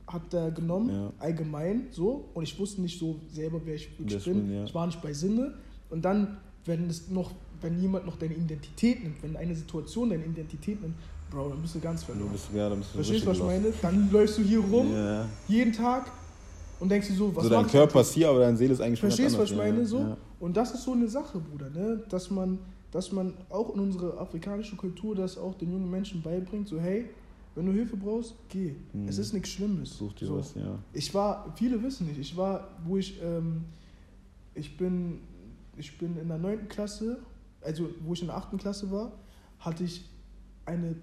hat 0.07 0.33
er 0.33 0.51
genommen, 0.51 0.89
Ja. 0.89 1.13
allgemein 1.19 1.87
so. 1.91 2.25
Und 2.33 2.43
ich 2.43 2.59
wusste 2.59 2.81
nicht 2.81 2.99
so 2.99 3.15
selber, 3.31 3.61
wer 3.63 3.75
ich 3.75 3.97
wirklich 3.97 4.25
bin. 4.25 4.47
bin, 4.47 4.53
ja. 4.53 4.65
Ich 4.65 4.75
war 4.75 4.85
nicht 4.85 5.01
bei 5.01 5.13
Sinne. 5.13 5.53
Und 5.89 6.03
dann, 6.03 6.37
wenn 6.65 6.89
es 6.89 7.09
noch, 7.09 7.31
wenn 7.61 7.79
jemand 7.79 8.05
noch 8.05 8.17
deine 8.17 8.33
Identität 8.33 9.01
nimmt, 9.01 9.23
wenn 9.23 9.37
eine 9.37 9.55
Situation 9.55 10.09
deine 10.09 10.25
Identität 10.25 10.81
nimmt, 10.81 10.95
Bro, 11.33 11.49
dann 11.49 11.61
bist 11.61 11.75
du 11.75 11.79
ganz 11.79 12.01
Du 12.01 12.07
verloren. 12.11 12.31
bist, 12.31 12.47
ja, 12.53 12.69
da 12.69 12.75
bist 12.75 12.89
du 12.91 12.95
Verstehst 12.95 13.25
du, 13.25 13.29
was 13.29 13.37
ich 13.37 13.43
meine? 13.43 13.73
Dann 13.81 14.11
läufst 14.11 14.37
du 14.37 14.41
hier 14.43 14.59
rum, 14.59 14.93
Ja. 14.93 15.25
jeden 15.47 15.73
Tag 15.73 16.11
und 16.79 16.89
denkst 16.89 17.07
dir 17.07 17.15
so, 17.15 17.35
was 17.35 17.43
so 17.43 17.49
dein 17.49 17.67
Körper 17.67 18.01
ist 18.01 18.13
hier, 18.13 18.29
aber 18.29 18.39
deine 18.39 18.55
Seele 18.57 18.73
ist 18.73 18.81
eigentlich 18.81 18.99
schon 18.99 19.09
Verstehst 19.09 19.35
du, 19.35 19.39
was 19.39 19.51
ich 19.51 19.57
meine? 19.57 19.85
So? 19.85 19.99
Ja. 19.99 20.17
Und 20.39 20.55
das 20.55 20.73
ist 20.73 20.83
so 20.83 20.91
eine 20.93 21.07
Sache, 21.07 21.39
Bruder, 21.39 21.69
ne? 21.69 22.03
dass, 22.09 22.29
man, 22.29 22.59
dass 22.91 23.11
man 23.11 23.33
auch 23.49 23.73
in 23.73 23.79
unserer 23.79 24.19
afrikanischen 24.19 24.77
Kultur 24.77 25.15
das 25.15 25.37
auch 25.37 25.55
den 25.55 25.71
jungen 25.71 25.89
Menschen 25.89 26.21
beibringt, 26.21 26.67
so 26.67 26.79
hey, 26.79 27.09
wenn 27.55 27.65
du 27.67 27.71
Hilfe 27.71 27.95
brauchst, 27.97 28.35
geh. 28.49 28.75
Mhm. 28.93 29.07
Es 29.07 29.17
ist 29.17 29.33
nichts 29.33 29.49
Schlimmes. 29.49 29.97
Such 29.97 30.13
dir 30.13 30.25
so. 30.27 30.37
was, 30.37 30.55
ja. 30.55 30.77
Ich 30.91 31.13
war, 31.13 31.53
viele 31.55 31.81
wissen 31.81 32.07
nicht, 32.07 32.19
ich 32.19 32.35
war, 32.35 32.67
wo 32.85 32.97
ich, 32.97 33.21
ähm, 33.23 33.65
ich 34.55 34.75
bin, 34.77 35.19
ich 35.77 35.97
bin 35.97 36.17
in 36.17 36.27
der 36.27 36.37
9. 36.37 36.67
Klasse, 36.67 37.17
also 37.61 37.89
wo 38.05 38.13
ich 38.13 38.21
in 38.21 38.27
der 38.27 38.37
8. 38.37 38.57
Klasse 38.57 38.91
war, 38.91 39.11
hatte 39.59 39.83
ich 39.83 40.03
eine 40.65 40.95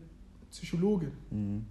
Psychologin. 0.50 1.12
Mhm. 1.30 1.66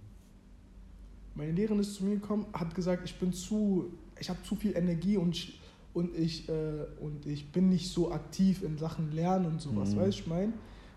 Meine 1.34 1.52
Lehrerin 1.52 1.78
ist 1.80 1.94
zu 1.94 2.04
mir 2.04 2.16
gekommen, 2.16 2.46
hat 2.52 2.74
gesagt, 2.74 3.02
ich 3.04 3.18
bin 3.18 3.32
zu, 3.32 3.92
ich 4.18 4.28
habe 4.28 4.42
zu 4.42 4.56
viel 4.56 4.76
Energie 4.76 5.16
und 5.16 5.34
ich, 5.36 5.60
und 5.94 6.14
ich, 6.16 6.48
äh, 6.48 6.86
und 7.00 7.24
ich 7.26 7.50
bin 7.52 7.68
nicht 7.68 7.90
so 7.90 8.12
aktiv 8.12 8.62
in 8.62 8.76
Sachen 8.78 9.12
Lernen 9.12 9.46
und 9.46 9.60
sowas, 9.60 9.94
Mhm. 9.94 10.00
weißt 10.00 10.18
du, 10.18 10.22
ich 10.22 10.26
meine? 10.26 10.52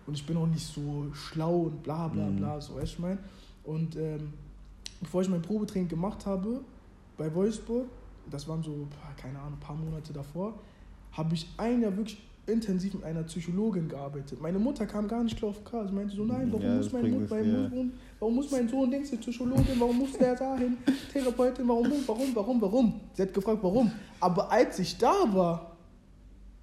Und 0.06 0.14
ich 0.14 0.26
bin 0.26 0.36
auch 0.36 0.46
nicht 0.46 0.66
so 0.66 1.06
schlau 1.14 1.60
und 1.62 1.82
bla 1.82 2.08
bla 2.08 2.26
Mhm. 2.26 2.36
bla, 2.36 2.60
so, 2.60 2.74
weißt 2.74 2.92
du, 2.92 2.96
ich 2.96 2.98
meine? 2.98 3.18
Und 3.64 3.96
ähm, 3.96 4.32
bevor 5.00 5.22
ich 5.22 5.28
mein 5.28 5.40
Probetraining 5.42 5.88
gemacht 5.88 6.26
habe 6.26 6.60
bei 7.16 7.32
Wolfsburg, 7.34 7.86
das 8.30 8.46
waren 8.48 8.62
so, 8.62 8.86
keine 9.16 9.38
Ahnung, 9.38 9.54
ein 9.54 9.60
paar 9.60 9.76
Monate 9.76 10.12
davor, 10.12 10.58
habe 11.12 11.34
ich 11.34 11.46
ein 11.56 11.80
Jahr 11.82 11.96
wirklich 11.96 12.18
intensiv 12.46 12.94
mit 12.94 13.04
einer 13.04 13.22
Psychologin 13.22 13.88
gearbeitet. 13.88 14.40
Meine 14.40 14.58
Mutter 14.58 14.86
kam 14.86 15.08
gar 15.08 15.22
nicht 15.24 15.36
klar 15.36 15.50
auf 15.50 15.64
K. 15.64 15.86
Sie 15.86 15.92
meinte 15.94 16.14
so, 16.14 16.24
nein, 16.24 16.48
warum, 16.52 16.62
Ja, 16.66 16.74
muss 16.76 16.92
mein, 16.92 17.10
Mut. 17.10 17.30
Mut- 17.70 17.92
warum 18.20 18.34
muss 18.34 18.50
mein 18.50 18.68
Sohn 18.68 18.90
Dings 18.90 19.08
zur 19.10 19.18
Psychologin, 19.18 19.78
warum 19.78 19.98
muss 19.98 20.12
der 20.18 20.34
dahin, 20.34 20.76
Therapeutin, 21.12 21.66
warum, 21.68 21.90
warum, 22.06 22.34
warum, 22.34 22.60
warum? 22.60 23.00
Sie 23.14 23.22
hat 23.22 23.32
gefragt, 23.32 23.58
warum. 23.62 23.90
Aber 24.20 24.50
als 24.52 24.78
ich 24.78 24.96
da 24.98 25.12
war, 25.32 25.72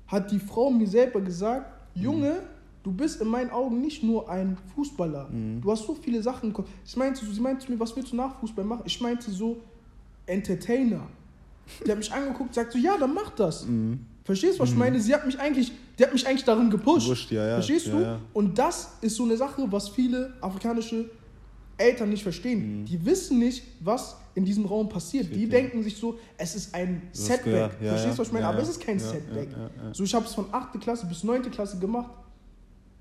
hat 0.08 0.32
die 0.32 0.40
Frau 0.40 0.70
mir 0.70 0.88
selber 0.88 1.22
gesagt, 1.22 1.66
Junge, 1.96 2.42
du 2.84 2.92
bist 2.92 3.22
in 3.22 3.28
meinen 3.28 3.50
Augen 3.50 3.82
nicht 3.82 4.04
nur 4.04 4.30
ein 4.30 4.58
Fußballer. 4.76 5.30
Mhm. 5.30 5.62
Du 5.62 5.72
hast 5.72 5.86
so 5.86 5.96
viele 5.96 6.22
Sachen. 6.22 6.54
Ich 6.86 6.96
meinte, 6.98 7.26
so- 7.26 7.32
sie 7.32 7.42
meinte 7.42 7.66
zu 7.66 7.72
mir, 7.72 7.80
was 7.80 7.96
willst 7.96 8.12
du 8.12 8.16
nach 8.16 8.40
Fußball 8.40 8.66
machen? 8.66 8.84
Ich 8.86 9.00
meinte 9.02 9.30
so, 9.32 9.58
Entertainer. 10.26 11.02
Die 11.86 11.92
hat 11.92 11.98
mich 11.98 12.12
angeguckt, 12.12 12.54
sagt 12.54 12.74
so, 12.74 12.78
ja, 12.78 12.98
dann 12.98 13.14
mach 13.14 13.32
das. 13.32 13.66
Mhm. 13.66 14.00
Verstehst 14.24 14.60
du, 14.60 14.64
was 14.64 14.70
ich 14.70 14.76
meine? 14.76 15.00
Sie 15.00 15.14
hat 15.14 15.26
mich 15.26 15.40
eigentlich, 15.40 15.72
die 15.98 16.04
hat 16.04 16.14
mich 16.14 16.26
eigentlich 16.28 16.44
darin 16.44 16.70
gepusht. 16.70 17.08
Wurscht, 17.08 17.32
ja, 17.32 17.46
ja. 17.48 17.54
Verstehst 17.56 17.88
ja, 17.88 17.94
du? 17.94 18.02
Ja. 18.02 18.20
Und 18.34 18.58
das 18.58 18.94
ist 19.02 19.16
so 19.16 19.24
eine 19.24 19.36
Sache, 19.36 19.66
was 19.72 19.90
viele 19.90 20.34
afrikanische 20.42 21.10
Eltern 21.78 22.10
nicht 22.10 22.22
verstehen. 22.24 22.82
Mhm. 22.82 22.86
Die 22.86 23.04
wissen 23.04 23.40
nicht, 23.40 23.64
was 23.80 24.16
in 24.36 24.46
diesem 24.46 24.66
Raum 24.66 24.88
passiert. 24.88 25.34
Die 25.34 25.44
Ja. 25.44 25.50
denken 25.50 25.82
sich 25.84 25.98
so, 25.98 26.20
es 26.38 26.56
ist 26.56 26.74
ein 26.76 27.02
Das 27.12 27.20
ist 27.22 27.26
Setback. 27.28 27.72
ja, 27.82 27.90
Verstehst 27.90 28.16
du, 28.16 28.20
was 28.22 28.28
ich 28.28 28.34
meine? 28.34 28.48
Aber 28.48 28.60
es 28.62 28.70
ist 28.70 28.80
kein 28.80 29.00
Setback. 29.00 29.50
So, 29.94 30.04
ich 30.04 30.14
habe 30.14 30.26
es 30.26 30.34
von 30.34 30.46
8. 30.52 30.80
Klasse 30.80 31.06
bis 31.08 31.24
9. 31.24 31.42
Klasse 31.50 31.80
gemacht. 31.80 32.12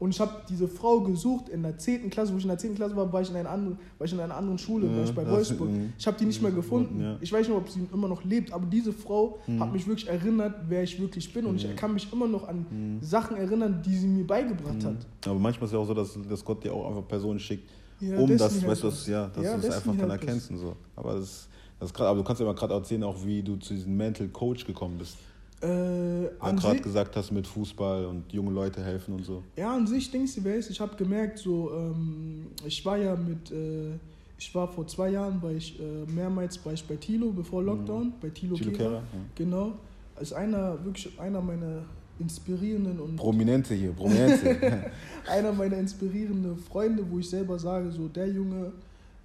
Und 0.00 0.10
ich 0.10 0.18
habe 0.20 0.32
diese 0.48 0.66
Frau 0.66 1.00
gesucht 1.02 1.50
in 1.50 1.62
der 1.62 1.76
10. 1.76 2.08
Klasse, 2.08 2.32
wo 2.32 2.38
ich 2.38 2.42
in 2.44 2.48
der 2.48 2.56
10. 2.56 2.74
Klasse 2.74 2.96
war, 2.96 3.12
war 3.12 3.20
ich 3.20 3.28
in 3.30 3.36
einer 3.36 3.50
anderen, 3.50 3.78
war 3.98 4.06
ich 4.06 4.12
in 4.14 4.18
einer 4.18 4.34
anderen 4.34 4.56
Schule, 4.58 4.88
war 4.88 4.96
Ja, 4.96 5.04
ich 5.04 5.14
bei 5.14 5.22
das- 5.24 5.30
Wolfsburg. 5.32 5.68
mhm. 5.70 5.92
Ich 5.98 6.06
habe 6.06 6.16
die 6.18 6.24
nicht 6.24 6.40
mehr 6.40 6.50
gefunden. 6.52 7.00
Ja. 7.02 7.16
Ich 7.20 7.30
weiß 7.30 7.46
nicht, 7.46 7.56
ob 7.56 7.68
sie 7.68 7.86
immer 7.92 8.08
noch 8.08 8.24
lebt, 8.24 8.50
aber 8.50 8.64
diese 8.64 8.94
Frau 8.94 9.38
Mhm. 9.46 9.60
hat 9.60 9.72
mich 9.74 9.86
wirklich 9.86 10.08
erinnert, 10.08 10.54
wer 10.68 10.82
ich 10.82 10.98
wirklich 10.98 11.30
bin. 11.32 11.44
Und 11.44 11.56
ich 11.56 11.68
Mhm. 11.68 11.76
kann 11.76 11.92
mich 11.92 12.10
immer 12.10 12.26
noch 12.26 12.48
an 12.48 12.64
Mhm. 12.70 12.98
Sachen 13.02 13.36
erinnern, 13.36 13.82
die 13.84 13.94
sie 13.94 14.08
mir 14.08 14.26
beigebracht 14.26 14.82
hat. 14.84 14.96
Aber 15.26 15.38
manchmal 15.38 15.64
ist 15.66 15.70
es 15.70 15.72
ja 15.74 15.78
auch 15.78 15.86
so, 15.86 15.92
dass, 15.94 16.18
dass 16.28 16.42
Gott 16.42 16.64
dir 16.64 16.72
auch 16.72 16.88
einfach 16.88 17.06
Personen 17.06 17.38
schickt, 17.38 17.68
Ja, 18.00 18.16
um 18.16 18.26
das, 18.26 18.38
Destiny 18.54 18.70
weißt 18.70 18.82
du, 18.82 18.86
das, 18.88 19.06
ja, 19.06 19.26
dass 19.26 19.44
Ja, 19.44 19.52
du 19.52 19.58
es 19.58 19.64
Destiny 19.66 19.92
einfach 19.92 20.00
dann 20.00 20.10
erkennst 20.18 20.50
und 20.50 20.56
so. 20.56 20.76
Aber 20.96 21.12
das, 21.16 21.46
das 21.78 21.90
ist 21.90 21.94
grad, 21.94 22.06
aber 22.08 22.20
du 22.20 22.24
kannst 22.24 22.40
ja 22.40 22.46
mal 22.46 22.54
gerade 22.54 22.72
erzählen, 22.72 23.02
auch 23.04 23.22
wie 23.22 23.42
du 23.42 23.56
zu 23.56 23.74
diesem 23.74 23.94
Mental 23.94 24.28
Coach 24.28 24.64
gekommen 24.64 24.96
bist. 24.96 25.18
Äh, 25.62 25.66
Weil 25.66 26.54
du 26.54 26.56
gerade 26.56 26.80
gesagt 26.80 27.16
hast, 27.16 27.30
mit 27.32 27.46
Fußball 27.46 28.06
und 28.06 28.32
junge 28.32 28.50
Leute 28.50 28.82
helfen 28.82 29.14
und 29.14 29.24
so. 29.24 29.42
ja, 29.56 29.74
an 29.74 29.86
sich, 29.86 30.10
Dings, 30.10 30.34
du 30.34 30.44
weißt, 30.44 30.70
ich 30.70 30.80
habe 30.80 30.96
gemerkt, 30.96 31.38
so, 31.38 31.70
ähm, 31.74 32.46
ich 32.64 32.84
war 32.86 32.96
ja 32.96 33.14
mit, 33.14 33.50
äh, 33.50 33.92
ich 34.38 34.54
war 34.54 34.66
vor 34.68 34.86
zwei 34.86 35.10
Jahren, 35.10 35.42
war 35.42 35.50
ich 35.50 35.78
äh, 35.78 36.10
mehrmals 36.10 36.64
war 36.64 36.72
ich 36.72 36.82
bei 36.84 36.96
Tilo, 36.96 37.30
bevor 37.30 37.62
Lockdown, 37.62 38.14
bei 38.22 38.30
Tilo, 38.30 38.56
Chilo 38.56 38.70
Kehrer. 38.70 38.88
Kehrer, 38.88 39.02
ja. 39.02 39.20
Genau. 39.34 39.72
Ist 40.18 40.32
einer, 40.32 40.82
wirklich 40.82 41.18
einer 41.20 41.42
meiner 41.42 41.82
inspirierenden 42.18 43.00
und 43.00 43.16
Prominente 43.16 43.74
hier, 43.74 43.92
Prominente. 43.92 44.56
einer 45.28 45.52
meiner 45.52 45.76
inspirierenden 45.78 46.56
Freunde, 46.56 47.04
wo 47.10 47.18
ich 47.18 47.28
selber 47.28 47.58
sage, 47.58 47.90
so 47.90 48.08
der 48.08 48.28
Junge, 48.28 48.72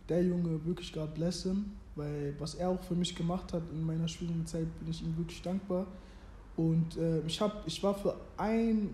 der 0.10 0.24
Junge, 0.24 0.66
wirklich 0.66 0.92
God 0.92 1.14
bless 1.14 1.44
him, 1.44 1.66
weil 1.96 2.34
was 2.40 2.56
er 2.56 2.70
auch 2.70 2.82
für 2.84 2.96
mich 2.96 3.16
gemacht 3.16 3.54
hat 3.54 3.64
in 3.72 3.86
meiner 3.86 4.08
schwierigen 4.08 4.46
Zeit, 4.46 4.68
bin 4.80 4.90
ich 4.90 5.02
ihm 5.02 5.16
wirklich 5.18 5.42
dankbar. 5.42 5.86
Und 6.58 6.98
äh, 6.98 7.20
ich, 7.28 7.40
hab, 7.42 7.66
ich 7.68 7.82
war 7.84 7.94
für 7.96 8.16
ein, 8.38 8.92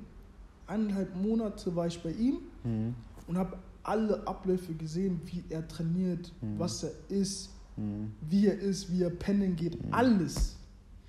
eineinhalb 0.68 1.16
Monate 1.16 1.76
war 1.76 1.88
ich 1.88 2.02
bei 2.02 2.12
ihm 2.12 2.38
mhm. 2.64 2.96
und 3.28 3.38
habe 3.38 3.58
alle 3.84 4.26
Abläufe 4.28 4.74
gesehen, 4.74 5.20
wie 5.26 5.44
er 5.50 5.68
trainiert, 5.68 6.32
Mhm. 6.42 6.60
was 6.60 6.84
er 6.84 6.92
isst, 7.10 7.50
Mhm. 7.78 8.12
wie 8.30 8.48
er 8.48 8.60
ist, 8.60 8.92
wie 8.92 9.04
er 9.04 9.10
pennen 9.10 9.56
geht, 9.56 9.84
Mhm. 9.84 9.94
alles. 9.94 10.56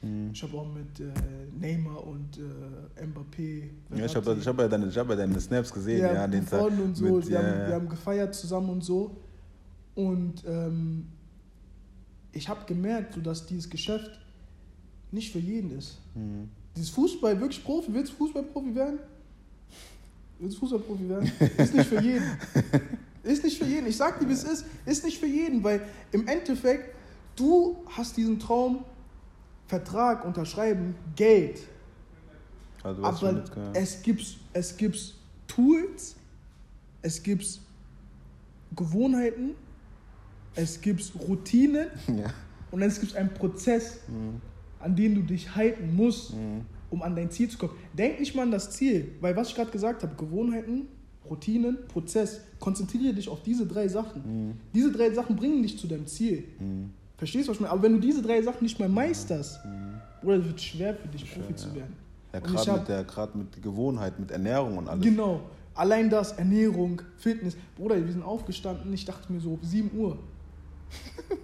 Mhm. 0.02 0.30
Ich 0.32 0.42
habe 0.42 0.56
auch 0.58 0.66
mit 0.72 1.00
äh, 1.00 1.12
Neymar 1.58 2.06
und 2.06 2.38
äh, 2.38 3.04
Mbappé. 3.04 3.68
Ja, 3.96 4.04
ich 4.06 4.14
habe 4.16 4.36
ich 4.38 4.46
hab 4.46 4.58
ja, 4.58 4.68
deine- 4.68 4.86
ich 4.88 4.98
hab 4.98 5.08
ja 5.08 5.16
deine 5.16 5.40
Snaps 5.40 5.72
gesehen, 5.72 6.00
ja, 6.00 6.12
ja, 6.14 6.26
den 6.26 6.44
Tag. 6.44 6.60
Buffon 6.60 6.80
und 6.80 6.96
so. 6.96 7.04
mit, 7.16 7.28
wir, 7.28 7.40
ja, 7.40 7.42
haben, 7.46 7.66
wir 7.68 7.74
haben 7.74 7.88
gefeiert 7.88 8.34
zusammen 8.34 8.68
und 8.70 8.82
so. 8.84 9.16
Und 9.94 10.42
ähm, 10.46 11.06
ich 12.32 12.48
habe 12.48 12.64
gemerkt, 12.66 13.14
so, 13.14 13.20
dass 13.20 13.46
dieses 13.46 13.68
Geschäft 13.68 14.10
nicht 15.12 15.32
für 15.32 15.38
jeden 15.38 15.78
ist. 15.78 15.98
Mhm. 16.14 16.48
Dieses 16.74 16.90
Fußball, 16.90 17.38
wirklich 17.40 17.62
Profi, 17.62 17.92
willst 17.92 18.12
du 18.12 18.16
Fußballprofi 18.16 18.74
werden? 18.74 18.98
Willst 20.38 20.56
du 20.56 20.60
Fußballprofi 20.60 21.08
werden? 21.08 21.30
Ist 21.58 21.74
nicht 21.74 21.88
für 21.88 22.00
jeden. 22.00 22.24
Ist 23.22 23.44
nicht 23.44 23.56
für 23.58 23.66
jeden. 23.66 23.86
Ich 23.86 23.96
sag 23.96 24.18
dir, 24.18 24.28
wie 24.28 24.32
es 24.32 24.42
ist. 24.42 24.64
Ist 24.84 25.04
nicht 25.04 25.18
für 25.18 25.28
jeden, 25.28 25.62
weil 25.62 25.80
im 26.10 26.26
Endeffekt, 26.26 26.92
du 27.36 27.76
hast 27.86 28.16
diesen 28.16 28.40
Traum, 28.40 28.84
Vertrag 29.68 30.24
unterschreiben, 30.24 30.96
Geld. 31.14 31.60
Also, 32.82 33.04
Aber 33.04 33.32
ja. 33.32 33.72
es 33.74 34.02
gibt, 34.02 34.38
es 34.52 34.76
gibt 34.76 35.14
Tools, 35.46 36.16
es 37.02 37.22
gibt 37.22 37.60
Gewohnheiten, 38.74 39.52
es 40.56 40.80
gibt 40.80 41.12
Routinen 41.28 41.86
ja. 42.08 42.34
und 42.72 42.82
es 42.82 42.98
gibt 43.00 43.14
einen 43.14 43.32
Prozess, 43.32 43.98
Mhm. 44.08 44.40
An 44.82 44.96
den 44.96 45.14
du 45.14 45.22
dich 45.22 45.54
halten 45.54 45.94
musst, 45.96 46.34
Mhm. 46.34 46.62
um 46.90 47.02
an 47.02 47.14
dein 47.16 47.30
Ziel 47.30 47.48
zu 47.48 47.58
kommen. 47.58 47.72
Denk 47.96 48.20
nicht 48.20 48.34
mal 48.34 48.42
an 48.42 48.50
das 48.50 48.70
Ziel, 48.70 49.08
weil 49.20 49.34
was 49.36 49.48
ich 49.48 49.54
gerade 49.54 49.70
gesagt 49.70 50.02
habe, 50.02 50.14
Gewohnheiten, 50.16 50.82
Routinen, 51.28 51.78
Prozess, 51.88 52.40
konzentriere 52.58 53.14
dich 53.14 53.28
auf 53.28 53.42
diese 53.42 53.66
drei 53.66 53.88
Sachen. 53.88 54.22
Mhm. 54.48 54.52
Diese 54.74 54.90
drei 54.92 55.10
Sachen 55.12 55.36
bringen 55.36 55.62
dich 55.62 55.78
zu 55.78 55.86
deinem 55.86 56.06
Ziel. 56.06 56.44
Mhm. 56.58 56.90
Verstehst 57.16 57.46
du, 57.46 57.50
was 57.50 57.56
ich 57.56 57.60
meine? 57.60 57.72
Aber 57.72 57.82
wenn 57.84 57.94
du 57.94 58.00
diese 58.00 58.20
drei 58.22 58.42
Sachen 58.42 58.62
nicht 58.64 58.78
mehr 58.78 58.88
meisterst, 58.88 59.60
Mhm. 59.64 59.94
Bruder, 60.20 60.36
es 60.38 60.44
wird 60.46 60.60
schwer 60.60 60.94
für 60.94 61.08
dich, 61.08 61.22
Profi 61.32 61.46
Schwer, 61.46 61.56
zu 61.56 61.68
ja. 61.68 61.74
werden. 61.76 61.96
Ja, 62.32 62.40
gerade 62.40 62.78
mit, 62.78 62.88
der- 62.88 63.28
mit 63.34 63.62
Gewohnheit, 63.62 64.18
mit 64.18 64.30
Ernährung 64.30 64.78
und 64.78 64.88
alles. 64.88 65.04
Genau. 65.04 65.40
Allein 65.74 66.10
das, 66.10 66.32
Ernährung, 66.32 67.00
Fitness. 67.18 67.56
Bruder, 67.76 67.96
wir 68.04 68.12
sind 68.12 68.22
aufgestanden, 68.22 68.92
ich 68.92 69.04
dachte 69.04 69.32
mir 69.32 69.40
so, 69.40 69.58
7 69.62 69.90
Uhr. 69.96 70.18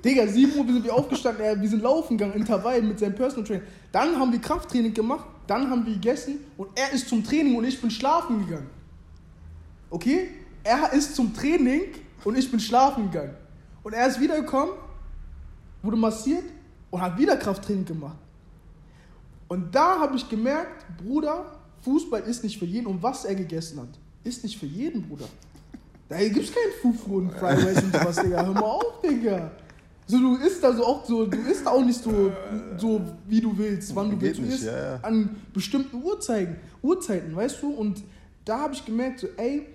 Digga, 0.04 0.26
7 0.26 0.58
Uhr 0.58 0.66
wir 0.66 0.74
sind 0.74 0.84
wir 0.84 0.94
aufgestanden, 0.94 1.44
er, 1.44 1.60
wir 1.60 1.68
sind 1.68 1.82
laufen 1.82 2.16
gegangen, 2.16 2.38
Intervall 2.38 2.82
mit 2.82 2.98
seinem 2.98 3.14
Personal 3.14 3.44
Trainer. 3.44 3.62
Dann 3.90 4.18
haben 4.18 4.32
wir 4.32 4.40
Krafttraining 4.40 4.94
gemacht, 4.94 5.26
dann 5.46 5.70
haben 5.70 5.84
wir 5.86 5.94
gegessen 5.94 6.38
und 6.56 6.68
er 6.74 6.92
ist 6.92 7.08
zum 7.08 7.24
Training 7.24 7.56
und 7.56 7.64
ich 7.64 7.80
bin 7.80 7.90
schlafen 7.90 8.46
gegangen. 8.46 8.68
Okay? 9.90 10.28
Er 10.62 10.92
ist 10.92 11.16
zum 11.16 11.32
Training 11.34 11.82
und 12.24 12.36
ich 12.36 12.50
bin 12.50 12.60
schlafen 12.60 13.10
gegangen. 13.10 13.34
Und 13.82 13.94
er 13.94 14.06
ist 14.06 14.20
wiedergekommen, 14.20 14.74
wurde 15.82 15.96
massiert 15.96 16.44
und 16.90 17.00
hat 17.00 17.16
wieder 17.16 17.36
Krafttraining 17.36 17.84
gemacht. 17.84 18.18
Und 19.48 19.74
da 19.74 20.00
habe 20.00 20.16
ich 20.16 20.28
gemerkt, 20.28 20.84
Bruder, 20.98 21.58
Fußball 21.82 22.20
ist 22.22 22.44
nicht 22.44 22.58
für 22.58 22.66
jeden. 22.66 22.86
Und 22.86 23.02
was 23.02 23.24
er 23.24 23.34
gegessen 23.34 23.80
hat, 23.80 23.88
ist 24.24 24.44
nicht 24.44 24.58
für 24.58 24.66
jeden, 24.66 25.08
Bruder. 25.08 25.24
Da 26.08 26.18
gibt 26.18 26.36
es 26.44 26.52
kein 26.52 26.72
Fufu 26.80 27.18
und 27.18 27.32
Fried 27.32 27.58
Rice 27.58 27.82
und 27.84 27.92
sowas, 27.92 28.16
Digga. 28.16 28.44
Hör 28.46 28.54
mal 28.54 28.60
auf, 28.62 29.00
Digga. 29.02 29.50
So, 30.06 30.18
du 30.18 30.36
isst 30.36 30.64
also 30.64 30.86
auch 30.86 31.04
so, 31.04 31.26
du 31.26 31.36
isst 31.36 31.66
auch 31.66 31.84
nicht 31.84 32.02
so, 32.02 32.32
so 32.78 33.00
wie 33.26 33.42
du 33.42 33.56
willst, 33.58 33.94
wann 33.94 34.10
du 34.10 34.18
willst. 34.20 34.40
Du 34.40 34.44
isst 34.44 34.64
ja, 34.64 34.94
ja. 34.94 35.00
an 35.02 35.36
bestimmten 35.52 36.02
Uhrzeiten, 36.02 36.56
Uhrzeiten, 36.82 37.36
weißt 37.36 37.62
du? 37.62 37.70
Und 37.74 38.02
da 38.46 38.60
habe 38.60 38.72
ich 38.72 38.84
gemerkt, 38.86 39.20
so, 39.20 39.26
ey, 39.36 39.66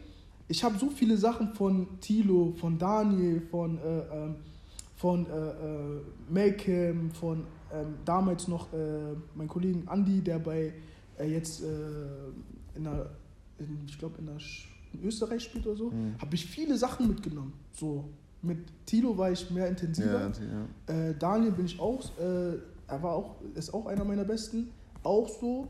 ich 0.47 0.63
habe 0.63 0.77
so 0.79 0.89
viele 0.89 1.17
Sachen 1.17 1.53
von 1.53 1.87
Tilo, 2.01 2.53
von 2.59 2.79
Daniel, 2.79 3.43
von, 3.51 3.77
äh, 3.77 3.99
ähm, 4.11 4.35
von 4.95 5.27
äh, 5.27 5.29
äh, 5.29 6.01
Malcolm, 6.29 7.11
von 7.11 7.43
ähm, 7.71 7.93
damals 8.03 8.47
noch 8.47 8.73
äh, 8.73 9.15
mein 9.35 9.47
Kollegen 9.47 9.87
Andy, 9.91 10.21
der 10.21 10.39
bei 10.39 10.73
äh, 11.19 11.25
jetzt 11.31 11.61
äh, 11.61 11.65
in 12.75 12.85
der, 12.85 13.07
in, 13.59 13.77
ich 13.87 13.99
glaube 13.99 14.15
in, 14.17 14.25
der 14.25 14.37
Sch- 14.37 14.65
in 14.93 15.03
Österreich 15.03 15.43
spielt 15.43 15.65
oder 15.67 15.75
so, 15.77 15.89
Mhm. 15.91 16.15
habe 16.19 16.35
ich 16.35 16.45
viele 16.45 16.77
Sachen 16.77 17.07
mitgenommen. 17.07 17.53
So 17.71 18.05
mit 18.41 18.59
Tilo 18.85 19.17
war 19.17 19.31
ich 19.31 19.49
mehr 19.51 19.67
intensiver. 19.67 20.31
Ja, 20.87 20.93
ja. 20.93 21.09
Äh, 21.09 21.15
Daniel 21.17 21.51
bin 21.51 21.65
ich 21.65 21.79
auch, 21.79 22.01
äh, 22.19 22.57
er 22.87 23.01
war 23.01 23.13
auch, 23.13 23.35
ist 23.55 23.73
auch 23.73 23.85
einer 23.85 24.03
meiner 24.03 24.25
besten, 24.25 24.69
auch 25.03 25.27
so. 25.29 25.67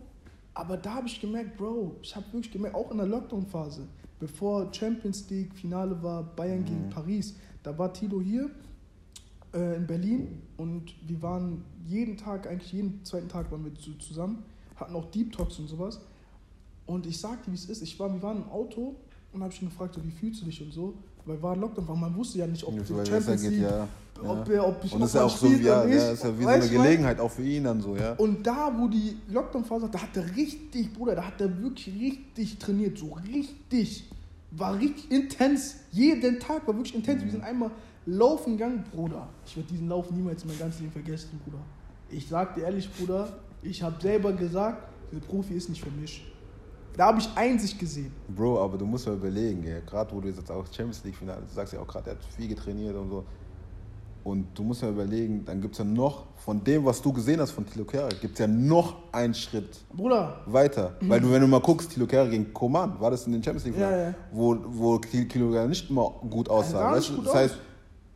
Aber 0.56 0.78
da 0.78 0.96
habe 0.96 1.08
ich 1.08 1.20
gemerkt, 1.20 1.58
Bro, 1.58 1.96
ich 2.02 2.16
habe 2.16 2.26
wirklich 2.28 2.52
gemerkt, 2.52 2.76
auch 2.76 2.92
in 2.92 2.98
der 2.98 3.08
Lockdown-Phase, 3.08 3.88
bevor 4.20 4.72
Champions 4.74 5.28
League 5.30 5.54
Finale 5.56 6.02
war, 6.04 6.24
Bayern 6.24 6.64
gegen 6.66 6.86
Mhm. 6.86 6.90
Paris, 6.90 7.36
da 7.64 7.76
war 7.78 7.92
Tilo 7.94 8.22
hier 8.22 8.50
äh, 9.54 9.76
in 9.78 9.86
Berlin 9.88 10.42
und 10.58 10.94
wir 11.08 11.22
waren 11.22 11.64
jeden 11.86 12.18
Tag, 12.18 12.48
eigentlich 12.48 12.72
jeden 12.74 13.04
zweiten 13.06 13.30
Tag 13.30 13.52
waren 13.52 13.64
wir 13.66 13.74
zu, 13.76 13.94
zusammen, 14.00 14.44
hatten 14.76 14.96
auch 14.96 15.06
Deep 15.12 15.32
Talks 15.32 15.60
und 15.60 15.68
sowas. 15.68 16.00
Und 16.86 17.06
ich 17.06 17.20
sagte, 17.20 17.50
wie 17.52 17.56
es 17.56 17.66
ist, 17.66 17.82
ich 17.82 18.00
war, 18.00 18.12
wir 18.14 18.22
waren 18.22 18.38
im 18.44 18.50
Auto 18.50 18.96
und 19.34 19.42
habe 19.42 19.52
ich 19.54 19.62
ihn 19.62 19.70
gefragt, 19.70 19.96
so, 19.96 20.04
wie 20.04 20.12
fühlst 20.12 20.42
du 20.42 20.46
dich 20.46 20.62
und 20.62 20.72
so, 20.72 20.94
weil 21.26 21.42
war 21.42 21.56
Lockdown, 21.56 21.88
weil 21.88 21.96
man 21.96 22.16
wusste 22.16 22.40
ja 22.40 22.48
nicht, 22.48 22.64
ob 22.64 22.76
Weil 22.76 22.84
die 22.84 22.94
es 22.94 23.10
Champions 23.10 23.42
geht, 23.42 23.52
League 23.52 23.62
ja. 23.62 23.88
ob, 24.22 24.48
ja. 24.48 24.54
er, 24.54 24.68
ob 24.68 24.84
ich 24.84 24.94
Und 24.94 25.02
ist 25.02 25.16
ja 25.16 25.24
auch 25.24 25.38
so, 25.38 25.48
ja, 25.48 25.86
ja, 25.86 26.12
ist 26.12 26.24
ja 26.24 26.38
wie 26.38 26.44
so 26.44 26.50
eine 26.50 26.68
du? 26.68 26.70
Gelegenheit 26.70 27.20
auch 27.20 27.32
für 27.32 27.44
ihn 27.44 27.64
dann 27.64 27.82
so, 27.82 27.96
ja. 27.96 28.14
Und 28.14 28.46
da, 28.46 28.72
wo 28.78 28.88
die 28.88 29.18
Lockdown-Phase 29.30 29.90
da 29.92 30.02
hat 30.02 30.16
er 30.16 30.36
richtig, 30.36 30.94
Bruder, 30.94 31.16
da 31.16 31.26
hat 31.26 31.42
er 31.42 31.62
wirklich 31.62 31.94
richtig 32.00 32.58
trainiert, 32.58 32.98
so 32.98 33.14
richtig. 33.14 34.10
War 34.52 34.78
richtig 34.78 35.10
intens. 35.10 35.78
Jeden 35.92 36.40
Tag 36.40 36.68
war 36.68 36.76
wirklich 36.76 36.94
intens. 36.94 37.24
Wir 37.24 37.32
sind 37.32 37.44
einmal 37.44 37.72
laufen 38.06 38.58
gegangen, 38.58 38.84
Bruder. 38.94 39.28
Ich 39.48 39.56
werde 39.58 39.70
diesen 39.70 39.88
Lauf 39.88 40.12
niemals 40.12 40.44
in 40.44 40.50
meinem 40.50 40.60
ganzen 40.60 40.82
Leben 40.82 40.94
vergessen, 40.94 41.42
Bruder. 41.44 41.64
Ich 42.10 42.28
sag 42.28 42.54
dir 42.54 42.66
ehrlich, 42.66 42.88
Bruder, 42.94 43.34
ich 43.64 43.82
habe 43.82 44.00
selber 44.00 44.34
gesagt, 44.34 44.90
der 45.12 45.20
Profi 45.20 45.56
ist 45.56 45.70
nicht 45.70 45.84
für 45.84 45.90
mich. 45.90 46.24
Da 46.96 47.08
habe 47.08 47.20
ich 47.20 47.30
Einsicht 47.36 47.80
gesehen. 47.80 48.12
Bro, 48.28 48.62
aber 48.64 48.78
du 48.78 48.86
musst 48.86 49.08
mal 49.08 49.16
überlegen, 49.16 49.64
ja, 49.68 49.80
gerade 49.80 50.12
wo 50.16 50.22
du 50.22 50.28
jetzt 50.28 50.50
auch 50.52 50.66
Champions 50.66 51.04
League 51.04 51.16
Finale, 51.16 51.42
du 51.42 51.54
sagst 51.54 51.74
ja 51.74 51.80
auch 51.80 51.88
gerade, 51.88 52.12
er 52.12 52.16
hat 52.16 52.24
viel 52.38 52.48
getrainiert 52.48 52.96
und 52.96 53.10
so. 53.10 53.26
Und 54.24 54.48
du 54.58 54.64
musst 54.64 54.82
ja 54.82 54.90
überlegen, 54.90 55.44
dann 55.44 55.60
gibt 55.60 55.74
es 55.74 55.80
ja 55.80 55.84
noch, 55.86 56.28
von 56.38 56.64
dem, 56.64 56.86
was 56.86 57.02
du 57.02 57.12
gesehen 57.12 57.42
hast 57.42 57.52
von 57.52 57.66
Tilo 57.66 57.84
Kehrer, 57.84 58.08
gibt 58.10 58.34
es 58.34 58.40
ja 58.40 58.48
noch 58.48 58.96
einen 59.12 59.34
Schritt 59.34 59.80
Bruder, 59.92 60.42
weiter. 60.46 60.96
Weil 61.02 61.20
du, 61.20 61.30
wenn 61.32 61.42
du 61.42 61.48
mal 61.48 61.60
guckst, 61.60 61.92
Tilo 61.92 62.06
Kehrer 62.06 62.30
gegen 62.30 62.54
Koman, 62.54 62.98
war 63.02 63.12
das 63.12 63.26
in 63.26 63.34
den 63.34 63.44
Champions 63.44 63.66
League 63.66 63.78
Ja, 63.78 63.98
ja. 64.10 64.14
wo, 64.32 64.56
wo 64.66 64.98
Tilo 65.00 65.52
Kehrer 65.52 65.68
nicht 65.68 65.90
immer 65.90 66.10
gut 66.30 66.48
aussah. 66.48 66.80
gar 66.80 66.96
weißt 66.96 67.16
gut 67.16 67.26
das 67.26 67.34
heißt, 67.34 67.54
aus. 67.56 67.60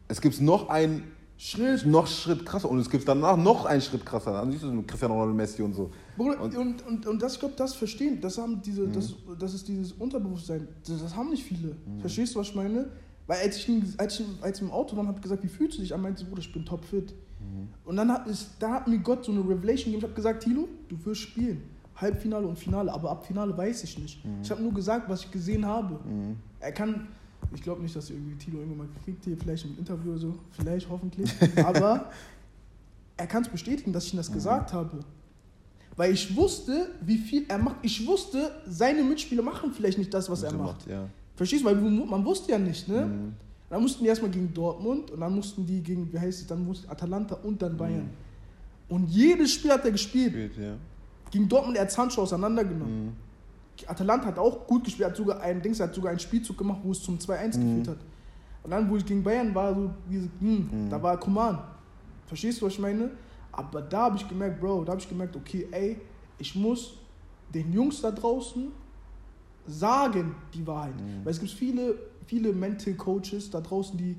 es 0.08 0.22
gibt 0.22 0.40
noch 0.40 0.70
einen 0.70 1.04
Schritt. 1.36 1.86
noch 1.86 2.08
Schritt 2.08 2.46
krasser 2.46 2.70
und 2.70 2.80
es 2.80 2.90
gibt 2.90 3.08
danach 3.08 3.36
noch 3.36 3.66
einen 3.66 3.82
Schritt 3.82 4.06
krasser. 4.06 4.32
Dann 4.32 4.52
siehst 4.52 4.64
du 4.64 4.82
Cristiano 4.84 5.14
Ronaldo, 5.14 5.34
Messi 5.34 5.62
und 5.62 5.74
so. 5.74 5.92
Und- 6.18 6.56
und, 6.56 6.86
und, 6.88 7.06
und, 7.08 7.22
das, 7.22 7.34
ich 7.34 7.40
glaube, 7.40 7.56
das 7.58 7.74
verstehen, 7.76 8.20
das 8.22 8.38
haben 8.38 8.62
diese, 8.62 8.88
das, 8.88 9.14
das 9.40 9.54
ist 9.54 9.68
dieses 9.68 9.92
Unterbewusstsein, 9.94 10.68
das, 10.86 11.02
das 11.02 11.16
haben 11.16 11.30
nicht 11.30 11.44
viele. 11.44 11.76
Verstehst 12.00 12.36
du, 12.36 12.40
was 12.40 12.50
ich 12.50 12.56
meine? 12.56 12.88
Weil 13.28 13.40
als 13.42 13.58
ich, 13.58 13.70
als 13.98 14.20
ich, 14.20 14.26
als 14.42 14.58
ich 14.58 14.64
im 14.64 14.72
Auto 14.72 14.96
war 14.96 15.02
und 15.04 15.10
habe 15.10 15.20
gesagt, 15.22 15.44
wie 15.44 15.48
fühlst 15.50 15.78
du 15.78 15.82
dich? 15.82 15.92
Er 15.92 15.98
meinte, 15.98 16.24
Bruder, 16.26 16.40
ich 16.42 16.52
bin 16.54 16.66
topfit. 16.66 17.14
Und 17.86 17.96
dann 17.98 18.12
hat, 18.12 18.28
es, 18.28 18.50
da 18.60 18.72
hat 18.72 18.88
mir 18.88 18.98
Gott 19.00 19.24
so 19.26 19.32
eine 19.32 19.42
Revelation 19.42 19.86
gegeben. 19.94 19.98
Ich 19.98 20.04
habe 20.04 20.14
gesagt, 20.14 20.44
Tilo, 20.44 20.68
du 20.90 20.98
wirst 21.06 21.22
spielen. 21.22 21.62
Halbfinale 21.96 22.46
und 22.48 22.58
Finale, 22.58 22.92
aber 22.94 23.10
ab 23.12 23.26
Finale 23.26 23.58
weiß 23.58 23.84
ich 23.84 23.98
nicht. 24.00 24.20
Ich 24.44 24.52
habe 24.52 24.62
nur 24.62 24.74
gesagt, 24.74 25.10
was 25.10 25.24
ich 25.24 25.32
gesehen 25.32 25.66
habe. 25.66 26.00
Er 26.60 26.72
kann, 26.72 27.08
ich 27.54 27.62
glaube 27.62 27.82
nicht, 27.82 27.96
dass 27.96 28.10
irgendwie 28.10 28.36
Tilo 28.36 28.60
irgendwann 28.60 28.88
mal 28.88 28.88
kriegt, 29.04 29.26
hier 29.26 29.36
vielleicht 29.38 29.66
im 29.66 29.78
Interview 29.78 30.12
oder 30.12 30.20
so, 30.20 30.36
vielleicht, 30.52 30.88
hoffentlich. 30.90 31.32
aber 31.66 32.12
er 33.18 33.28
kann 33.28 33.42
es 33.44 33.50
bestätigen, 33.50 33.92
dass 33.94 34.06
ich 34.06 34.14
ihm 34.14 34.18
das 34.18 34.32
gesagt 34.32 34.74
habe. 34.74 35.00
Weil 35.98 36.14
ich 36.14 36.36
wusste, 36.36 36.90
wie 37.02 37.18
viel 37.18 37.46
er 37.48 37.58
macht. 37.58 37.78
Ich 37.82 38.06
wusste, 38.08 38.52
seine 38.68 39.04
Mitspieler 39.04 39.42
machen 39.42 39.72
vielleicht 39.74 39.98
nicht 39.98 40.14
das, 40.14 40.30
was 40.30 40.44
er 40.44 40.54
macht. 40.54 40.88
Ja. 40.88 41.10
Verstehst 41.36 41.64
du? 41.64 41.66
Weil 41.68 41.76
man 41.76 42.24
wusste 42.24 42.52
ja 42.52 42.60
nicht, 42.60 42.88
ne? 42.88 43.06
Mhm. 43.08 43.34
Dann 43.70 43.82
mussten 43.82 44.04
die 44.04 44.08
erstmal 44.10 44.32
gegen 44.32 44.54
Dortmund 44.54 45.12
und 45.12 45.20
dann 45.20 45.36
mussten 45.36 45.66
die 45.66 45.82
gegen, 45.82 46.12
wie 46.14 46.20
heißt 46.20 46.42
es, 46.42 46.48
dann 46.48 46.64
mussten 46.66 46.90
Atalanta 46.90 47.36
und 47.44 47.62
dann 47.62 47.76
Bayern. 47.76 48.10
Und 48.88 49.10
jedes 49.10 49.52
Spiel 49.54 49.72
hat 49.72 49.84
er 49.84 49.92
gespielt. 49.92 50.30
Spielt, 50.32 50.58
ja. 50.58 50.76
Gegen 51.32 51.50
Dortmund, 51.50 51.76
er 51.78 51.82
hat 51.84 51.92
Sancho 51.92 52.22
auseinandergenommen. 52.22 53.06
Mhm. 53.08 53.12
Atalanta 53.86 54.28
hat 54.28 54.40
auch 54.40 54.66
gut 54.66 54.86
gespielt, 54.86 55.10
hat 55.10 55.18
sogar 55.18 55.42
ein 55.42 55.62
Dings, 55.62 55.80
hat 55.80 55.94
sogar 55.94 56.12
einen 56.12 56.20
Spielzug 56.20 56.58
gemacht, 56.58 56.80
wo 56.84 56.92
es 56.92 57.02
zum 57.04 57.20
2-1 57.20 57.58
Mhm. 57.58 57.62
geführt 57.80 57.88
hat. 57.90 57.98
Und 58.64 58.72
dann, 58.72 58.90
wo 58.90 58.96
ich 58.98 59.06
gegen 59.06 59.22
Bayern 59.24 59.54
war, 59.54 59.74
so, 59.76 59.90
wie, 60.10 60.30
Mhm. 60.40 60.90
da 60.90 61.02
war 61.02 61.20
Kuman. 61.20 61.60
Verstehst 62.28 62.62
du, 62.62 62.66
was 62.68 62.74
ich 62.74 62.80
meine? 62.80 63.10
Aber 63.58 63.82
da 63.82 64.04
habe 64.04 64.18
ich 64.18 64.28
gemerkt, 64.30 64.62
Bro, 64.62 64.86
da 64.86 64.92
habe 64.94 65.02
ich 65.02 65.10
gemerkt, 65.10 65.36
okay, 65.36 65.68
ey, 65.72 65.98
ich 66.38 66.56
muss 66.56 66.94
den 67.54 67.74
Jungs 67.74 68.02
da 68.02 68.12
draußen 68.12 68.68
sagen 69.68 70.36
die 70.54 70.66
Wahrheit. 70.66 70.96
Mhm. 70.96 71.26
Weil 71.26 71.32
es 71.32 71.40
gibt 71.40 71.52
viele, 71.52 71.96
viele 72.26 72.54
Mental 72.54 72.94
Coaches 72.94 73.50
da 73.50 73.60
draußen, 73.60 73.98
die 73.98 74.16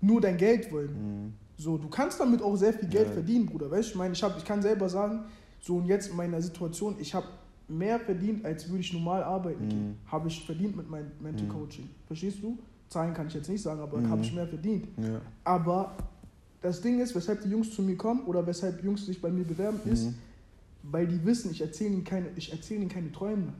nur 0.00 0.20
dein 0.20 0.36
Geld 0.36 0.70
wollen. 0.70 1.24
Mhm. 1.24 1.32
So, 1.56 1.76
du 1.78 1.88
kannst 1.88 2.20
damit 2.20 2.42
auch 2.42 2.54
sehr 2.56 2.72
viel 2.72 2.88
Geld 2.88 3.08
Ja. 3.08 3.12
verdienen, 3.14 3.46
Bruder. 3.46 3.70
Weißt 3.70 3.88
du, 3.88 3.92
ich 3.92 3.96
meine, 3.96 4.12
ich, 4.14 4.22
hab, 4.22 4.36
ich 4.36 4.44
kann 4.44 4.62
selber 4.62 4.88
sagen, 4.88 5.24
so 5.60 5.76
und 5.76 5.86
jetzt 5.86 6.10
in 6.10 6.16
meiner 6.16 6.40
Situation, 6.42 6.96
ich 7.00 7.14
habe 7.14 7.26
mehr 7.68 7.98
verdient, 7.98 8.44
als 8.44 8.68
würde 8.68 8.80
ich 8.80 8.92
normal 8.92 9.22
arbeiten 9.22 9.68
gehen. 9.68 9.88
Mhm. 9.90 9.96
Habe 10.10 10.28
ich 10.28 10.44
verdient 10.44 10.76
mit 10.76 10.88
meinem 10.90 11.10
Mental 11.20 11.46
Mhm. 11.46 11.50
Coaching. 11.52 11.88
Verstehst 12.06 12.42
du? 12.42 12.58
Zahlen 12.88 13.14
kann 13.14 13.28
ich 13.28 13.34
jetzt 13.34 13.48
nicht 13.48 13.62
sagen, 13.62 13.80
aber 13.80 13.98
Mhm. 13.98 14.10
habe 14.10 14.22
ich 14.22 14.32
mehr 14.34 14.46
verdient. 14.46 14.86
Ja. 14.98 15.20
Aber 15.44 15.92
das 16.62 16.80
Ding 16.80 17.00
ist, 17.00 17.14
weshalb 17.14 17.42
die 17.42 17.48
Jungs 17.50 17.70
zu 17.74 17.82
mir 17.82 17.96
kommen 17.96 18.22
oder 18.26 18.46
weshalb 18.46 18.82
Jungs 18.84 19.04
sich 19.06 19.20
bei 19.20 19.30
mir 19.30 19.44
bewerben, 19.44 19.80
ist, 19.90 20.04
Mhm. 20.06 20.14
weil 20.84 21.06
die 21.06 21.24
wissen, 21.24 21.50
ich 21.50 21.60
erzähle 21.60 21.90
ihnen 21.94 22.04
keine, 22.04 22.26
ich 22.36 22.52
erzähle 22.52 22.80
ihnen 22.80 22.88
keine 22.90 23.10
Träume. 23.12 23.52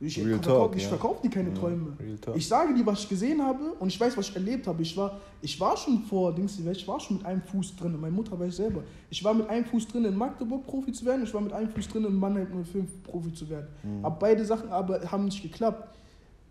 Ich 0.00 0.22
verkaufe 0.22 0.78
ja. 0.78 0.88
verkaufe 0.88 1.20
die 1.24 1.28
keine 1.28 1.48
Ja, 1.48 1.54
Träume. 1.56 1.96
Real 1.98 2.16
talk. 2.18 2.36
Ich 2.36 2.46
sage 2.46 2.72
dir, 2.72 2.86
was 2.86 3.00
ich 3.00 3.08
gesehen 3.08 3.42
habe 3.42 3.72
und 3.80 3.88
ich 3.88 3.98
weiß, 3.98 4.16
was 4.16 4.28
ich 4.28 4.36
erlebt 4.36 4.68
habe. 4.68 4.80
Ich 4.80 4.96
war, 4.96 5.18
ich 5.42 5.58
war 5.58 5.76
schon 5.76 6.04
vor, 6.04 6.32
Dings, 6.32 6.56
ich 6.60 6.86
war 6.86 7.00
schon 7.00 7.16
mit 7.16 7.26
einem 7.26 7.42
Fuß 7.42 7.74
drin. 7.74 8.00
Meine 8.00 8.14
Mutter 8.14 8.38
weiß 8.38 8.58
selber. 8.58 8.84
Ich 9.10 9.24
war 9.24 9.34
mit 9.34 9.48
einem 9.48 9.64
Fuß 9.64 9.88
drin, 9.88 10.04
in 10.04 10.14
Magdeburg 10.16 10.64
Profi 10.68 10.92
zu 10.92 11.04
werden. 11.04 11.24
Ich 11.24 11.34
war 11.34 11.40
mit 11.40 11.52
einem 11.52 11.68
Fuß 11.70 11.88
drin, 11.88 12.04
in 12.04 12.14
Mannheim 12.14 12.46
05 12.64 13.02
Profi 13.02 13.34
zu 13.34 13.48
werden. 13.48 13.66
Mhm. 13.82 14.04
Aber 14.04 14.14
beide 14.20 14.44
Sachen 14.44 14.68
aber 14.68 15.00
haben 15.10 15.24
nicht 15.24 15.42
geklappt. 15.42 15.96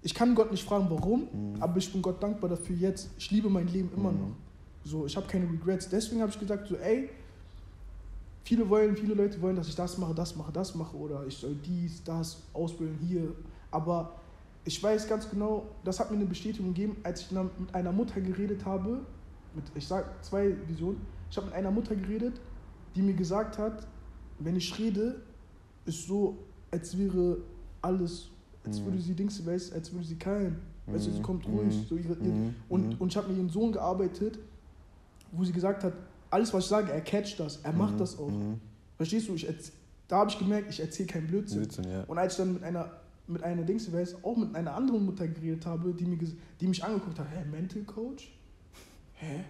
Ich 0.02 0.14
kann 0.14 0.36
Gott 0.36 0.52
nicht 0.52 0.66
fragen, 0.66 0.88
warum, 0.90 1.22
Mhm. 1.22 1.62
aber 1.62 1.78
ich 1.78 1.90
bin 1.90 2.02
Gott 2.02 2.22
dankbar 2.22 2.50
dafür 2.50 2.76
jetzt. 2.76 3.10
Ich 3.18 3.32
liebe 3.32 3.50
mein 3.50 3.68
Leben 3.70 3.90
immer 3.96 4.12
Mhm. 4.12 4.20
noch. 4.20 4.32
So, 4.88 5.06
ich 5.06 5.16
habe 5.18 5.28
keine 5.28 5.46
Regrets. 5.50 5.90
Deswegen 5.90 6.22
habe 6.22 6.32
ich 6.32 6.40
gesagt, 6.40 6.68
so, 6.68 6.76
ey, 6.78 7.10
viele 8.46 8.68
wollen, 8.70 8.96
viele 8.96 9.14
Leute 9.16 9.42
wollen, 9.42 9.58
dass 9.58 9.68
ich 9.68 9.76
das 9.76 9.98
mache, 9.98 10.16
das 10.16 10.36
mache, 10.36 10.52
das 10.54 10.74
mache 10.76 10.96
oder 10.96 11.26
ich 11.28 11.36
soll 11.38 11.56
dies, 11.56 12.02
das 12.06 12.44
ausbilden 12.54 12.98
hier. 13.06 13.34
Aber 13.70 14.16
ich 14.64 14.82
weiß 14.82 15.08
ganz 15.10 15.30
genau, 15.30 15.66
das 15.84 16.00
hat 16.00 16.10
mir 16.10 16.16
eine 16.18 16.26
Bestätigung 16.26 16.74
gegeben, 16.74 16.96
als 17.04 17.22
ich 17.22 17.32
mit 17.32 17.76
einer 17.76 17.92
Mutter 17.92 18.22
geredet 18.22 18.64
habe. 18.66 19.02
Mit, 19.54 19.66
ich 19.76 19.86
sage 19.86 20.06
zwei 20.22 20.56
Visionen. 20.68 21.02
Ich 21.30 21.36
habe 21.36 21.48
mit 21.48 21.56
einer 21.56 21.72
Mutter 21.72 21.94
geredet, 21.96 22.40
die 22.96 23.02
mir 23.02 23.14
gesagt 23.14 23.58
hat, 23.58 23.86
wenn 24.40 24.56
ich 24.56 24.78
rede, 24.80 25.22
ist 25.86 26.08
so, 26.08 26.38
als 26.72 26.98
wäre 26.98 27.38
alles, 27.82 28.30
als 28.64 28.80
Mhm. 28.80 28.86
würde 28.86 29.00
sie 29.02 29.14
Dings, 29.14 29.46
weißt, 29.46 29.74
als 29.74 29.92
würde 29.92 30.06
sie 30.06 30.16
keilen. 30.16 30.60
Weißt 30.86 31.08
du, 31.08 31.12
sie 31.12 31.20
Mhm. 31.20 31.24
kommt 31.24 31.46
ruhig. 31.48 31.76
Mhm. 31.76 31.86
So 31.90 31.96
ihre, 31.98 32.14
ihre, 32.14 32.34
Mhm. 32.34 32.56
und, 32.70 33.02
und 33.02 33.12
ich 33.12 33.18
habe 33.18 33.28
mit 33.28 33.38
ihrem 33.38 33.50
Sohn 33.50 33.74
gearbeitet, 33.74 34.40
wo 35.32 35.44
sie 35.44 35.52
gesagt 35.54 35.84
hat, 35.84 35.94
alles, 36.30 36.54
was 36.54 36.64
ich 36.66 36.70
sage, 36.70 36.92
er 36.92 37.02
catcht 37.02 37.40
das, 37.40 37.58
er 37.58 37.74
macht 37.74 37.94
Mhm. 37.94 37.98
das 38.00 38.18
auch. 38.18 38.30
Mhm. 38.30 38.60
Verstehst 38.98 39.28
du? 39.30 39.34
Ich 39.36 39.48
da 40.08 40.20
habe 40.20 40.30
ich 40.30 40.40
gemerkt, 40.40 40.70
ich 40.70 40.80
erzähle 40.80 41.08
keinen 41.08 41.28
Blödsinn. 41.28 41.60
Blödsinn, 41.60 41.90
ja. 41.90 42.04
Und 42.04 42.18
als 42.18 42.34
ich 42.34 42.38
dann 42.38 42.54
mit 42.54 42.64
einer, 42.64 42.92
mit 43.28 43.44
einer 43.44 43.64
Dings, 43.64 43.92
weiß, 43.92 44.24
auch 44.24 44.38
mit 44.38 44.56
einer 44.56 44.74
anderen 44.74 45.06
Mutter 45.06 45.28
geredet 45.28 45.66
habe, 45.66 45.94
die, 45.94 46.06
mir, 46.06 46.18
die 46.62 46.68
mich 46.68 46.84
angeguckt 46.84 47.20
hat, 47.20 47.28
hä, 47.30 47.44
Mental 47.52 47.84
Coach? 47.84 48.32
Hä? 49.16 49.44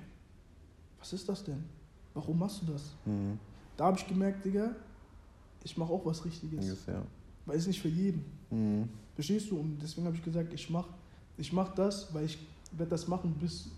Was 0.99 1.13
ist 1.13 1.30
das 1.30 1.43
denn? 1.43 1.63
Warum 2.15 2.39
machst 2.39 2.61
du 2.63 2.71
das? 2.71 2.95
Mhm. 3.05 3.38
Da 3.75 3.86
habe 3.86 3.97
ich 3.99 4.07
gemerkt, 4.07 4.43
Digga, 4.45 4.71
ich 5.63 5.78
mache 5.78 5.91
auch 5.93 6.03
was 6.05 6.25
Richtiges. 6.25 6.65
Yes, 6.65 6.86
ja. 6.88 7.03
Weil 7.45 7.57
es 7.57 7.67
nicht 7.67 7.80
für 7.82 7.89
jeden. 7.89 8.25
Mhm. 8.49 8.89
Verstehst 9.13 9.51
du? 9.51 9.59
Und 9.59 9.78
deswegen 9.80 10.07
habe 10.07 10.15
ich 10.15 10.23
gesagt, 10.23 10.51
ich 10.53 10.69
mache 10.69 10.88
ich 11.38 11.53
mach 11.53 11.73
das, 11.75 12.11
weil 12.15 12.25
ich 12.25 12.39
werde 12.71 12.89
das 12.89 13.07
machen 13.07 13.36
bis, 13.39 13.69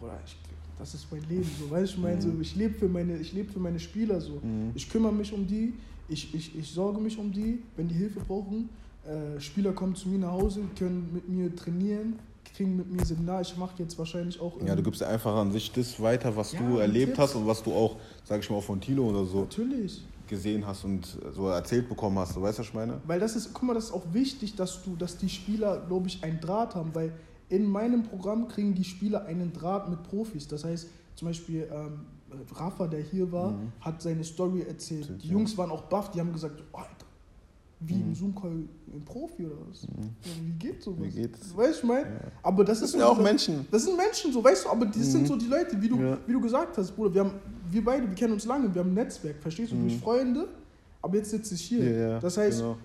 Bruder, 0.00 0.18
ich, 0.24 0.36
das 0.78 0.94
ist 0.94 1.06
mein 1.10 1.22
Leben. 1.28 1.48
So, 1.60 1.70
weißt 1.70 1.92
du, 1.92 1.96
ich 1.96 2.02
meine, 2.02 2.20
so, 2.22 2.28
Mhm. 2.28 2.40
ich 2.42 2.56
lebe 2.56 2.74
für, 2.74 2.88
meine- 2.88 3.16
ich 3.18 3.32
leb 3.32 3.50
für 3.50 3.58
meine 3.60 3.78
Spieler 3.80 4.20
so. 4.20 4.40
Mhm. 4.42 4.72
Ich 4.74 4.88
kümmere 4.88 5.12
mich 5.12 5.32
um 5.32 5.46
die, 5.46 5.74
ich, 6.08 6.34
ich, 6.34 6.56
ich 6.58 6.70
sorge 6.70 7.00
mich 7.00 7.18
um 7.18 7.32
die, 7.32 7.62
wenn 7.76 7.88
die 7.88 7.94
Hilfe 7.94 8.20
brauchen. 8.20 8.68
Äh, 9.06 9.40
Spieler 9.40 9.72
kommen 9.72 9.94
zu 9.94 10.08
mir 10.08 10.18
nach 10.18 10.32
Hause, 10.32 10.60
können 10.78 11.10
mit 11.12 11.28
mir 11.28 11.54
trainieren, 11.54 12.18
kriegen 12.54 12.76
mit 12.76 12.90
mir 12.90 13.04
Seminar. 13.04 13.40
Ich 13.42 13.56
mache 13.56 13.74
jetzt 13.78 13.98
wahrscheinlich 13.98 14.40
auch. 14.40 14.54
Ja, 14.66 14.74
du 14.74 14.82
gibst 14.82 15.02
einfach 15.02 15.34
an 15.36 15.52
sich 15.52 15.70
das 15.72 16.00
weiter, 16.00 16.34
was 16.34 16.52
Ja, 16.52 16.60
du 16.60 16.78
erlebt 16.78 17.08
Tipps. 17.14 17.18
hast 17.18 17.34
und 17.36 17.46
was 17.46 17.62
du 17.62 17.72
auch, 17.72 17.96
sag 18.24 18.40
ich 18.40 18.50
mal, 18.50 18.56
auch 18.56 18.62
von 18.64 18.80
Tilo 18.80 19.08
oder 19.10 19.24
so 19.24 19.40
Natürlich. 19.40 20.02
gesehen 20.26 20.66
hast 20.66 20.84
und 20.84 21.06
so 21.34 21.48
erzählt 21.48 21.86
bekommen 21.88 22.18
hast. 22.18 22.34
Du 22.36 22.40
weißt, 22.42 22.58
was 22.58 22.66
ich 22.66 22.74
meine? 22.74 23.00
Weil 23.06 23.20
das 23.20 23.36
ist, 23.36 23.52
guck 23.52 23.62
mal, 23.64 23.74
das 23.74 23.84
ist 23.86 23.92
auch 23.92 24.04
wichtig, 24.12 24.54
dass 24.56 24.82
du, 24.82 24.96
dass 24.96 25.16
die 25.18 25.28
Spieler, 25.28 25.84
glaube 25.86 26.08
ich, 26.08 26.22
einen 26.24 26.40
Draht 26.40 26.74
haben, 26.74 26.90
weil 26.94 27.12
in 27.48 27.66
meinem 27.66 28.02
Programm 28.02 28.48
kriegen 28.48 28.74
die 28.74 28.84
Spieler 28.84 29.24
einen 29.26 29.52
Draht 29.52 29.88
mit 29.90 30.02
Profis. 30.02 30.48
Das 30.48 30.64
heißt, 30.64 30.88
zum 31.14 31.28
Beispiel 31.28 31.68
ähm, 31.72 32.00
Rafa, 32.54 32.86
der 32.86 33.00
hier 33.00 33.30
war, 33.30 33.52
Mhm. 33.52 33.72
hat 33.80 34.02
seine 34.02 34.24
Story 34.24 34.62
erzählt. 34.62 35.10
Die 35.22 35.28
ja. 35.28 35.34
Jungs 35.34 35.56
waren 35.56 35.70
auch 35.70 35.82
baff, 35.82 36.10
die 36.10 36.20
haben 36.20 36.32
gesagt, 36.32 36.62
oh, 36.72 36.78
Alter, 36.78 36.88
wie 37.80 37.94
Mhm. 37.94 38.10
ein 38.10 38.14
Zoom-Call 38.14 38.50
ein 38.50 39.04
Profi 39.04 39.44
oder 39.46 39.56
was? 39.68 39.82
Ja, 39.82 39.88
wie 40.42 40.52
geht 40.52 40.82
sowas? 40.82 41.00
Wie 41.02 41.10
geht's? 41.22 41.56
Weißt 41.56 41.74
du, 41.82 41.86
ich 41.86 41.92
meine? 41.92 42.06
Ja. 42.08 42.20
Aber 42.42 42.64
das, 42.64 42.80
Das 42.80 42.90
sind 42.90 43.00
so 43.00 43.04
ja 43.06 43.10
auch 43.10 43.16
dieser- 43.18 43.28
Menschen. 43.28 43.66
Das 43.70 43.84
sind 43.84 43.96
Menschen, 43.96 44.32
so 44.32 44.42
weißt 44.42 44.64
du, 44.64 44.68
aber 44.70 44.86
das 44.86 44.96
sind 45.12 45.22
Mhm. 45.22 45.26
so 45.26 45.36
die 45.36 45.46
Leute, 45.46 45.80
wie 45.80 45.88
du, 45.88 46.00
Ja. 46.00 46.18
wie 46.26 46.32
du 46.32 46.40
gesagt 46.40 46.76
hast, 46.78 46.90
Bruder. 46.96 47.14
Wir, 47.14 47.20
haben, 47.24 47.32
wir 47.70 47.84
beide, 47.84 48.08
wir 48.08 48.14
kennen 48.14 48.32
uns 48.32 48.46
lange, 48.46 48.74
wir 48.74 48.80
haben 48.80 48.90
ein 48.90 48.94
Netzwerk, 48.94 49.36
verstehst 49.40 49.70
du, 49.72 49.76
Mhm. 49.76 49.82
durch 49.88 49.98
Freunde, 49.98 50.48
aber 51.02 51.16
jetzt 51.16 51.30
sitze 51.30 51.54
ich 51.54 51.60
hier. 51.62 51.84
Ja, 51.84 52.08
ja, 52.08 52.20
das 52.20 52.36
heißt, 52.36 52.60
genau. 52.60 52.76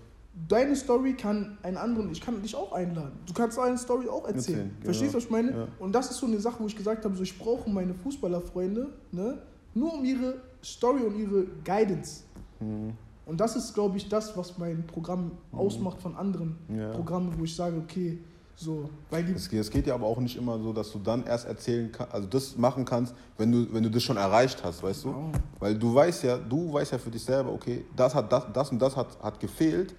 Deine 0.48 0.76
Story 0.76 1.14
kann 1.14 1.58
einen 1.64 1.78
anderen, 1.78 2.12
ich 2.12 2.22
kann 2.22 2.42
dich 2.42 2.56
auch 2.56 2.72
einladen. 2.72 3.20
Du 3.26 3.34
kannst 3.34 3.58
deine 3.58 3.78
Story 3.78 4.08
auch 4.08 4.26
erzählen. 4.26 4.36
Erzählen, 4.38 4.70
genau. 4.70 4.86
Verstehst 4.86 5.14
du, 5.14 5.18
was 5.18 5.24
ich 5.26 5.30
meine? 5.30 5.52
Ja. 5.52 5.68
Und 5.80 5.94
das 5.94 6.12
ist 6.12 6.18
so 6.18 6.26
eine 6.26 6.40
Sache, 6.40 6.58
wo 6.60 6.68
ich 6.68 6.76
gesagt 6.76 7.06
habe, 7.06 7.16
so 7.16 7.24
ich 7.24 7.38
brauche 7.38 7.70
meine 7.70 7.94
Fußballerfreunde, 7.94 8.90
ne, 9.12 9.38
nur 9.74 9.94
um 9.94 10.06
ihre 10.06 10.36
Story 10.64 11.02
und 11.04 11.18
ihre 11.18 11.46
Guidance. 11.64 12.24
Mhm. 12.60 12.94
Und 13.26 13.40
das 13.40 13.56
ist, 13.56 13.74
glaube 13.74 13.98
ich, 13.98 14.10
das, 14.10 14.36
was 14.36 14.58
mein 14.58 14.86
Programm 14.88 15.32
ausmacht 15.52 16.02
von 16.02 16.16
anderen 16.16 16.58
Ja. 16.76 16.90
Programmen, 16.90 17.32
wo 17.38 17.44
ich 17.44 17.56
sage, 17.56 17.78
okay, 17.78 18.18
so, 18.56 18.90
weil 19.10 19.24
die 19.24 19.32
Es 19.34 19.48
geht, 19.48 19.62
es 19.62 19.70
geht 19.70 19.88
ja 19.88 19.94
aber 19.94 20.06
auch 20.06 20.20
nicht 20.20 20.36
immer 20.36 20.60
so, 20.60 20.74
dass 20.74 20.92
du 20.92 21.00
dann 21.00 21.24
erst 21.26 21.48
erzählen 21.48 21.90
kannst, 21.92 22.14
also 22.14 22.28
das 22.28 22.58
machen 22.58 22.84
kannst, 22.84 23.14
wenn 23.38 23.52
du, 23.52 23.72
wenn 23.72 23.84
du 23.84 23.90
das 23.90 24.04
schon 24.04 24.18
erreicht 24.18 24.62
hast, 24.64 24.84
weißt 24.84 25.06
du? 25.06 25.10
Genau. 25.12 25.32
Weil 25.60 25.78
du 25.78 25.96
weißt 25.96 26.24
ja, 26.24 26.38
du 26.38 26.74
weißt 26.74 26.92
ja 26.92 26.98
für 26.98 27.10
dich 27.10 27.24
selber, 27.24 27.54
okay, 27.54 27.86
das 27.96 28.14
hat 28.14 28.30
das, 28.30 28.48
das 28.52 28.70
und 28.72 28.80
das 28.80 28.98
hat, 28.98 29.18
hat 29.22 29.40
gefehlt. 29.40 29.96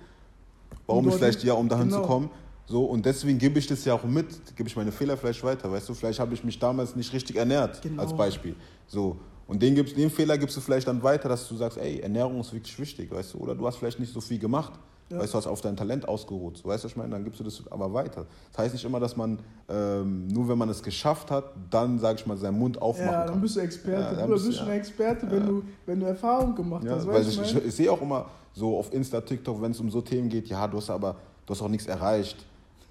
Warum 0.87 1.05
Um 1.05 1.09
ist 1.09 1.13
dort- 1.15 1.21
vielleicht 1.21 1.45
ja, 1.45 1.55
um 1.55 1.69
dahin 1.69 1.89
genau. 1.89 2.03
zu 2.03 2.07
kommen. 2.07 2.31
So, 2.67 2.85
und 2.85 3.05
deswegen 3.05 3.39
gebe 3.39 3.59
ich 3.59 3.67
das 3.67 3.85
ja 3.85 3.95
auch 3.95 4.05
mit, 4.05 4.27
gebe 4.57 4.69
ich 4.69 4.77
meine 4.77 4.93
Fehler 4.93 5.17
vielleicht 5.17 5.43
weiter, 5.43 5.71
weißt 5.73 5.89
du? 5.89 5.95
Vielleicht 5.95 6.21
habe 6.21 6.35
ich 6.35 6.45
mich 6.45 6.59
damals 6.59 6.95
nicht 6.95 7.13
richtig 7.13 7.37
ernährt, 7.37 7.83
Genau. 7.83 8.03
als 8.03 8.15
Beispiel. 8.17 8.55
So. 8.87 9.17
Und 9.49 9.61
den, 9.61 9.75
gibst, 9.75 9.97
den 9.97 10.09
Fehler 10.11 10.39
gibst 10.39 10.57
du 10.57 10.61
vielleicht 10.61 10.87
dann 10.87 11.03
weiter, 11.03 11.29
dass 11.29 11.49
du 11.49 11.57
sagst, 11.57 11.79
ey, 11.79 11.99
Ernährung 11.99 12.39
ist 12.41 12.53
wirklich 12.53 12.79
wichtig, 12.79 13.11
weißt 13.11 13.35
du? 13.35 13.39
Oder 13.39 13.57
du 13.57 13.67
hast 13.67 13.77
vielleicht 13.77 13.99
nicht 13.99 14.13
so 14.13 14.21
viel 14.21 14.39
gemacht, 14.39 14.75
Ja. 15.09 15.19
weißt 15.19 15.35
du, 15.35 15.39
hast 15.39 15.49
auf 15.49 15.61
dein 15.61 15.77
Talent 15.77 16.07
ausgeruht. 16.07 16.65
Weißt 16.65 16.85
du, 16.85 16.89
ich 16.89 16.95
meine? 16.97 17.11
Dann 17.11 17.25
gibst 17.25 17.41
du 17.41 17.45
das 17.45 17.61
aber 17.69 17.93
weiter. 17.93 18.27
Das 18.53 18.59
heißt 18.61 18.75
nicht 18.75 18.85
immer, 18.85 19.01
dass 19.01 19.17
man, 19.17 19.41
ähm, 19.69 20.29
nur 20.29 20.49
wenn 20.49 20.57
man 20.57 20.69
es 20.69 20.81
geschafft 20.81 21.33
hat, 21.33 21.47
dann, 21.71 21.99
sag 21.99 22.21
ich 22.21 22.27
mal, 22.27 22.37
seinen 22.37 22.57
Mund 22.61 22.81
aufmachen 22.81 23.11
Ja, 23.11 23.19
kann. 23.23 23.33
dann 23.33 23.41
bist 23.41 23.57
du 23.57 23.61
Experte. 23.61 24.15
Ja, 24.15 24.21
dann 24.21 24.31
bist 24.31 24.47
bist 24.47 24.61
du- 24.61 24.65
ein 24.67 24.71
Experte, 24.71 25.29
wenn, 25.29 25.45
du, 25.45 25.63
wenn 25.87 25.99
du 25.99 26.07
Erfahrung 26.07 26.55
gemacht 26.55 26.85
Ja, 26.85 26.93
hast. 26.95 27.09
Weißt 27.09 27.31
ich, 27.31 27.37
du, 27.37 27.43
ich, 27.43 27.55
mein? 27.55 27.67
ich 27.67 27.75
sehe 27.75 27.91
auch 27.91 28.01
immer 28.01 28.27
so 28.53 28.77
auf 28.79 28.93
Insta, 28.93 29.21
TikTok, 29.21 29.61
wenn 29.63 29.71
es 29.73 29.81
um 29.81 29.91
so 29.91 30.01
Themen 30.01 30.29
geht, 30.29 30.49
ja, 30.49 30.67
du 30.67 30.79
hast 30.79 30.91
aber, 30.91 31.17
du 31.47 31.55
hast 31.55 31.63
auch 31.63 31.69
nichts 31.69 31.87
erreicht. 31.87 32.37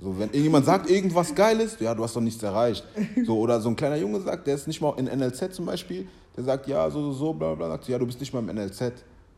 So, 0.01 0.17
wenn 0.17 0.29
irgendjemand 0.29 0.65
sagt 0.65 0.89
irgendwas 0.89 1.35
Geiles, 1.35 1.77
ja, 1.79 1.93
du 1.93 2.03
hast 2.03 2.15
doch 2.15 2.21
nichts 2.21 2.41
erreicht. 2.41 2.85
So, 3.25 3.37
oder 3.37 3.59
so 3.59 3.67
ein 3.69 3.75
kleiner 3.75 3.97
Junge 3.97 4.21
sagt, 4.21 4.47
der 4.47 4.55
ist 4.55 4.65
nicht 4.67 4.79
mal 4.81 4.93
in 4.97 5.05
NLZ 5.07 5.53
zum 5.53 5.65
Beispiel, 5.65 6.07
der 6.37 6.45
sagt, 6.45 6.67
ja, 6.67 6.89
so, 6.89 7.01
so, 7.01 7.11
so, 7.11 7.33
bla, 7.33 7.53
bla, 7.55 7.67
sagt, 7.67 7.87
ja, 7.89 7.97
du 7.99 8.05
bist 8.05 8.19
nicht 8.19 8.33
mal 8.33 8.39
im 8.39 8.45
NLZ. 8.55 8.93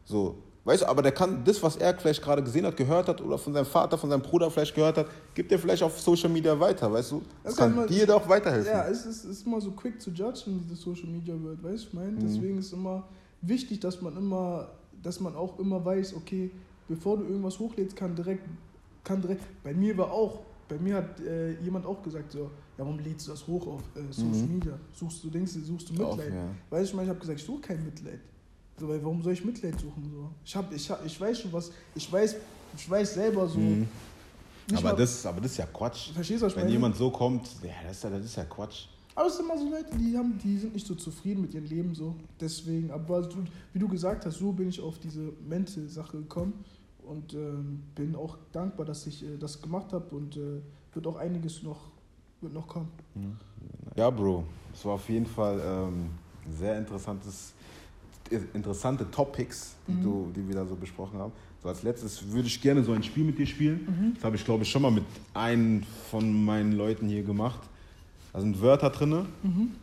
So, 0.06 0.36
weißt 0.66 0.84
du, 0.84 0.88
aber 0.88 1.02
der 1.02 1.14
kann 1.14 1.44
das, 1.44 1.64
was 1.64 1.78
er 1.78 1.98
vielleicht 1.98 2.22
gerade 2.22 2.44
gesehen 2.44 2.68
hat, 2.68 2.78
gehört 2.78 3.08
hat 3.08 3.20
oder 3.22 3.40
von 3.40 3.54
seinem 3.54 3.66
Vater, 3.66 3.98
von 3.98 4.12
seinem 4.12 4.22
Bruder 4.22 4.52
vielleicht 4.52 4.76
gehört 4.76 4.98
hat, 5.00 5.08
gibt 5.34 5.52
er 5.52 5.58
vielleicht 5.58 5.82
auf 5.82 6.00
Social 6.00 6.30
Media 6.30 6.60
weiter, 6.60 6.92
weißt 6.94 7.12
du? 7.14 7.22
Das 7.44 7.54
Das 7.54 7.56
kann 7.56 7.70
kann 7.70 7.80
man- 7.80 7.88
dir 7.88 8.06
doch 8.06 8.30
weiterhelfen. 8.30 8.72
Ja, 8.72 8.86
es 8.86 9.00
ist, 9.08 9.24
es 9.24 9.40
ist 9.40 9.48
immer 9.48 9.60
so 9.60 9.72
quick 9.72 10.00
to 10.00 10.12
judge 10.12 10.42
in 10.46 10.62
diese 10.62 10.76
Social 10.76 11.08
Media 11.08 11.34
Welt, 11.44 11.64
weißt 11.64 11.86
du, 11.86 11.88
ich 11.88 11.94
Mhm. 11.94 12.00
meine? 12.00 12.18
Deswegen 12.20 12.60
ist 12.60 12.72
immer 12.72 13.08
wichtig, 13.42 13.80
dass 13.80 14.00
man 14.00 14.16
immer, 14.16 14.68
dass 15.04 15.20
man 15.20 15.36
auch 15.36 15.58
immer 15.60 15.84
weiß, 15.84 16.16
okay, 16.16 16.52
bevor 16.88 17.18
du 17.18 17.24
irgendwas 17.24 17.58
hochlädst, 17.60 17.96
kann 17.96 18.16
direkt, 18.16 18.44
kann 19.04 19.22
direkt, 19.22 19.44
bei 19.64 19.74
mir 19.74 19.98
war 19.98 20.12
auch, 20.12 20.40
bei 20.68 20.78
mir 20.78 20.96
hat 20.96 21.20
äh, 21.20 21.60
jemand 21.62 21.86
auch 21.86 22.02
gesagt, 22.02 22.32
so, 22.32 22.40
ja, 22.44 22.50
warum 22.78 23.00
lädst 23.00 23.28
du 23.28 23.32
das 23.32 23.46
hoch 23.48 23.68
auf 23.68 23.82
äh, 23.96 24.12
Social 24.12 24.48
Mhm. 24.48 24.54
Media? 24.56 24.80
Suchst 24.94 25.24
du, 25.24 25.30
denkst 25.30 25.54
du, 25.54 25.60
suchst 25.62 25.90
du 25.90 25.94
Mitleid? 25.94 26.34
ja. 26.34 26.46
Weißt 26.70 26.84
du, 26.84 26.86
ich 26.90 26.94
meine, 26.94 27.06
ich 27.06 27.10
habe 27.10 27.20
gesagt, 27.20 27.40
ich 27.40 27.46
suche 27.46 27.62
kein 27.62 27.84
Mitleid. 27.84 28.20
So, 28.80 28.88
weil 28.88 29.04
warum 29.04 29.22
soll 29.22 29.34
ich 29.34 29.44
Mitleid 29.44 29.80
suchen? 29.80 30.10
So? 30.12 30.30
Ich, 30.46 30.56
hab, 30.56 30.72
ich, 30.74 30.90
hab, 30.90 31.06
ich 31.06 31.20
weiß 31.20 31.40
schon 31.42 31.52
was, 31.54 31.72
ich 31.94 32.12
weiß, 32.12 32.36
ich 32.76 32.90
weiß 32.90 33.14
selber 33.16 33.48
so. 33.48 33.60
Mhm. 33.60 33.88
Aber 34.74 34.82
mal- 34.84 34.96
das, 34.96 35.26
aber 35.26 35.42
das 35.42 35.52
ist 35.52 35.58
ja 35.58 35.66
Quatsch. 35.66 36.12
Verstehst 36.14 36.42
du, 36.42 36.46
was 36.46 36.54
ich 36.54 36.58
Wenn 36.58 36.64
meine? 36.64 36.74
jemand 36.74 36.96
so 36.96 37.10
kommt, 37.12 37.48
ja, 37.64 37.70
das 37.86 37.98
ist 37.98 38.04
ja, 38.04 38.10
das 38.10 38.26
ist 38.26 38.36
ja 38.38 38.46
Quatsch. 38.46 38.86
Aber 39.16 39.28
es 39.28 39.36
sind 39.38 39.46
immer 39.46 39.58
so 39.58 39.70
Leute, 39.70 39.98
die, 39.98 40.18
haben, 40.18 40.38
die 40.44 40.58
sind 40.58 40.74
nicht 40.74 40.88
so 40.88 40.96
zufrieden 40.96 41.42
mit 41.42 41.54
ihrem 41.54 41.66
Leben 41.66 41.94
so. 41.96 42.16
Deswegen, 42.40 42.92
aber 42.92 43.22
du, 43.24 43.38
wie 43.74 43.80
du 43.80 43.88
gesagt 43.88 44.26
hast, 44.26 44.38
so 44.40 44.52
bin 44.52 44.70
ich 44.70 44.80
auf 44.80 45.00
diese 45.00 45.34
Mental-Sache 45.48 46.18
gekommen 46.18 46.54
und 47.04 47.34
ähm, 47.34 47.82
bin 47.96 48.16
auch 48.16 48.38
dankbar, 48.52 48.86
dass 48.86 49.06
ich 49.08 49.24
äh, 49.24 49.38
das 49.38 49.62
gemacht 49.62 49.92
habe 49.92 50.16
und 50.16 50.38
äh, 50.38 50.62
wird 50.94 51.08
auch 51.08 51.18
einiges 51.18 51.62
noch, 51.64 51.90
wird 52.40 52.54
noch 52.54 52.68
kommen. 52.68 52.88
Ja, 53.96 54.10
Bro, 54.10 54.46
es 54.74 54.86
war 54.86 54.94
auf 54.94 55.10
jeden 55.10 55.26
Fall 55.26 55.60
ähm, 55.64 56.10
sehr 56.58 56.78
interessantes, 56.78 57.54
interessante 58.54 59.10
Topics, 59.12 59.76
die, 59.88 59.92
Mhm. 59.94 60.04
du, 60.04 60.32
die 60.34 60.48
wir 60.48 60.56
da 60.56 60.66
so 60.66 60.76
besprochen 60.76 61.20
haben. 61.20 61.34
So 61.62 61.68
als 61.70 61.84
letztes 61.84 62.32
würde 62.32 62.48
ich 62.48 62.60
gerne 62.62 62.82
so 62.84 62.94
ein 62.94 63.04
Spiel 63.04 63.26
mit 63.26 63.38
dir 63.38 63.46
spielen. 63.46 64.14
Das 64.16 64.24
habe 64.24 64.36
ich, 64.38 64.44
glaube 64.46 64.64
ich, 64.64 64.70
schon 64.72 64.82
mal 64.82 64.90
mit 64.90 65.04
einem 65.34 65.84
von 66.10 66.44
meinen 66.46 66.72
Leuten 66.72 67.08
hier 67.08 67.24
gemacht. 67.24 67.60
Da 68.34 68.40
sind 68.40 68.60
Wörter 68.62 68.90
drin. 68.90 69.26
Mhm. 69.44 69.76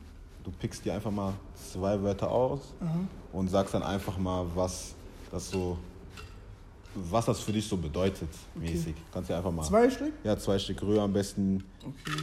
Du 0.44 0.51
pickst 0.53 0.84
dir 0.84 0.94
einfach 0.94 1.11
mal 1.11 1.34
zwei 1.72 2.01
Wörter 2.03 2.30
aus 2.30 2.61
Aha. 2.80 3.01
und 3.32 3.49
sagst 3.49 3.74
dann 3.74 3.82
einfach 3.82 4.16
mal, 4.16 4.46
was 4.55 4.94
das 5.30 5.51
so, 5.51 5.76
was 6.94 7.26
das 7.26 7.40
für 7.40 7.53
dich 7.53 7.66
so 7.66 7.76
bedeutet, 7.76 8.28
Okay. 8.57 8.70
mäßig. 8.72 8.94
Kannst 9.12 9.28
du 9.28 9.36
einfach 9.36 9.51
mal. 9.53 9.62
Zwei 9.64 9.90
Stück? 9.90 10.12
Ja, 10.24 10.38
zwei 10.38 10.59
Stück 10.59 10.80
Rühr 10.82 11.03
am 11.03 11.12
besten. 11.12 11.62
Okay. 11.82 12.16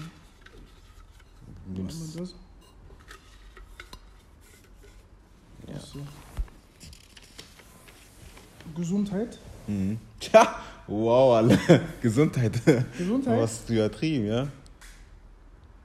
Nimmst, 1.67 2.19
das. 2.19 2.34
ja. 5.67 5.80
So. 5.80 5.99
Gesundheit. 8.76 9.38
Mhm. 9.67 9.99
Tja, 10.19 10.55
wow, 10.88 11.36
alle. 11.38 11.57
Gesundheit. 12.01 12.53
Gesundheit? 12.97 13.38
Du 13.38 13.41
hast 13.41 13.69
übertrieben, 13.69 14.26
ja? 14.26 14.47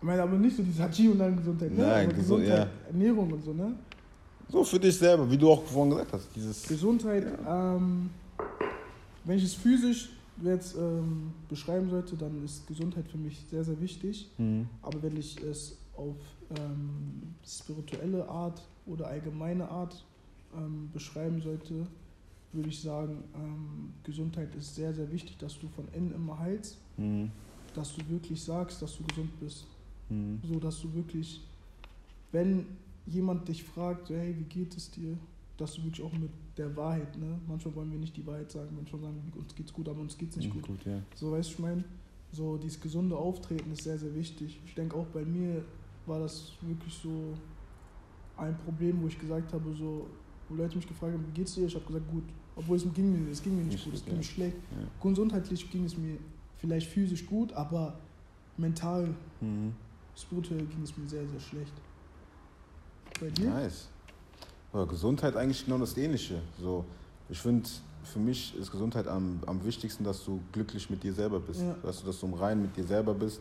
Ich 0.01 0.07
meine 0.07 0.23
aber 0.23 0.37
nicht 0.39 0.57
so 0.57 0.63
dieses 0.63 0.81
Haji 0.81 1.09
und 1.09 1.19
dann 1.19 1.37
Gesundheit. 1.37 1.73
Ne? 1.73 1.83
Nein, 1.87 2.09
Gesundheit, 2.15 2.69
Ernährung 2.87 3.31
und 3.33 3.45
so, 3.45 3.53
ne? 3.53 3.75
So 4.49 4.65
für 4.65 4.81
dich 4.81 4.97
selber, 4.97 5.31
wie 5.31 5.37
du 5.37 5.51
auch 5.51 5.63
vorhin 5.63 5.91
gesagt 5.91 6.13
hast. 6.15 6.29
Dieses 6.35 6.67
Gesundheit, 6.67 7.27
ähm, 7.47 8.09
wenn 9.25 9.37
ich 9.37 9.45
es 9.45 9.55
physisch 9.55 10.09
jetzt 10.43 10.75
ähm, 10.77 11.33
beschreiben 11.49 11.91
sollte, 11.91 12.17
dann 12.17 12.43
ist 12.45 12.67
Gesundheit 12.67 13.07
für 13.09 13.19
mich 13.19 13.45
sehr, 13.51 13.63
sehr 13.63 13.79
wichtig. 13.81 14.31
Mhm. 14.39 14.67
Aber 14.81 15.03
wenn 15.03 15.17
ich 15.19 15.39
es 15.43 15.77
auf 15.95 16.17
ähm, 16.59 17.35
spirituelle 17.47 18.27
Art 18.27 18.63
oder 18.87 19.07
allgemeine 19.07 19.69
Art 19.69 20.03
ähm, 20.57 20.89
beschreiben 20.95 21.43
sollte, 21.43 21.87
würde 22.53 22.69
ich 22.71 22.81
sagen, 22.81 23.23
ähm, 23.35 23.93
Gesundheit 24.03 24.49
ist 24.57 24.75
sehr, 24.75 24.95
sehr 24.95 25.13
wichtig, 25.13 25.37
dass 25.37 25.59
du 25.61 25.69
von 25.69 25.85
innen 25.93 26.15
immer 26.15 26.39
heilst, 26.39 26.79
Mhm. 26.97 27.31
dass 27.75 27.95
du 27.95 28.01
wirklich 28.09 28.43
sagst, 28.43 28.81
dass 28.83 28.97
du 28.97 29.05
gesund 29.05 29.31
bist. 29.39 29.67
Mhm. 30.11 30.41
So 30.47 30.59
dass 30.61 30.81
du 30.81 30.93
wirklich, 30.95 31.41
wenn 32.33 32.67
jemand 33.07 33.49
dich 33.49 33.63
fragt, 33.65 34.09
so, 34.09 34.15
hey, 34.15 34.35
wie 34.39 34.45
geht 34.45 34.77
es 34.77 34.91
dir, 34.91 35.17
dass 35.57 35.75
du 35.75 35.85
wirklich 35.85 36.05
auch 36.05 36.13
mit 36.13 36.31
der 36.57 36.75
Wahrheit, 36.77 37.17
ne? 37.19 37.39
Manchmal 37.47 37.75
wollen 37.75 37.91
wir 37.93 37.99
nicht 37.99 38.17
die 38.17 38.27
Wahrheit 38.27 38.51
sagen, 38.51 38.69
manchmal 38.75 39.01
sagen 39.03 39.17
wir, 39.33 39.41
uns 39.43 39.55
geht's 39.55 39.73
gut, 39.73 39.89
aber 39.89 40.01
uns 40.01 40.17
geht's 40.17 40.37
nicht 40.37 40.49
Mhm, 40.49 40.61
gut. 40.61 40.67
gut, 40.69 40.85
ja. 40.87 41.01
So, 41.15 41.33
weißt 41.33 41.49
du, 41.51 41.53
ich 41.55 41.59
meine, 41.59 41.85
so 42.33 42.57
dieses 42.57 42.81
gesunde 42.81 43.17
Auftreten 43.17 43.71
ist 43.73 43.83
sehr, 43.85 43.99
sehr 43.99 44.15
wichtig. 44.15 44.61
Ich 44.65 44.75
denke 44.75 44.97
auch 44.97 45.07
bei 45.07 45.25
mir 45.25 45.65
war 46.07 46.21
das 46.21 46.53
wirklich 46.63 46.95
so 46.95 47.35
ein 48.37 48.57
Problem, 48.59 49.03
wo 49.03 49.09
ich 49.09 49.19
gesagt 49.19 49.53
habe, 49.53 49.75
so, 49.75 50.07
wo 50.49 50.55
Leute 50.55 50.77
mich 50.77 50.87
gefragt 50.89 51.13
haben, 51.13 51.27
wie 51.27 51.33
geht's 51.33 51.55
dir? 51.55 51.67
Ich 51.67 51.75
habe 51.75 51.85
gesagt, 51.85 52.11
gut. 52.11 52.25
Obwohl 52.57 52.77
es 52.77 52.85
ging 52.95 53.13
mir, 53.25 53.31
es 53.31 53.43
ging 53.43 53.55
mir 53.57 53.63
nicht 53.63 53.73
Nicht 53.75 53.85
gut, 53.85 53.95
es 53.95 54.05
ging 54.05 54.17
mir 54.17 54.23
schlecht. 54.23 54.57
Ja. 54.71 55.09
Gesundheitlich 55.11 55.71
ging 55.71 55.85
es 55.85 55.97
mir 55.97 56.17
vielleicht 56.57 56.89
physisch 56.89 57.27
gut, 57.27 57.53
aber 57.53 57.99
mental, 58.57 59.15
Mhm. 59.41 59.73
Spirituell 60.17 60.65
ging 60.67 60.83
es 60.83 60.97
mir 60.97 61.09
sehr, 61.09 61.27
sehr 61.27 61.41
schlecht. 61.41 61.73
Bei 63.21 63.31
dir? 63.31 63.51
Nice. 63.51 63.89
Aber 64.73 64.87
Gesundheit 64.87 65.37
eigentlich 65.37 65.65
genau 65.65 65.79
das 65.79 65.97
Ähnliche. 65.97 66.41
So, 66.61 66.85
ich 67.29 67.39
finde, 67.39 67.69
für 68.05 68.19
mich 68.19 68.57
ist 68.57 68.71
Gesundheit 68.71 69.07
am, 69.09 69.41
am 69.47 69.65
wichtigsten, 69.65 70.05
dass 70.05 70.25
du 70.25 70.41
glücklich 70.53 70.89
mit 70.91 71.03
dir 71.03 71.13
selber 71.13 71.41
bist. 71.41 71.61
Ja. 71.61 71.75
Dass 71.83 72.01
du, 72.01 72.07
dass 72.07 72.21
du 72.21 72.27
im 72.27 72.35
Reinen 72.35 72.63
mit 72.63 72.77
dir 72.77 72.85
selber 72.85 73.15
bist. 73.15 73.41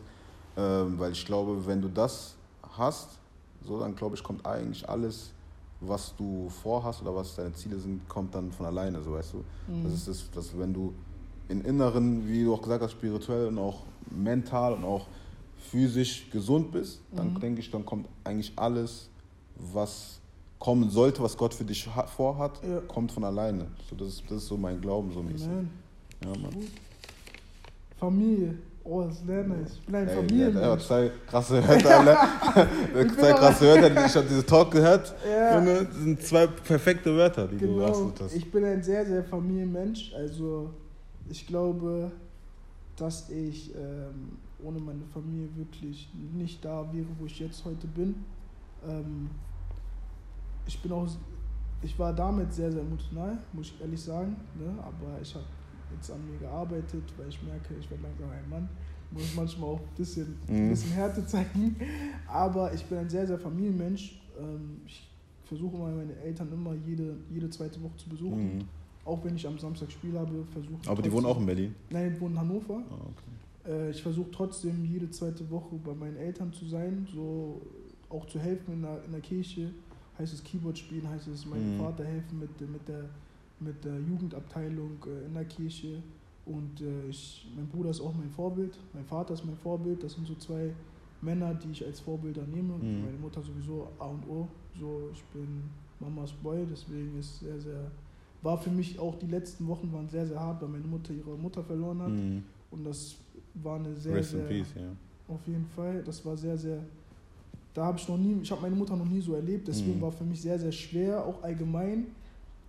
Ähm, 0.56 0.98
weil 0.98 1.12
ich 1.12 1.24
glaube, 1.24 1.64
wenn 1.66 1.80
du 1.80 1.88
das 1.88 2.34
hast, 2.76 3.18
so 3.64 3.78
dann 3.78 3.94
glaube 3.94 4.16
ich, 4.16 4.22
kommt 4.22 4.44
eigentlich 4.44 4.88
alles, 4.88 5.30
was 5.80 6.14
du 6.16 6.48
vorhast 6.62 7.02
oder 7.02 7.14
was 7.14 7.36
deine 7.36 7.52
Ziele 7.52 7.78
sind, 7.78 8.06
kommt 8.08 8.34
dann 8.34 8.52
von 8.52 8.66
alleine, 8.66 9.02
so 9.02 9.12
weißt 9.12 9.34
du. 9.34 9.44
Mhm. 9.72 9.84
Das 9.84 9.92
ist 9.94 10.08
das, 10.08 10.30
dass 10.32 10.58
wenn 10.58 10.74
du 10.74 10.92
im 11.48 11.64
Inneren, 11.64 12.26
wie 12.28 12.44
du 12.44 12.54
auch 12.54 12.62
gesagt 12.62 12.82
hast, 12.82 12.92
spirituell 12.92 13.48
und 13.48 13.58
auch 13.58 13.82
mental 14.10 14.74
und 14.74 14.84
auch 14.84 15.06
physisch 15.70 16.30
gesund 16.30 16.72
bist, 16.72 17.00
dann 17.14 17.34
Mhm. 17.34 17.40
denke 17.40 17.60
ich, 17.60 17.70
dann 17.70 17.84
kommt 17.84 18.06
eigentlich 18.24 18.52
alles, 18.56 19.08
was 19.56 20.18
kommen 20.58 20.90
sollte, 20.90 21.22
was 21.22 21.36
Gott 21.36 21.54
für 21.54 21.64
dich 21.64 21.86
ha- 21.94 22.06
vorhat, 22.06 22.60
Ja. 22.62 22.80
kommt 22.80 23.12
von 23.12 23.24
alleine. 23.24 23.66
So, 23.88 23.96
das, 23.96 24.08
ist, 24.08 24.22
das 24.28 24.38
ist 24.38 24.46
so 24.48 24.56
mein 24.56 24.80
Glauben 24.80 25.10
so 25.12 25.22
mäßig. 25.22 25.46
Amen. 25.48 25.70
Ja, 26.22 26.28
Mann. 26.30 26.54
Familie 27.98 28.54
Oh, 28.82 29.02
das 29.02 29.18
ist 29.18 29.26
sehr 29.26 29.44
nice. 29.44 29.72
Ich 29.78 29.86
bin 29.86 29.94
ein 29.94 30.08
Familienmensch. 30.08 30.66
hat 30.66 30.80
zwei 30.80 31.10
krasse 31.28 31.62
Wörter, 31.68 31.98
alle. 32.00 33.08
zwei 33.14 33.32
krasse 33.34 33.64
Wörter. 33.66 34.06
Ich 34.06 34.16
habe 34.16 34.26
diese 34.26 34.44
Talk 34.46 34.70
gehört. 34.70 35.14
Ja. 35.30 35.60
Das 35.62 35.94
sind 35.96 36.22
zwei 36.22 36.46
perfekte 36.46 37.14
Wörter, 37.14 37.46
die 37.46 37.58
du 37.58 37.66
Genau. 37.74 37.84
absolut 37.86 38.18
hast. 38.20 38.34
Ich 38.34 38.50
bin 38.50 38.64
ein 38.64 38.82
sehr, 38.82 39.04
sehr 39.04 39.22
Familienmensch. 39.22 40.14
Also 40.14 40.70
ich 41.28 41.46
glaube, 41.46 42.10
dass 42.96 43.28
ich 43.28 43.74
ähm, 43.74 44.38
ohne 44.64 44.78
meine 44.80 45.04
Familie 45.12 45.48
wirklich 45.56 46.08
nicht 46.34 46.64
da 46.64 46.90
wäre, 46.92 47.06
wo 47.18 47.26
ich 47.26 47.38
jetzt 47.40 47.64
heute 47.64 47.86
bin. 47.86 48.14
Ähm, 48.86 49.30
ich 50.66 50.80
bin 50.80 50.92
auch, 50.92 51.08
ich 51.82 51.98
war 51.98 52.12
damit 52.12 52.52
sehr, 52.52 52.70
sehr 52.70 52.82
emotional, 52.82 53.38
muss 53.52 53.68
ich 53.68 53.80
ehrlich 53.80 54.00
sagen. 54.00 54.36
Ne? 54.58 54.72
Aber 54.82 55.20
ich 55.20 55.34
habe 55.34 55.44
jetzt 55.94 56.10
an 56.10 56.20
mir 56.30 56.38
gearbeitet, 56.38 57.02
weil 57.18 57.28
ich 57.28 57.42
merke, 57.42 57.74
ich 57.78 57.90
werde 57.90 58.02
langsam 58.04 58.30
ein 58.30 58.48
Mann. 58.48 58.68
Muss 59.12 59.34
manchmal 59.34 59.70
auch 59.70 59.80
ein 59.80 59.94
bisschen, 59.96 60.36
ein 60.48 60.66
Mhm. 60.66 60.70
bisschen 60.70 60.92
Härte 60.92 61.26
zeigen. 61.26 61.74
Aber 62.28 62.72
ich 62.72 62.84
bin 62.84 62.98
ein 62.98 63.08
sehr, 63.10 63.26
sehr 63.26 63.38
Familienmensch. 63.38 64.20
Ähm, 64.38 64.82
ich 64.86 65.10
versuche 65.44 65.76
mal 65.76 65.92
meine 65.92 66.14
Eltern 66.16 66.52
immer 66.52 66.74
jede, 66.74 67.16
jede 67.28 67.50
zweite 67.50 67.82
Woche 67.82 67.96
zu 67.96 68.08
besuchen. 68.08 68.58
Mhm. 68.58 68.64
Auch 69.04 69.24
wenn 69.24 69.34
ich 69.34 69.44
am 69.44 69.58
Samstag 69.58 69.90
Spiel 69.90 70.16
habe, 70.16 70.44
versuche 70.52 70.78
ich. 70.82 70.88
Aber 70.88 71.02
die 71.02 71.10
wohnen 71.10 71.26
auch 71.26 71.40
in 71.40 71.46
Berlin. 71.46 71.74
Nein, 71.90 72.14
die 72.14 72.20
wohnen 72.20 72.34
in 72.34 72.40
Hannover. 72.40 72.82
Ah, 72.88 72.94
okay. 73.02 73.32
Äh, 73.70 73.90
ich 73.90 74.02
versuche 74.02 74.30
trotzdem 74.30 74.84
jede 74.84 75.10
zweite 75.10 75.48
Woche 75.50 75.76
bei 75.76 75.94
meinen 75.94 76.16
Eltern 76.16 76.52
zu 76.52 76.66
sein, 76.66 77.06
so 77.12 77.60
auch 78.08 78.26
zu 78.26 78.38
helfen 78.38 78.74
in 78.74 78.82
der, 78.82 79.04
in 79.04 79.12
der 79.12 79.20
Kirche. 79.20 79.70
Heißt 80.18 80.34
es 80.34 80.42
Keyboard 80.42 80.76
spielen, 80.76 81.08
heißt 81.08 81.28
es 81.28 81.46
meinem 81.46 81.76
Mhm. 81.76 81.80
Vater 81.80 82.04
helfen 82.04 82.40
mit, 82.40 82.60
mit, 82.60 82.88
der, 82.88 83.04
mit 83.60 83.84
der 83.84 83.98
Jugendabteilung 84.00 84.98
äh, 85.06 85.26
in 85.26 85.34
der 85.34 85.44
Kirche. 85.44 86.02
Und 86.46 86.80
äh, 86.80 87.08
ich, 87.08 87.46
mein 87.54 87.68
Bruder 87.68 87.90
ist 87.90 88.00
auch 88.00 88.14
mein 88.14 88.30
Vorbild, 88.30 88.76
mein 88.92 89.04
Vater 89.04 89.34
ist 89.34 89.44
mein 89.44 89.56
Vorbild. 89.56 90.02
Das 90.02 90.14
sind 90.14 90.26
so 90.26 90.34
zwei 90.34 90.74
Männer, 91.22 91.54
die 91.54 91.70
ich 91.70 91.84
als 91.86 92.00
Vorbilder 92.00 92.42
nehme. 92.42 92.74
Mhm. 92.74 93.04
Meine 93.04 93.18
Mutter 93.18 93.42
sowieso 93.42 93.88
A 93.98 94.06
und 94.06 94.26
O. 94.28 94.48
So, 94.78 95.10
ich 95.12 95.22
bin 95.32 95.62
Mamas 96.00 96.32
Boy, 96.32 96.66
deswegen 96.70 97.18
ist 97.18 97.40
sehr, 97.40 97.60
sehr. 97.60 97.90
War 98.42 98.56
für 98.56 98.70
mich 98.70 98.98
auch 98.98 99.18
die 99.18 99.26
letzten 99.26 99.68
Wochen 99.68 99.92
waren 99.92 100.08
sehr, 100.08 100.26
sehr 100.26 100.40
hart, 100.40 100.62
weil 100.62 100.70
meine 100.70 100.86
Mutter 100.86 101.12
ihre 101.12 101.36
Mutter 101.36 101.62
verloren 101.62 102.00
hat. 102.00 102.10
Mhm. 102.10 102.42
Und 102.70 102.84
das 102.84 103.16
war 103.54 103.76
eine 103.78 103.94
sehr, 103.96 104.16
Rest 104.16 104.30
sehr. 104.32 104.40
in 104.40 104.46
peace, 104.48 104.74
ja. 104.76 104.82
Auf 105.34 105.46
jeden 105.46 105.66
Fall. 105.66 106.02
Das 106.04 106.24
war 106.24 106.36
sehr, 106.36 106.56
sehr. 106.56 106.78
Da 107.74 107.84
habe 107.84 107.98
ich 107.98 108.08
noch 108.08 108.18
nie, 108.18 108.36
ich 108.42 108.50
habe 108.50 108.62
meine 108.62 108.74
Mutter 108.74 108.96
noch 108.96 109.08
nie 109.08 109.20
so 109.20 109.34
erlebt, 109.34 109.68
deswegen 109.68 109.98
Mhm. 109.98 110.02
war 110.02 110.10
für 110.12 110.24
mich 110.24 110.40
sehr, 110.40 110.58
sehr 110.58 110.72
schwer, 110.72 111.24
auch 111.24 111.42
allgemein. 111.42 112.06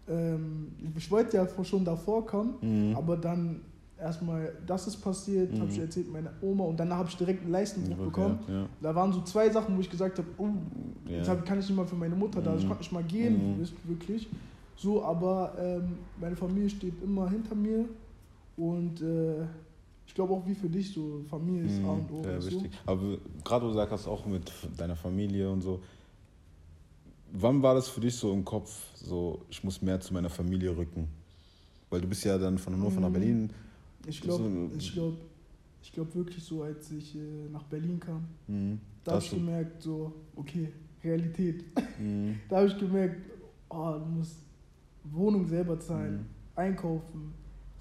Ähm, 0.07 0.67
ich 0.95 1.09
wollte 1.09 1.37
ja 1.37 1.47
schon 1.63 1.83
davor 1.85 2.25
kommen, 2.25 2.55
Mhm. 2.61 2.95
aber 2.95 3.17
dann 3.17 3.61
erstmal, 3.99 4.51
das 4.65 4.87
ist 4.87 4.97
passiert, 4.97 5.59
habe 5.59 5.69
ich 5.71 5.77
Mhm. 5.77 5.83
erzählt, 5.83 6.11
meine 6.11 6.29
Oma, 6.41 6.65
und 6.65 6.79
danach 6.79 6.97
habe 6.97 7.09
ich 7.09 7.17
direkt 7.17 7.41
einen 7.43 7.51
Leistenbruch 7.51 7.97
bekommen. 8.05 8.39
Ja, 8.47 8.65
Da 8.81 8.95
waren 8.95 9.11
so 9.13 9.21
zwei 9.21 9.49
Sachen, 9.49 9.75
wo 9.77 9.81
ich 9.81 9.89
gesagt 9.89 10.17
habe, 10.17 10.27
oh, 10.37 10.49
ja. 11.07 11.17
jetzt 11.17 11.29
hab, 11.29 11.45
kann 11.45 11.59
ich 11.59 11.67
nicht 11.67 11.75
mal 11.77 11.85
für 11.87 11.95
meine 11.95 12.15
Mutter 12.15 12.41
da, 12.41 12.55
ich 12.55 12.63
Mhm. 12.63 12.67
konnte 12.67 12.81
nicht 12.83 12.91
mal 12.91 13.03
gehen, 13.03 13.57
Mhm. 13.59 13.67
wirklich. 13.85 14.27
So, 14.75 15.03
aber 15.03 15.53
ähm, 15.59 15.97
meine 16.19 16.35
Familie 16.35 16.69
steht 16.69 17.01
immer 17.03 17.29
hinter 17.29 17.53
mir 17.55 17.85
und 18.57 19.01
äh, 19.01 19.45
ich 20.11 20.15
glaube 20.15 20.33
auch 20.33 20.45
wie 20.45 20.53
für 20.55 20.67
dich 20.67 20.91
so, 20.91 21.23
Familie 21.29 21.63
ist 21.63 21.81
A 21.85 21.91
und 21.93 22.11
O. 22.11 22.17
Mhm. 22.17 22.25
Ja, 22.25 22.45
wichtig. 22.45 22.71
Aber 22.85 23.17
gerade 23.45 23.63
wo 23.65 23.69
du 23.69 23.75
sagst, 23.75 24.05
auch 24.09 24.25
mit 24.25 24.51
deiner 24.75 24.97
Familie 24.97 25.49
und 25.49 25.61
so, 25.61 25.79
wann 27.31 27.61
war 27.63 27.75
das 27.75 27.87
für 27.87 28.01
dich 28.01 28.13
so 28.15 28.33
im 28.33 28.43
Kopf, 28.43 28.77
so 28.95 29.39
ich 29.49 29.63
muss 29.63 29.81
mehr 29.81 30.01
zu 30.01 30.13
meiner 30.13 30.29
Familie 30.29 30.75
rücken? 30.75 31.07
Weil 31.89 32.01
du 32.01 32.07
bist 32.09 32.25
ja 32.25 32.37
dann 32.37 32.57
von 32.57 32.73
Hannover 32.73 32.99
nach 32.99 33.07
Mhm. 33.07 33.13
Berlin. 33.13 33.49
Ich 34.05 34.19
glaube, 34.19 34.43
So- 34.43 34.71
ich 34.77 34.91
glaube, 34.91 35.17
ich 35.81 35.91
glaube 35.93 36.15
wirklich 36.15 36.43
so, 36.43 36.61
als 36.63 36.91
ich 36.91 37.15
äh, 37.15 37.19
nach 37.49 37.63
Berlin 37.63 37.97
kam, 37.97 38.25
Mhm. 38.47 38.79
da 39.05 39.13
habe 39.13 39.23
ich 39.23 39.31
gemerkt, 39.31 39.81
so, 39.81 40.11
okay, 40.35 40.73
Realität. 41.05 41.63
Mhm. 41.97 42.35
Da 42.49 42.57
habe 42.57 42.67
ich 42.67 42.77
gemerkt, 42.77 43.21
oh, 43.69 43.93
du 43.97 44.05
musst 44.17 44.35
Wohnung 45.05 45.47
selber 45.47 45.79
zahlen, 45.79 46.15
Mhm. 46.17 46.25
einkaufen, 46.57 47.33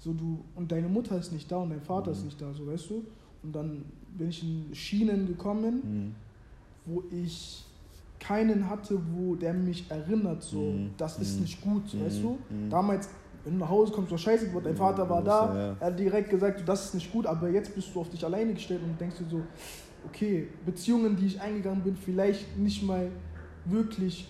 so 0.03 0.13
du 0.13 0.43
und 0.55 0.71
deine 0.71 0.87
Mutter 0.89 1.17
ist 1.17 1.31
nicht 1.31 1.51
da 1.51 1.57
und 1.57 1.69
dein 1.69 1.81
Vater 1.81 2.11
ist 2.11 2.19
Mhm. 2.21 2.25
nicht 2.25 2.41
da, 2.41 2.51
so 2.53 2.65
weißt 2.65 2.89
du. 2.89 3.03
Und 3.43 3.53
dann 3.55 3.85
bin 4.17 4.29
ich 4.29 4.41
in 4.43 4.73
Schienen 4.73 5.27
gekommen, 5.27 5.75
Mhm. 5.83 6.15
wo 6.85 7.03
ich 7.11 7.63
keinen 8.19 8.67
hatte, 8.69 8.99
wo 9.13 9.35
der 9.35 9.53
mich 9.53 9.89
erinnert, 9.89 10.41
so, 10.43 10.59
Mhm. 10.61 10.91
das 10.97 11.19
ist 11.19 11.35
Mhm. 11.35 11.41
nicht 11.43 11.61
gut, 11.61 11.87
so, 11.87 11.99
weißt 12.01 12.23
du. 12.23 12.37
Mhm. 12.49 12.69
Damals, 12.69 13.09
wenn 13.43 13.53
du 13.53 13.59
nach 13.59 13.69
Hause 13.69 13.91
kommst, 13.93 14.09
war 14.11 14.17
scheiße 14.17 14.47
dein 14.63 14.75
Vater 14.75 15.07
war 15.09 15.21
du 15.21 15.25
da, 15.27 15.55
ja. 15.55 15.75
er 15.79 15.87
hat 15.87 15.99
direkt 15.99 16.29
gesagt, 16.31 16.59
so, 16.59 16.65
das 16.65 16.85
ist 16.85 16.93
nicht 16.95 17.11
gut, 17.11 17.25
aber 17.27 17.49
jetzt 17.49 17.73
bist 17.75 17.93
du 17.93 17.99
auf 18.01 18.09
dich 18.09 18.23
alleine 18.25 18.53
gestellt 18.55 18.81
und 18.83 18.99
denkst 18.99 19.17
dir 19.19 19.29
so, 19.29 19.43
okay, 20.07 20.47
Beziehungen, 20.65 21.15
die 21.15 21.27
ich 21.27 21.39
eingegangen 21.41 21.81
bin, 21.83 21.95
vielleicht 21.95 22.57
nicht 22.57 22.81
mal 22.83 23.07
wirklich 23.65 24.27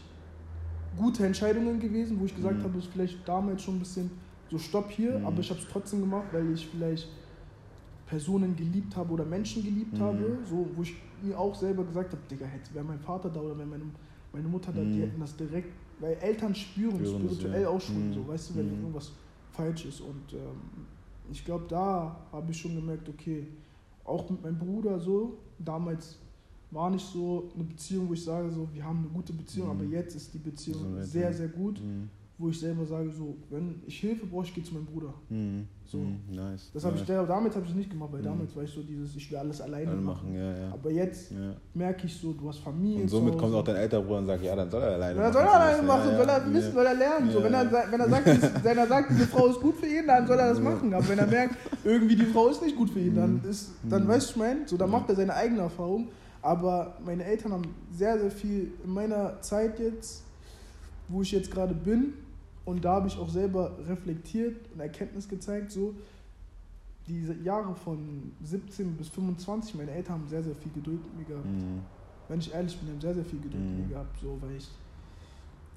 gute 0.97 1.25
Entscheidungen 1.25 1.79
gewesen, 1.79 2.19
wo 2.19 2.25
ich 2.25 2.35
gesagt 2.35 2.59
Mhm. 2.59 2.63
habe, 2.63 2.77
ist 2.77 2.87
vielleicht 2.87 3.25
damals 3.27 3.61
schon 3.63 3.75
ein 3.75 3.79
bisschen 3.79 4.11
so 4.51 4.57
Stopp 4.59 4.91
hier, 4.91 5.17
Mhm. 5.19 5.25
aber 5.25 5.39
ich 5.39 5.49
habe 5.49 5.59
es 5.61 5.67
trotzdem 5.67 6.01
gemacht, 6.01 6.27
weil 6.33 6.51
ich 6.51 6.67
vielleicht 6.67 7.07
Personen 8.05 8.55
geliebt 8.55 8.95
habe 8.97 9.13
oder 9.13 9.25
Menschen 9.25 9.63
geliebt 9.63 9.97
Mhm. 9.97 10.01
habe, 10.01 10.37
so 10.43 10.69
wo 10.75 10.83
ich 10.83 10.93
mir 11.23 11.39
auch 11.39 11.55
selber 11.55 11.85
gesagt 11.85 12.11
habe, 12.11 12.21
Digga, 12.29 12.45
hätte 12.45 12.73
wäre 12.73 12.83
mein 12.83 12.99
Vater 12.99 13.29
da 13.29 13.39
oder 13.39 13.57
wäre 13.57 13.67
meine, 13.67 13.85
meine 14.33 14.47
Mutter 14.49 14.73
da, 14.73 14.81
Mhm. 14.81 14.91
die 14.91 15.01
hätten 15.01 15.19
das 15.21 15.37
direkt, 15.37 15.73
weil 15.99 16.13
Eltern 16.15 16.53
spüren, 16.53 16.95
Spüren 17.05 17.21
spirituell 17.21 17.61
ja. 17.63 17.69
auch 17.69 17.79
schon, 17.79 18.09
Mhm. 18.09 18.13
so, 18.13 18.27
weißt 18.27 18.49
du, 18.49 18.55
wenn 18.57 18.67
Mhm. 18.67 18.73
irgendwas 18.81 19.13
falsch 19.51 19.85
ist 19.85 20.01
und 20.01 20.33
ähm, 20.33 20.87
ich 21.31 21.45
glaube, 21.45 21.65
da 21.69 22.27
habe 22.33 22.51
ich 22.51 22.57
schon 22.59 22.75
gemerkt, 22.75 23.07
okay, 23.07 23.47
auch 24.03 24.29
mit 24.29 24.41
meinem 24.41 24.57
Bruder 24.59 24.99
so, 24.99 25.37
damals 25.59 26.17
war 26.71 26.89
nicht 26.89 27.05
so 27.05 27.51
eine 27.55 27.63
Beziehung, 27.63 28.09
wo 28.09 28.13
ich 28.13 28.23
sage, 28.23 28.49
so, 28.51 28.67
wir 28.73 28.83
haben 28.83 28.99
eine 28.99 29.07
gute 29.09 29.31
Beziehung, 29.31 29.67
Mhm. 29.67 29.71
aber 29.75 29.83
jetzt 29.85 30.15
ist 30.15 30.33
die 30.33 30.39
Beziehung 30.39 30.95
So 30.97 31.01
sehr, 31.03 31.31
sehr 31.33 31.47
gut, 31.47 31.79
Mhm. 31.79 32.09
Wo 32.41 32.49
ich 32.49 32.59
selber 32.59 32.85
sage, 32.85 33.11
so, 33.11 33.37
wenn 33.49 33.81
ich 33.85 33.99
Hilfe 33.99 34.25
brauche, 34.25 34.45
ich 34.45 34.53
gehe 34.55 34.63
zu 34.63 34.73
meinem 34.73 34.85
Bruder. 34.87 35.13
Mhm. 35.29 35.67
So. 35.85 35.97
Mhm. 35.99 36.19
Nice. 36.35 36.71
Das 36.73 36.83
habe 36.85 36.95
ich, 36.97 37.07
nice. 37.07 37.27
damit 37.27 37.55
habe 37.55 37.65
ich 37.67 37.75
nicht 37.75 37.89
gemacht, 37.89 38.09
weil 38.13 38.21
Mhm. 38.21 38.25
damals 38.25 38.55
war 38.55 38.63
ich 38.63 38.71
so 38.71 38.81
dieses, 38.81 39.15
ich 39.15 39.29
will 39.29 39.37
alles 39.37 39.61
alleine 39.61 39.91
Alle 39.91 40.01
machen. 40.01 40.29
machen, 40.31 40.35
ja, 40.35 40.57
ja. 40.57 40.71
Aber 40.73 40.89
jetzt 40.89 41.31
ja. 41.31 41.53
merke 41.73 42.07
ich 42.07 42.15
so, 42.15 42.33
du 42.33 42.47
hast 42.49 42.59
Familie. 42.59 43.03
Und 43.03 43.09
somit 43.09 43.37
kommt 43.37 43.53
auch 43.53 43.63
dein 43.63 43.75
älterer 43.75 44.01
Bruder 44.01 44.17
und 44.19 44.25
sagt, 44.27 44.43
ja, 44.43 44.55
dann 44.55 44.69
soll 44.71 44.81
er 44.81 44.93
alleine 44.93 45.19
Dann 45.21 45.33
soll 45.33 45.41
er 45.43 45.47
machen. 45.47 45.61
alleine 45.61 45.83
machen, 45.87 46.17
soll 46.17 46.29
er 46.29 46.53
wissen, 46.53 46.73
soll 46.73 46.85
er 46.85 46.95
lernen. 46.95 47.31
So, 47.31 47.43
wenn, 47.43 47.53
er, 47.53 47.71
wenn, 47.91 47.99
er 47.99 48.09
sagt, 48.09 48.25
wenn 48.63 48.77
er 48.77 48.87
sagt, 48.87 49.09
diese 49.11 49.27
Frau 49.27 49.47
ist 49.47 49.59
gut 49.61 49.75
für 49.77 49.85
ihn, 49.87 50.07
dann 50.07 50.25
soll 50.27 50.39
er 50.39 50.49
das 50.49 50.59
machen. 50.59 50.93
Aber 50.93 51.07
wenn 51.09 51.19
er 51.19 51.27
merkt, 51.27 51.55
irgendwie 51.83 52.15
die 52.15 52.25
Frau 52.25 52.47
ist 52.47 52.61
nicht 52.63 52.75
gut 52.75 52.89
für 52.89 52.99
ihn, 52.99 53.15
dann 53.15 53.33
Mhm. 53.43 53.49
ist, 53.49 53.71
dann 53.87 54.03
Mhm. 54.03 54.07
weißt 54.07 54.27
du, 54.29 54.31
ich 54.31 54.37
meine, 54.37 54.59
so, 54.67 54.77
dann 54.77 54.89
macht 54.89 55.09
er 55.09 55.15
seine 55.15 55.33
eigene 55.33 55.61
Erfahrung. 55.61 56.07
Aber 56.43 56.97
meine 57.05 57.23
Eltern 57.23 57.51
haben 57.51 57.75
sehr, 57.91 58.17
sehr 58.19 58.31
viel 58.31 58.71
in 58.83 58.89
meiner 58.91 59.39
Zeit 59.41 59.77
jetzt, 59.79 60.23
wo 61.07 61.21
ich 61.21 61.31
jetzt 61.33 61.51
gerade 61.51 61.73
bin, 61.75 62.13
und 62.71 62.83
da 62.83 62.93
habe 62.95 63.07
ich 63.07 63.17
auch 63.17 63.29
selber 63.29 63.77
reflektiert 63.87 64.55
und 64.73 64.79
Erkenntnis 64.79 65.27
gezeigt, 65.29 65.71
so, 65.71 65.93
diese 67.07 67.33
Jahre 67.35 67.73
von 67.75 68.31
17 68.43 68.95
bis 68.95 69.09
25, 69.09 69.75
meine 69.75 69.91
Eltern 69.91 70.13
haben 70.21 70.27
sehr, 70.27 70.43
sehr 70.43 70.55
viel 70.55 70.71
Geduld 70.71 70.99
mit 71.05 71.17
mir 71.19 71.25
gehabt 71.35 71.45
Mhm. 71.47 71.79
wenn 72.29 72.39
ich 72.39 72.53
ehrlich 72.53 72.77
bin, 72.79 72.89
haben 72.89 73.01
sehr, 73.01 73.13
sehr 73.15 73.25
viel 73.25 73.39
Geduld 73.39 73.61
mit 73.63 73.71
Mhm. 73.73 73.81
mir 73.81 73.87
gehabt, 73.89 74.17
so, 74.21 74.37
weil 74.41 74.55
ich 74.55 74.69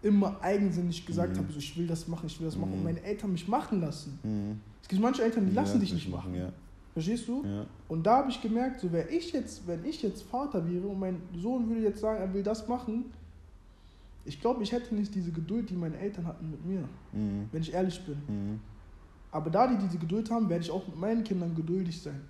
immer 0.03 0.37
eigensinnig 0.43 1.05
gesagt 1.07 1.35
Mhm. 1.35 1.39
habe, 1.41 1.53
so, 1.53 1.59
ich 1.59 1.77
will 1.77 1.87
das 1.87 2.07
machen, 2.07 2.27
ich 2.27 2.39
will 2.39 2.47
das 2.47 2.57
machen. 2.57 2.71
Mhm. 2.73 2.79
Und 2.79 2.85
meine 2.85 3.03
Eltern 3.03 3.33
mich 3.33 3.49
machen 3.49 3.81
lassen. 3.81 4.19
Mhm. 4.23 4.61
Es 4.83 4.89
gibt 4.89 5.01
manche 5.03 5.23
Eltern, 5.25 5.47
die 5.47 5.53
lassen 5.55 5.75
Ja, 5.75 5.81
dich 5.81 5.95
nicht 5.95 6.11
machen. 6.11 6.35
Ja. 6.35 6.53
Verstehst 6.93 7.27
du? 7.27 7.43
Ja. 7.45 7.67
Und 7.89 8.07
da 8.07 8.19
habe 8.19 8.31
ich 8.31 8.41
gemerkt, 8.41 8.81
so, 8.81 8.93
wäre 8.93 9.09
ich 9.09 9.33
jetzt, 9.33 9.67
wenn 9.67 9.85
ich 9.85 10.03
jetzt 10.03 10.23
Vater 10.23 10.65
wäre 10.71 10.87
und 10.87 11.01
mein 11.01 11.17
Sohn 11.37 11.69
würde 11.69 11.81
jetzt 11.83 12.01
sagen, 12.01 12.21
er 12.21 12.33
will 12.33 12.43
das 12.45 12.69
machen, 12.69 13.07
ich 14.25 14.41
glaube, 14.41 14.63
ich 14.63 14.73
hätte 14.73 14.95
nicht 14.95 15.15
diese 15.15 15.31
Geduld, 15.33 15.69
die 15.71 15.75
meine 15.77 15.99
Eltern 15.99 16.27
hatten 16.27 16.51
mit 16.51 16.65
mir, 16.65 16.89
Mhm. 17.13 17.49
wenn 17.53 17.63
ich 17.63 17.73
ehrlich 17.73 18.01
bin. 18.05 18.17
Mhm. 18.29 18.61
Aber 19.31 19.51
da 19.51 19.67
die 19.67 19.77
diese 19.79 19.99
Geduld 19.99 20.31
haben, 20.31 20.49
werde 20.49 20.65
ich 20.65 20.71
auch 20.71 20.87
mit 20.87 20.97
meinen 20.97 21.25
Kindern 21.25 21.55
geduldig 21.55 22.01
sein. 22.01 22.21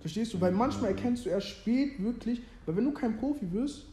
Verstehst 0.00 0.34
du? 0.34 0.40
Weil 0.40 0.52
manchmal 0.52 0.90
erkennst 0.90 1.24
du 1.26 1.30
erst 1.30 1.46
spät 1.48 2.02
wirklich, 2.02 2.42
weil 2.66 2.76
wenn 2.76 2.84
du 2.84 2.92
kein 2.92 3.16
Profi 3.18 3.50
wirst, 3.52 3.86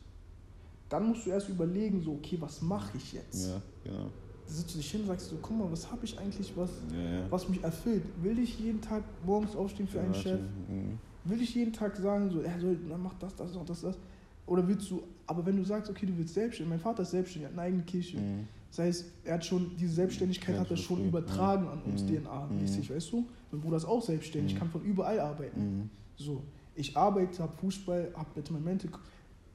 dann 0.90 1.08
musst 1.08 1.26
du 1.26 1.30
erst 1.30 1.50
überlegen, 1.50 2.02
so, 2.02 2.14
okay, 2.14 2.38
was 2.40 2.62
mache 2.62 2.98
ich 2.98 3.14
jetzt? 3.14 3.48
Ja, 3.50 3.62
genau. 3.84 4.10
Da 4.48 4.54
sitzt 4.54 4.74
du 4.74 4.78
dich 4.80 4.92
hin 4.92 5.02
und 5.02 5.08
sagst 5.08 5.30
so, 5.30 5.38
guck 5.42 5.58
mal, 5.58 5.72
was 5.72 5.90
habe 5.92 6.04
ich 6.04 6.18
eigentlich, 6.20 6.52
was, 6.58 6.72
Ja, 6.92 7.00
ja. 7.20 7.32
was 7.32 7.48
mich 7.48 7.64
erfüllt? 7.64 8.04
Will 8.22 8.38
ich 8.40 8.60
jeden 8.60 8.82
Tag 8.82 9.04
morgens 9.26 9.56
aufstehen 9.56 9.88
für 9.88 10.02
einen 10.02 10.14
Ja, 10.14 10.20
Chef? 10.20 10.42
Mhm. 10.68 10.98
Will 11.24 11.42
ich 11.42 11.54
jeden 11.56 11.72
Tag 11.72 11.96
sagen, 11.96 12.30
so, 12.32 12.42
er 12.42 12.60
soll, 12.60 12.78
mach 12.98 13.14
das, 13.20 13.36
das, 13.36 13.54
das, 13.54 13.66
das, 13.66 13.82
das? 13.82 13.98
Oder 14.46 14.68
willst 14.68 14.90
du, 14.92 15.04
aber 15.28 15.46
wenn 15.46 15.56
du 15.58 15.64
sagst, 15.64 15.90
okay, 15.90 16.06
du 16.06 16.18
willst 16.18 16.34
selbstständig, 16.34 16.70
mein 16.70 16.80
Vater 16.80 17.04
ist 17.04 17.12
selbstständig, 17.12 17.46
er 17.48 17.52
hat 17.54 17.60
eine 17.60 17.68
eigene 17.68 17.84
Kirche. 17.84 18.18
Mhm. 18.18 18.48
Das 18.70 18.80
heißt, 18.80 19.06
er 19.26 19.34
hat 19.36 19.46
schon, 19.46 19.76
diese 19.78 19.94
Selbstständigkeit 19.96 20.58
hat 20.58 20.72
er 20.72 20.78
schon 20.78 21.06
übertragen 21.06 21.68
an 21.68 21.82
uns 21.84 22.04
Mhm. 22.04 22.08
DNA-mäßig, 22.26 22.90
weißt 22.90 23.12
du? 23.12 23.28
Mein 23.52 23.62
Bruder 23.62 23.78
ist 23.78 23.86
auch 23.86 24.02
selbstständig, 24.02 24.54
Mhm. 24.56 24.60
kann 24.60 24.70
von 24.70 24.82
überall 24.84 25.20
arbeiten. 25.20 25.60
Mhm. 25.82 25.90
So, 26.16 26.44
ich 26.76 26.96
arbeite, 26.96 27.44
habe 27.44 27.54
Fußball, 27.58 28.12
habe 28.16 28.30
jetzt 28.36 28.50
mein 28.52 28.64
Mente. 28.64 28.90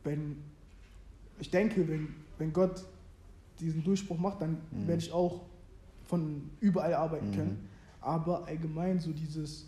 Wenn, 0.05 0.37
ich 1.41 1.51
denke, 1.51 1.87
wenn, 1.89 2.09
wenn 2.39 2.53
Gott 2.53 2.84
diesen 3.59 3.82
Durchbruch 3.82 4.18
macht, 4.18 4.41
dann 4.43 4.59
Mhm. 4.70 4.87
werde 4.87 5.03
ich 5.03 5.12
auch 5.12 5.43
von 6.05 6.51
überall 6.61 6.95
arbeiten 6.95 7.30
Mhm. 7.30 7.34
können. 7.34 7.68
Aber 8.01 8.47
allgemein 8.47 9.01
so 9.01 9.12
dieses, 9.12 9.66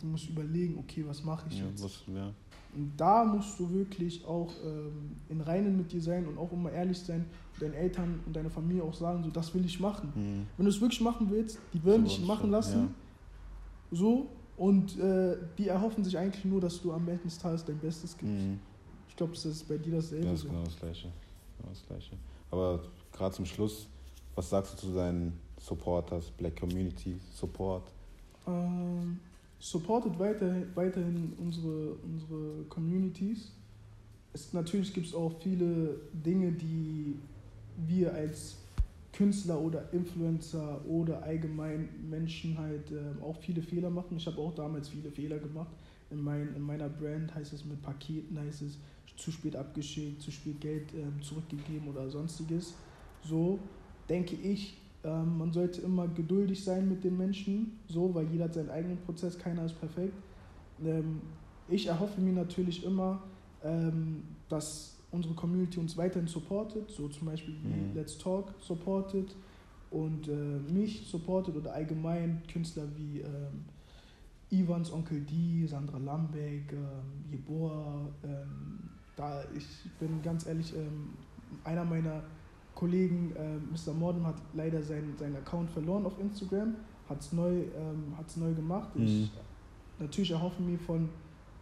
du 0.00 0.06
musst 0.06 0.28
überlegen, 0.28 0.78
okay, 0.78 1.04
was 1.06 1.22
mache 1.22 1.48
ich 1.50 1.60
Ja, 1.60 1.66
jetzt? 1.66 1.84
was, 1.84 2.02
ja. 2.12 2.32
Und 2.74 2.92
da 2.96 3.24
musst 3.24 3.58
du 3.58 3.70
wirklich 3.72 4.24
auch 4.24 4.52
ähm, 4.64 5.16
in 5.28 5.40
Reinen 5.40 5.76
mit 5.76 5.92
dir 5.92 6.00
sein 6.00 6.26
und 6.26 6.38
auch 6.38 6.52
immer 6.52 6.70
ehrlich 6.70 6.98
sein, 6.98 7.26
deinen 7.58 7.74
Eltern 7.74 8.20
und 8.26 8.34
deiner 8.34 8.50
Familie 8.50 8.82
auch 8.84 8.94
sagen, 8.94 9.22
so, 9.24 9.30
das 9.30 9.52
will 9.54 9.64
ich 9.64 9.80
machen. 9.80 10.12
Mhm. 10.14 10.46
Wenn 10.56 10.66
du 10.66 10.70
es 10.70 10.80
wirklich 10.80 11.00
machen 11.00 11.28
willst, 11.30 11.58
die 11.72 11.82
würden 11.82 12.06
So 12.06 12.16
dich 12.16 12.26
machen 12.26 12.50
lassen, 12.50 12.94
so, 13.90 14.28
und 14.56 14.98
äh, 14.98 15.36
die 15.58 15.68
erhoffen 15.68 16.04
sich 16.04 16.16
eigentlich 16.16 16.44
nur, 16.44 16.60
dass 16.60 16.80
du 16.80 16.92
am 16.92 17.08
Ende 17.08 17.24
des 17.24 17.38
Tages 17.38 17.64
dein 17.64 17.78
Bestes 17.78 18.16
gibst. 18.16 18.44
Mhm. 18.44 18.60
Ich 19.08 19.16
glaube, 19.16 19.32
das 19.32 19.44
ist 19.46 19.66
bei 19.66 19.78
dir 19.78 19.96
dasselbe. 19.96 20.26
Ja, 20.26 20.32
ist 20.32 20.42
so. 20.42 20.48
genau 20.48 20.64
das 20.64 20.76
Gleiche. 20.76 21.08
Genau 21.58 21.70
das 21.70 21.86
Gleiche. 21.86 22.16
Aber 22.50 22.80
gerade 23.12 23.34
zum 23.34 23.46
Schluss, 23.46 23.88
was 24.34 24.50
sagst 24.50 24.74
du 24.74 24.86
zu 24.86 24.94
deinen 24.94 25.32
Supporters, 25.58 26.30
Black 26.30 26.58
Community 26.58 27.18
Support? 27.34 27.90
Ähm, 28.46 29.18
supportet 29.60 30.18
weiter, 30.18 30.62
weiterhin 30.74 31.34
unsere, 31.38 31.94
unsere 31.96 32.64
Communities. 32.68 33.52
Es, 34.32 34.52
natürlich 34.52 34.92
gibt 34.92 35.06
es 35.06 35.14
auch 35.14 35.32
viele 35.40 36.00
Dinge, 36.12 36.50
die 36.52 37.16
wir 37.86 38.12
als 38.14 38.56
Künstler 39.12 39.60
oder 39.60 39.92
Influencer 39.92 40.80
oder 40.86 41.22
allgemein 41.22 41.88
Menschen 42.08 42.56
halt 42.56 42.90
ähm, 42.90 43.22
auch 43.22 43.36
viele 43.36 43.60
Fehler 43.60 43.90
machen. 43.90 44.16
Ich 44.16 44.26
habe 44.26 44.38
auch 44.38 44.54
damals 44.54 44.88
viele 44.88 45.10
Fehler 45.10 45.38
gemacht. 45.38 45.70
In, 46.10 46.22
mein, 46.22 46.54
in 46.56 46.62
meiner 46.62 46.88
Brand 46.88 47.34
heißt 47.34 47.52
es 47.52 47.64
mit 47.64 47.82
Paketen, 47.82 48.38
heißt 48.38 48.62
es 48.62 48.78
zu 49.16 49.30
spät 49.30 49.54
abgeschickt, 49.54 50.22
zu 50.22 50.30
spät 50.30 50.60
Geld 50.60 50.94
ähm, 50.94 51.20
zurückgegeben 51.22 51.88
oder 51.88 52.08
sonstiges. 52.08 52.74
So 53.22 53.58
denke 54.08 54.36
ich, 54.36 54.78
ähm, 55.02 55.38
man 55.38 55.52
sollte 55.52 55.80
immer 55.80 56.08
geduldig 56.08 56.62
sein 56.62 56.88
mit 56.88 57.04
den 57.04 57.16
Menschen, 57.16 57.78
so, 57.88 58.14
weil 58.14 58.26
jeder 58.26 58.44
hat 58.44 58.54
seinen 58.54 58.70
eigenen 58.70 58.98
Prozess, 58.98 59.38
keiner 59.38 59.64
ist 59.64 59.78
perfekt. 59.80 60.14
Ähm, 60.84 61.22
ich 61.68 61.86
erhoffe 61.86 62.20
mir 62.20 62.32
natürlich 62.32 62.84
immer, 62.84 63.22
ähm, 63.64 64.22
dass 64.48 64.98
unsere 65.10 65.34
Community 65.34 65.78
uns 65.80 65.96
weiterhin 65.96 66.28
supportet, 66.28 66.90
so 66.90 67.08
zum 67.08 67.26
Beispiel 67.26 67.54
wie 67.62 67.68
Mhm. 67.68 67.94
Let's 67.94 68.18
Talk 68.18 68.54
supportet 68.60 69.34
und 69.90 70.28
äh, 70.28 70.32
mich 70.72 71.06
supportet 71.08 71.56
oder 71.56 71.72
allgemein 71.72 72.42
Künstler 72.52 72.84
wie 72.96 73.20
ähm, 73.20 73.64
Ivans 74.50 74.92
Onkel 74.92 75.20
D, 75.22 75.66
Sandra 75.66 75.98
Lambeck, 75.98 76.72
ähm, 76.72 77.30
Jeboa. 77.30 78.08
Ähm, 78.22 78.90
da 79.16 79.42
ich 79.56 79.66
bin 79.98 80.22
ganz 80.22 80.46
ehrlich, 80.46 80.72
einer 81.64 81.84
meiner 81.84 82.22
Kollegen, 82.80 83.32
ähm, 83.38 83.68
Mr. 83.72 83.92
Morden, 83.92 84.26
hat 84.26 84.36
leider 84.54 84.82
seinen, 84.82 85.14
seinen 85.18 85.36
Account 85.36 85.70
verloren 85.70 86.06
auf 86.06 86.18
Instagram, 86.18 86.74
hat 87.08 87.20
es 87.20 87.32
neu, 87.32 87.50
ähm, 87.50 88.14
hat's 88.16 88.36
neu 88.36 88.52
gemacht. 88.54 88.96
Mhm. 88.96 89.04
Ich 89.06 89.30
natürlich 89.98 90.30
erhoffe 90.30 90.62
mir 90.62 90.78
von 90.78 91.08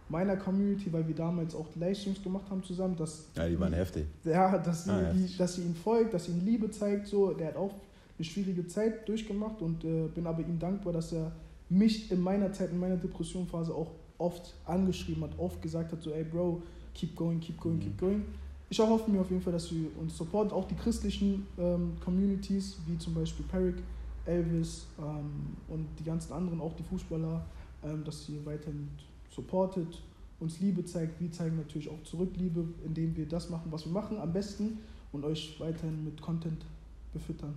meiner 0.07 0.37
Community, 0.37 0.91
weil 0.91 1.07
wir 1.07 1.13
damals 1.15 1.53
auch 1.53 1.67
Livestreams 1.75 2.23
gemacht 2.23 2.45
haben 2.49 2.63
zusammen, 2.63 2.95
dass 2.95 3.27
Ja, 3.35 3.47
die 3.47 3.59
waren 3.59 3.73
heftig. 3.73 4.05
ja, 4.23 4.57
dass 4.57 4.85
sie, 4.85 4.91
Ah, 4.91 5.11
die, 5.13 5.37
dass 5.37 5.55
sie 5.55 5.61
ihn 5.63 5.75
folgt, 5.75 6.13
dass 6.13 6.25
sie 6.25 6.31
ihm 6.31 6.43
Liebe 6.45 6.71
zeigt. 6.71 7.05
So, 7.07 7.33
der 7.33 7.49
hat 7.49 7.55
auch 7.57 7.73
eine 8.17 8.25
schwierige 8.25 8.65
Zeit 8.65 9.07
durchgemacht 9.07 9.61
und 9.61 9.83
äh, 9.83 10.07
bin 10.07 10.25
aber 10.25 10.39
ihm 10.41 10.57
dankbar, 10.57 10.93
dass 10.93 11.11
er 11.13 11.31
mich 11.69 12.11
in 12.11 12.21
meiner 12.21 12.51
Zeit, 12.53 12.71
in 12.71 12.79
meiner 12.79 12.97
Depressionphase 12.97 13.73
auch 13.75 13.91
oft 14.17 14.55
angeschrieben 14.65 15.23
hat, 15.23 15.37
oft 15.37 15.61
gesagt 15.61 15.91
hat, 15.91 16.01
so, 16.01 16.11
ey 16.11 16.23
Bro, 16.23 16.63
keep 16.95 17.15
going, 17.15 17.39
keep 17.39 17.59
going, 17.59 17.75
Mhm. 17.77 17.81
keep 17.81 17.97
going. 17.99 18.25
Ich 18.69 18.79
erhoffe 18.79 19.09
mir 19.09 19.21
auf 19.21 19.29
jeden 19.29 19.41
Fall, 19.41 19.53
dass 19.53 19.71
wir 19.71 19.87
uns 19.99 20.15
supporten, 20.15 20.53
auch 20.53 20.67
die 20.67 20.75
christlichen 20.75 21.47
ähm, 21.57 21.93
Communities, 22.03 22.77
wie 22.85 22.97
zum 22.97 23.15
Beispiel 23.15 23.45
Peric, 23.45 23.75
Elvis 24.25 24.85
ähm, 24.99 25.55
und 25.67 25.87
die 25.97 26.03
ganzen 26.03 26.33
anderen, 26.33 26.61
auch 26.61 26.73
die 26.75 26.83
Fußballer, 26.83 27.43
ähm, 27.83 28.03
dass 28.03 28.29
ihr 28.29 28.45
weiterhin 28.45 28.89
supportet, 29.29 30.01
uns 30.39 30.59
Liebe 30.59 30.85
zeigt. 30.85 31.19
Wir 31.19 31.31
zeigen 31.31 31.57
natürlich 31.57 31.89
auch 31.89 32.01
zurück 32.03 32.29
Liebe, 32.37 32.63
indem 32.85 33.15
wir 33.17 33.27
das 33.27 33.49
machen, 33.49 33.71
was 33.71 33.85
wir 33.85 33.91
machen, 33.91 34.19
am 34.19 34.31
besten 34.31 34.77
und 35.11 35.25
euch 35.25 35.59
weiterhin 35.59 36.03
mit 36.03 36.21
Content 36.21 36.63
befüttern. 37.11 37.55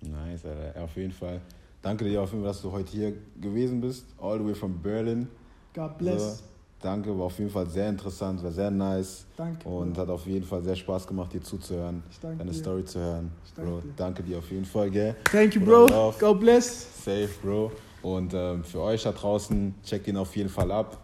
Nice, 0.00 0.46
Alter. 0.46 0.82
Auf 0.82 0.96
jeden 0.96 1.12
Fall. 1.12 1.40
Danke 1.82 2.04
dir 2.04 2.22
auf 2.22 2.30
jeden 2.30 2.42
Fall, 2.42 2.52
dass 2.52 2.62
du 2.62 2.72
heute 2.72 2.90
hier 2.92 3.12
gewesen 3.40 3.80
bist. 3.80 4.06
All 4.18 4.38
the 4.38 4.44
way 4.44 4.54
from 4.54 4.78
Berlin. 4.82 5.28
God 5.74 5.98
bless. 5.98 6.38
So, 6.38 6.44
danke, 6.86 7.16
war 7.18 7.26
auf 7.26 7.38
jeden 7.38 7.50
Fall 7.50 7.68
sehr 7.68 7.88
interessant, 7.88 8.42
war 8.42 8.50
sehr 8.52 8.70
nice 8.70 9.26
Danke. 9.36 9.68
und 9.68 9.92
Bro. 9.94 10.02
hat 10.02 10.08
auf 10.10 10.26
jeden 10.26 10.46
Fall 10.46 10.62
sehr 10.62 10.76
Spaß 10.76 11.06
gemacht, 11.06 11.32
dir 11.32 11.42
zuzuhören, 11.42 12.02
deine 12.22 12.44
dir. 12.44 12.52
Story 12.54 12.84
zu 12.84 12.98
hören. 13.00 13.30
Ich 13.44 13.52
danke 13.54 13.70
Bro, 13.70 13.80
dir. 13.80 13.92
danke 13.96 14.22
dir 14.22 14.38
auf 14.38 14.50
jeden 14.50 14.64
Fall, 14.64 14.90
gell? 14.90 15.16
Thank 15.24 15.54
you, 15.54 15.60
Bro. 15.64 15.86
love. 15.88 16.16
God 16.18 16.40
bless. 16.40 17.04
Safe, 17.04 17.28
Bro. 17.42 17.72
Und 18.02 18.32
ähm, 18.34 18.62
für 18.62 18.80
euch 18.80 19.02
da 19.02 19.12
draußen, 19.12 19.74
checkt 19.84 20.06
ihn 20.08 20.16
auf 20.16 20.34
jeden 20.36 20.48
Fall 20.50 20.70
ab. 20.70 20.98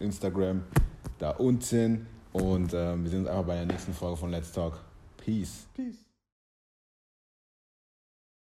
Instagram 0.00 0.62
da 1.18 1.30
unten. 1.30 2.06
Und 2.32 2.72
ähm, 2.74 3.04
wir 3.04 3.10
sehen 3.10 3.20
uns 3.20 3.28
einfach 3.28 3.44
bei 3.44 3.54
der 3.54 3.66
nächsten 3.66 3.92
Folge 3.94 4.16
von 4.16 4.30
Let's 4.30 4.52
Talk. 4.52 4.78
Peace. 5.16 5.66
Peace. 5.74 6.07